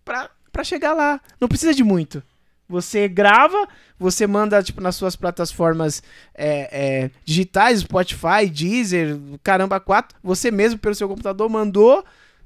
pra, 0.03 0.29
pra 0.51 0.63
chegar 0.63 0.93
lá. 0.93 1.21
Não 1.39 1.47
precisa 1.47 1.73
de 1.73 1.83
muito. 1.83 2.23
Você 2.69 3.07
grava, 3.07 3.67
você 3.97 4.27
manda, 4.27 4.61
tipo, 4.61 4.81
nas 4.81 4.95
suas 4.95 5.15
plataformas 5.15 6.03
é, 6.33 6.69
é, 7.05 7.11
digitais, 7.23 7.79
Spotify, 7.79 8.49
Deezer, 8.51 9.17
caramba, 9.41 9.79
quatro. 9.79 10.17
Você 10.21 10.51
mesmo, 10.51 10.79
pelo 10.79 10.95
seu 10.95 11.07
computador, 11.07 11.49
mandou. 11.49 12.03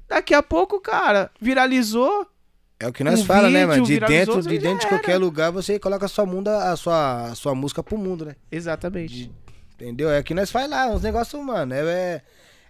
Daqui 0.08 0.34
a 0.34 0.42
pouco, 0.42 0.80
cara, 0.80 1.30
viralizou. 1.40 2.26
É 2.82 2.88
o 2.88 2.92
que 2.92 3.04
nós 3.04 3.20
um 3.20 3.24
fala, 3.24 3.48
né, 3.48 3.64
mano? 3.64 3.84
De 3.84 4.00
dentro, 4.00 4.42
de 4.42 4.58
dentro 4.58 4.80
de 4.80 4.88
qualquer 4.88 5.16
lugar, 5.16 5.52
você 5.52 5.78
coloca 5.78 6.06
a 6.06 6.08
sua, 6.08 6.26
mundo, 6.26 6.48
a 6.48 6.74
sua, 6.74 7.26
a 7.30 7.34
sua 7.36 7.54
música 7.54 7.80
pro 7.80 7.96
mundo, 7.96 8.24
né? 8.24 8.34
Exatamente. 8.50 9.30
Entendeu? 9.76 10.10
É 10.10 10.20
que 10.20 10.34
nós 10.34 10.50
faz 10.50 10.68
lá, 10.68 10.88
uns 10.88 11.00
negócios, 11.00 11.40
mano. 11.44 11.72
É, 11.72 11.80
é, 11.80 12.22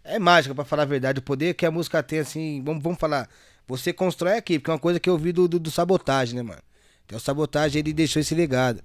é 0.04 0.18
mágica, 0.18 0.54
pra 0.54 0.66
falar 0.66 0.82
a 0.82 0.86
verdade. 0.86 1.20
O 1.20 1.22
poder 1.22 1.54
que 1.54 1.64
a 1.64 1.70
música 1.70 2.02
tem, 2.02 2.18
assim, 2.18 2.62
vamos, 2.62 2.82
vamos 2.82 2.98
falar. 2.98 3.26
Você 3.66 3.90
constrói 3.90 4.36
aqui, 4.36 4.58
porque 4.58 4.70
é 4.70 4.74
uma 4.74 4.78
coisa 4.78 5.00
que 5.00 5.08
eu 5.08 5.16
vi 5.16 5.32
do, 5.32 5.48
do, 5.48 5.58
do 5.58 5.70
sabotagem, 5.70 6.36
né, 6.36 6.42
mano? 6.42 6.60
Então 7.06 7.16
o 7.16 7.20
sabotagem, 7.20 7.80
ele 7.80 7.94
deixou 7.94 8.20
esse 8.20 8.34
legado. 8.34 8.82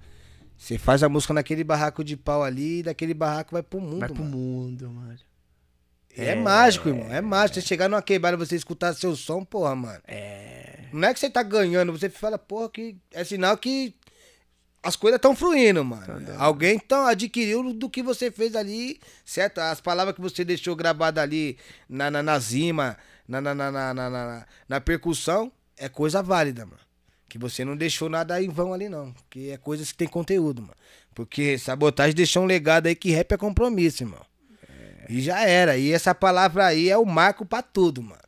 Você 0.56 0.78
faz 0.78 1.02
a 1.02 1.10
música 1.10 1.34
naquele 1.34 1.62
barraco 1.62 2.02
de 2.02 2.16
pau 2.16 2.42
ali, 2.42 2.78
e 2.78 2.82
daquele 2.84 3.12
barraco 3.12 3.52
vai 3.52 3.62
pro 3.62 3.78
mundo, 3.82 4.00
Vai 4.00 4.08
pro 4.08 4.24
mano. 4.24 4.34
mundo, 4.34 4.90
mano. 4.90 5.18
É, 6.16 6.34
mágico, 6.34 6.88
irmão. 6.88 7.12
É 7.12 7.20
mágico. 7.20 7.60
Você 7.60 7.66
chegar 7.66 7.86
numa 7.86 8.00
quebrada 8.00 8.34
e 8.34 8.46
você 8.46 8.56
escutar 8.56 8.94
seu 8.94 9.14
som, 9.14 9.44
porra, 9.44 9.76
mano. 9.76 10.00
É. 10.06 10.57
Não 10.92 11.08
é 11.08 11.14
que 11.14 11.20
você 11.20 11.30
tá 11.30 11.42
ganhando, 11.42 11.92
você 11.92 12.08
fala, 12.08 12.38
porra, 12.38 12.68
que 12.70 12.96
é 13.12 13.24
sinal 13.24 13.56
que 13.56 13.94
as 14.82 14.96
coisas 14.96 15.16
estão 15.18 15.34
fluindo, 15.34 15.84
mano. 15.84 16.04
Alguém 16.38 16.76
então 16.76 17.06
adquiriu 17.06 17.72
do 17.72 17.90
que 17.90 18.02
você 18.02 18.30
fez 18.30 18.54
ali, 18.54 19.00
certo? 19.24 19.58
As 19.58 19.80
palavras 19.80 20.14
que 20.14 20.20
você 20.20 20.44
deixou 20.44 20.74
gravadas 20.76 21.22
ali 21.22 21.58
na, 21.88 22.10
na, 22.10 22.22
na 22.22 22.38
zima, 22.38 22.96
na, 23.26 23.40
na, 23.40 23.54
na, 23.54 23.70
na, 23.70 23.94
na, 23.94 24.10
na- 24.10 24.46
na 24.68 24.80
percussão, 24.80 25.50
é 25.76 25.88
coisa 25.88 26.22
válida, 26.22 26.64
mano. 26.64 26.78
Que 27.28 27.36
você 27.38 27.64
não 27.64 27.76
deixou 27.76 28.08
nada 28.08 28.40
em 28.42 28.48
vão 28.48 28.72
ali, 28.72 28.88
não. 28.88 29.14
Que 29.28 29.50
é 29.50 29.56
coisa 29.58 29.84
que 29.84 29.94
tem 29.94 30.08
conteúdo, 30.08 30.62
mano. 30.62 30.74
Porque 31.14 31.58
sabotagem 31.58 32.14
deixou 32.14 32.42
um 32.44 32.46
legado 32.46 32.86
aí 32.86 32.94
que 32.94 33.10
rap 33.10 33.32
é 33.32 33.36
compromisso, 33.36 34.04
irmão. 34.04 34.24
E 35.10 35.20
já 35.20 35.40
era. 35.46 35.76
E 35.76 35.92
essa 35.92 36.14
palavra 36.14 36.66
aí 36.66 36.88
é 36.88 36.96
o 36.96 37.04
marco 37.04 37.44
pra 37.44 37.60
tudo, 37.62 38.02
mano. 38.02 38.22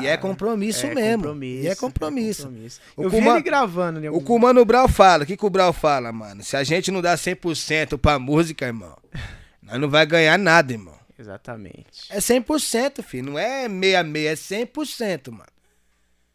E 0.00 0.06
é 0.06 0.16
compromisso 0.16 0.86
é 0.86 0.94
mesmo. 0.94 1.22
compromisso, 1.24 1.64
e 1.64 1.68
é 1.68 1.74
compromisso. 1.74 2.48
O 2.96 3.02
O 3.02 3.04
Eu 3.04 3.10
vi 3.10 3.16
Kuma- 3.18 3.32
ele 3.32 3.42
gravando, 3.42 4.00
né? 4.00 4.10
O 4.10 4.20
que 4.20 4.30
o 4.32 4.38
Mano 4.38 4.64
Brau 4.64 4.88
fala, 4.88 5.24
o 5.24 5.26
que, 5.26 5.36
que 5.36 5.44
o 5.46 5.50
Brau 5.50 5.72
fala, 5.72 6.12
mano? 6.12 6.42
Se 6.42 6.56
a 6.56 6.62
gente 6.64 6.90
não 6.90 7.00
dá 7.02 7.14
100% 7.16 7.98
pra 7.98 8.18
música, 8.18 8.66
irmão, 8.66 8.96
nós 9.62 9.80
não 9.80 9.88
vai 9.90 10.04
ganhar 10.06 10.38
nada, 10.38 10.72
irmão. 10.72 10.94
Exatamente. 11.18 12.06
É 12.10 12.18
100%, 12.18 13.02
filho. 13.02 13.30
Não 13.30 13.38
é 13.38 13.68
meia-meia, 13.68 14.30
é 14.30 14.34
100%, 14.34 15.30
mano. 15.30 15.44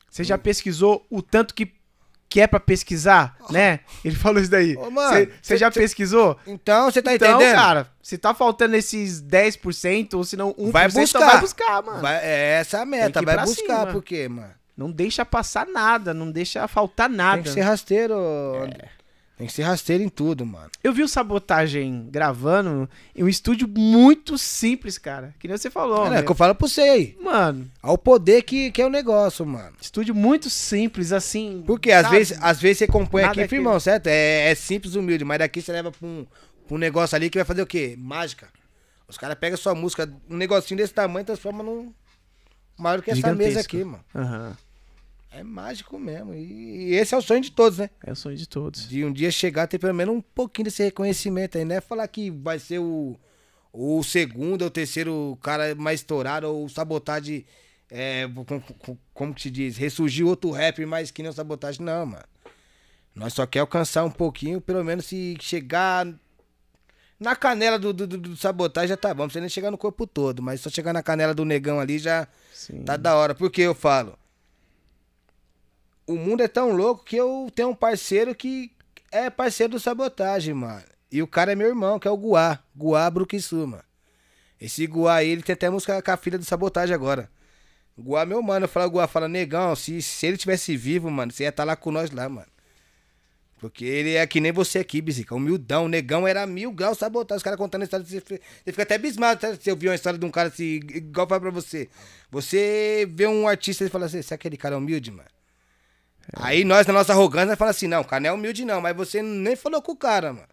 Você 0.09 0.23
já 0.23 0.37
pesquisou 0.37 1.05
o 1.09 1.21
tanto 1.21 1.53
que, 1.53 1.71
que 2.29 2.39
é 2.39 2.45
pra 2.47 2.59
pesquisar, 2.59 3.35
né? 3.49 3.79
Ele 4.05 4.15
falou 4.15 4.39
isso 4.39 4.51
daí. 4.51 4.75
Ô, 4.77 4.91
mano, 4.91 5.09
Você- 5.15 5.25
Você 5.25 5.33
cê- 5.41 5.57
já 5.57 5.71
cê- 5.71 5.79
pesquisou? 5.79 6.37
Então, 6.45 6.91
você 6.91 7.01
tá 7.01 7.15
Então, 7.15 7.35
entendendo? 7.35 7.55
cara, 7.55 7.87
se 8.03 8.17
tá 8.19 8.33
faltando 8.35 8.75
esses 8.75 9.19
10%, 9.19 10.13
ou 10.17 10.23
se 10.23 10.37
não 10.37 10.53
1%, 10.57 10.71
vai 10.71 10.87
buscar. 10.89 11.19
vai 11.25 11.39
buscar, 11.41 11.83
mano. 11.83 12.01
Vai- 12.01 12.19
é 12.23 12.59
essa 12.59 12.81
a 12.81 12.85
meta, 12.85 13.21
vai 13.21 13.37
buscar. 13.39 13.79
cima. 13.79 13.87
Por 13.87 14.03
quê, 14.03 14.29
mano? 14.29 14.51
Não 14.77 14.91
deixa 14.91 15.25
passar 15.25 15.65
nada, 15.67 16.13
não 16.13 16.31
deixa 16.31 16.65
faltar 16.67 17.09
nada. 17.09 17.35
Tem 17.37 17.43
que 17.43 17.49
ser 17.51 17.61
rasteiro. 17.61 18.15
Tem 19.39 19.47
que 19.47 19.53
ser 19.53 19.63
rasteiro 19.63 20.03
em 20.03 20.09
tudo, 20.09 20.45
mano. 20.45 20.69
Eu 20.83 20.91
vi 20.91 21.01
o 21.01 21.07
Sabotagem 21.07 22.09
gravando 22.11 22.89
em 23.15 23.23
um 23.23 23.27
estúdio 23.29 23.69
muito 23.69 24.37
simples, 24.37 24.97
cara. 24.97 25.33
Que 25.39 25.47
nem 25.47 25.55
você 25.55 25.69
falou. 25.69 26.07
é, 26.07 26.09
meu. 26.09 26.19
é 26.19 26.23
que 26.23 26.29
eu 26.29 26.35
falo 26.35 26.53
pra 26.53 26.67
você 26.67 26.81
aí. 26.81 27.17
Mano, 27.23 27.71
Ao 27.81 27.97
poder 27.97 28.41
que, 28.43 28.69
que 28.69 28.81
é 28.81 28.85
o 28.85 28.89
negócio, 28.89 29.45
mano. 29.45 29.71
estúdio 29.81 30.13
muito 30.13 30.49
simples, 30.49 31.13
assim. 31.13 31.63
Porque 31.65 31.89
às 31.89 32.09
vezes, 32.09 32.37
às 32.41 32.59
vezes 32.59 32.79
você 32.79 32.87
compõe 32.87 33.23
aqui, 33.23 33.41
que- 33.43 33.47
firmão, 33.47 33.79
certo? 33.79 34.07
É, 34.07 34.51
é 34.51 34.55
simples, 34.55 34.95
humilde, 34.95 35.23
mas 35.23 35.39
daqui 35.39 35.61
você 35.61 35.71
leva 35.71 35.89
pra 35.89 36.05
um, 36.05 36.25
pra 36.67 36.75
um 36.75 36.77
negócio 36.77 37.15
ali 37.15 37.29
que 37.29 37.37
vai 37.37 37.45
fazer 37.45 37.61
o 37.61 37.65
quê? 37.65 37.95
Mágica. 37.97 38.49
Os 39.07 39.17
caras 39.17 39.37
pegam 39.39 39.57
sua 39.57 39.73
música, 39.73 40.11
um 40.29 40.35
negocinho 40.35 40.77
desse 40.77 40.93
tamanho 40.93 41.25
transformam 41.25 41.65
num. 41.65 41.93
Maior 42.77 43.01
que 43.01 43.09
essa 43.09 43.15
Gigantesco. 43.15 43.47
mesa 43.47 43.59
aqui, 43.61 43.83
mano. 43.85 44.03
Aham. 44.13 44.57
É 45.31 45.43
mágico 45.43 45.99
mesmo. 45.99 46.33
E, 46.33 46.93
esse 46.95 47.13
é 47.13 47.17
o 47.17 47.21
sonho 47.21 47.41
de 47.41 47.51
todos, 47.51 47.77
né? 47.77 47.89
É 48.03 48.11
o 48.11 48.15
sonho 48.15 48.35
de 48.35 48.47
todos. 48.47 48.87
De 48.89 49.05
um 49.05 49.13
dia 49.13 49.29
chegar 49.29 49.63
a 49.63 49.67
ter 49.67 49.77
pelo 49.77 49.93
menos 49.93 50.15
um 50.15 50.21
pouquinho 50.21 50.65
desse 50.65 50.83
reconhecimento 50.83 51.57
aí, 51.57 51.65
né? 51.65 51.79
Falar 51.79 52.07
que 52.07 52.31
vai 52.31 52.57
ser 52.57 52.79
o, 52.79 53.15
o 53.71 54.01
segundo 54.03 54.63
ou 54.63 54.71
terceiro 54.71 55.37
cara 55.41 55.75
mais 55.75 55.99
estourado 55.99 56.47
ou 56.47 56.67
sabotagem. 56.67 57.45
É, 57.91 58.27
com- 58.45 58.59
com- 58.59 58.97
como 59.13 59.33
que 59.33 59.41
se 59.41 59.49
diz? 59.51 59.77
Ressurgiu 59.77 60.27
outro 60.27 60.51
rapper 60.51 60.87
mais 60.87 61.11
que 61.11 61.21
nem 61.21 61.29
o 61.29 61.33
sabotagem. 61.33 61.83
Não, 61.85 62.05
mano. 62.05 62.23
Nós 63.15 63.33
só 63.33 63.45
quer 63.45 63.59
alcançar 63.59 64.03
um 64.05 64.11
pouquinho, 64.11 64.61
pelo 64.61 64.83
menos 64.83 65.05
se 65.05 65.35
chegar 65.41 66.07
na 67.19 67.35
canela 67.35 67.77
do, 67.77 67.91
do, 67.91 68.07
do- 68.07 68.35
sabotagem 68.37 68.89
já 68.89 68.97
tá 68.97 69.13
bom. 69.13 69.23
Não 69.23 69.27
precisa 69.27 69.41
nem 69.41 69.49
chegar 69.49 69.69
no 69.71 69.77
corpo 69.77 70.07
todo, 70.07 70.41
mas 70.41 70.61
só 70.61 70.69
chegar 70.69 70.93
na 70.93 71.03
canela 71.03 71.33
do 71.33 71.43
negão 71.45 71.79
ali 71.79 71.99
já 71.99 72.27
Sim. 72.53 72.83
tá 72.83 72.95
da 72.97 73.15
hora. 73.15 73.35
Porque 73.35 73.61
eu 73.61 73.75
falo. 73.75 74.17
O 76.09 76.15
mundo 76.15 76.41
é 76.41 76.47
tão 76.47 76.71
louco 76.71 77.05
que 77.05 77.15
eu 77.15 77.51
tenho 77.53 77.69
um 77.69 77.75
parceiro 77.75 78.33
que 78.33 78.71
é 79.11 79.29
parceiro 79.29 79.73
do 79.73 79.79
sabotagem, 79.79 80.55
mano. 80.55 80.81
E 81.11 81.21
o 81.21 81.27
cara 81.27 81.51
é 81.51 81.55
meu 81.55 81.67
irmão, 81.67 81.99
que 81.99 82.07
é 82.07 82.11
o 82.11 82.17
Guá. 82.17 82.57
Guá 82.75 83.07
Bruquissu, 83.11 83.67
mano. 83.67 83.83
Esse 84.59 84.87
Guá 84.87 85.17
aí, 85.17 85.29
ele 85.29 85.43
tem 85.43 85.53
até 85.53 85.69
música 85.69 86.01
com 86.01 86.11
a 86.11 86.17
filha 86.17 86.39
do 86.39 86.43
sabotagem 86.43 86.95
agora. 86.95 87.29
Guá, 87.95 88.25
meu 88.25 88.41
mano, 88.41 88.63
eu 88.63 88.67
falo, 88.67 88.89
Guá, 88.89 89.07
fala, 89.07 89.27
negão, 89.27 89.75
se, 89.75 90.01
se 90.01 90.25
ele 90.25 90.35
tivesse 90.35 90.75
vivo, 90.75 91.11
mano, 91.11 91.31
você 91.31 91.43
ia 91.43 91.49
estar 91.49 91.63
lá 91.63 91.75
com 91.75 91.91
nós 91.91 92.09
lá, 92.09 92.27
mano. 92.27 92.47
Porque 93.59 93.85
ele 93.85 94.15
é 94.15 94.25
que 94.25 94.41
nem 94.41 94.51
você 94.51 94.79
aqui, 94.79 95.01
Bizica, 95.01 95.35
humildão. 95.35 95.87
Negão 95.87 96.27
era 96.27 96.43
mil 96.47 96.71
graus 96.71 96.97
sabotagem. 96.97 97.37
Os 97.37 97.43
caras 97.43 97.59
contando 97.59 97.81
a 97.81 97.83
história, 97.83 98.03
você 98.03 98.19
fica 98.65 98.81
até 98.81 98.95
abismado 98.95 99.41
tá? 99.41 99.55
se 99.55 99.69
eu 99.69 99.75
vi 99.75 99.87
uma 99.87 99.93
história 99.93 100.17
de 100.17 100.25
um 100.25 100.31
cara 100.31 100.47
assim, 100.47 100.79
igual 100.91 101.27
falo 101.27 101.41
pra 101.41 101.51
você. 101.51 101.87
Você 102.31 103.07
vê 103.13 103.27
um 103.27 103.47
artista 103.47 103.85
e 103.85 103.89
fala 103.89 104.07
assim, 104.07 104.23
será 104.23 104.39
que 104.39 104.47
aquele 104.47 104.57
cara 104.57 104.73
é 104.73 104.77
humilde, 104.79 105.11
mano? 105.11 105.29
Aí 106.33 106.63
nós, 106.63 106.85
na 106.85 106.93
nossa 106.93 107.13
arrogância, 107.13 107.47
nós 107.47 107.57
fala 107.57 107.71
assim, 107.71 107.87
não, 107.87 108.01
o 108.01 108.05
cara 108.05 108.21
não 108.21 108.29
é 108.29 108.33
humilde 108.33 108.65
não, 108.65 108.81
mas 108.81 108.95
você 108.95 109.21
nem 109.21 109.55
falou 109.55 109.81
com 109.81 109.93
o 109.93 109.97
cara, 109.97 110.33
mano. 110.33 110.47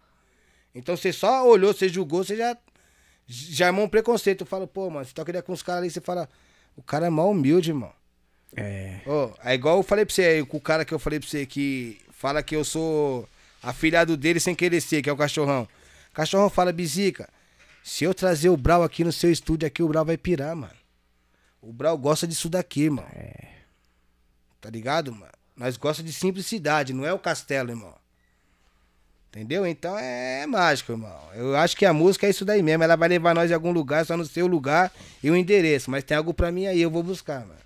Então 0.73 0.95
você 0.95 1.11
só 1.13 1.47
olhou, 1.47 1.73
você 1.73 1.89
julgou, 1.89 2.23
você 2.23 2.35
já, 2.35 2.57
já 3.27 3.67
armou 3.67 3.85
um 3.85 3.89
preconceito. 3.89 4.41
Eu 4.41 4.47
falo, 4.47 4.67
pô, 4.67 4.89
mano, 4.89 5.05
você 5.05 5.13
toca 5.13 5.31
ideia 5.31 5.43
com 5.43 5.53
os 5.53 5.63
caras 5.63 5.81
ali, 5.81 5.91
você 5.91 6.01
fala, 6.01 6.29
o 6.75 6.81
cara 6.81 7.07
é 7.07 7.09
mal 7.09 7.31
humilde, 7.31 7.71
irmão. 7.71 7.91
É. 8.55 9.01
Ó, 9.05 9.31
é 9.43 9.53
igual 9.53 9.77
eu 9.77 9.83
falei 9.83 10.05
pra 10.05 10.13
você 10.13 10.23
aí, 10.23 10.45
com 10.45 10.57
o 10.57 10.61
cara 10.61 10.85
que 10.85 10.93
eu 10.93 10.99
falei 10.99 11.19
pra 11.19 11.27
você 11.27 11.45
que 11.45 11.99
fala 12.11 12.41
que 12.41 12.55
eu 12.55 12.63
sou 12.63 13.27
afilhado 13.61 14.15
dele 14.15 14.39
sem 14.39 14.55
querer 14.55 14.81
ser, 14.81 15.01
que 15.01 15.09
é 15.09 15.13
o 15.13 15.17
cachorrão. 15.17 15.67
O 16.11 16.13
cachorrão 16.13 16.49
fala, 16.49 16.71
Bizica, 16.71 17.29
se 17.83 18.03
eu 18.03 18.13
trazer 18.13 18.49
o 18.49 18.57
Brau 18.57 18.83
aqui 18.83 19.03
no 19.03 19.11
seu 19.11 19.31
estúdio 19.31 19.67
aqui, 19.67 19.83
o 19.83 19.87
Brau 19.87 20.05
vai 20.05 20.17
pirar, 20.17 20.55
mano. 20.55 20.73
O 21.61 21.73
Brau 21.73 21.97
gosta 21.97 22.27
disso 22.27 22.49
daqui, 22.49 22.83
irmão. 22.83 23.05
Tá 24.61 24.69
ligado, 24.69 25.11
mano? 25.11 25.36
Nós 25.57 25.75
gosta 25.75 26.03
de 26.03 26.13
simplicidade, 26.13 26.93
não 26.93 27.05
é 27.05 27.11
o 27.11 27.17
castelo, 27.17 27.71
irmão. 27.71 27.95
Entendeu? 29.29 29.65
Então 29.65 29.97
é, 29.97 30.45
mágico, 30.45 30.91
irmão. 30.91 31.19
Eu 31.33 31.55
acho 31.57 31.75
que 31.75 31.85
a 31.85 31.93
música 31.93 32.27
é 32.27 32.29
isso 32.29 32.45
daí 32.45 32.61
mesmo. 32.63 32.83
Ela 32.83 32.95
vai 32.95 33.09
levar 33.09 33.35
nós 33.35 33.51
em 33.51 33.53
algum 33.53 33.71
lugar, 33.71 34.05
só 34.05 34.15
no 34.15 34.25
seu 34.25 34.47
lugar 34.47 34.91
e 35.21 35.29
o 35.29 35.35
endereço. 35.35 35.91
Mas 35.91 36.03
tem 36.03 36.15
algo 36.15 36.33
pra 36.33 36.51
mim 36.51 36.67
aí, 36.67 36.81
eu 36.81 36.89
vou 36.89 37.03
buscar, 37.03 37.41
mano. 37.41 37.59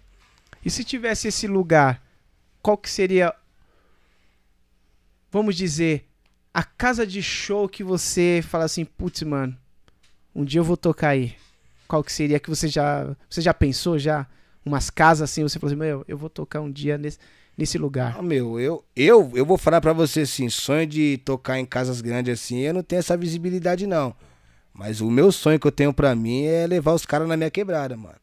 E 0.65 0.69
se 0.69 0.84
tivesse 0.84 1.27
esse 1.27 1.47
lugar, 1.47 2.01
qual 2.61 2.77
que 2.77 2.89
seria, 2.89 3.34
vamos 5.31 5.55
dizer, 5.55 6.05
a 6.53 6.63
casa 6.63 7.05
de 7.05 7.22
show 7.22 7.68
que 7.68 7.84
você 7.84 8.43
fala 8.47 8.65
assim, 8.65 8.85
putz, 8.85 9.22
mano, 9.23 9.57
um 10.35 10.45
dia 10.45 10.59
eu 10.59 10.65
vou 10.65 10.77
tocar 10.77 11.09
aí. 11.09 11.35
Qual 11.88 12.03
que 12.03 12.11
seria 12.11 12.39
que 12.39 12.49
você 12.49 12.68
já, 12.68 13.15
você 13.30 13.41
já 13.41 13.53
pensou 13.53 13.99
já? 13.99 14.27
Umas 14.65 14.89
casas 14.89 15.30
assim, 15.30 15.43
você 15.43 15.59
falou 15.59 15.72
assim, 15.72 15.80
meu, 15.80 16.05
eu 16.07 16.18
vou 16.18 16.30
tocar 16.30 16.61
um 16.61 16.72
dia 16.72 16.97
nesse, 16.97 17.18
nesse 17.57 17.77
lugar. 17.77 18.15
Ah, 18.17 18.21
meu, 18.21 18.59
eu, 18.59 18.83
eu, 18.95 19.31
eu 19.35 19.45
vou 19.45 19.57
falar 19.57 19.81
pra 19.81 19.93
você 19.93 20.21
assim, 20.21 20.49
sonho 20.49 20.85
de 20.87 21.17
tocar 21.25 21.59
em 21.59 21.65
casas 21.65 22.01
grandes 22.01 22.39
assim, 22.39 22.59
eu 22.59 22.73
não 22.73 22.83
tenho 22.83 22.99
essa 22.99 23.15
visibilidade 23.17 23.85
não. 23.85 24.15
Mas 24.73 25.01
o 25.01 25.11
meu 25.11 25.31
sonho 25.31 25.59
que 25.59 25.67
eu 25.67 25.71
tenho 25.71 25.93
pra 25.93 26.15
mim 26.15 26.45
é 26.45 26.65
levar 26.65 26.93
os 26.93 27.05
caras 27.05 27.27
na 27.27 27.35
minha 27.35 27.51
quebrada, 27.51 27.95
mano. 27.97 28.15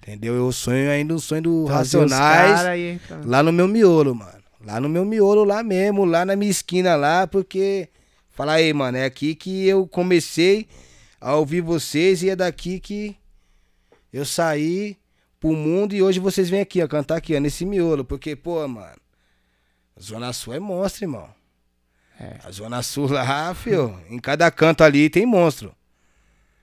Entendeu? 0.00 0.34
Eu 0.34 0.52
sonho 0.52 0.88
ainda 0.90 1.14
o 1.14 1.18
sonho 1.18 1.42
do 1.42 1.64
Trazer 1.66 1.98
Racionais 1.98 2.64
aí 2.64 3.00
lá 3.24 3.42
no 3.42 3.52
meu 3.52 3.66
miolo, 3.66 4.14
mano. 4.14 4.44
Lá 4.64 4.80
no 4.80 4.88
meu 4.88 5.04
miolo, 5.04 5.44
lá 5.44 5.62
mesmo, 5.62 6.04
lá 6.04 6.24
na 6.24 6.36
minha 6.36 6.50
esquina 6.50 6.94
lá, 6.94 7.26
porque. 7.26 7.88
Fala 8.30 8.52
aí, 8.52 8.72
mano, 8.72 8.98
é 8.98 9.04
aqui 9.04 9.34
que 9.34 9.66
eu 9.66 9.86
comecei 9.86 10.68
a 11.20 11.34
ouvir 11.34 11.62
vocês 11.62 12.22
e 12.22 12.28
é 12.28 12.36
daqui 12.36 12.78
que 12.78 13.16
eu 14.12 14.24
saí 14.24 14.96
pro 15.46 15.54
mundo 15.54 15.94
e 15.94 16.02
hoje 16.02 16.18
vocês 16.18 16.50
vêm 16.50 16.60
aqui, 16.60 16.82
ó, 16.82 16.88
cantar 16.88 17.16
aqui, 17.16 17.36
ó, 17.36 17.38
nesse 17.38 17.64
miolo. 17.64 18.04
Porque, 18.04 18.34
pô, 18.34 18.66
mano, 18.66 18.96
a 19.96 20.00
Zona 20.00 20.32
Sul 20.32 20.54
é 20.54 20.58
monstro, 20.58 21.04
irmão. 21.04 21.28
É. 22.18 22.38
A 22.42 22.50
Zona 22.50 22.82
Sul 22.82 23.08
lá, 23.08 23.54
fio, 23.54 23.96
em 24.10 24.18
cada 24.18 24.50
canto 24.50 24.82
ali 24.82 25.08
tem 25.08 25.24
monstro. 25.24 25.72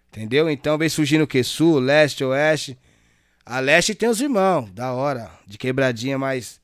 Entendeu? 0.10 0.50
Então 0.50 0.78
vem 0.78 0.90
surgindo 0.90 1.24
o 1.24 1.28
que? 1.28 1.42
Sul, 1.44 1.80
leste, 1.80 2.26
oeste. 2.26 2.78
A 3.46 3.60
leste 3.62 3.96
tem 3.96 4.10
os 4.10 4.20
irmãos, 4.20 4.70
da 4.72 4.92
hora, 4.92 5.32
de 5.48 5.58
quebradinha, 5.58 6.20
mas 6.20 6.60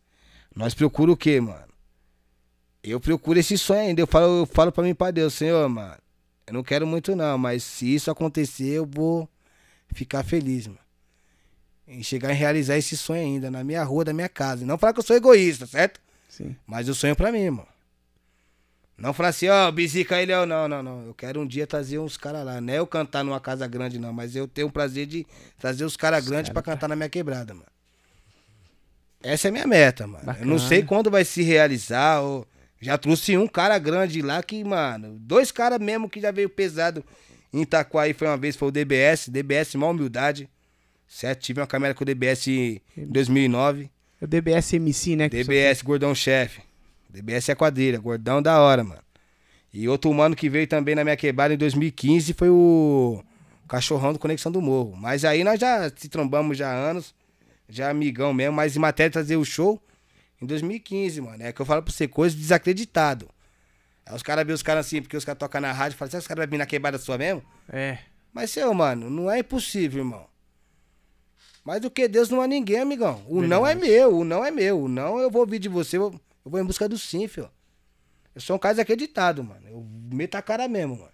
nós 0.53 0.73
procuramos 0.73 1.13
o 1.13 1.17
quê, 1.17 1.39
mano? 1.39 1.69
Eu 2.83 2.99
procuro 2.99 3.39
esse 3.39 3.57
sonho 3.57 3.81
ainda. 3.81 4.01
Eu 4.01 4.07
falo, 4.07 4.41
eu 4.41 4.45
falo 4.45 4.71
pra 4.71 4.83
mim, 4.83 4.93
pra 4.93 5.11
Deus, 5.11 5.33
Senhor, 5.33 5.67
mano, 5.69 5.97
eu 6.47 6.53
não 6.53 6.63
quero 6.63 6.85
muito 6.85 7.15
não, 7.15 7.37
mas 7.37 7.63
se 7.63 7.93
isso 7.95 8.11
acontecer, 8.11 8.71
eu 8.73 8.85
vou 8.85 9.27
ficar 9.93 10.23
feliz, 10.23 10.67
mano. 10.67 10.88
Em 11.89 12.03
chegar 12.03 12.31
em 12.31 12.35
realizar 12.35 12.77
esse 12.77 12.95
sonho 12.95 13.21
ainda, 13.21 13.49
na 13.49 13.63
minha 13.63 13.83
rua, 13.83 14.05
da 14.05 14.13
minha 14.13 14.29
casa. 14.29 14.63
E 14.63 14.65
Não 14.65 14.77
falar 14.77 14.93
que 14.93 14.99
eu 14.99 15.03
sou 15.03 15.15
egoísta, 15.15 15.65
certo? 15.65 15.99
Sim. 16.29 16.55
Mas 16.65 16.87
eu 16.87 16.93
sonho 16.93 17.15
pra 17.15 17.31
mim, 17.31 17.49
mano. 17.49 17.67
Não 18.95 19.13
falar 19.13 19.29
assim, 19.29 19.47
ó, 19.47 19.71
bisica 19.71 20.21
ele, 20.21 20.33
ó, 20.33 20.45
não, 20.45 20.67
não, 20.67 20.83
não. 20.83 21.05
Eu 21.07 21.13
quero 21.13 21.39
um 21.41 21.47
dia 21.47 21.65
trazer 21.65 21.97
uns 21.99 22.17
caras 22.17 22.45
lá. 22.45 22.59
Não 22.59 22.73
é 22.73 22.77
eu 22.79 22.85
cantar 22.85 23.23
numa 23.23 23.39
casa 23.39 23.65
grande, 23.65 23.97
não, 23.97 24.13
mas 24.13 24.35
eu 24.35 24.47
tenho 24.47 24.67
o 24.67 24.71
prazer 24.71 25.07
de 25.07 25.25
trazer 25.57 25.85
os 25.85 25.95
caras 25.95 26.27
grandes 26.27 26.51
pra 26.51 26.61
cantar 26.61 26.89
na 26.89 26.95
minha 26.95 27.09
quebrada, 27.09 27.53
mano. 27.53 27.65
Essa 29.23 29.47
é 29.47 29.49
a 29.49 29.51
minha 29.51 29.67
meta, 29.67 30.05
mano. 30.05 30.23
Eu 30.39 30.45
não 30.45 30.55
Bacana. 30.55 30.59
sei 30.59 30.83
quando 30.83 31.09
vai 31.09 31.23
se 31.25 31.41
realizar. 31.41 32.21
Ou... 32.21 32.45
Já 32.81 32.97
trouxe 32.97 33.37
um 33.37 33.47
cara 33.47 33.77
grande 33.79 34.21
lá 34.21 34.43
que, 34.43 34.63
mano, 34.63 35.17
dois 35.19 35.51
caras 35.51 35.79
mesmo 35.79 36.09
que 36.09 36.19
já 36.19 36.31
veio 36.31 36.49
pesado 36.49 37.03
em 37.53 37.61
Itaquaí 37.61 38.13
foi 38.13 38.27
uma 38.27 38.37
vez, 38.37 38.55
foi 38.55 38.67
o 38.67 38.71
DBS, 38.71 39.29
DBS 39.29 39.75
Mal 39.75 39.91
Humildade. 39.91 40.49
Certo? 41.09 41.41
Tive 41.41 41.59
uma 41.59 41.65
câmera 41.67 41.95
com 41.95 42.03
o 42.03 42.05
DBS 42.05 42.47
em 42.47 42.81
2009. 42.95 43.89
É 44.21 44.25
o 44.25 44.27
DBS 44.27 44.73
MC, 44.73 45.15
né? 45.15 45.27
DBS, 45.27 45.81
gordão 45.81 46.13
chefe. 46.13 46.61
DBS 47.09 47.49
é 47.49 47.55
quadrilha, 47.55 47.97
gordão 47.97 48.41
da 48.41 48.61
hora, 48.61 48.83
mano. 48.83 49.01
E 49.73 49.89
outro 49.89 50.11
humano 50.11 50.35
que 50.35 50.47
veio 50.47 50.67
também 50.67 50.93
na 50.93 51.03
minha 51.03 51.17
quebrada 51.17 51.53
em 51.53 51.57
2015 51.57 52.33
foi 52.33 52.49
o 52.49 53.23
cachorrão 53.67 54.13
do 54.13 54.19
Conexão 54.19 54.51
do 54.51 54.61
Morro. 54.61 54.95
Mas 54.95 55.25
aí 55.25 55.43
nós 55.43 55.59
já 55.59 55.89
se 55.95 56.07
trombamos 56.09 56.55
já 56.57 56.69
há 56.69 56.75
anos, 56.75 57.13
já 57.67 57.89
amigão 57.89 58.31
mesmo, 58.31 58.55
mas 58.55 58.75
em 58.75 58.79
matéria 58.79 59.09
de 59.09 59.13
trazer 59.13 59.35
o 59.35 59.43
show 59.43 59.81
em 60.39 60.45
2015, 60.45 61.21
mano. 61.21 61.43
É 61.43 61.51
que 61.51 61.59
eu 61.59 61.65
falo 61.65 61.81
pra 61.81 61.91
você, 61.91 62.07
coisa 62.07 62.35
de 62.35 62.41
desacreditado. 62.41 63.27
Aí 64.05 64.15
os 64.15 64.21
caras 64.21 64.45
veem 64.45 64.55
os 64.55 64.63
caras 64.63 64.85
assim, 64.85 65.01
porque 65.01 65.17
os 65.17 65.25
caras 65.25 65.39
tocam 65.39 65.59
na 65.59 65.71
rádio 65.71 65.95
e 65.95 65.97
falam, 65.97 66.11
será 66.11 66.19
que 66.19 66.23
os 66.23 66.27
caras 66.27 66.45
vão 66.45 66.51
vir 66.51 66.57
na 66.57 66.65
quebrada 66.67 66.97
sua 66.99 67.17
mesmo? 67.17 67.43
É. 67.67 67.97
Mas, 68.31 68.51
seu, 68.51 68.71
mano, 68.73 69.09
não 69.09 69.29
é 69.29 69.39
impossível, 69.39 70.03
irmão. 70.03 70.28
Mais 71.69 71.79
do 71.81 71.91
que 71.91 72.07
Deus 72.07 72.31
não 72.31 72.41
há 72.41 72.47
ninguém, 72.47 72.79
amigão. 72.79 73.23
O 73.27 73.43
não 73.43 73.65
é 73.65 73.75
meu, 73.75 74.17
o 74.17 74.23
não 74.23 74.43
é 74.43 74.49
meu. 74.49 74.85
O 74.85 74.87
não 74.87 75.19
eu 75.19 75.29
vou 75.29 75.41
ouvir 75.43 75.59
de 75.59 75.69
você, 75.69 75.97
eu, 75.97 76.19
vou 76.43 76.59
em 76.59 76.65
busca 76.65 76.89
do 76.89 76.97
sim, 76.97 77.27
filho. 77.27 77.47
Eu 78.33 78.41
sou 78.41 78.55
um 78.55 78.59
cara 78.59 78.73
desacreditado, 78.73 79.43
mano. 79.43 79.61
Eu 79.69 79.85
meto 80.11 80.33
a 80.33 80.41
cara 80.41 80.67
mesmo, 80.67 80.95
mano. 80.95 81.11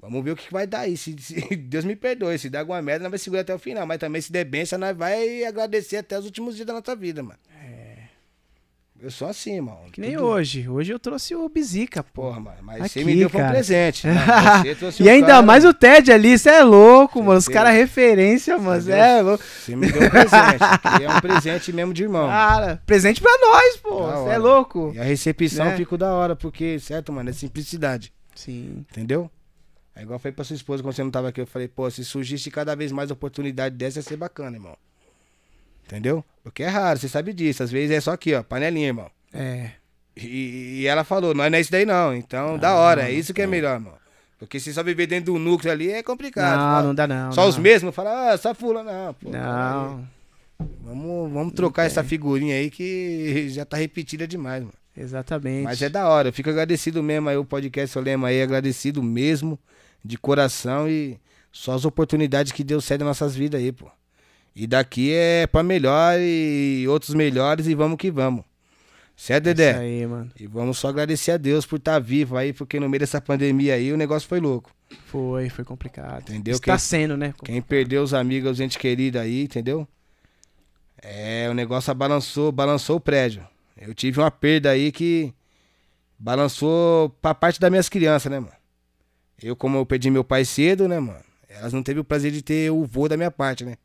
Vamos 0.00 0.24
ver 0.24 0.32
o 0.32 0.36
que 0.36 0.46
que 0.46 0.52
vai 0.52 0.66
dar 0.66 0.80
aí. 0.80 0.96
Se, 0.96 1.14
se- 1.20 1.36
Deus 1.54 1.84
me 1.84 1.94
perdoe. 1.94 2.36
Se 2.40 2.50
der 2.50 2.58
alguma 2.58 2.82
merda, 2.82 3.04
nós 3.04 3.10
vai 3.10 3.18
segurar 3.20 3.42
até 3.42 3.54
o 3.54 3.58
final. 3.60 3.86
Mas 3.86 3.98
também, 3.98 4.20
se 4.20 4.32
der 4.32 4.44
benção, 4.44 4.80
nós 4.80 4.96
vai 4.96 5.44
agradecer 5.44 5.98
até 5.98 6.18
os 6.18 6.24
últimos 6.24 6.56
dias 6.56 6.66
da 6.66 6.72
nossa 6.72 6.96
vida, 6.96 7.22
mano. 7.22 7.38
Eu 9.04 9.10
sou 9.10 9.28
assim, 9.28 9.60
mano. 9.60 9.80
Que 9.92 10.00
nem 10.00 10.12
Tudo- 10.12 10.24
hoje. 10.24 10.66
Hoje 10.66 10.90
eu 10.90 10.98
trouxe 10.98 11.34
o 11.34 11.46
Bizica, 11.46 12.02
pô. 12.02 12.22
Porra, 12.22 12.40
mano. 12.40 12.56
Mas 12.62 12.80
Aqui, 12.80 12.88
você 13.00 13.04
me 13.04 13.14
deu 13.16 13.28
foi 13.28 13.38
um 13.38 13.44
cara. 13.44 13.52
presente. 13.54 14.06
Você 14.64 14.74
trouxe 14.76 15.02
e 15.02 15.10
ainda 15.10 15.26
cara- 15.26 15.42
mais 15.42 15.62
o 15.66 15.74
Ted 15.74 16.10
ali, 16.10 16.38
você 16.38 16.48
é 16.48 16.62
louco, 16.62 17.22
mano. 17.22 17.38
Os 17.38 17.44
Você- 17.44 17.52
caras 17.52 17.74
referência, 17.74 18.56
mano. 18.56 18.80
Você 18.80 18.92
é 18.92 19.20
louco. 19.20 19.44
Você 19.44 19.76
me 19.76 19.92
deu 19.92 20.02
um 20.02 20.08
presente. 20.08 20.62
é 21.02 21.10
um 21.10 21.20
presente 21.20 21.72
mesmo 21.74 21.92
de 21.92 22.02
irmão. 22.04 22.26
Cara, 22.28 22.82
presente 22.86 23.20
pra 23.20 23.30
nós, 23.42 23.76
pô. 23.76 24.06
Você 24.06 24.30
é 24.30 24.38
louco. 24.38 24.92
E 24.94 24.98
a 24.98 25.04
recepção 25.04 25.66
Né? 25.66 25.76
ficou 25.76 25.98
da 25.98 26.10
hora, 26.14 26.34
porque, 26.34 26.78
certo, 26.78 27.12
mano, 27.12 27.28
é 27.28 27.32
simplicidade. 27.34 28.10
Sim. 28.34 28.86
Entendeu? 28.90 29.30
É 29.94 30.00
igual 30.00 30.14
eu 30.16 30.18
falei 30.18 30.32
pra 30.34 30.44
sua 30.44 30.56
esposa 30.56 30.82
quando 30.82 30.94
você 30.94 31.04
não 31.04 31.10
tava 31.10 31.28
aqui. 31.28 31.42
Eu 31.42 31.46
falei, 31.46 31.68
pô, 31.68 31.90
se 31.90 32.02
surgisse 32.06 32.50
cada 32.50 32.74
vez 32.74 32.90
mais 32.90 33.10
oportunidade 33.10 33.76
dessa, 33.76 33.98
ia 33.98 34.02
ser 34.02 34.16
bacana, 34.16 34.56
irmão. 34.56 34.76
Entendeu? 35.86 36.24
Porque 36.42 36.62
é 36.62 36.68
raro, 36.68 36.98
você 36.98 37.08
sabe 37.08 37.32
disso. 37.32 37.62
Às 37.62 37.70
vezes 37.70 37.96
é 37.96 38.00
só 38.00 38.12
aqui, 38.12 38.34
ó, 38.34 38.42
panelinha, 38.42 38.88
irmão. 38.88 39.10
É. 39.32 39.70
E, 40.16 40.80
e 40.82 40.86
ela 40.86 41.04
falou, 41.04 41.34
não 41.34 41.44
é 41.44 41.60
isso 41.60 41.70
daí 41.70 41.84
não. 41.84 42.14
Então, 42.14 42.58
da 42.58 42.74
hora, 42.74 43.08
é 43.08 43.12
isso 43.12 43.34
que 43.34 43.42
é 43.42 43.46
melhor, 43.46 43.74
irmão. 43.74 43.94
Porque 44.38 44.60
se 44.60 44.72
só 44.74 44.82
viver 44.82 45.06
dentro 45.06 45.32
do 45.32 45.38
núcleo 45.38 45.72
ali 45.72 45.90
é 45.90 46.02
complicado. 46.02 46.56
Não, 46.58 46.64
Fala- 46.72 46.82
não 46.86 46.94
dá 46.94 47.06
não. 47.06 47.32
Só 47.32 47.42
não. 47.42 47.48
os 47.48 47.58
mesmos, 47.58 47.94
fala, 47.94 48.32
ah, 48.32 48.36
só 48.38 48.54
fula, 48.54 48.82
não. 48.82 49.14
Pô. 49.14 49.30
Não, 49.30 50.06
Vamos, 50.82 51.32
vamos 51.32 51.52
trocar 51.52 51.84
essa 51.84 52.04
figurinha 52.04 52.54
aí 52.56 52.70
que 52.70 53.48
já 53.50 53.64
tá 53.64 53.76
repetida 53.76 54.26
demais, 54.26 54.62
mano. 54.62 54.74
exatamente. 54.96 55.64
Mas 55.64 55.82
é 55.82 55.88
da 55.88 56.08
hora, 56.08 56.28
eu 56.28 56.32
fico 56.32 56.48
agradecido 56.50 57.02
mesmo 57.02 57.28
aí, 57.28 57.36
o 57.36 57.44
podcast 57.44 57.92
Solema 57.92 58.28
aí, 58.28 58.40
agradecido 58.40 59.02
mesmo, 59.02 59.58
de 60.04 60.16
coração 60.16 60.88
e 60.88 61.18
só 61.50 61.72
as 61.74 61.84
oportunidades 61.84 62.52
que 62.52 62.62
Deus 62.62 62.84
cede 62.84 63.02
nas 63.02 63.18
nossas 63.20 63.34
vidas 63.34 63.60
aí, 63.60 63.72
pô. 63.72 63.90
E 64.54 64.66
daqui 64.66 65.12
é 65.12 65.46
pra 65.46 65.62
melhor 65.62 66.16
e 66.20 66.86
outros 66.88 67.14
melhores 67.14 67.66
e 67.66 67.74
vamos 67.74 67.96
que 67.98 68.10
vamos. 68.10 68.44
Certo, 69.16 69.46
Isso 69.46 69.54
Dedé? 69.54 69.76
aí, 69.78 70.06
mano. 70.06 70.30
E 70.38 70.46
vamos 70.46 70.78
só 70.78 70.88
agradecer 70.88 71.32
a 71.32 71.36
Deus 71.36 71.64
por 71.66 71.76
estar 71.76 71.98
vivo 72.00 72.36
aí, 72.36 72.52
porque 72.52 72.78
no 72.80 72.88
meio 72.88 73.00
dessa 73.00 73.20
pandemia 73.20 73.74
aí 73.74 73.92
o 73.92 73.96
negócio 73.96 74.28
foi 74.28 74.40
louco. 74.40 74.70
Foi, 75.06 75.48
foi 75.50 75.64
complicado. 75.64 76.22
Entendeu? 76.30 76.54
Está 76.54 76.72
Quem- 76.72 76.78
sendo, 76.78 77.16
né? 77.16 77.32
Quem 77.44 77.60
perdeu 77.62 78.02
os 78.02 78.12
amigos, 78.14 78.52
os 78.52 78.60
entes 78.60 78.76
queridos 78.76 79.20
aí, 79.20 79.42
entendeu? 79.44 79.86
É, 81.02 81.48
o 81.50 81.54
negócio 81.54 81.94
balançou, 81.94 82.50
balançou 82.50 82.96
o 82.96 83.00
prédio. 83.00 83.46
Eu 83.76 83.92
tive 83.94 84.20
uma 84.20 84.30
perda 84.30 84.70
aí 84.70 84.90
que 84.92 85.32
balançou 86.18 87.10
pra 87.20 87.34
parte 87.34 87.60
das 87.60 87.70
minhas 87.70 87.88
crianças, 87.88 88.30
né, 88.30 88.38
mano? 88.38 88.52
Eu, 89.42 89.54
como 89.56 89.76
eu 89.78 89.84
perdi 89.86 90.10
meu 90.10 90.24
pai 90.24 90.44
cedo, 90.44 90.88
né, 90.88 90.98
mano? 90.98 91.18
Elas 91.48 91.72
não 91.72 91.82
teve 91.82 92.00
o 92.00 92.04
prazer 92.04 92.32
de 92.32 92.40
ter 92.42 92.70
o 92.70 92.84
vô 92.84 93.08
da 93.08 93.16
minha 93.16 93.30
parte, 93.30 93.64
né? 93.64 93.76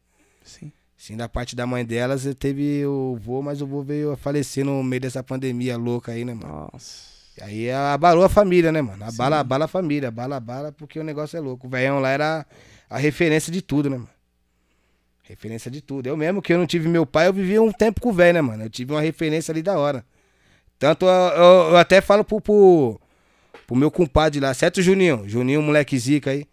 Sim. 0.44 0.72
Sim, 0.98 1.16
da 1.16 1.30
parte 1.30 1.56
da 1.56 1.66
mãe 1.66 1.86
delas, 1.86 2.28
teve 2.38 2.86
o 2.86 3.18
vô, 3.22 3.42
mas 3.42 3.62
o 3.62 3.68
vô 3.68 3.82
veio 3.82 4.12
a 4.12 4.18
falecer 4.18 4.66
no 4.66 4.84
meio 4.84 5.02
dessa 5.02 5.24
pandemia 5.24 5.78
louca 5.78 6.12
aí, 6.12 6.26
né, 6.26 6.34
mano? 6.34 6.70
Nossa. 6.74 7.10
E 7.38 7.44
Aí 7.44 7.72
abalou 7.72 8.26
a 8.26 8.30
família, 8.30 8.70
né, 8.72 8.82
mano? 8.82 9.04
Abala, 9.06 9.40
abala 9.40 9.66
a 9.66 9.68
família, 9.68 10.10
abala, 10.10 10.36
abala, 10.36 10.72
porque 10.74 11.00
o 11.00 11.04
negócio 11.04 11.38
é 11.38 11.40
louco. 11.40 11.68
O 11.68 11.70
velhão 11.70 12.00
lá 12.00 12.10
era 12.10 12.46
a 12.90 12.98
referência 12.98 13.50
de 13.52 13.62
tudo, 13.62 13.90
né, 13.90 13.96
mano? 13.96 14.10
Referência 15.24 15.70
de 15.70 15.80
tudo. 15.80 16.08
Eu 16.08 16.18
mesmo 16.18 16.42
que 16.42 16.52
eu 16.52 16.58
não 16.58 16.66
tive 16.66 16.90
meu 16.90 17.06
pai, 17.06 17.28
eu 17.28 17.34
vivi 17.34 17.58
um 17.60 17.72
tempo 17.72 18.02
com 18.02 18.10
o 18.10 18.14
velho, 18.14 18.34
né, 18.34 18.42
mano? 18.42 18.64
Eu 18.64 18.70
tive 18.70 18.92
uma 18.92 19.00
referência 19.02 19.52
ali 19.52 19.62
da 19.62 19.78
hora. 19.78 20.04
Tanto 20.78 21.06
eu, 21.06 21.12
eu- 21.12 21.70
eu 21.72 21.78
até 21.78 22.02
falo 22.02 22.24
pro, 22.26 22.42
pro, 22.42 23.00
pro 23.68 23.76
meu 23.76 23.92
compadre 23.92 24.40
lá, 24.40 24.54
certo, 24.54 24.82
Juninho? 24.82 25.24
Juninho, 25.30 25.62
moleque 25.62 25.98
zica 25.98 26.32
aí. 26.32 26.46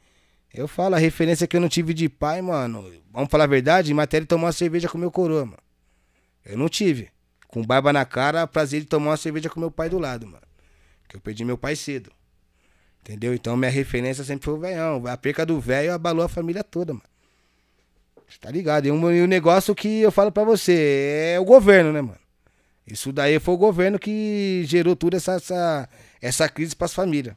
Eu 0.56 0.66
falo, 0.66 0.94
a 0.94 0.98
referência 0.98 1.46
que 1.46 1.54
eu 1.54 1.60
não 1.60 1.68
tive 1.68 1.92
de 1.92 2.08
pai, 2.08 2.40
mano. 2.40 2.90
Vamos 3.12 3.28
falar 3.30 3.44
a 3.44 3.46
verdade, 3.46 3.90
em 3.92 3.94
matéria 3.94 4.24
de 4.24 4.28
tomar 4.28 4.46
uma 4.46 4.52
cerveja 4.52 4.88
com 4.88 4.96
meu 4.96 5.10
coroa, 5.10 5.44
mano. 5.44 5.58
Eu 6.44 6.56
não 6.56 6.66
tive. 6.68 7.10
Com 7.48 7.62
barba 7.62 7.92
na 7.92 8.04
cara, 8.06 8.46
prazer 8.46 8.80
de 8.80 8.86
tomar 8.86 9.10
uma 9.10 9.16
cerveja 9.18 9.50
com 9.50 9.60
meu 9.60 9.70
pai 9.70 9.90
do 9.90 9.98
lado, 9.98 10.26
mano. 10.26 10.42
Que 11.06 11.16
eu 11.16 11.20
perdi 11.20 11.44
meu 11.44 11.58
pai 11.58 11.76
cedo. 11.76 12.10
Entendeu? 13.02 13.34
Então 13.34 13.54
minha 13.56 13.70
referência 13.70 14.24
sempre 14.24 14.46
foi 14.46 14.54
o 14.54 14.58
velhão. 14.58 15.06
A 15.06 15.16
perca 15.16 15.44
do 15.44 15.60
velho 15.60 15.92
abalou 15.92 16.24
a 16.24 16.28
família 16.28 16.64
toda, 16.64 16.94
mano. 16.94 17.04
Você 18.26 18.38
tá 18.40 18.50
ligado? 18.50 18.86
E 18.86 18.90
um- 18.90 19.04
o 19.04 19.26
negócio 19.26 19.74
que 19.74 20.00
eu 20.00 20.10
falo 20.10 20.32
pra 20.32 20.42
você 20.42 21.34
é 21.34 21.40
o 21.40 21.44
governo, 21.44 21.92
né, 21.92 22.00
mano? 22.00 22.18
Isso 22.86 23.12
daí 23.12 23.38
foi 23.38 23.54
o 23.54 23.58
governo 23.58 23.98
que 23.98 24.62
gerou 24.64 24.96
toda 24.96 25.16
essa, 25.16 25.34
essa, 25.34 25.88
essa 26.20 26.48
crise 26.48 26.74
pras 26.74 26.94
famílias. 26.94 27.36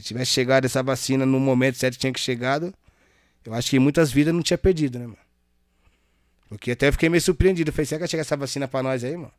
Se 0.00 0.06
tivesse 0.06 0.30
chegado 0.30 0.64
essa 0.64 0.82
vacina 0.82 1.26
no 1.26 1.38
momento 1.38 1.76
certo 1.76 1.94
que 1.94 2.00
tinha 2.00 2.12
que 2.12 2.20
chegado, 2.20 2.72
eu 3.44 3.52
acho 3.52 3.68
que 3.68 3.78
muitas 3.78 4.10
vidas 4.10 4.32
não 4.32 4.42
tinha 4.42 4.56
perdido, 4.56 4.98
né, 4.98 5.06
mano? 5.06 5.18
Porque 6.48 6.70
até 6.70 6.88
eu 6.88 6.92
fiquei 6.92 7.08
meio 7.08 7.20
surpreendido. 7.20 7.68
Eu 7.68 7.72
falei, 7.72 7.84
será 7.86 7.98
que 7.98 8.00
vai 8.00 8.08
chegar 8.08 8.22
essa 8.22 8.36
vacina 8.36 8.66
pra 8.66 8.82
nós 8.82 9.04
aí, 9.04 9.14
mano? 9.16 9.32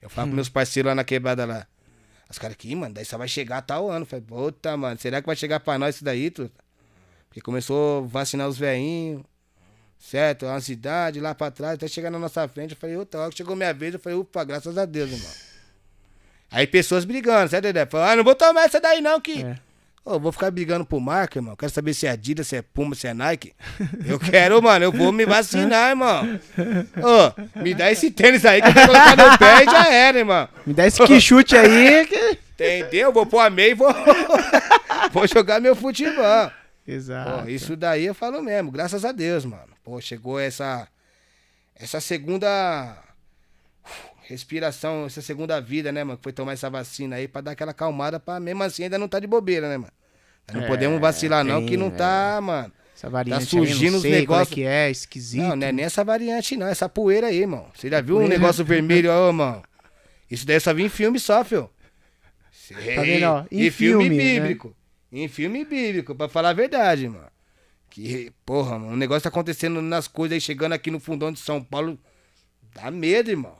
Eu 0.00 0.10
falo 0.10 0.28
pros 0.28 0.34
meus 0.34 0.48
parceiros 0.50 0.88
lá 0.90 0.94
na 0.94 1.04
quebrada 1.04 1.46
lá. 1.46 1.66
Os 2.28 2.38
caras 2.38 2.54
aqui, 2.54 2.74
mano, 2.74 2.94
daí 2.94 3.04
só 3.04 3.16
vai 3.16 3.26
chegar 3.28 3.62
tal 3.62 3.90
ano. 3.90 4.02
Eu 4.02 4.06
falei, 4.06 4.24
puta, 4.24 4.76
mano, 4.76 4.98
será 5.00 5.20
que 5.20 5.26
vai 5.26 5.36
chegar 5.36 5.58
pra 5.60 5.78
nós 5.78 5.96
isso 5.96 6.04
daí, 6.04 6.30
truta? 6.30 6.54
Porque 7.28 7.40
começou 7.40 8.04
a 8.04 8.06
vacinar 8.06 8.46
os 8.46 8.58
velhinhos, 8.58 9.22
certo? 9.98 10.44
Uma 10.44 10.60
cidade 10.60 11.18
lá 11.18 11.34
pra 11.34 11.50
trás, 11.50 11.74
até 11.74 11.88
chegar 11.88 12.10
na 12.10 12.18
nossa 12.18 12.46
frente. 12.46 12.72
Eu 12.72 12.76
falei, 12.76 12.96
outra 12.96 13.20
hora 13.20 13.30
que 13.30 13.38
chegou 13.38 13.56
minha 13.56 13.72
vez, 13.72 13.94
eu 13.94 14.00
falei, 14.00 14.18
upa, 14.18 14.44
graças 14.44 14.76
a 14.76 14.84
Deus, 14.84 15.10
irmão. 15.10 15.32
Aí 16.50 16.66
pessoas 16.66 17.06
brigando, 17.06 17.50
certo, 17.50 17.64
Dedé? 17.64 17.86
Falou, 17.86 18.06
ah, 18.06 18.14
não 18.14 18.22
vou 18.22 18.34
tomar 18.34 18.64
essa 18.64 18.80
daí 18.80 19.00
não, 19.00 19.18
que 19.18 19.42
É. 19.42 19.63
Ô, 20.04 20.18
vou 20.20 20.30
ficar 20.30 20.50
brigando 20.50 20.84
por 20.84 21.00
marca, 21.00 21.38
irmão. 21.38 21.56
Quero 21.56 21.72
saber 21.72 21.94
se 21.94 22.06
é 22.06 22.10
Adidas, 22.10 22.46
se 22.48 22.56
é 22.56 22.60
Puma, 22.62 22.94
se 22.94 23.06
é 23.06 23.14
Nike. 23.14 23.54
Eu 24.04 24.18
quero, 24.18 24.60
mano. 24.62 24.84
Eu 24.84 24.92
vou 24.92 25.10
me 25.10 25.24
vacinar, 25.24 25.90
irmão. 25.90 26.38
Ô, 26.98 27.58
me 27.60 27.72
dá 27.74 27.90
esse 27.90 28.10
tênis 28.10 28.44
aí 28.44 28.60
que 28.60 28.68
eu 28.68 28.72
vou 28.74 28.84
colocar 28.86 29.16
no 29.16 29.38
pé 29.38 29.62
e 29.62 29.64
já 29.64 29.88
era, 29.90 30.18
irmão. 30.18 30.46
Me 30.66 30.74
dá 30.74 30.86
esse 30.86 31.02
que 31.06 31.18
chute 31.20 31.56
aí. 31.56 32.06
que- 32.06 32.38
Entendeu? 32.54 33.12
Vou 33.12 33.24
pôr 33.26 33.40
a 33.40 33.50
meia 33.50 33.70
e 33.70 33.74
vou, 33.74 33.92
vou 35.10 35.26
jogar 35.26 35.60
meu 35.60 35.74
futebol. 35.74 36.50
Exato. 36.86 37.42
Pô, 37.44 37.48
isso 37.48 37.74
daí 37.74 38.04
eu 38.04 38.14
falo 38.14 38.42
mesmo, 38.42 38.70
graças 38.70 39.04
a 39.06 39.10
Deus, 39.10 39.44
mano. 39.44 39.72
Pô, 39.82 40.00
chegou 40.00 40.38
essa 40.38 40.86
essa 41.74 42.00
segunda 42.00 42.96
respiração, 44.26 45.06
essa 45.06 45.20
segunda 45.22 45.60
vida, 45.60 45.92
né, 45.92 46.02
mano? 46.04 46.16
Que 46.18 46.22
foi 46.24 46.32
tomar 46.32 46.52
essa 46.52 46.68
vacina 46.70 47.16
aí 47.16 47.28
pra 47.28 47.40
dar 47.40 47.52
aquela 47.52 47.72
calmada 47.74 48.18
pra 48.18 48.40
mesmo 48.40 48.62
assim 48.62 48.84
ainda 48.84 48.98
não 48.98 49.08
tá 49.08 49.18
de 49.20 49.26
bobeira, 49.26 49.68
né, 49.68 49.76
mano? 49.76 49.92
Não 50.52 50.62
É, 50.62 50.66
podemos 50.66 51.00
vacilar 51.00 51.44
não, 51.44 51.60
tem, 51.60 51.66
que 51.68 51.76
não 51.76 51.90
tá, 51.90 52.38
mano. 52.42 52.72
Essa 52.96 53.10
variante 53.10 53.46
surgindo 53.46 53.92
aí, 53.92 53.96
os 53.96 54.02
sei 54.02 54.10
qual 54.26 54.38
é 54.38 54.40
negócios- 54.42 54.54
que 54.54 54.62
é, 54.64 54.90
esquisito. 54.90 55.42
Não, 55.42 55.56
não 55.56 55.66
é 55.66 55.72
nem 55.72 55.84
essa 55.84 56.04
variante 56.04 56.56
não, 56.56 56.66
essa 56.66 56.88
poeira 56.88 57.26
aí, 57.28 57.40
irmão. 57.40 57.68
Você 57.74 57.88
já 57.90 58.00
viu 58.00 58.18
um 58.18 58.28
negócio 58.28 58.64
vermelho, 58.64 59.10
ô, 59.12 59.32
mano? 59.32 59.62
Isso 60.30 60.46
daí 60.46 60.60
só 60.60 60.72
vi 60.72 60.84
em 60.84 60.88
filme 60.88 61.18
só, 61.18 61.44
fio. 61.44 61.68
Tá 62.68 63.02
vendo, 63.02 63.24
ó? 63.24 63.44
Em 63.50 63.66
Em 63.66 63.70
filme, 63.70 64.04
filme, 64.04 64.16
né? 64.16 64.40
bíblico. 64.40 64.76
Em 65.12 65.28
filme 65.28 65.64
bíblico, 65.64 66.14
pra 66.14 66.28
falar 66.28 66.50
a 66.50 66.54
verdade, 66.54 67.08
mano. 67.08 67.26
Que, 67.90 68.32
porra, 68.44 68.78
mano, 68.78 68.92
o 68.94 68.96
negócio 68.96 69.22
tá 69.22 69.28
acontecendo 69.28 69.80
nas 69.82 70.08
coisas 70.08 70.34
aí, 70.34 70.40
chegando 70.40 70.72
aqui 70.72 70.90
no 70.90 70.98
fundão 70.98 71.30
de 71.32 71.38
São 71.40 71.62
Paulo. 71.62 71.98
Dá 72.74 72.90
medo, 72.90 73.30
irmão. 73.30 73.56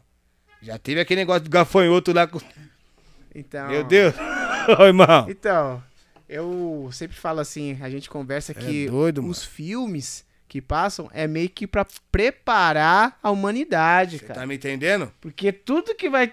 Já 0.65 0.79
teve 0.79 1.01
aquele 1.01 1.21
negócio 1.21 1.43
do 1.45 1.51
gafanhoto 1.51 2.13
lá 2.13 2.27
com. 2.27 2.41
Então, 3.35 3.69
Meu 3.69 3.85
Deus. 3.85 4.15
Ô, 4.79 4.85
irmão. 4.85 5.27
Então, 5.29 5.83
eu 6.29 6.89
sempre 6.93 7.17
falo 7.17 7.41
assim, 7.41 7.79
a 7.83 7.91
gente 7.91 8.09
conversa 8.09 8.55
que 8.55 8.87
É 8.87 8.91
doido, 8.91 9.21
mano. 9.23 9.31
os 9.31 9.45
filmes 9.45 10.25
que 10.49 10.61
passam 10.63 11.11
é 11.13 11.27
meio 11.27 11.51
que 11.51 11.67
pra 11.67 11.85
preparar 12.11 13.19
a 13.23 13.31
humanidade, 13.31 14.19
Você 14.19 14.25
cara. 14.25 14.41
tá 14.41 14.47
me 14.47 14.55
entendendo? 14.55 15.13
Porque 15.21 15.53
tudo 15.53 15.95
que 15.95 16.09
vai 16.09 16.33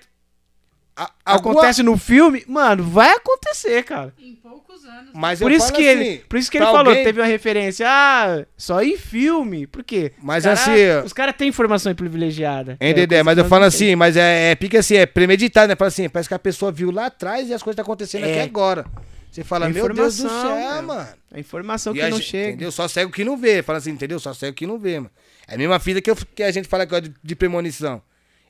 A- 0.96 1.10
alguma- 1.26 1.54
acontece 1.56 1.82
no 1.82 1.98
filme, 1.98 2.44
mano, 2.48 2.84
vai 2.84 3.12
acontecer, 3.14 3.84
cara. 3.84 4.14
Em 4.20 4.36
poucos 4.36 4.84
anos. 4.86 5.12
Mas 5.14 5.40
Por 5.40 5.52
isso 5.52 5.72
que 5.74 5.88
assim, 5.88 6.00
ele, 6.00 6.18
por 6.28 6.38
isso 6.38 6.52
que 6.52 6.58
ele 6.58 6.66
falou, 6.66 6.90
alguém- 6.90 7.04
teve 7.04 7.20
uma 7.22 7.26
referência, 7.28 7.86
ah, 7.90 8.46
só 8.58 8.82
em 8.84 8.98
filme. 8.98 9.66
Por 9.66 9.84
quê? 9.84 10.12
Mas 10.22 10.46
Os 10.46 10.54
cara- 10.60 10.62
assim, 11.00 11.06
os 11.06 11.14
caras 11.14 11.36
têm 11.38 11.48
informação 11.48 11.96
privilegiada. 11.96 12.74
Hein, 12.80 12.90
É, 12.90 12.94
Dedé, 12.94 13.24
mas 13.24 13.38
eu 13.38 13.46
falo 13.46 13.64
assim, 13.66 13.96
mas 13.96 14.18
é, 14.18 14.52
é 14.52 14.56
pique 14.56 14.78
assim, 14.78 14.96
é 14.96 15.06
premeditado, 15.06 15.70
né? 15.70 15.76
Fala 15.76 15.88
assim, 15.88 16.08
parece 16.10 16.28
que 16.30 16.36
a 16.36 16.40
pessoa 16.40 16.72
viu 16.72 16.92
lá 16.92 17.06
atrás 17.08 17.50
e 17.50 17.54
as 17.54 17.64
coisas 17.64 17.76
estão 17.76 17.84
acontecendo 17.84 18.26
aqui 18.26 18.34
É. 18.40 18.44
agora. 18.44 18.86
Você 19.32 19.46
fala, 19.46 19.68
É 19.68 19.70
meu 19.70 19.88
Deus 19.94 20.18
do 20.18 20.26
informação, 20.26 20.58
céu, 20.60 20.74
meu. 20.74 20.84
mano. 20.84 21.08
A 21.34 21.40
informação 21.40 21.94
E 21.94 22.00
que 22.00 22.02
a 22.02 22.10
não 22.10 22.18
gente- 22.18 22.28
chega. 22.30 22.50
Entendeu? 22.50 22.72
Só 22.72 22.86
cego 22.90 23.10
que 23.12 23.24
não 23.24 23.38
vê. 23.38 23.64
Fala 23.64 23.78
assim, 23.80 23.92
entendeu? 23.92 24.20
Só 24.20 24.34
cego 24.34 24.54
que 24.54 24.68
não 24.68 24.78
vê, 24.78 25.00
mano. 25.00 25.12
É 25.48 25.56
a 25.56 25.58
mesma 25.58 25.80
fita 25.80 26.02
que, 26.02 26.12
eu- 26.12 26.18
que 26.36 26.44
a 26.44 26.52
gente 26.52 26.68
fala 26.68 26.84
agora 26.84 27.02
de, 27.04 27.14
de 27.24 27.36
premonição. 27.36 28.02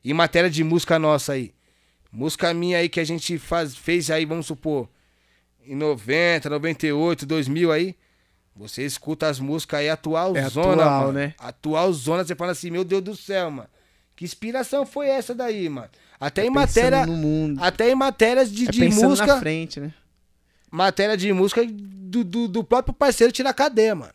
Em 0.04 0.12
matéria 0.12 0.50
de 0.50 0.64
música 0.64 0.98
nossa 0.98 1.34
aí. 1.34 1.52
Música 2.12 2.52
minha 2.52 2.78
aí 2.78 2.88
que 2.88 3.00
a 3.00 3.04
gente 3.04 3.38
faz, 3.38 3.74
fez 3.74 4.10
aí, 4.10 4.26
vamos 4.26 4.46
supor, 4.46 4.88
em 5.66 5.74
90, 5.74 6.50
98, 6.50 7.24
2000 7.24 7.72
aí. 7.72 7.96
Você 8.54 8.84
escuta 8.84 9.28
as 9.28 9.40
músicas 9.40 9.80
aí 9.80 9.88
atual 9.88 10.36
É 10.36 10.46
zona, 10.50 10.82
atual, 10.82 11.00
mano. 11.00 11.12
né? 11.14 11.34
Atual 11.38 11.90
zona, 11.94 12.22
você 12.22 12.34
fala 12.34 12.52
assim, 12.52 12.70
meu 12.70 12.84
Deus 12.84 13.02
do 13.02 13.16
céu, 13.16 13.50
mano. 13.50 13.68
Que 14.14 14.26
inspiração 14.26 14.84
foi 14.84 15.08
essa 15.08 15.34
daí, 15.34 15.70
mano? 15.70 15.88
Até 16.20 16.44
em 16.44 16.52
Tá 16.52 16.60
Pensando 16.66 16.90
matéria, 17.10 17.66
até 17.66 17.90
em 17.90 17.94
matérias 17.94 18.52
de, 18.52 18.68
É 18.68 18.70
de 18.70 18.88
música, 18.90 19.26
na 19.26 19.40
frente, 19.40 19.80
né? 19.80 19.94
matéria 20.70 21.16
de 21.16 21.32
música 21.32 21.62
do, 21.66 22.22
do, 22.22 22.46
do 22.46 22.62
próprio 22.62 22.92
parceiro 22.94 23.32
tirar 23.32 23.54
cadeia, 23.54 23.94
mano. 23.94 24.12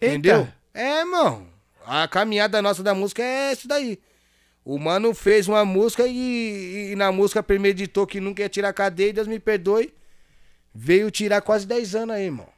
Eita. 0.00 0.14
Entendeu? 0.14 0.48
É, 0.72 1.00
irmão. 1.00 1.46
A 1.86 2.08
caminhada 2.08 2.62
nossa 2.62 2.82
da 2.82 2.94
música 2.94 3.22
é 3.22 3.52
isso 3.52 3.68
daí. 3.68 3.98
O 4.64 4.78
mano 4.78 5.12
fez 5.14 5.46
uma 5.46 5.64
música 5.64 6.06
e, 6.06 6.92
e 6.92 6.96
na 6.96 7.12
música 7.12 7.42
premeditou 7.42 8.06
que 8.06 8.20
nunca 8.20 8.42
ia 8.42 8.48
tirar 8.48 8.72
cadeia, 8.72 9.10
e 9.10 9.12
Deus 9.12 9.26
me 9.26 9.38
perdoe. 9.38 9.92
Veio 10.74 11.10
tirar 11.10 11.42
quase 11.42 11.66
10 11.66 11.94
anos 11.94 12.16
aí, 12.16 12.24
irmão. 12.24 12.48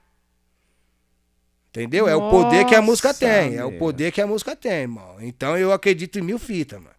Entendeu? 1.69 2.09
É 2.09 2.17
o 2.17 2.31
poder 2.31 2.65
que 2.65 2.75
a 2.75 2.81
música 2.81 3.09
Nossa, 3.09 3.21
tem. 3.21 3.57
É 3.57 3.65
o 3.65 3.71
meu. 3.71 3.79
poder 3.79 4.11
que 4.13 4.21
a 4.21 4.27
música 4.27 4.57
tem, 4.57 4.73
irmão. 4.83 5.17
Então 5.21 5.59
eu 5.59 5.73
acredito 5.73 6.19
em 6.19 6.23
mil 6.23 6.39
fitas, 6.39 6.81
mano. 6.81 6.95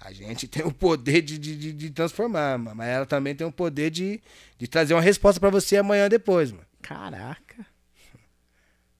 A 0.00 0.12
gente 0.12 0.46
tem 0.46 0.62
o 0.66 0.70
poder 0.70 1.22
de, 1.22 1.38
de, 1.38 1.72
de- 1.72 1.90
transformar, 1.90 2.58
mano. 2.58 2.76
Mas 2.76 2.88
ela 2.88 3.06
também 3.06 3.34
tem 3.34 3.46
o 3.46 3.52
poder 3.52 3.88
de, 3.88 4.20
de 4.58 4.68
trazer 4.68 4.92
uma 4.92 5.00
resposta 5.00 5.40
pra 5.40 5.48
você 5.48 5.78
amanhã 5.78 6.08
depois, 6.10 6.52
mano. 6.52 6.66
Caraca. 6.82 7.64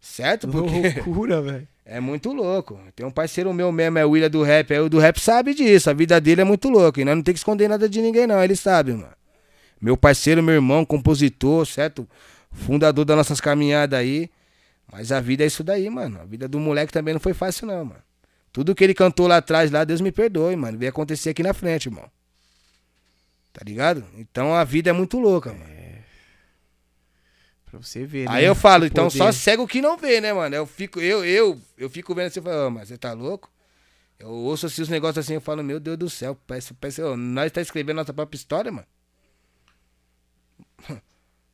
Certo? 0.00 0.48
Porque. 0.48 1.00
Loucura, 1.04 1.42
velho. 1.42 1.68
É 1.84 2.00
muito 2.00 2.32
louco. 2.32 2.80
Tem 2.96 3.04
um 3.04 3.10
parceiro 3.10 3.52
meu 3.52 3.70
mesmo, 3.70 3.98
é 3.98 4.06
o 4.06 4.10
William 4.10 4.30
do 4.30 4.42
Rap. 4.42 4.72
Aí 4.72 4.80
o 4.80 4.88
do 4.88 4.98
Rap 4.98 5.20
sabe 5.20 5.52
disso. 5.54 5.90
A 5.90 5.92
vida 5.92 6.18
dele 6.20 6.40
é 6.40 6.44
muito 6.44 6.68
louca. 6.70 7.00
E 7.00 7.04
nós 7.04 7.14
não 7.14 7.22
tem 7.22 7.34
que 7.34 7.38
esconder 7.38 7.68
nada 7.68 7.88
de 7.88 8.00
ninguém, 8.00 8.26
não. 8.26 8.42
Ele 8.42 8.56
sabe, 8.56 8.92
mano. 8.92 9.12
Meu 9.80 9.96
parceiro, 9.96 10.42
meu 10.42 10.54
irmão, 10.54 10.84
compositor, 10.84 11.66
certo? 11.66 12.08
Fundador 12.50 13.04
das 13.04 13.16
nossas 13.16 13.40
caminhadas 13.40 13.98
aí. 13.98 14.30
Mas 14.90 15.12
a 15.12 15.20
vida 15.20 15.44
é 15.44 15.46
isso 15.46 15.62
daí, 15.62 15.90
mano. 15.90 16.20
A 16.20 16.24
vida 16.24 16.48
do 16.48 16.58
moleque 16.58 16.92
também 16.92 17.12
não 17.12 17.20
foi 17.20 17.34
fácil, 17.34 17.66
não, 17.66 17.84
mano. 17.84 18.00
Tudo 18.50 18.74
que 18.74 18.82
ele 18.82 18.94
cantou 18.94 19.26
lá 19.26 19.38
atrás, 19.38 19.70
lá, 19.70 19.84
Deus 19.84 20.00
me 20.00 20.12
perdoe, 20.12 20.56
mano. 20.56 20.78
Veio 20.78 20.88
acontecer 20.88 21.30
aqui 21.30 21.42
na 21.42 21.52
frente, 21.52 21.86
irmão. 21.86 22.08
Tá 23.52 23.62
ligado? 23.64 24.04
Então 24.16 24.54
a 24.54 24.64
vida 24.64 24.90
é 24.90 24.92
muito 24.92 25.18
louca, 25.18 25.52
mano. 25.52 25.73
Pra 27.78 27.86
você 27.86 28.04
ver, 28.04 28.28
Aí 28.28 28.42
né? 28.42 28.48
eu 28.48 28.54
falo, 28.54 28.84
então 28.86 29.04
poder. 29.06 29.18
só 29.18 29.32
cego 29.32 29.66
que 29.66 29.80
não 29.80 29.96
vê, 29.96 30.20
né, 30.20 30.32
mano? 30.32 30.54
Eu 30.54 30.66
fico, 30.66 31.00
eu, 31.00 31.24
eu, 31.24 31.60
eu 31.76 31.90
fico 31.90 32.14
vendo 32.14 32.26
assim 32.26 32.40
falo, 32.40 32.66
"Ô, 32.66 32.70
mas 32.70 32.88
você 32.88 32.96
tá 32.98 33.12
louco? 33.12 33.50
Eu 34.18 34.28
ouço 34.28 34.66
assim 34.66 34.82
os 34.82 34.88
negócios 34.88 35.24
assim, 35.24 35.34
eu 35.34 35.40
falo, 35.40 35.62
meu 35.62 35.80
Deus 35.80 35.96
do 35.98 36.08
céu, 36.08 36.38
parece, 36.46 36.72
parece, 36.74 37.02
ô, 37.02 37.16
nós 37.16 37.50
tá 37.52 37.60
escrevendo 37.60 37.96
nossa 37.96 38.12
própria 38.12 38.36
história, 38.36 38.70
mano. 38.72 38.86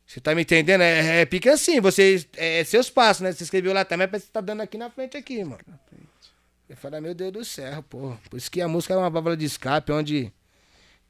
Você 0.07 0.21
tá 0.21 0.35
me 0.35 0.43
entendendo? 0.43 0.81
É, 0.81 1.21
é 1.21 1.25
pique 1.25 1.49
assim, 1.49 1.81
você, 1.81 2.27
é, 2.37 2.65
seus 2.65 2.91
passos, 2.91 3.23
né? 3.23 3.31
Você 3.31 3.45
escreveu 3.45 3.73
lá 3.73 3.85
também, 3.85 4.09
parece 4.09 4.25
que 4.27 4.29
você 4.29 4.33
tá 4.33 4.41
dando 4.41 4.61
aqui 4.61 4.77
na 4.77 4.91
frente 4.91 5.17
aqui, 5.17 5.45
mano. 5.45 5.61
Eu 6.69 6.77
falo, 6.77 7.01
meu 7.01 7.15
Deus 7.15 7.31
do 7.33 7.45
céu, 7.45 7.81
pô. 7.85 8.17
Por 8.29 8.37
isso 8.37 8.51
que 8.51 8.61
a 8.61 8.67
música 8.67 8.93
é 8.93 8.97
uma 8.97 9.09
válvula 9.09 9.37
de 9.37 9.45
escape, 9.45 9.93
onde 9.93 10.33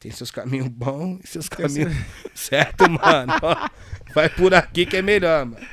tem 0.01 0.11
seus 0.11 0.31
caminhos 0.31 0.67
bons 0.69 1.21
e 1.23 1.27
seus 1.29 1.49
caminhos 1.49 1.93
certo, 2.35 2.91
mano. 2.91 3.33
Vai 4.15 4.29
por 4.31 4.55
aqui 4.55 4.87
que 4.87 4.97
é 4.97 5.03
melhor, 5.03 5.45
mano. 5.47 5.65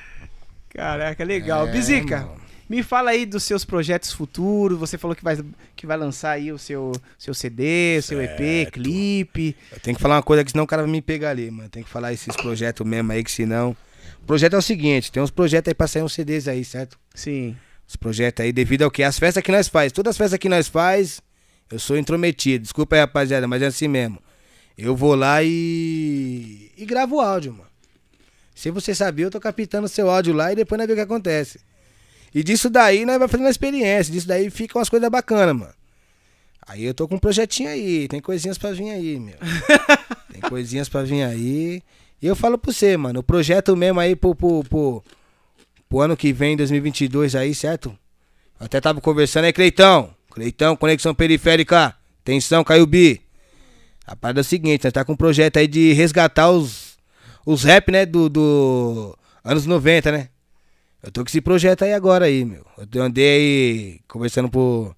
Caraca, 0.70 1.24
legal. 1.24 1.68
É, 1.68 1.72
Bizica, 1.72 2.20
mano. 2.20 2.42
me 2.70 2.84
fala 2.84 3.12
aí 3.12 3.26
dos 3.26 3.44
seus 3.44 3.64
projetos 3.66 4.12
futuros. 4.12 4.78
Você 4.78 4.98
falou 4.98 5.16
que 5.16 5.24
vai, 5.24 5.38
que 5.76 5.88
vai 5.88 5.98
lançar 5.98 6.32
aí 6.32 6.52
o 6.52 6.58
seu, 6.58 6.92
seu 7.18 7.34
CD, 7.34 8.00
seu 8.04 8.22
EP, 8.22 8.38
Certo. 8.38 8.72
clipe. 8.74 9.56
Eu 9.72 9.80
tenho 9.80 9.96
que 9.96 10.02
falar 10.02 10.16
uma 10.18 10.24
coisa 10.24 10.44
que 10.44 10.52
senão 10.52 10.66
o 10.66 10.68
cara 10.68 10.84
vai 10.84 10.92
me 10.92 11.02
pegar 11.02 11.30
ali, 11.32 11.50
mano. 11.50 11.70
Tem 11.70 11.82
que 11.84 11.90
falar 11.90 12.14
esses 12.14 12.36
projetos 12.36 12.86
mesmo 12.86 13.12
aí, 13.12 13.24
que 13.24 13.32
senão. 13.32 13.76
O 14.22 14.26
projeto 14.28 14.54
é 14.56 14.58
o 14.58 14.62
seguinte: 14.62 15.12
tem 15.12 15.24
uns 15.24 15.32
projetos 15.32 15.70
aí 15.72 15.74
pra 15.74 15.88
sair 15.88 16.04
uns 16.04 16.14
CDs 16.14 16.48
aí, 16.48 16.64
certo? 16.66 17.00
Sim. 17.16 17.56
Os 17.88 17.96
projetos 17.96 18.44
aí, 18.44 18.52
devido 18.52 18.82
ao 18.84 18.92
que? 18.92 19.02
As 19.02 19.18
festas 19.18 19.42
que 19.42 19.52
nós 19.52 19.70
faz. 19.70 19.94
Todas 19.94 20.12
as 20.12 20.18
festas 20.18 20.38
que 20.38 20.50
nós 20.50 20.68
faz, 20.68 21.22
eu 21.70 21.80
sou 21.80 21.98
intrometido. 21.98 22.64
Desculpa 22.64 22.96
aí, 22.96 23.02
rapaziada, 23.02 23.48
mas 23.48 23.62
é 23.62 23.68
assim 23.68 23.88
mesmo. 23.88 24.20
Eu 24.78 24.96
vou 24.96 25.16
lá 25.16 25.44
e. 25.44 26.72
e 26.78 26.86
gravo 26.86 27.16
o 27.16 27.22
áudio, 27.22 27.54
mano. 27.54 27.68
Se 28.54 28.72
você 28.72 28.94
sabia, 28.96 29.26
eu 29.26 29.32
tô 29.32 29.40
captando 29.40 29.88
seu 29.88 30.10
áudio 30.10 30.34
lá 30.34 30.52
e 30.52 30.56
depois 30.56 30.78
nós 30.78 30.88
vemos 30.88 31.02
o 31.02 31.06
que 31.06 31.14
acontece. 31.14 31.60
E 32.34 32.44
disso 32.44 32.70
daí 32.70 33.06
nós 33.06 33.18
vai 33.18 33.28
fazendo 33.28 33.48
a 33.48 33.52
experiência. 33.52 34.12
Disso 34.12 34.28
daí 34.28 34.50
ficam 34.50 34.80
umas 34.80 34.90
coisas 34.90 35.10
bacanas, 35.10 35.56
mano. 35.56 35.74
Aí 36.68 36.84
eu 36.84 36.94
tô 36.94 37.08
com 37.08 37.16
um 37.16 37.20
projetinho 37.20 37.70
aí. 37.70 38.08
Tem 38.08 38.20
coisinhas 38.20 38.58
pra 38.58 38.72
vir 38.72 38.90
aí, 38.90 39.20
meu. 39.20 39.36
Tem 40.34 40.42
coisinhas 40.42 40.90
pra 40.90 41.04
vir 41.04 41.24
aí. 41.24 41.82
E 42.22 42.28
eu 42.28 42.36
falo 42.36 42.58
pra 42.58 42.74
você, 42.74 42.98
mano. 42.98 43.20
O 43.20 43.24
projeto 43.24 43.76
mesmo 43.76 44.00
aí 44.00 44.16
pro, 44.16 44.36
pro, 44.36 44.64
pro, 44.64 45.04
pro 45.88 46.00
ano 46.00 46.18
que 46.18 46.34
vem, 46.34 46.58
2022 46.58 47.36
aí, 47.36 47.54
certo? 47.56 47.90
Eu 48.60 48.66
até 48.66 48.82
tava 48.82 49.00
conversando 49.00 49.46
aí, 49.46 49.54
Cleitão. 49.54 50.17
Cleitão, 50.38 50.76
Conexão 50.76 51.16
Periférica. 51.16 51.96
Atenção, 52.22 52.64
Caio 52.64 52.86
B. 52.86 53.20
A 54.06 54.16
parada 54.16 54.40
é 54.40 54.42
o 54.42 54.44
seguinte, 54.44 54.84
nós 54.84 54.94
tá 54.94 55.04
com 55.04 55.14
um 55.14 55.16
projeto 55.16 55.58
aí 55.58 55.68
de 55.68 55.94
resgatar 55.94 56.52
os, 56.52 56.96
os 57.44 57.64
rap, 57.64 57.92
né, 57.92 58.06
do, 58.06 58.30
do 58.30 59.18
anos 59.44 59.66
90, 59.66 60.12
né? 60.12 60.30
Eu 61.02 61.12
tô 61.12 61.24
com 61.24 61.28
esse 61.28 61.42
projeto 61.42 61.82
aí 61.82 61.92
agora 61.92 62.26
aí, 62.26 62.46
meu. 62.46 62.64
Eu 62.94 63.02
andei 63.02 63.26
aí 63.26 64.00
conversando 64.08 64.48
por, 64.48 64.96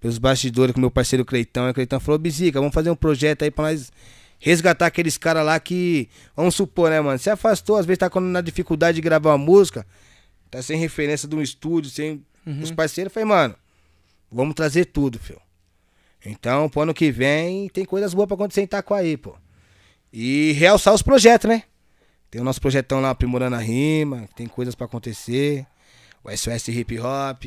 pelos 0.00 0.18
bastidores 0.18 0.74
com 0.74 0.80
meu 0.80 0.90
parceiro 0.90 1.24
Cleitão. 1.24 1.68
E 1.68 1.70
o 1.70 1.74
Cleitão 1.74 2.00
falou, 2.00 2.18
Bizica, 2.18 2.58
vamos 2.58 2.74
fazer 2.74 2.90
um 2.90 2.96
projeto 2.96 3.42
aí 3.42 3.52
pra 3.52 3.66
nós 3.66 3.92
resgatar 4.40 4.86
aqueles 4.86 5.16
caras 5.16 5.46
lá 5.46 5.60
que, 5.60 6.08
vamos 6.34 6.56
supor, 6.56 6.90
né, 6.90 7.00
mano? 7.00 7.18
Se 7.20 7.30
afastou, 7.30 7.76
às 7.76 7.86
vezes 7.86 7.98
tá 7.98 8.10
na 8.20 8.40
dificuldade 8.40 8.96
de 8.96 9.02
gravar 9.02 9.30
uma 9.30 9.38
música, 9.38 9.86
tá 10.50 10.60
sem 10.60 10.76
referência 10.76 11.28
de 11.28 11.36
um 11.36 11.40
estúdio, 11.40 11.92
sem 11.92 12.24
os 12.60 12.72
parceiros. 12.72 13.12
Eu 13.12 13.14
falei, 13.14 13.28
mano, 13.28 13.54
vamos 14.34 14.54
trazer 14.54 14.86
tudo, 14.86 15.18
filho. 15.18 15.40
Então, 16.24 16.68
pro 16.68 16.82
ano 16.82 16.94
que 16.94 17.10
vem, 17.10 17.68
tem 17.68 17.84
coisas 17.84 18.12
boas 18.12 18.26
pra 18.26 18.34
acontecer 18.34 18.62
em 18.62 18.64
Itacoaí, 18.64 19.16
pô. 19.16 19.36
E 20.12 20.52
realçar 20.52 20.92
os 20.94 21.02
projetos, 21.02 21.48
né? 21.48 21.62
Tem 22.30 22.40
o 22.40 22.44
nosso 22.44 22.60
projetão 22.60 23.00
lá 23.00 23.10
aprimorando 23.10 23.56
a 23.56 23.60
rima, 23.60 24.28
tem 24.34 24.46
coisas 24.46 24.74
pra 24.74 24.86
acontecer. 24.86 25.66
O 26.22 26.30
SOS 26.30 26.68
Hip 26.68 26.98
Hop. 26.98 27.44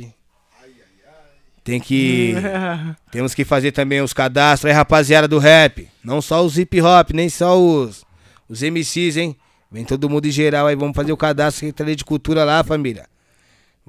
Tem 1.68 1.82
que. 1.82 2.34
Temos 3.12 3.36
que 3.36 3.44
fazer 3.44 3.74
também 3.74 4.00
os 4.00 4.14
cadastros 4.14 4.70
aí, 4.70 4.76
rapaziada 4.76 5.28
do 5.28 5.38
rap. 5.38 5.90
Não 6.02 6.22
só 6.22 6.42
os 6.46 6.58
hip 6.58 6.82
hop, 6.82 7.12
nem 7.12 7.28
só 7.28 7.60
os, 7.60 8.06
os 8.48 8.62
MCs, 8.62 9.18
hein? 9.18 9.36
Vem 9.70 9.84
todo 9.84 10.10
mundo 10.10 10.26
em 10.26 10.32
geral 10.32 10.68
aí, 10.68 10.76
vamos 10.78 10.96
fazer 10.96 11.12
o 11.12 11.18
cadastro 11.18 11.60
Secretaria 11.60 11.94
de 11.94 12.06
Cultura 12.06 12.46
lá, 12.46 12.64
família. 12.64 13.06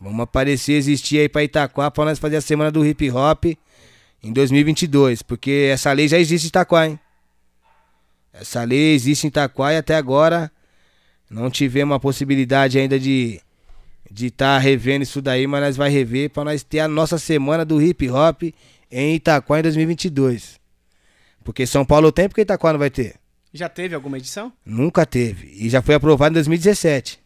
Vamos 0.00 0.20
aparecer, 0.20 0.74
existir 0.74 1.18
aí 1.18 1.28
pra 1.28 1.42
Itaquá 1.42 1.90
pra 1.90 2.04
nós 2.04 2.18
fazer 2.18 2.36
a 2.36 2.40
semana 2.40 2.70
do 2.70 2.86
hip 2.86 3.10
hop 3.10 3.46
em 4.22 4.32
2022. 4.32 5.22
Porque 5.22 5.68
essa 5.72 5.92
lei 5.92 6.06
já 6.06 6.18
existe 6.18 6.44
em 6.44 6.48
Itaquá, 6.48 6.86
hein? 6.86 6.98
Essa 8.32 8.62
lei 8.62 8.94
existe 8.94 9.24
em 9.24 9.28
Itaquá 9.28 9.72
e 9.72 9.76
até 9.76 9.96
agora 9.96 10.50
não 11.28 11.50
tivemos 11.50 11.96
a 11.96 12.00
possibilidade 12.00 12.78
ainda 12.78 12.98
de 12.98 13.40
de 14.10 14.28
estar 14.28 14.58
revendo 14.58 15.02
isso 15.02 15.20
daí, 15.20 15.46
mas 15.46 15.60
nós 15.60 15.76
vai 15.76 15.90
rever 15.90 16.30
pra 16.30 16.42
nós 16.42 16.62
ter 16.62 16.80
a 16.80 16.88
nossa 16.88 17.18
semana 17.18 17.62
do 17.64 17.80
hip 17.82 18.08
hop 18.08 18.42
em 18.90 19.14
Itaquá 19.14 19.58
em 19.58 19.62
2022. 19.62 20.58
Porque 21.44 21.66
São 21.66 21.84
Paulo 21.84 22.10
tem, 22.10 22.28
porque 22.28 22.40
Itaquá 22.40 22.72
não 22.72 22.78
vai 22.78 22.90
ter? 22.90 23.16
Já 23.52 23.68
teve 23.68 23.94
alguma 23.94 24.18
edição? 24.18 24.52
Nunca 24.64 25.04
teve. 25.04 25.48
E 25.54 25.68
já 25.68 25.82
foi 25.82 25.94
aprovado 25.94 26.32
em 26.32 26.34
2017. 26.34 27.18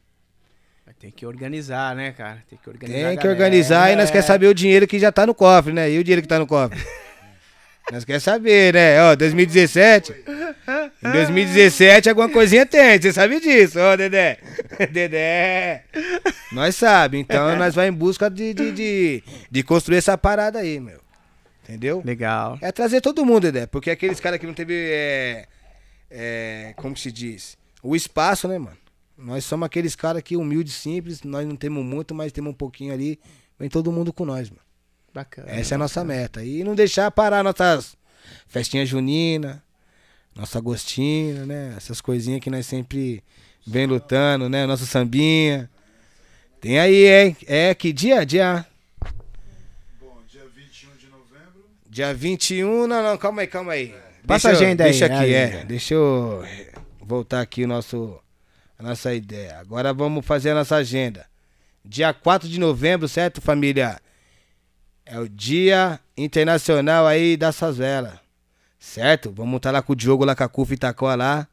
Ter 1.02 1.10
que 1.10 1.26
organizar, 1.26 1.96
né, 1.96 2.12
cara? 2.12 2.44
Tem 2.48 2.56
que 2.62 2.70
organizar. 2.70 3.08
Tem 3.08 3.18
que 3.18 3.26
organizar 3.26 3.92
e 3.92 3.96
nós 3.96 4.08
quer 4.08 4.22
saber 4.22 4.46
o 4.46 4.54
dinheiro 4.54 4.86
que 4.86 5.00
já 5.00 5.10
tá 5.10 5.26
no 5.26 5.34
cofre, 5.34 5.72
né? 5.72 5.90
E 5.90 5.98
o 5.98 6.04
dinheiro 6.04 6.22
que 6.22 6.28
tá 6.28 6.38
no 6.38 6.46
cofre? 6.46 6.80
nós 7.90 8.04
quer 8.04 8.20
saber, 8.20 8.72
né? 8.72 9.02
Ó, 9.02 9.16
2017. 9.16 10.14
Em 11.02 11.10
2017 11.10 12.08
alguma 12.08 12.28
coisinha 12.28 12.64
tem, 12.64 13.00
você 13.00 13.12
sabe 13.12 13.40
disso, 13.40 13.80
ó, 13.80 13.96
Dedé. 13.96 14.38
Dedé. 14.92 15.82
Nós 16.52 16.76
sabe, 16.76 17.18
então 17.18 17.56
nós 17.56 17.74
vai 17.74 17.88
em 17.88 17.92
busca 17.92 18.30
de, 18.30 18.54
de, 18.54 18.70
de, 18.70 19.24
de 19.50 19.62
construir 19.64 19.96
essa 19.96 20.16
parada 20.16 20.60
aí, 20.60 20.78
meu. 20.78 21.00
Entendeu? 21.64 22.00
Legal. 22.04 22.58
É 22.62 22.70
trazer 22.70 23.00
todo 23.00 23.26
mundo, 23.26 23.50
Dedé. 23.50 23.66
Porque 23.66 23.90
aqueles 23.90 24.20
caras 24.20 24.38
que 24.38 24.46
não 24.46 24.54
teve. 24.54 24.72
É, 24.72 25.46
é, 26.08 26.74
como 26.76 26.94
que 26.94 27.00
se 27.00 27.10
diz? 27.10 27.58
O 27.82 27.96
espaço, 27.96 28.46
né, 28.46 28.56
mano? 28.56 28.81
Nós 29.22 29.44
somos 29.44 29.66
aqueles 29.66 29.94
caras 29.94 30.22
que 30.22 30.36
humildes, 30.36 30.74
simples. 30.74 31.22
Nós 31.22 31.46
não 31.46 31.56
temos 31.56 31.84
muito, 31.84 32.14
mas 32.14 32.32
temos 32.32 32.50
um 32.50 32.54
pouquinho 32.54 32.92
ali. 32.92 33.18
Vem 33.58 33.68
todo 33.68 33.92
mundo 33.92 34.12
com 34.12 34.24
nós, 34.24 34.50
mano. 34.50 34.62
Bacana. 35.14 35.50
Essa 35.50 35.74
é 35.74 35.76
a 35.76 35.78
nossa 35.78 36.04
meta. 36.04 36.44
E 36.44 36.64
não 36.64 36.74
deixar 36.74 37.10
parar 37.10 37.44
nossas 37.44 37.96
festinhas 38.48 38.88
juninas, 38.88 39.58
nossa 40.34 40.58
agostina, 40.58 41.46
né? 41.46 41.74
Essas 41.76 42.00
coisinhas 42.00 42.40
que 42.40 42.50
nós 42.50 42.66
sempre 42.66 43.22
vem 43.66 43.86
lutando, 43.86 44.48
né? 44.48 44.66
Nosso 44.66 44.86
sambinha. 44.86 45.70
Tem 46.60 46.78
aí, 46.78 47.06
hein? 47.06 47.36
É, 47.46 47.74
que 47.74 47.92
dia? 47.92 48.24
Dia. 48.24 48.66
Bom, 50.00 50.16
dia 50.28 50.44
21 50.54 50.96
de 50.96 51.06
novembro. 51.08 51.64
Dia 51.88 52.14
21, 52.14 52.86
não, 52.86 53.02
não, 53.02 53.18
calma 53.18 53.42
aí, 53.42 53.46
calma 53.46 53.72
aí. 53.72 53.94
Passa 54.26 54.48
a 54.48 54.52
agenda 54.52 54.84
aí, 54.84 54.90
Deixa 54.90 55.06
aqui, 55.06 55.14
a 55.14 55.26
é. 55.26 55.44
agenda. 55.44 55.64
Deixa 55.64 55.94
eu 55.94 56.44
voltar 57.00 57.40
aqui 57.40 57.64
o 57.64 57.68
nosso, 57.68 58.18
a 58.82 58.88
nossa 58.88 59.14
ideia. 59.14 59.58
Agora 59.60 59.92
vamos 59.94 60.26
fazer 60.26 60.50
a 60.50 60.54
nossa 60.54 60.76
agenda. 60.76 61.24
Dia 61.84 62.12
4 62.12 62.48
de 62.48 62.58
novembro, 62.58 63.08
certo, 63.08 63.40
família? 63.40 64.00
É 65.06 65.18
o 65.18 65.28
Dia 65.28 66.00
Internacional 66.16 67.06
aí 67.06 67.36
das 67.36 67.58
Favelas. 67.58 68.14
Certo? 68.78 69.32
Vamos 69.34 69.56
estar 69.56 69.70
lá 69.70 69.80
com 69.80 69.92
o 69.92 69.96
Diogo 69.96 70.24
lá 70.24 70.34
com 70.34 70.42
a 70.42 70.48
Cufa 70.48 70.74
lá. 71.16 71.46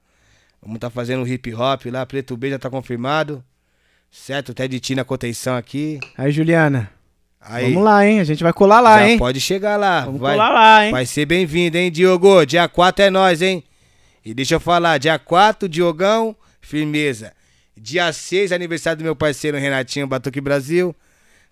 Vamos 0.61 0.75
estar 0.75 0.89
fazendo 0.89 1.23
um 1.23 1.27
hip 1.27 1.53
hop 1.53 1.85
lá. 1.85 2.05
Preto 2.05 2.35
B 2.35 2.49
já 2.49 2.59
tá 2.59 2.69
confirmado. 2.69 3.43
Certo? 4.09 4.53
Ted 4.53 4.79
Tina 4.79 5.05
contenção 5.05 5.55
aqui. 5.55 5.99
Aí, 6.17 6.31
Juliana. 6.31 6.91
Aí, 7.39 7.65
Vamos 7.65 7.83
lá, 7.83 8.05
hein? 8.05 8.19
A 8.19 8.23
gente 8.23 8.43
vai 8.43 8.51
colar 8.51 8.81
lá, 8.81 9.07
hein? 9.07 9.17
pode 9.17 9.39
chegar 9.39 9.77
lá. 9.77 10.01
Vamos 10.01 10.19
vai. 10.19 10.33
colar 10.33 10.49
lá, 10.49 10.85
hein? 10.85 10.91
Vai 10.91 11.05
ser 11.05 11.25
bem-vindo, 11.25 11.77
hein, 11.77 11.91
Diogo? 11.91 12.43
Dia 12.45 12.67
4 12.67 13.05
é 13.05 13.09
nós, 13.09 13.41
hein? 13.41 13.63
E 14.25 14.33
deixa 14.33 14.55
eu 14.55 14.59
falar, 14.59 14.97
dia 14.97 15.17
4, 15.17 15.69
Diogão, 15.69 16.35
firmeza. 16.69 17.33
Dia 17.75 18.13
6, 18.13 18.51
aniversário 18.51 18.99
do 18.99 19.03
meu 19.03 19.15
parceiro 19.15 19.57
Renatinho 19.57 20.05
Batuque 20.05 20.39
Brasil. 20.39 20.95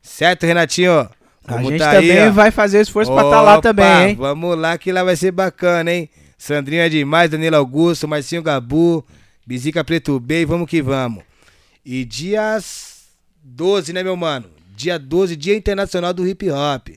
Certo, 0.02 0.46
Renatinho? 0.46 0.94
A 0.94 1.10
Como 1.54 1.72
gente 1.72 1.80
tá 1.80 1.94
também 1.94 2.20
aí, 2.20 2.30
vai 2.30 2.52
fazer 2.52 2.78
o 2.78 2.82
esforço 2.82 3.12
pra 3.12 3.24
estar 3.24 3.42
lá 3.42 3.54
Opa, 3.54 3.62
também, 3.62 4.10
hein? 4.10 4.16
Vamos 4.16 4.58
lá 4.58 4.78
que 4.78 4.92
lá 4.92 5.04
vai 5.04 5.16
ser 5.16 5.32
bacana, 5.32 5.92
hein? 5.92 6.10
Sandrinho 6.38 6.82
é 6.82 6.90
demais, 6.90 7.32
Danilo 7.32 7.56
Augusto, 7.56 8.08
Marcinho 8.08 8.44
Gabu, 8.44 9.04
Bizica 9.46 9.84
Preto 9.84 10.20
B, 10.20 10.46
vamos 10.46 10.70
que 10.70 10.82
vamos. 10.82 11.24
E 11.84 12.04
dias 12.06 13.06
12, 13.42 13.94
né, 13.94 14.04
meu 14.04 14.16
mano? 14.16 14.46
Dia 14.76 15.00
12, 15.00 15.36
Dia 15.36 15.56
Internacional 15.56 16.14
do 16.14 16.28
Hip 16.28 16.48
Hop. 16.52 16.90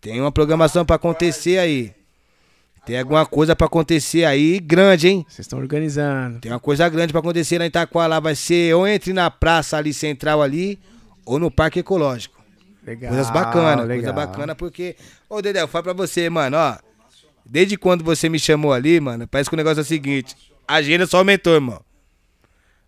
Tem 0.00 0.20
uma 0.20 0.32
programação 0.32 0.84
pra 0.84 0.96
acontecer 0.96 1.58
aí. 1.58 1.92
Tem 2.86 2.98
alguma 2.98 3.24
coisa 3.24 3.56
pra 3.56 3.66
acontecer 3.66 4.24
aí 4.24 4.60
grande, 4.60 5.08
hein? 5.08 5.24
Vocês 5.28 5.46
estão 5.46 5.58
organizando. 5.58 6.40
Tem 6.40 6.52
uma 6.52 6.60
coisa 6.60 6.88
grande 6.88 7.12
pra 7.12 7.20
acontecer 7.20 7.60
em 7.60 7.66
Itaquá 7.66 8.06
lá. 8.06 8.20
Vai 8.20 8.34
ser 8.34 8.74
ou 8.74 8.86
entre 8.86 9.12
na 9.12 9.30
praça 9.30 9.76
ali 9.78 9.94
central 9.94 10.42
ali 10.42 10.78
ou 11.24 11.38
no 11.38 11.50
Parque 11.50 11.80
Ecológico. 11.80 12.42
Legal. 12.86 13.08
Coisas 13.08 13.30
bacanas, 13.30 13.86
legal. 13.88 13.96
coisa 13.96 14.12
bacana, 14.12 14.54
porque. 14.54 14.96
Ô, 15.28 15.40
Dedé, 15.40 15.62
eu 15.62 15.68
falo 15.68 15.84
pra 15.84 15.92
você, 15.94 16.28
mano, 16.28 16.56
ó. 16.58 16.76
Desde 17.46 17.76
quando 17.76 18.04
você 18.04 18.28
me 18.28 18.38
chamou 18.38 18.72
ali, 18.72 19.00
mano, 19.00 19.26
parece 19.26 19.48
que 19.48 19.54
o 19.54 19.56
negócio 19.56 19.80
é 19.80 19.82
o 19.82 19.86
seguinte: 19.86 20.36
a 20.68 20.74
agenda 20.74 21.06
só 21.06 21.18
aumentou, 21.18 21.54
irmão. 21.54 21.80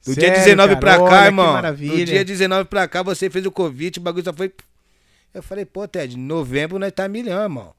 Do 0.04 0.14
dia 0.14 0.28
Sério, 0.28 0.44
19 0.44 0.68
cara? 0.68 0.80
pra 0.80 1.02
Olha, 1.02 1.10
cá, 1.10 1.20
que 1.22 1.26
irmão. 1.26 1.62
Do 1.74 2.04
dia 2.04 2.24
19 2.24 2.64
pra 2.66 2.86
cá, 2.86 3.02
você 3.02 3.28
fez 3.28 3.44
o 3.46 3.50
convite, 3.50 3.98
o 3.98 4.02
bagulho 4.02 4.24
só 4.24 4.32
foi. 4.32 4.52
Eu 5.34 5.42
falei, 5.42 5.64
pô, 5.64 5.86
Ted, 5.88 6.16
novembro 6.16 6.78
nós 6.78 6.92
tá 6.92 7.08
milhão, 7.08 7.42
irmão. 7.42 7.74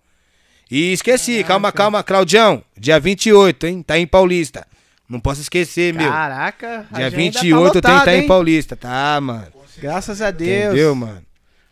E 0.69 0.91
esqueci, 0.91 1.43
calma, 1.43 1.71
calma, 1.71 2.03
Claudião. 2.03 2.63
Dia 2.77 2.99
28, 2.99 3.67
hein? 3.67 3.83
Tá 3.83 3.97
em 3.97 4.05
Paulista. 4.05 4.67
Não 5.07 5.19
posso 5.19 5.39
esquecer, 5.39 5.93
meu. 5.93 6.11
Caraca, 6.11 6.85
Dia 6.91 7.07
agenda 7.07 7.17
28 7.17 7.71
tá 7.71 7.77
eu 7.77 7.81
tenho 7.81 7.93
que 7.93 7.99
estar 7.99 8.15
em? 8.17 8.27
Paulista, 8.27 8.75
tá, 8.75 9.21
mano? 9.21 9.47
Graças 9.77 10.21
a 10.21 10.31
Deus. 10.31 10.73
Entendeu, 10.73 10.93
mano? 10.95 11.23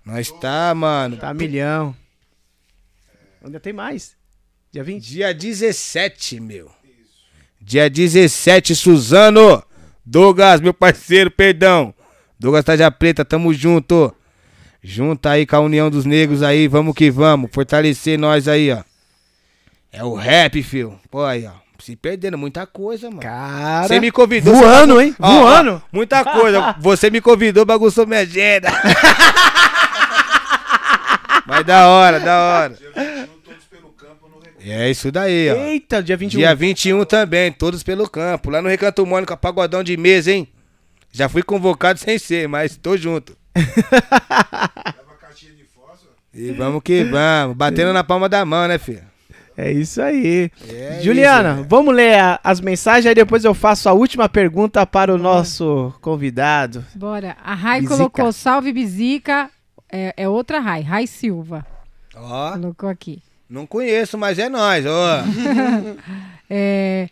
Nós 0.06 0.32
tá, 0.32 0.74
mano. 0.74 1.18
Tá 1.18 1.34
milhão. 1.34 1.96
Ainda 3.44 3.60
tem 3.60 3.74
mais. 3.74 4.16
Dia 4.72 4.84
20. 4.84 5.04
Dia 5.04 5.34
17, 5.34 6.40
meu. 6.40 6.72
Dia 7.60 7.90
17, 7.90 8.76
Suzano. 8.76 9.62
Douglas, 10.06 10.62
meu 10.62 10.74
parceiro, 10.74 11.30
perdão. 11.30 11.94
Douglas 12.40 12.64
Taja 12.64 12.90
Preta, 12.92 13.26
tamo 13.26 13.54
junto. 13.54 14.16
Junta 14.88 15.32
aí 15.32 15.48
com 15.48 15.56
a 15.56 15.60
União 15.62 15.90
dos 15.90 16.06
Negros 16.06 16.44
aí, 16.44 16.68
vamos 16.68 16.94
que 16.94 17.10
vamos. 17.10 17.50
Fortalecer 17.52 18.20
nós 18.20 18.48
aí, 18.48 18.72
ó. 18.72 18.84
É 19.92 20.04
o 20.04 20.14
rap, 20.14 20.62
fio. 20.62 21.00
Pô, 21.10 21.24
aí, 21.24 21.48
ó. 21.48 21.54
Se 21.80 21.96
perdendo 21.96 22.38
muita 22.38 22.68
coisa, 22.68 23.10
mano. 23.10 23.20
Cara. 23.20 23.88
Você 23.88 24.00
me 24.00 24.12
convidou. 24.12 24.54
Voando, 24.54 24.94
você 24.94 25.06
hein? 25.06 25.16
Ó, 25.20 25.28
ó, 25.28 25.40
Voando. 25.40 25.82
muita 25.92 26.24
coisa. 26.24 26.76
Você 26.80 27.10
me 27.10 27.20
convidou, 27.20 27.66
bagunçou 27.66 28.06
minha 28.06 28.20
agenda. 28.20 28.70
Mas 31.48 31.66
da 31.66 31.88
hora, 31.88 32.20
da 32.20 32.40
hora. 32.40 32.76
Dia 32.76 32.92
21, 32.94 33.28
todos 33.44 33.66
pelo 33.66 33.90
campo 33.90 34.30
no 34.30 34.40
Recanto. 34.40 34.70
É 34.70 34.92
isso 34.92 35.12
daí, 35.12 35.50
ó. 35.50 35.56
Eita, 35.56 36.04
dia 36.04 36.16
21. 36.16 36.40
Dia 36.40 36.54
21 36.54 37.04
também, 37.06 37.52
todos 37.52 37.82
pelo 37.82 38.08
campo. 38.08 38.52
Lá 38.52 38.62
no 38.62 38.70
Recanto 38.70 39.04
Mônica, 39.04 39.36
pagodão 39.36 39.84
de 39.84 39.98
mesa, 39.98 40.32
hein? 40.32 40.48
Já 41.12 41.28
fui 41.28 41.42
convocado 41.42 42.00
sem 42.00 42.20
ser, 42.20 42.48
mas 42.48 42.78
tô 42.78 42.96
junto. 42.96 43.36
Leva 43.56 45.16
caixinha 45.20 45.54
de 45.54 45.64
fósforo. 45.64 46.12
E 46.34 46.52
vamos 46.52 46.82
que 46.84 47.04
vamos. 47.04 47.56
Batendo 47.56 47.94
na 47.94 48.04
palma 48.04 48.28
da 48.30 48.44
mão, 48.46 48.68
né, 48.68 48.78
filho? 48.78 49.04
É 49.58 49.72
isso 49.72 50.02
aí. 50.02 50.52
É 50.70 51.00
Juliana, 51.02 51.52
isso, 51.54 51.62
né? 51.62 51.68
vamos 51.70 51.96
ler 51.96 52.20
a- 52.20 52.40
as 52.44 52.60
mensagens, 52.60 53.06
aí 53.06 53.16
depois 53.16 53.46
eu 53.46 53.54
faço 53.54 53.88
a 53.88 53.94
última 53.94 54.28
pergunta 54.28 54.86
para 54.86 55.14
o 55.14 55.18
nosso 55.18 55.94
convidado. 56.02 56.84
Bora. 56.94 57.38
A 57.42 57.54
Rai 57.54 57.80
Bizica. 57.80 57.96
colocou 57.98 58.32
salve 58.34 58.74
Bizica. 58.74 59.50
É, 59.90 60.14
é 60.18 60.28
outra 60.28 60.60
Rai, 60.60 60.82
Rai 60.82 61.08
Silva. 61.08 61.66
Ó, 62.14 62.52
Colocou 62.54 62.90
aqui. 62.90 63.22
não 63.50 63.66
conheço, 63.66 64.18
mas 64.18 64.38
é 64.40 64.50
nós, 64.50 64.86
ó. 64.86 65.24
É, 66.50 67.10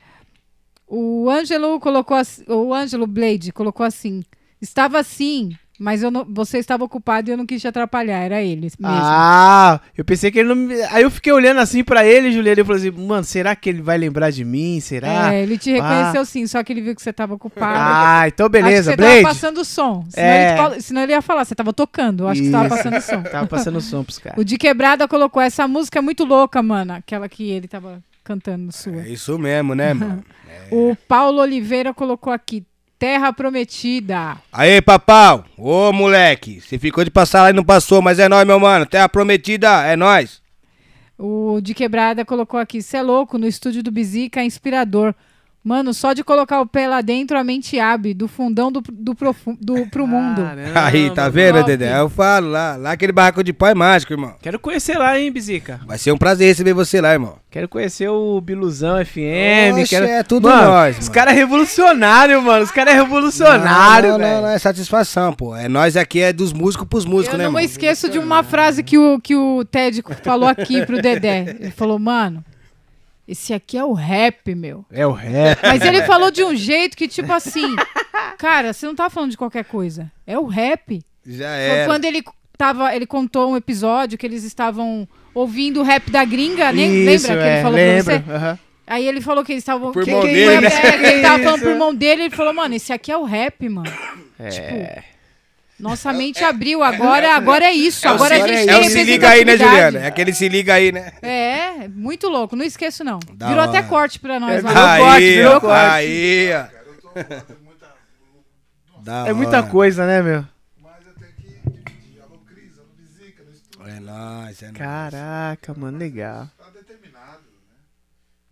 o 0.87 1.27
Ângelo 1.29 1.79
colocou 1.79 2.15
assim, 2.15 2.43
o 2.47 2.73
Ângelo 2.73 3.07
Blade 3.07 3.51
colocou 3.51 3.83
assim: 3.85 4.23
estava 4.61 4.99
assim, 4.99 5.57
mas 5.79 6.03
eu 6.03 6.11
não, 6.11 6.25
você 6.29 6.59
estava 6.59 6.83
ocupado 6.83 7.29
e 7.29 7.33
eu 7.33 7.37
não 7.37 7.45
quis 7.45 7.61
te 7.61 7.67
atrapalhar, 7.67 8.19
era 8.19 8.41
ele 8.41 8.61
mesmo. 8.61 8.77
Ah, 8.83 9.79
eu 9.97 10.05
pensei 10.05 10.31
que 10.31 10.39
ele 10.39 10.49
não 10.49 10.55
me... 10.55 10.81
Aí 10.83 11.03
eu 11.03 11.09
fiquei 11.11 11.33
olhando 11.33 11.59
assim 11.59 11.83
pra 11.83 12.05
ele, 12.05 12.31
Juliana, 12.31 12.61
e 12.61 12.63
falei 12.63 12.81
assim, 12.89 12.91
mano, 13.05 13.23
será 13.23 13.55
que 13.55 13.69
ele 13.69 13.81
vai 13.81 13.97
lembrar 13.97 14.29
de 14.31 14.45
mim? 14.45 14.79
Será? 14.79 15.33
É, 15.33 15.41
ele 15.41 15.57
te 15.57 15.71
Ah. 15.71 15.81
reconheceu 15.81 16.25
sim, 16.25 16.45
só 16.47 16.63
que 16.63 16.71
ele 16.73 16.81
viu 16.81 16.95
que 16.95 17.01
você 17.01 17.09
estava 17.09 17.33
ocupado. 17.33 17.73
Ah, 17.75 18.23
então 18.27 18.47
beleza, 18.49 18.91
Acho 18.91 18.97
que 18.97 19.03
você 19.03 19.07
tava 19.07 19.21
Blade. 19.21 19.35
passando 19.35 19.65
som. 19.65 20.05
Senão, 20.09 20.27
É. 20.27 20.47
ele 20.49 20.57
fala- 20.57 20.79
senão 20.79 21.01
ele 21.01 21.11
ia 21.11 21.21
falar, 21.21 21.45
você 21.45 21.55
tava 21.55 21.73
tocando. 21.73 22.23
Eu 22.23 22.27
acho 22.29 22.41
que 22.41 22.47
você 22.47 22.51
tava 22.51 22.67
Isso. 22.67 22.75
passando 22.77 23.01
som. 23.01 23.23
Tava 23.33 23.47
passando 23.47 23.81
som 23.81 24.03
pros 24.03 24.19
caras. 24.19 24.37
O 24.39 24.43
de 24.45 24.57
quebrada 24.57 25.07
colocou 25.07 25.41
essa 25.41 25.67
música 25.67 25.99
é 25.99 26.01
muito 26.01 26.23
louca, 26.23 26.61
mano. 26.61 26.93
Aquela 26.93 27.27
que 27.27 27.49
ele 27.49 27.67
tava 27.67 28.01
cantando 28.23 28.71
sua. 28.71 29.01
É 29.01 29.09
isso 29.09 29.37
mesmo, 29.39 29.73
né, 29.75 29.93
mano? 29.93 30.23
O 30.71 30.95
Paulo 31.07 31.41
Oliveira 31.41 31.93
colocou 31.93 32.31
aqui. 32.31 32.63
Terra 32.97 33.33
Prometida. 33.33 34.37
Aê, 34.51 34.81
papau! 34.81 35.45
Ô, 35.57 35.91
moleque! 35.91 36.61
Você 36.61 36.79
ficou 36.79 37.03
de 37.03 37.11
passar 37.11 37.43
lá 37.43 37.49
e 37.49 37.53
não 37.53 37.63
passou, 37.63 38.01
mas 38.01 38.19
é 38.19 38.29
nóis, 38.29 38.47
meu 38.47 38.59
mano. 38.59 38.85
Terra 38.85 39.09
prometida, 39.09 39.85
é 39.85 39.95
nóis. 39.95 40.41
O 41.17 41.59
de 41.61 41.73
quebrada 41.73 42.25
colocou 42.25 42.59
aqui, 42.59 42.81
cê 42.81 42.97
é 42.97 43.01
louco, 43.01 43.37
no 43.37 43.47
estúdio 43.47 43.83
do 43.83 43.91
Bizica 43.91 44.41
é 44.41 44.45
inspirador. 44.45 45.13
Mano, 45.63 45.93
só 45.93 46.11
de 46.11 46.25
colocar 46.25 46.59
o 46.59 46.65
pé 46.67 46.89
lá 46.89 46.99
dentro, 46.99 47.37
a 47.37 47.43
mente 47.43 47.79
abre, 47.79 48.13
do 48.13 48.27
fundão 48.27 48.69
do, 48.69 48.81
do, 48.81 49.15
profu- 49.15 49.57
do, 49.61 49.85
pro 49.87 50.05
mundo. 50.05 50.41
Caramba, 50.41 50.85
Aí, 50.85 51.09
tá 51.09 51.29
vendo, 51.29 51.55
top. 51.59 51.67
Dedé? 51.67 51.97
Eu 51.97 52.09
falo 52.09 52.49
lá, 52.49 52.75
lá 52.75 52.91
aquele 52.91 53.13
barraco 53.13 53.41
de 53.41 53.53
pau 53.53 53.69
é 53.69 53.73
mágico, 53.73 54.11
irmão. 54.11 54.35
Quero 54.41 54.59
conhecer 54.59 54.97
lá, 54.97 55.17
hein, 55.17 55.31
Bizica? 55.31 55.79
Vai 55.87 55.97
ser 55.97 56.11
um 56.11 56.17
prazer 56.17 56.47
receber 56.49 56.73
você 56.73 56.99
lá, 56.99 57.13
irmão. 57.13 57.37
Quero 57.49 57.69
conhecer 57.69 58.09
o 58.09 58.41
Biluzão 58.41 58.97
FM. 59.05 59.77
Oxe, 59.79 59.89
quero... 59.89 60.05
é 60.05 60.21
tudo 60.23 60.49
mano, 60.49 60.63
nós, 60.67 60.97
Os 60.97 61.03
mano. 61.05 61.13
caras 61.13 61.33
é 61.33 61.37
revolucionário, 61.37 62.41
mano. 62.41 62.63
Os 62.65 62.71
caras 62.71 62.93
é 62.93 62.97
revolucionário, 62.97 64.09
não, 64.11 64.17
não, 64.17 64.25
velho. 64.25 64.35
não, 64.35 64.41
não, 64.41 64.49
é 64.49 64.59
satisfação, 64.59 65.31
pô. 65.33 65.55
É 65.55 65.69
nós 65.69 65.95
aqui, 65.95 66.19
é 66.19 66.33
dos 66.33 66.51
músicos 66.51 66.87
pros 66.89 67.05
músicos, 67.05 67.33
Eu 67.35 67.37
né, 67.37 67.43
não 67.45 67.51
irmão? 67.51 67.61
esqueço 67.61 68.09
de 68.09 68.19
uma 68.19 68.43
frase 68.43 68.83
que 68.83 68.97
o, 68.97 69.17
que 69.19 69.33
o 69.35 69.63
Ted 69.63 70.03
falou 70.23 70.49
aqui 70.49 70.85
pro 70.85 71.01
Dedé. 71.01 71.55
Ele 71.59 71.71
falou, 71.71 71.97
mano, 71.97 72.43
esse 73.27 73.53
aqui 73.53 73.77
é 73.77 73.83
o 73.85 73.93
rap, 73.93 74.53
meu. 74.55 74.85
É 74.91 75.05
o 75.07 75.11
rap. 75.11 75.59
Mas 75.63 75.81
ele 75.81 76.03
falou 76.03 76.29
de 76.31 76.43
um 76.43 76.55
jeito 76.55 76.97
que, 76.97 77.07
tipo 77.07 77.31
assim, 77.31 77.75
cara, 78.37 78.73
você 78.73 78.85
não 78.85 78.95
tá 78.95 79.09
falando 79.09 79.31
de 79.31 79.37
qualquer 79.37 79.65
coisa. 79.65 80.11
É 80.27 80.37
o 80.37 80.45
rap. 80.45 81.01
Já 81.25 81.49
era. 81.49 81.85
quando 81.85 82.03
ele 82.05 82.21
tava, 82.57 82.93
ele 82.95 83.05
contou 83.05 83.51
um 83.51 83.57
episódio 83.57 84.17
que 84.17 84.25
eles 84.25 84.43
estavam 84.43 85.07
ouvindo 85.33 85.79
o 85.79 85.83
rap 85.83 86.11
da 86.11 86.23
gringa, 86.25 86.71
nem, 86.71 87.05
Isso, 87.05 87.27
lembra 87.27 87.43
que 87.43 87.49
é, 87.49 87.53
ele 87.53 87.61
falou 87.63 87.77
lembro. 87.77 88.03
pra 88.23 88.53
você? 88.53 88.59
Aí 88.85 89.07
ele 89.07 89.21
falou 89.21 89.45
que 89.45 89.53
eles 89.53 89.61
estavam. 89.61 89.91
Por 89.93 90.03
que, 90.03 90.11
mão 90.11 90.21
que- 90.21 90.27
dele, 90.27 90.55
é, 90.55 90.61
né? 90.61 90.67
é, 90.67 90.97
que 90.97 91.05
ele 91.05 91.21
tava 91.21 91.43
falando 91.43 91.61
por 91.61 91.75
mão 91.75 91.95
dele, 91.95 92.23
ele 92.23 92.35
falou, 92.35 92.53
mano, 92.53 92.75
esse 92.75 92.91
aqui 92.91 93.09
é 93.11 93.17
o 93.17 93.23
rap, 93.23 93.69
mano. 93.69 93.89
É. 94.37 94.49
Tipo, 94.49 95.03
nossa 95.83 96.13
mente 96.13 96.43
abriu, 96.43 96.81
agora, 96.83 97.35
agora 97.35 97.65
é 97.65 97.71
isso. 97.71 98.07
É 98.07 98.11
o 98.11 98.13
agora 98.15 98.35
se- 98.35 98.41
a 98.41 98.47
gente 98.47 98.69
é 98.69 98.73
tem 98.79 98.87
o 98.87 98.89
se 98.89 99.03
liga 99.03 99.29
aí, 99.29 99.45
né. 99.45 99.57
Juliana? 99.57 99.99
É 99.99 100.07
aquele 100.07 100.33
se 100.33 100.47
liga 100.49 100.73
aí, 100.73 100.91
né? 100.91 101.13
É, 101.21 101.87
muito 101.89 102.27
louco, 102.29 102.55
não 102.55 102.63
esqueço 102.65 103.03
não. 103.03 103.19
Da 103.33 103.47
Virou 103.49 103.61
hora. 103.61 103.69
até 103.77 103.83
corte 103.87 104.19
pra 104.19 104.39
nós 104.39 104.59
É, 104.59 104.61
lá. 104.61 104.69
virou 104.71 104.87
aí, 104.87 105.01
corte, 105.01 105.35
virou 105.35 105.61
corte. 105.61 105.75
Aí, 105.79 106.49
ó. 106.53 106.65
É 109.27 109.33
muita 109.33 109.57
hora. 109.59 109.67
coisa, 109.69 110.07
né, 110.07 110.21
meu? 110.21 110.45
Mas 110.81 111.05
eu 111.05 111.13
tenho 111.15 111.31
que 111.33 111.41
dividir. 111.43 112.21
Alô, 112.21 112.39
Cris, 112.47 112.77
alô, 112.79 112.87
Bizica, 112.97 113.43
no 113.43 113.51
estúdio. 113.51 113.87
É 113.89 113.99
nóis, 113.99 114.61
é 114.63 114.65
nóis. 114.67 114.77
Caraca, 114.77 115.73
mano, 115.75 115.97
legal. 115.97 116.49
Tá 116.57 116.69
determinado, 116.73 117.41
né? 117.41 117.75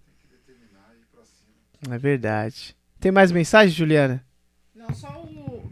Tem 0.06 0.14
que 0.20 0.28
determinar 0.36 0.90
e 0.94 1.02
ir 1.02 1.06
pra 1.14 1.24
cima. 1.24 1.96
É 1.96 1.98
verdade. 1.98 2.76
Tem 3.00 3.12
mais 3.12 3.32
mensagem, 3.32 3.74
Juliana? 3.74 4.24
Não, 4.76 4.94
só 4.94 5.08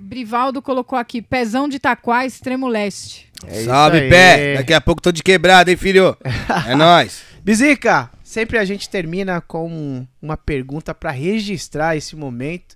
Brivaldo 0.10 0.60
colocou 0.60 0.98
aqui, 0.98 1.22
pezão 1.22 1.69
de 1.69 1.76
Itaquá, 1.76 2.26
extremo 2.26 2.68
leste. 2.68 3.31
É 3.45 3.64
Salve, 3.64 4.10
pé. 4.10 4.56
Daqui 4.56 4.73
a 4.73 4.81
pouco 4.81 5.03
tô 5.03 5.11
de 5.11 5.22
quebrada, 5.22 5.69
hein, 5.69 5.77
filho? 5.77 6.18
É 6.68 6.73
nóis. 6.76 7.22
Bizica, 7.44 8.10
sempre 8.23 8.57
a 8.57 8.65
gente 8.65 8.90
termina 8.90 9.40
com 9.40 10.07
uma 10.19 10.36
pergunta 10.36 10.95
pra 10.95 11.11
registrar 11.11 11.95
esse 11.95 12.15
momento, 12.15 12.76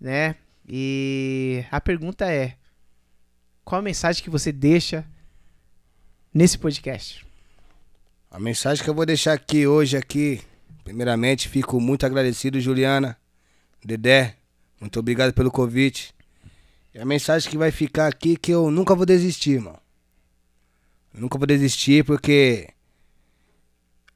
né? 0.00 0.34
E 0.68 1.64
a 1.70 1.80
pergunta 1.80 2.28
é: 2.28 2.54
qual 3.64 3.78
a 3.78 3.82
mensagem 3.82 4.24
que 4.24 4.28
você 4.28 4.50
deixa 4.50 5.04
nesse 6.34 6.58
podcast? 6.58 7.24
A 8.28 8.40
mensagem 8.40 8.82
que 8.82 8.90
eu 8.90 8.94
vou 8.94 9.06
deixar 9.06 9.34
aqui 9.34 9.68
hoje 9.68 9.96
aqui, 9.96 10.40
primeiramente, 10.82 11.48
fico 11.48 11.80
muito 11.80 12.04
agradecido, 12.04 12.60
Juliana, 12.60 13.16
Dedé, 13.84 14.34
muito 14.80 14.98
obrigado 14.98 15.32
pelo 15.32 15.52
convite. 15.52 16.15
E 16.96 16.98
a 16.98 17.04
mensagem 17.04 17.50
que 17.50 17.58
vai 17.58 17.70
ficar 17.70 18.06
aqui 18.06 18.32
é 18.32 18.36
que 18.36 18.50
eu 18.50 18.70
nunca 18.70 18.94
vou 18.94 19.04
desistir, 19.04 19.60
mano. 19.60 19.78
Nunca 21.12 21.36
vou 21.36 21.46
desistir 21.46 22.02
porque 22.06 22.70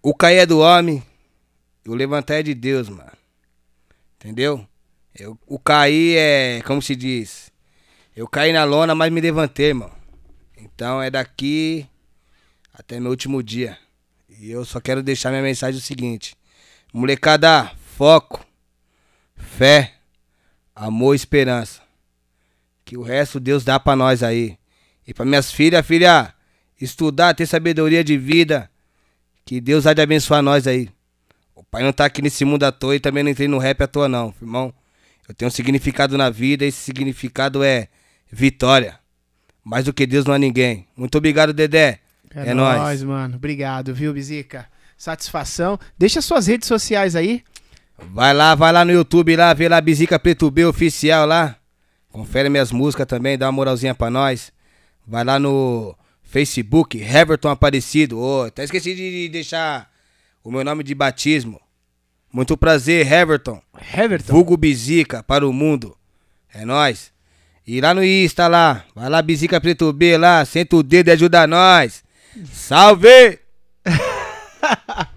o 0.03 0.15
cair 0.15 0.39
é 0.39 0.47
do 0.47 0.61
homem 0.61 1.03
e 1.85 1.91
o 1.91 1.95
levantar 1.95 2.37
é 2.37 2.43
de 2.43 2.55
Deus, 2.55 2.89
mano. 2.89 3.13
Entendeu? 4.17 4.67
Eu, 5.15 5.39
o 5.47 5.59
cair 5.59 6.17
é, 6.17 6.63
como 6.63 6.81
se 6.81 6.97
diz, 6.97 7.53
eu 8.17 8.27
caí 8.27 8.51
na 8.51 8.65
lona, 8.65 8.95
mas 8.95 9.13
me 9.13 9.21
levantei, 9.21 9.75
mano. 9.75 9.95
Então 10.57 11.03
é 11.03 11.11
daqui 11.11 11.87
até 12.73 12.99
meu 12.99 13.11
último 13.11 13.43
dia. 13.43 13.77
E 14.27 14.51
eu 14.51 14.65
só 14.65 14.81
quero 14.81 15.03
deixar 15.03 15.29
minha 15.29 15.43
mensagem 15.43 15.79
o 15.79 15.85
seguinte: 15.85 16.35
molecada, 16.95 17.73
foco, 17.95 18.43
fé, 19.37 19.97
amor 20.75 21.13
e 21.13 21.17
esperança. 21.17 21.90
Que 22.91 22.99
o 22.99 23.03
resto 23.03 23.39
Deus 23.39 23.63
dá 23.63 23.79
pra 23.79 23.95
nós 23.95 24.21
aí. 24.21 24.59
E 25.07 25.15
pra 25.15 25.25
minhas 25.25 25.53
filhas, 25.53 25.87
filha, 25.87 26.35
estudar, 26.81 27.33
ter 27.35 27.47
sabedoria 27.47 28.03
de 28.03 28.19
vida. 28.19 28.69
Que 29.45 29.61
Deus 29.61 29.87
há 29.87 29.95
de 29.95 30.03
abençoar 30.03 30.43
nós 30.43 30.67
aí. 30.67 30.89
O 31.55 31.63
pai 31.63 31.85
não 31.85 31.93
tá 31.93 32.05
aqui 32.05 32.21
nesse 32.21 32.45
mundo 32.45 32.65
à 32.65 32.73
toa 32.73 32.97
e 32.97 32.99
também 32.99 33.23
não 33.23 33.31
entrei 33.31 33.47
no 33.47 33.59
rap 33.59 33.81
à 33.81 33.87
toa, 33.87 34.09
não, 34.09 34.35
irmão. 34.43 34.75
Eu 35.29 35.33
tenho 35.33 35.47
um 35.49 35.53
significado 35.53 36.19
na 36.19 36.31
vida 36.31 36.65
e 36.65 36.69
esse 36.69 36.79
significado 36.79 37.63
é 37.63 37.87
vitória. 38.29 38.99
Mais 39.63 39.85
do 39.85 39.93
que 39.93 40.05
Deus 40.05 40.25
não 40.25 40.35
há 40.35 40.39
ninguém. 40.39 40.85
Muito 40.97 41.17
obrigado, 41.17 41.53
Dedé. 41.53 42.01
É, 42.35 42.53
nóis. 42.53 42.77
nóis, 42.77 43.03
mano. 43.05 43.37
Obrigado, 43.37 43.95
viu, 43.95 44.13
Bizica? 44.13 44.67
Satisfação. 44.99 45.79
Deixa 45.97 46.21
suas 46.21 46.49
redes 46.49 46.67
sociais 46.67 47.15
aí. 47.15 47.45
Vai 48.13 48.35
lá, 48.35 48.57
vai 48.57 48.73
lá 48.73 48.85
no 48.85 48.91
YouTube 48.91 49.37
lá, 49.37 49.55
vê 49.55 49.69
lá 49.69 49.81
Bizica 49.81 50.19
Preto 50.19 50.51
B 50.51 50.65
oficial 50.65 51.25
lá. 51.25 51.60
Confere 52.11 52.49
minhas 52.49 52.73
músicas 52.73 53.07
também, 53.07 53.39
dá 53.39 53.47
uma 53.47 53.53
moralzinha 53.53 53.95
pra 53.95 54.11
nós. 54.11 54.53
Vai 55.07 55.25
lá 55.25 55.39
no 55.39 55.97
Facebook, 56.23 57.01
Heverton 57.01 57.49
Aparecido. 57.49 58.19
Ô, 58.19 58.43
até 58.43 58.65
esqueci 58.65 58.95
de 58.95 59.29
deixar 59.29 59.91
o 60.43 60.51
meu 60.51 60.65
nome 60.65 60.83
de 60.83 60.95
batismo. 60.95 61.61
Muito 62.33 62.57
prazer, 62.57 63.11
Heverton. 63.11 63.61
Heverton. 63.95 64.33
Vulgo 64.33 64.57
Bizica 64.57 65.23
para 65.23 65.47
o 65.47 65.53
mundo. 65.53 65.97
É 66.53 66.65
nóis. 66.65 67.13
E 67.67 67.81
lá 67.81 67.95
no 67.95 68.05
Insta 68.05 68.49
lá, 68.49 68.85
vai 68.95 69.09
lá 69.09 69.23
Bizica 69.23 69.61
Preto 69.61 69.93
B 69.93 70.17
lá, 70.17 70.45
senta 70.45 70.77
o 70.77 70.83
dedo 70.83 71.09
e 71.09 71.13
ajuda 71.13 71.47
nós. 71.47 72.03
Salve! 72.53 73.39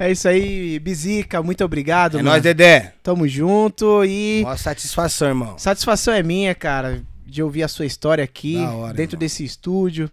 É 0.00 0.10
isso 0.10 0.26
aí, 0.26 0.78
Bizica. 0.78 1.42
Muito 1.42 1.62
obrigado, 1.62 2.14
É 2.14 2.16
mano. 2.22 2.30
nóis, 2.30 2.42
Dedé. 2.42 2.94
Tamo 3.02 3.28
junto 3.28 4.02
e 4.02 4.40
Mó 4.42 4.56
satisfação, 4.56 5.28
irmão. 5.28 5.58
satisfação 5.58 6.14
é 6.14 6.22
minha, 6.22 6.54
cara, 6.54 7.02
de 7.26 7.42
ouvir 7.42 7.62
a 7.62 7.68
sua 7.68 7.84
história 7.84 8.24
aqui, 8.24 8.56
hora, 8.56 8.94
dentro 8.94 9.16
irmão. 9.16 9.20
desse 9.20 9.44
estúdio. 9.44 10.10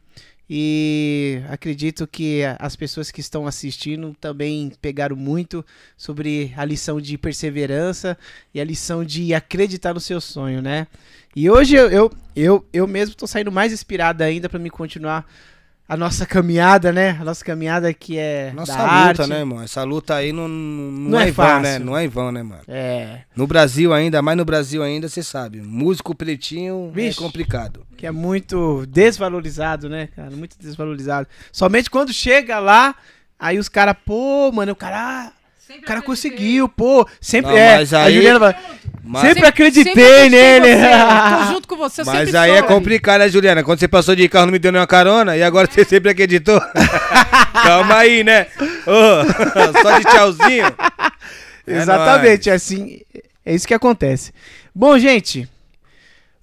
E 0.50 1.42
acredito 1.50 2.06
que 2.06 2.42
as 2.60 2.76
pessoas 2.76 3.12
que 3.12 3.20
estão 3.22 3.48
assistindo 3.48 4.14
também 4.20 4.72
pegaram 4.82 5.16
muito 5.16 5.66
sobre 5.98 6.54
a 6.58 6.64
lição 6.66 7.00
de 7.02 7.18
perseverança 7.18 8.18
e 8.54 8.60
a 8.62 8.64
lição 8.66 9.04
de 9.06 9.34
acreditar 9.34 9.94
no 9.94 10.00
seu 10.02 10.20
sonho, 10.22 10.62
né? 10.62 10.88
E 11.36 11.50
hoje 11.50 11.76
eu, 11.76 11.90
eu, 11.90 12.12
eu, 12.36 12.66
eu 12.74 12.88
mesmo 12.88 13.16
tô 13.16 13.26
saindo 13.28 13.52
mais 13.52 13.72
inspirado 13.74 14.22
ainda 14.24 14.48
para 14.50 14.60
me 14.60 14.70
continuar 14.70 15.26
a 15.90 15.96
nossa 15.96 16.26
caminhada, 16.26 16.92
né? 16.92 17.12
A 17.20 17.24
nossa 17.24 17.46
caminhada 17.46 17.94
que 17.94 18.18
é 18.18 18.52
Nossa 18.54 18.74
da 18.76 18.84
luta, 18.84 19.22
arte. 19.24 19.28
né, 19.30 19.40
irmão? 19.40 19.62
Essa 19.62 19.84
luta 19.84 20.16
aí 20.16 20.34
não, 20.34 20.48
não, 20.48 21.12
Não 21.12 21.20
é, 21.20 21.26
é 21.26 21.30
em 21.30 21.32
vão, 21.32 21.46
fácil. 21.46 21.62
né? 21.62 21.80
Não 21.80 21.98
é 21.98 22.04
em 22.04 22.08
vão, 22.10 22.32
né, 22.32 22.44
mano? 22.44 22.62
É, 22.68 23.22
No 23.36 23.48
Brasil 23.48 23.94
ainda, 23.94 24.22
mais 24.22 24.38
no 24.38 24.44
Brasil 24.44 24.84
ainda, 24.84 25.08
você 25.08 25.24
sabe. 25.24 25.62
Músico 25.62 26.14
pretinho 26.14 26.92
Vixe. 26.94 27.18
é 27.20 27.22
complicado. 27.22 27.86
que 27.96 28.06
é 28.06 28.12
muito 28.12 28.86
desvalorizado, 28.88 29.88
né, 29.90 30.10
cara? 30.16 30.30
Muito 30.32 30.58
desvalorizado. 30.60 31.28
Somente 31.52 31.90
quando 31.90 32.12
chega 32.12 32.60
lá, 32.60 32.94
aí 33.40 33.58
os 33.58 33.70
caras, 33.70 33.96
pô, 34.06 34.52
mano, 34.52 34.74
o 34.74 34.76
cara, 34.76 35.32
o 35.70 35.82
cara 35.82 36.02
conseguiu, 36.02 36.68
pô. 36.70 37.08
Sempre 37.20 37.52
Não, 37.52 37.58
é. 37.58 37.78
mas 37.78 37.94
a 37.94 38.04
aí- 38.04 38.14
Juliana 38.16 38.40
vai, 38.40 38.56
Mas, 39.04 39.22
Sempre 39.22 39.46
acreditei 39.46 39.94
sempre 39.94 40.04
acreditei 40.04 40.30
nele. 40.30 40.76
você. 40.76 41.46
Tô 41.46 41.46
junto 41.54 41.68
com 41.68 41.76
você, 41.78 42.02
eu 42.02 42.06
mas 42.06 42.36
aí 42.36 42.52
é 42.52 42.62
complicado, 42.62 43.20
né, 43.20 43.30
Juliana? 43.30 43.64
Quando 43.64 43.80
você 43.80 43.88
passou 43.88 44.16
de 44.16 44.28
carro, 44.28 44.48
não 44.48 44.52
me 44.54 44.60
deu 44.60 44.72
nenhuma 44.72 44.88
carona, 44.88 45.38
e 45.38 45.44
agora 45.44 45.68
você 45.72 45.86
sempre 45.86 46.12
acreditou? 46.12 46.60
Calma 47.64 47.98
aí, 47.98 48.24
né? 48.24 48.48
Ô, 48.86 49.80
só 49.82 49.98
de 49.98 50.04
tchauzinho. 50.06 50.66
É 51.66 51.78
Exatamente, 51.78 52.50
é 52.50 52.54
assim, 52.54 53.02
é 53.46 53.54
isso 53.56 53.68
que 53.68 53.74
acontece. 53.74 54.34
Bom, 54.76 54.98
gente, 55.00 55.48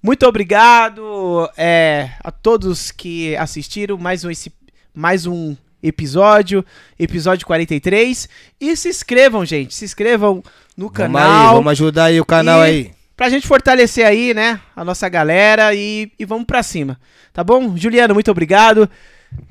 muito 0.01 0.25
obrigado 0.25 1.49
é, 1.57 2.09
a 2.23 2.31
todos 2.31 2.91
que 2.91 3.35
assistiram 3.37 3.97
mais 3.97 4.23
um, 4.23 4.29
esse, 4.31 4.51
mais 4.93 5.25
um 5.25 5.55
episódio, 5.87 6.65
episódio 6.99 7.45
43. 7.45 8.27
E 8.59 8.75
se 8.75 8.89
inscrevam, 8.89 9.45
gente, 9.45 9.73
se 9.75 9.85
inscrevam 9.85 10.43
no 10.75 10.87
Vamos 10.87 10.97
canal. 10.97 11.49
aí, 11.49 11.53
vamos 11.55 11.71
ajudar 11.71 12.05
aí 12.05 12.19
o 12.19 12.25
canal 12.25 12.59
E- 12.61 12.63
aí. 12.69 12.91
Pra 13.15 13.29
gente 13.29 13.47
fortalecer 13.47 14.05
aí, 14.05 14.33
né, 14.33 14.59
a 14.75 14.83
nossa 14.83 15.07
galera 15.07 15.73
e, 15.73 16.11
e 16.19 16.25
vamos 16.25 16.45
pra 16.45 16.61
cima, 16.61 16.99
tá 17.31 17.43
bom? 17.45 17.77
Juliano, 17.77 18.13
muito 18.13 18.29
obrigado. 18.29 18.89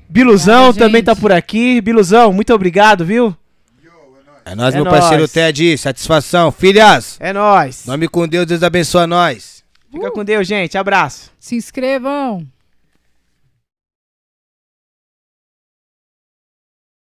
Biluzão 0.09 0.73
também 0.75 0.97
gente. 1.01 1.07
tá 1.07 1.17
por 1.17 1.33
aqui. 1.33 1.81
Biluzão, 1.81 2.31
muito 2.33 2.53
obrigado, 2.53 3.05
viu? 3.07 3.35
É 3.83 3.87
nóis. 3.87 4.45
É 4.45 4.55
nóis, 4.55 4.75
meu 4.75 4.85
nóis. 4.85 4.99
parceiro 5.01 5.27
Ted. 5.27 5.79
Satisfação. 5.79 6.53
Filhas, 6.53 7.17
É 7.19 7.33
nóis. 7.33 7.87
nome 7.87 8.07
com 8.07 8.29
Deus, 8.29 8.45
Deus 8.45 8.63
abençoa 8.63 9.07
nós. 9.07 9.65
Fica 9.91 10.11
com 10.11 10.23
Deus, 10.25 10.47
gente. 10.47 10.77
Abraço. 10.77 11.31
Se 11.41 11.57
inscrevam. 11.57 12.47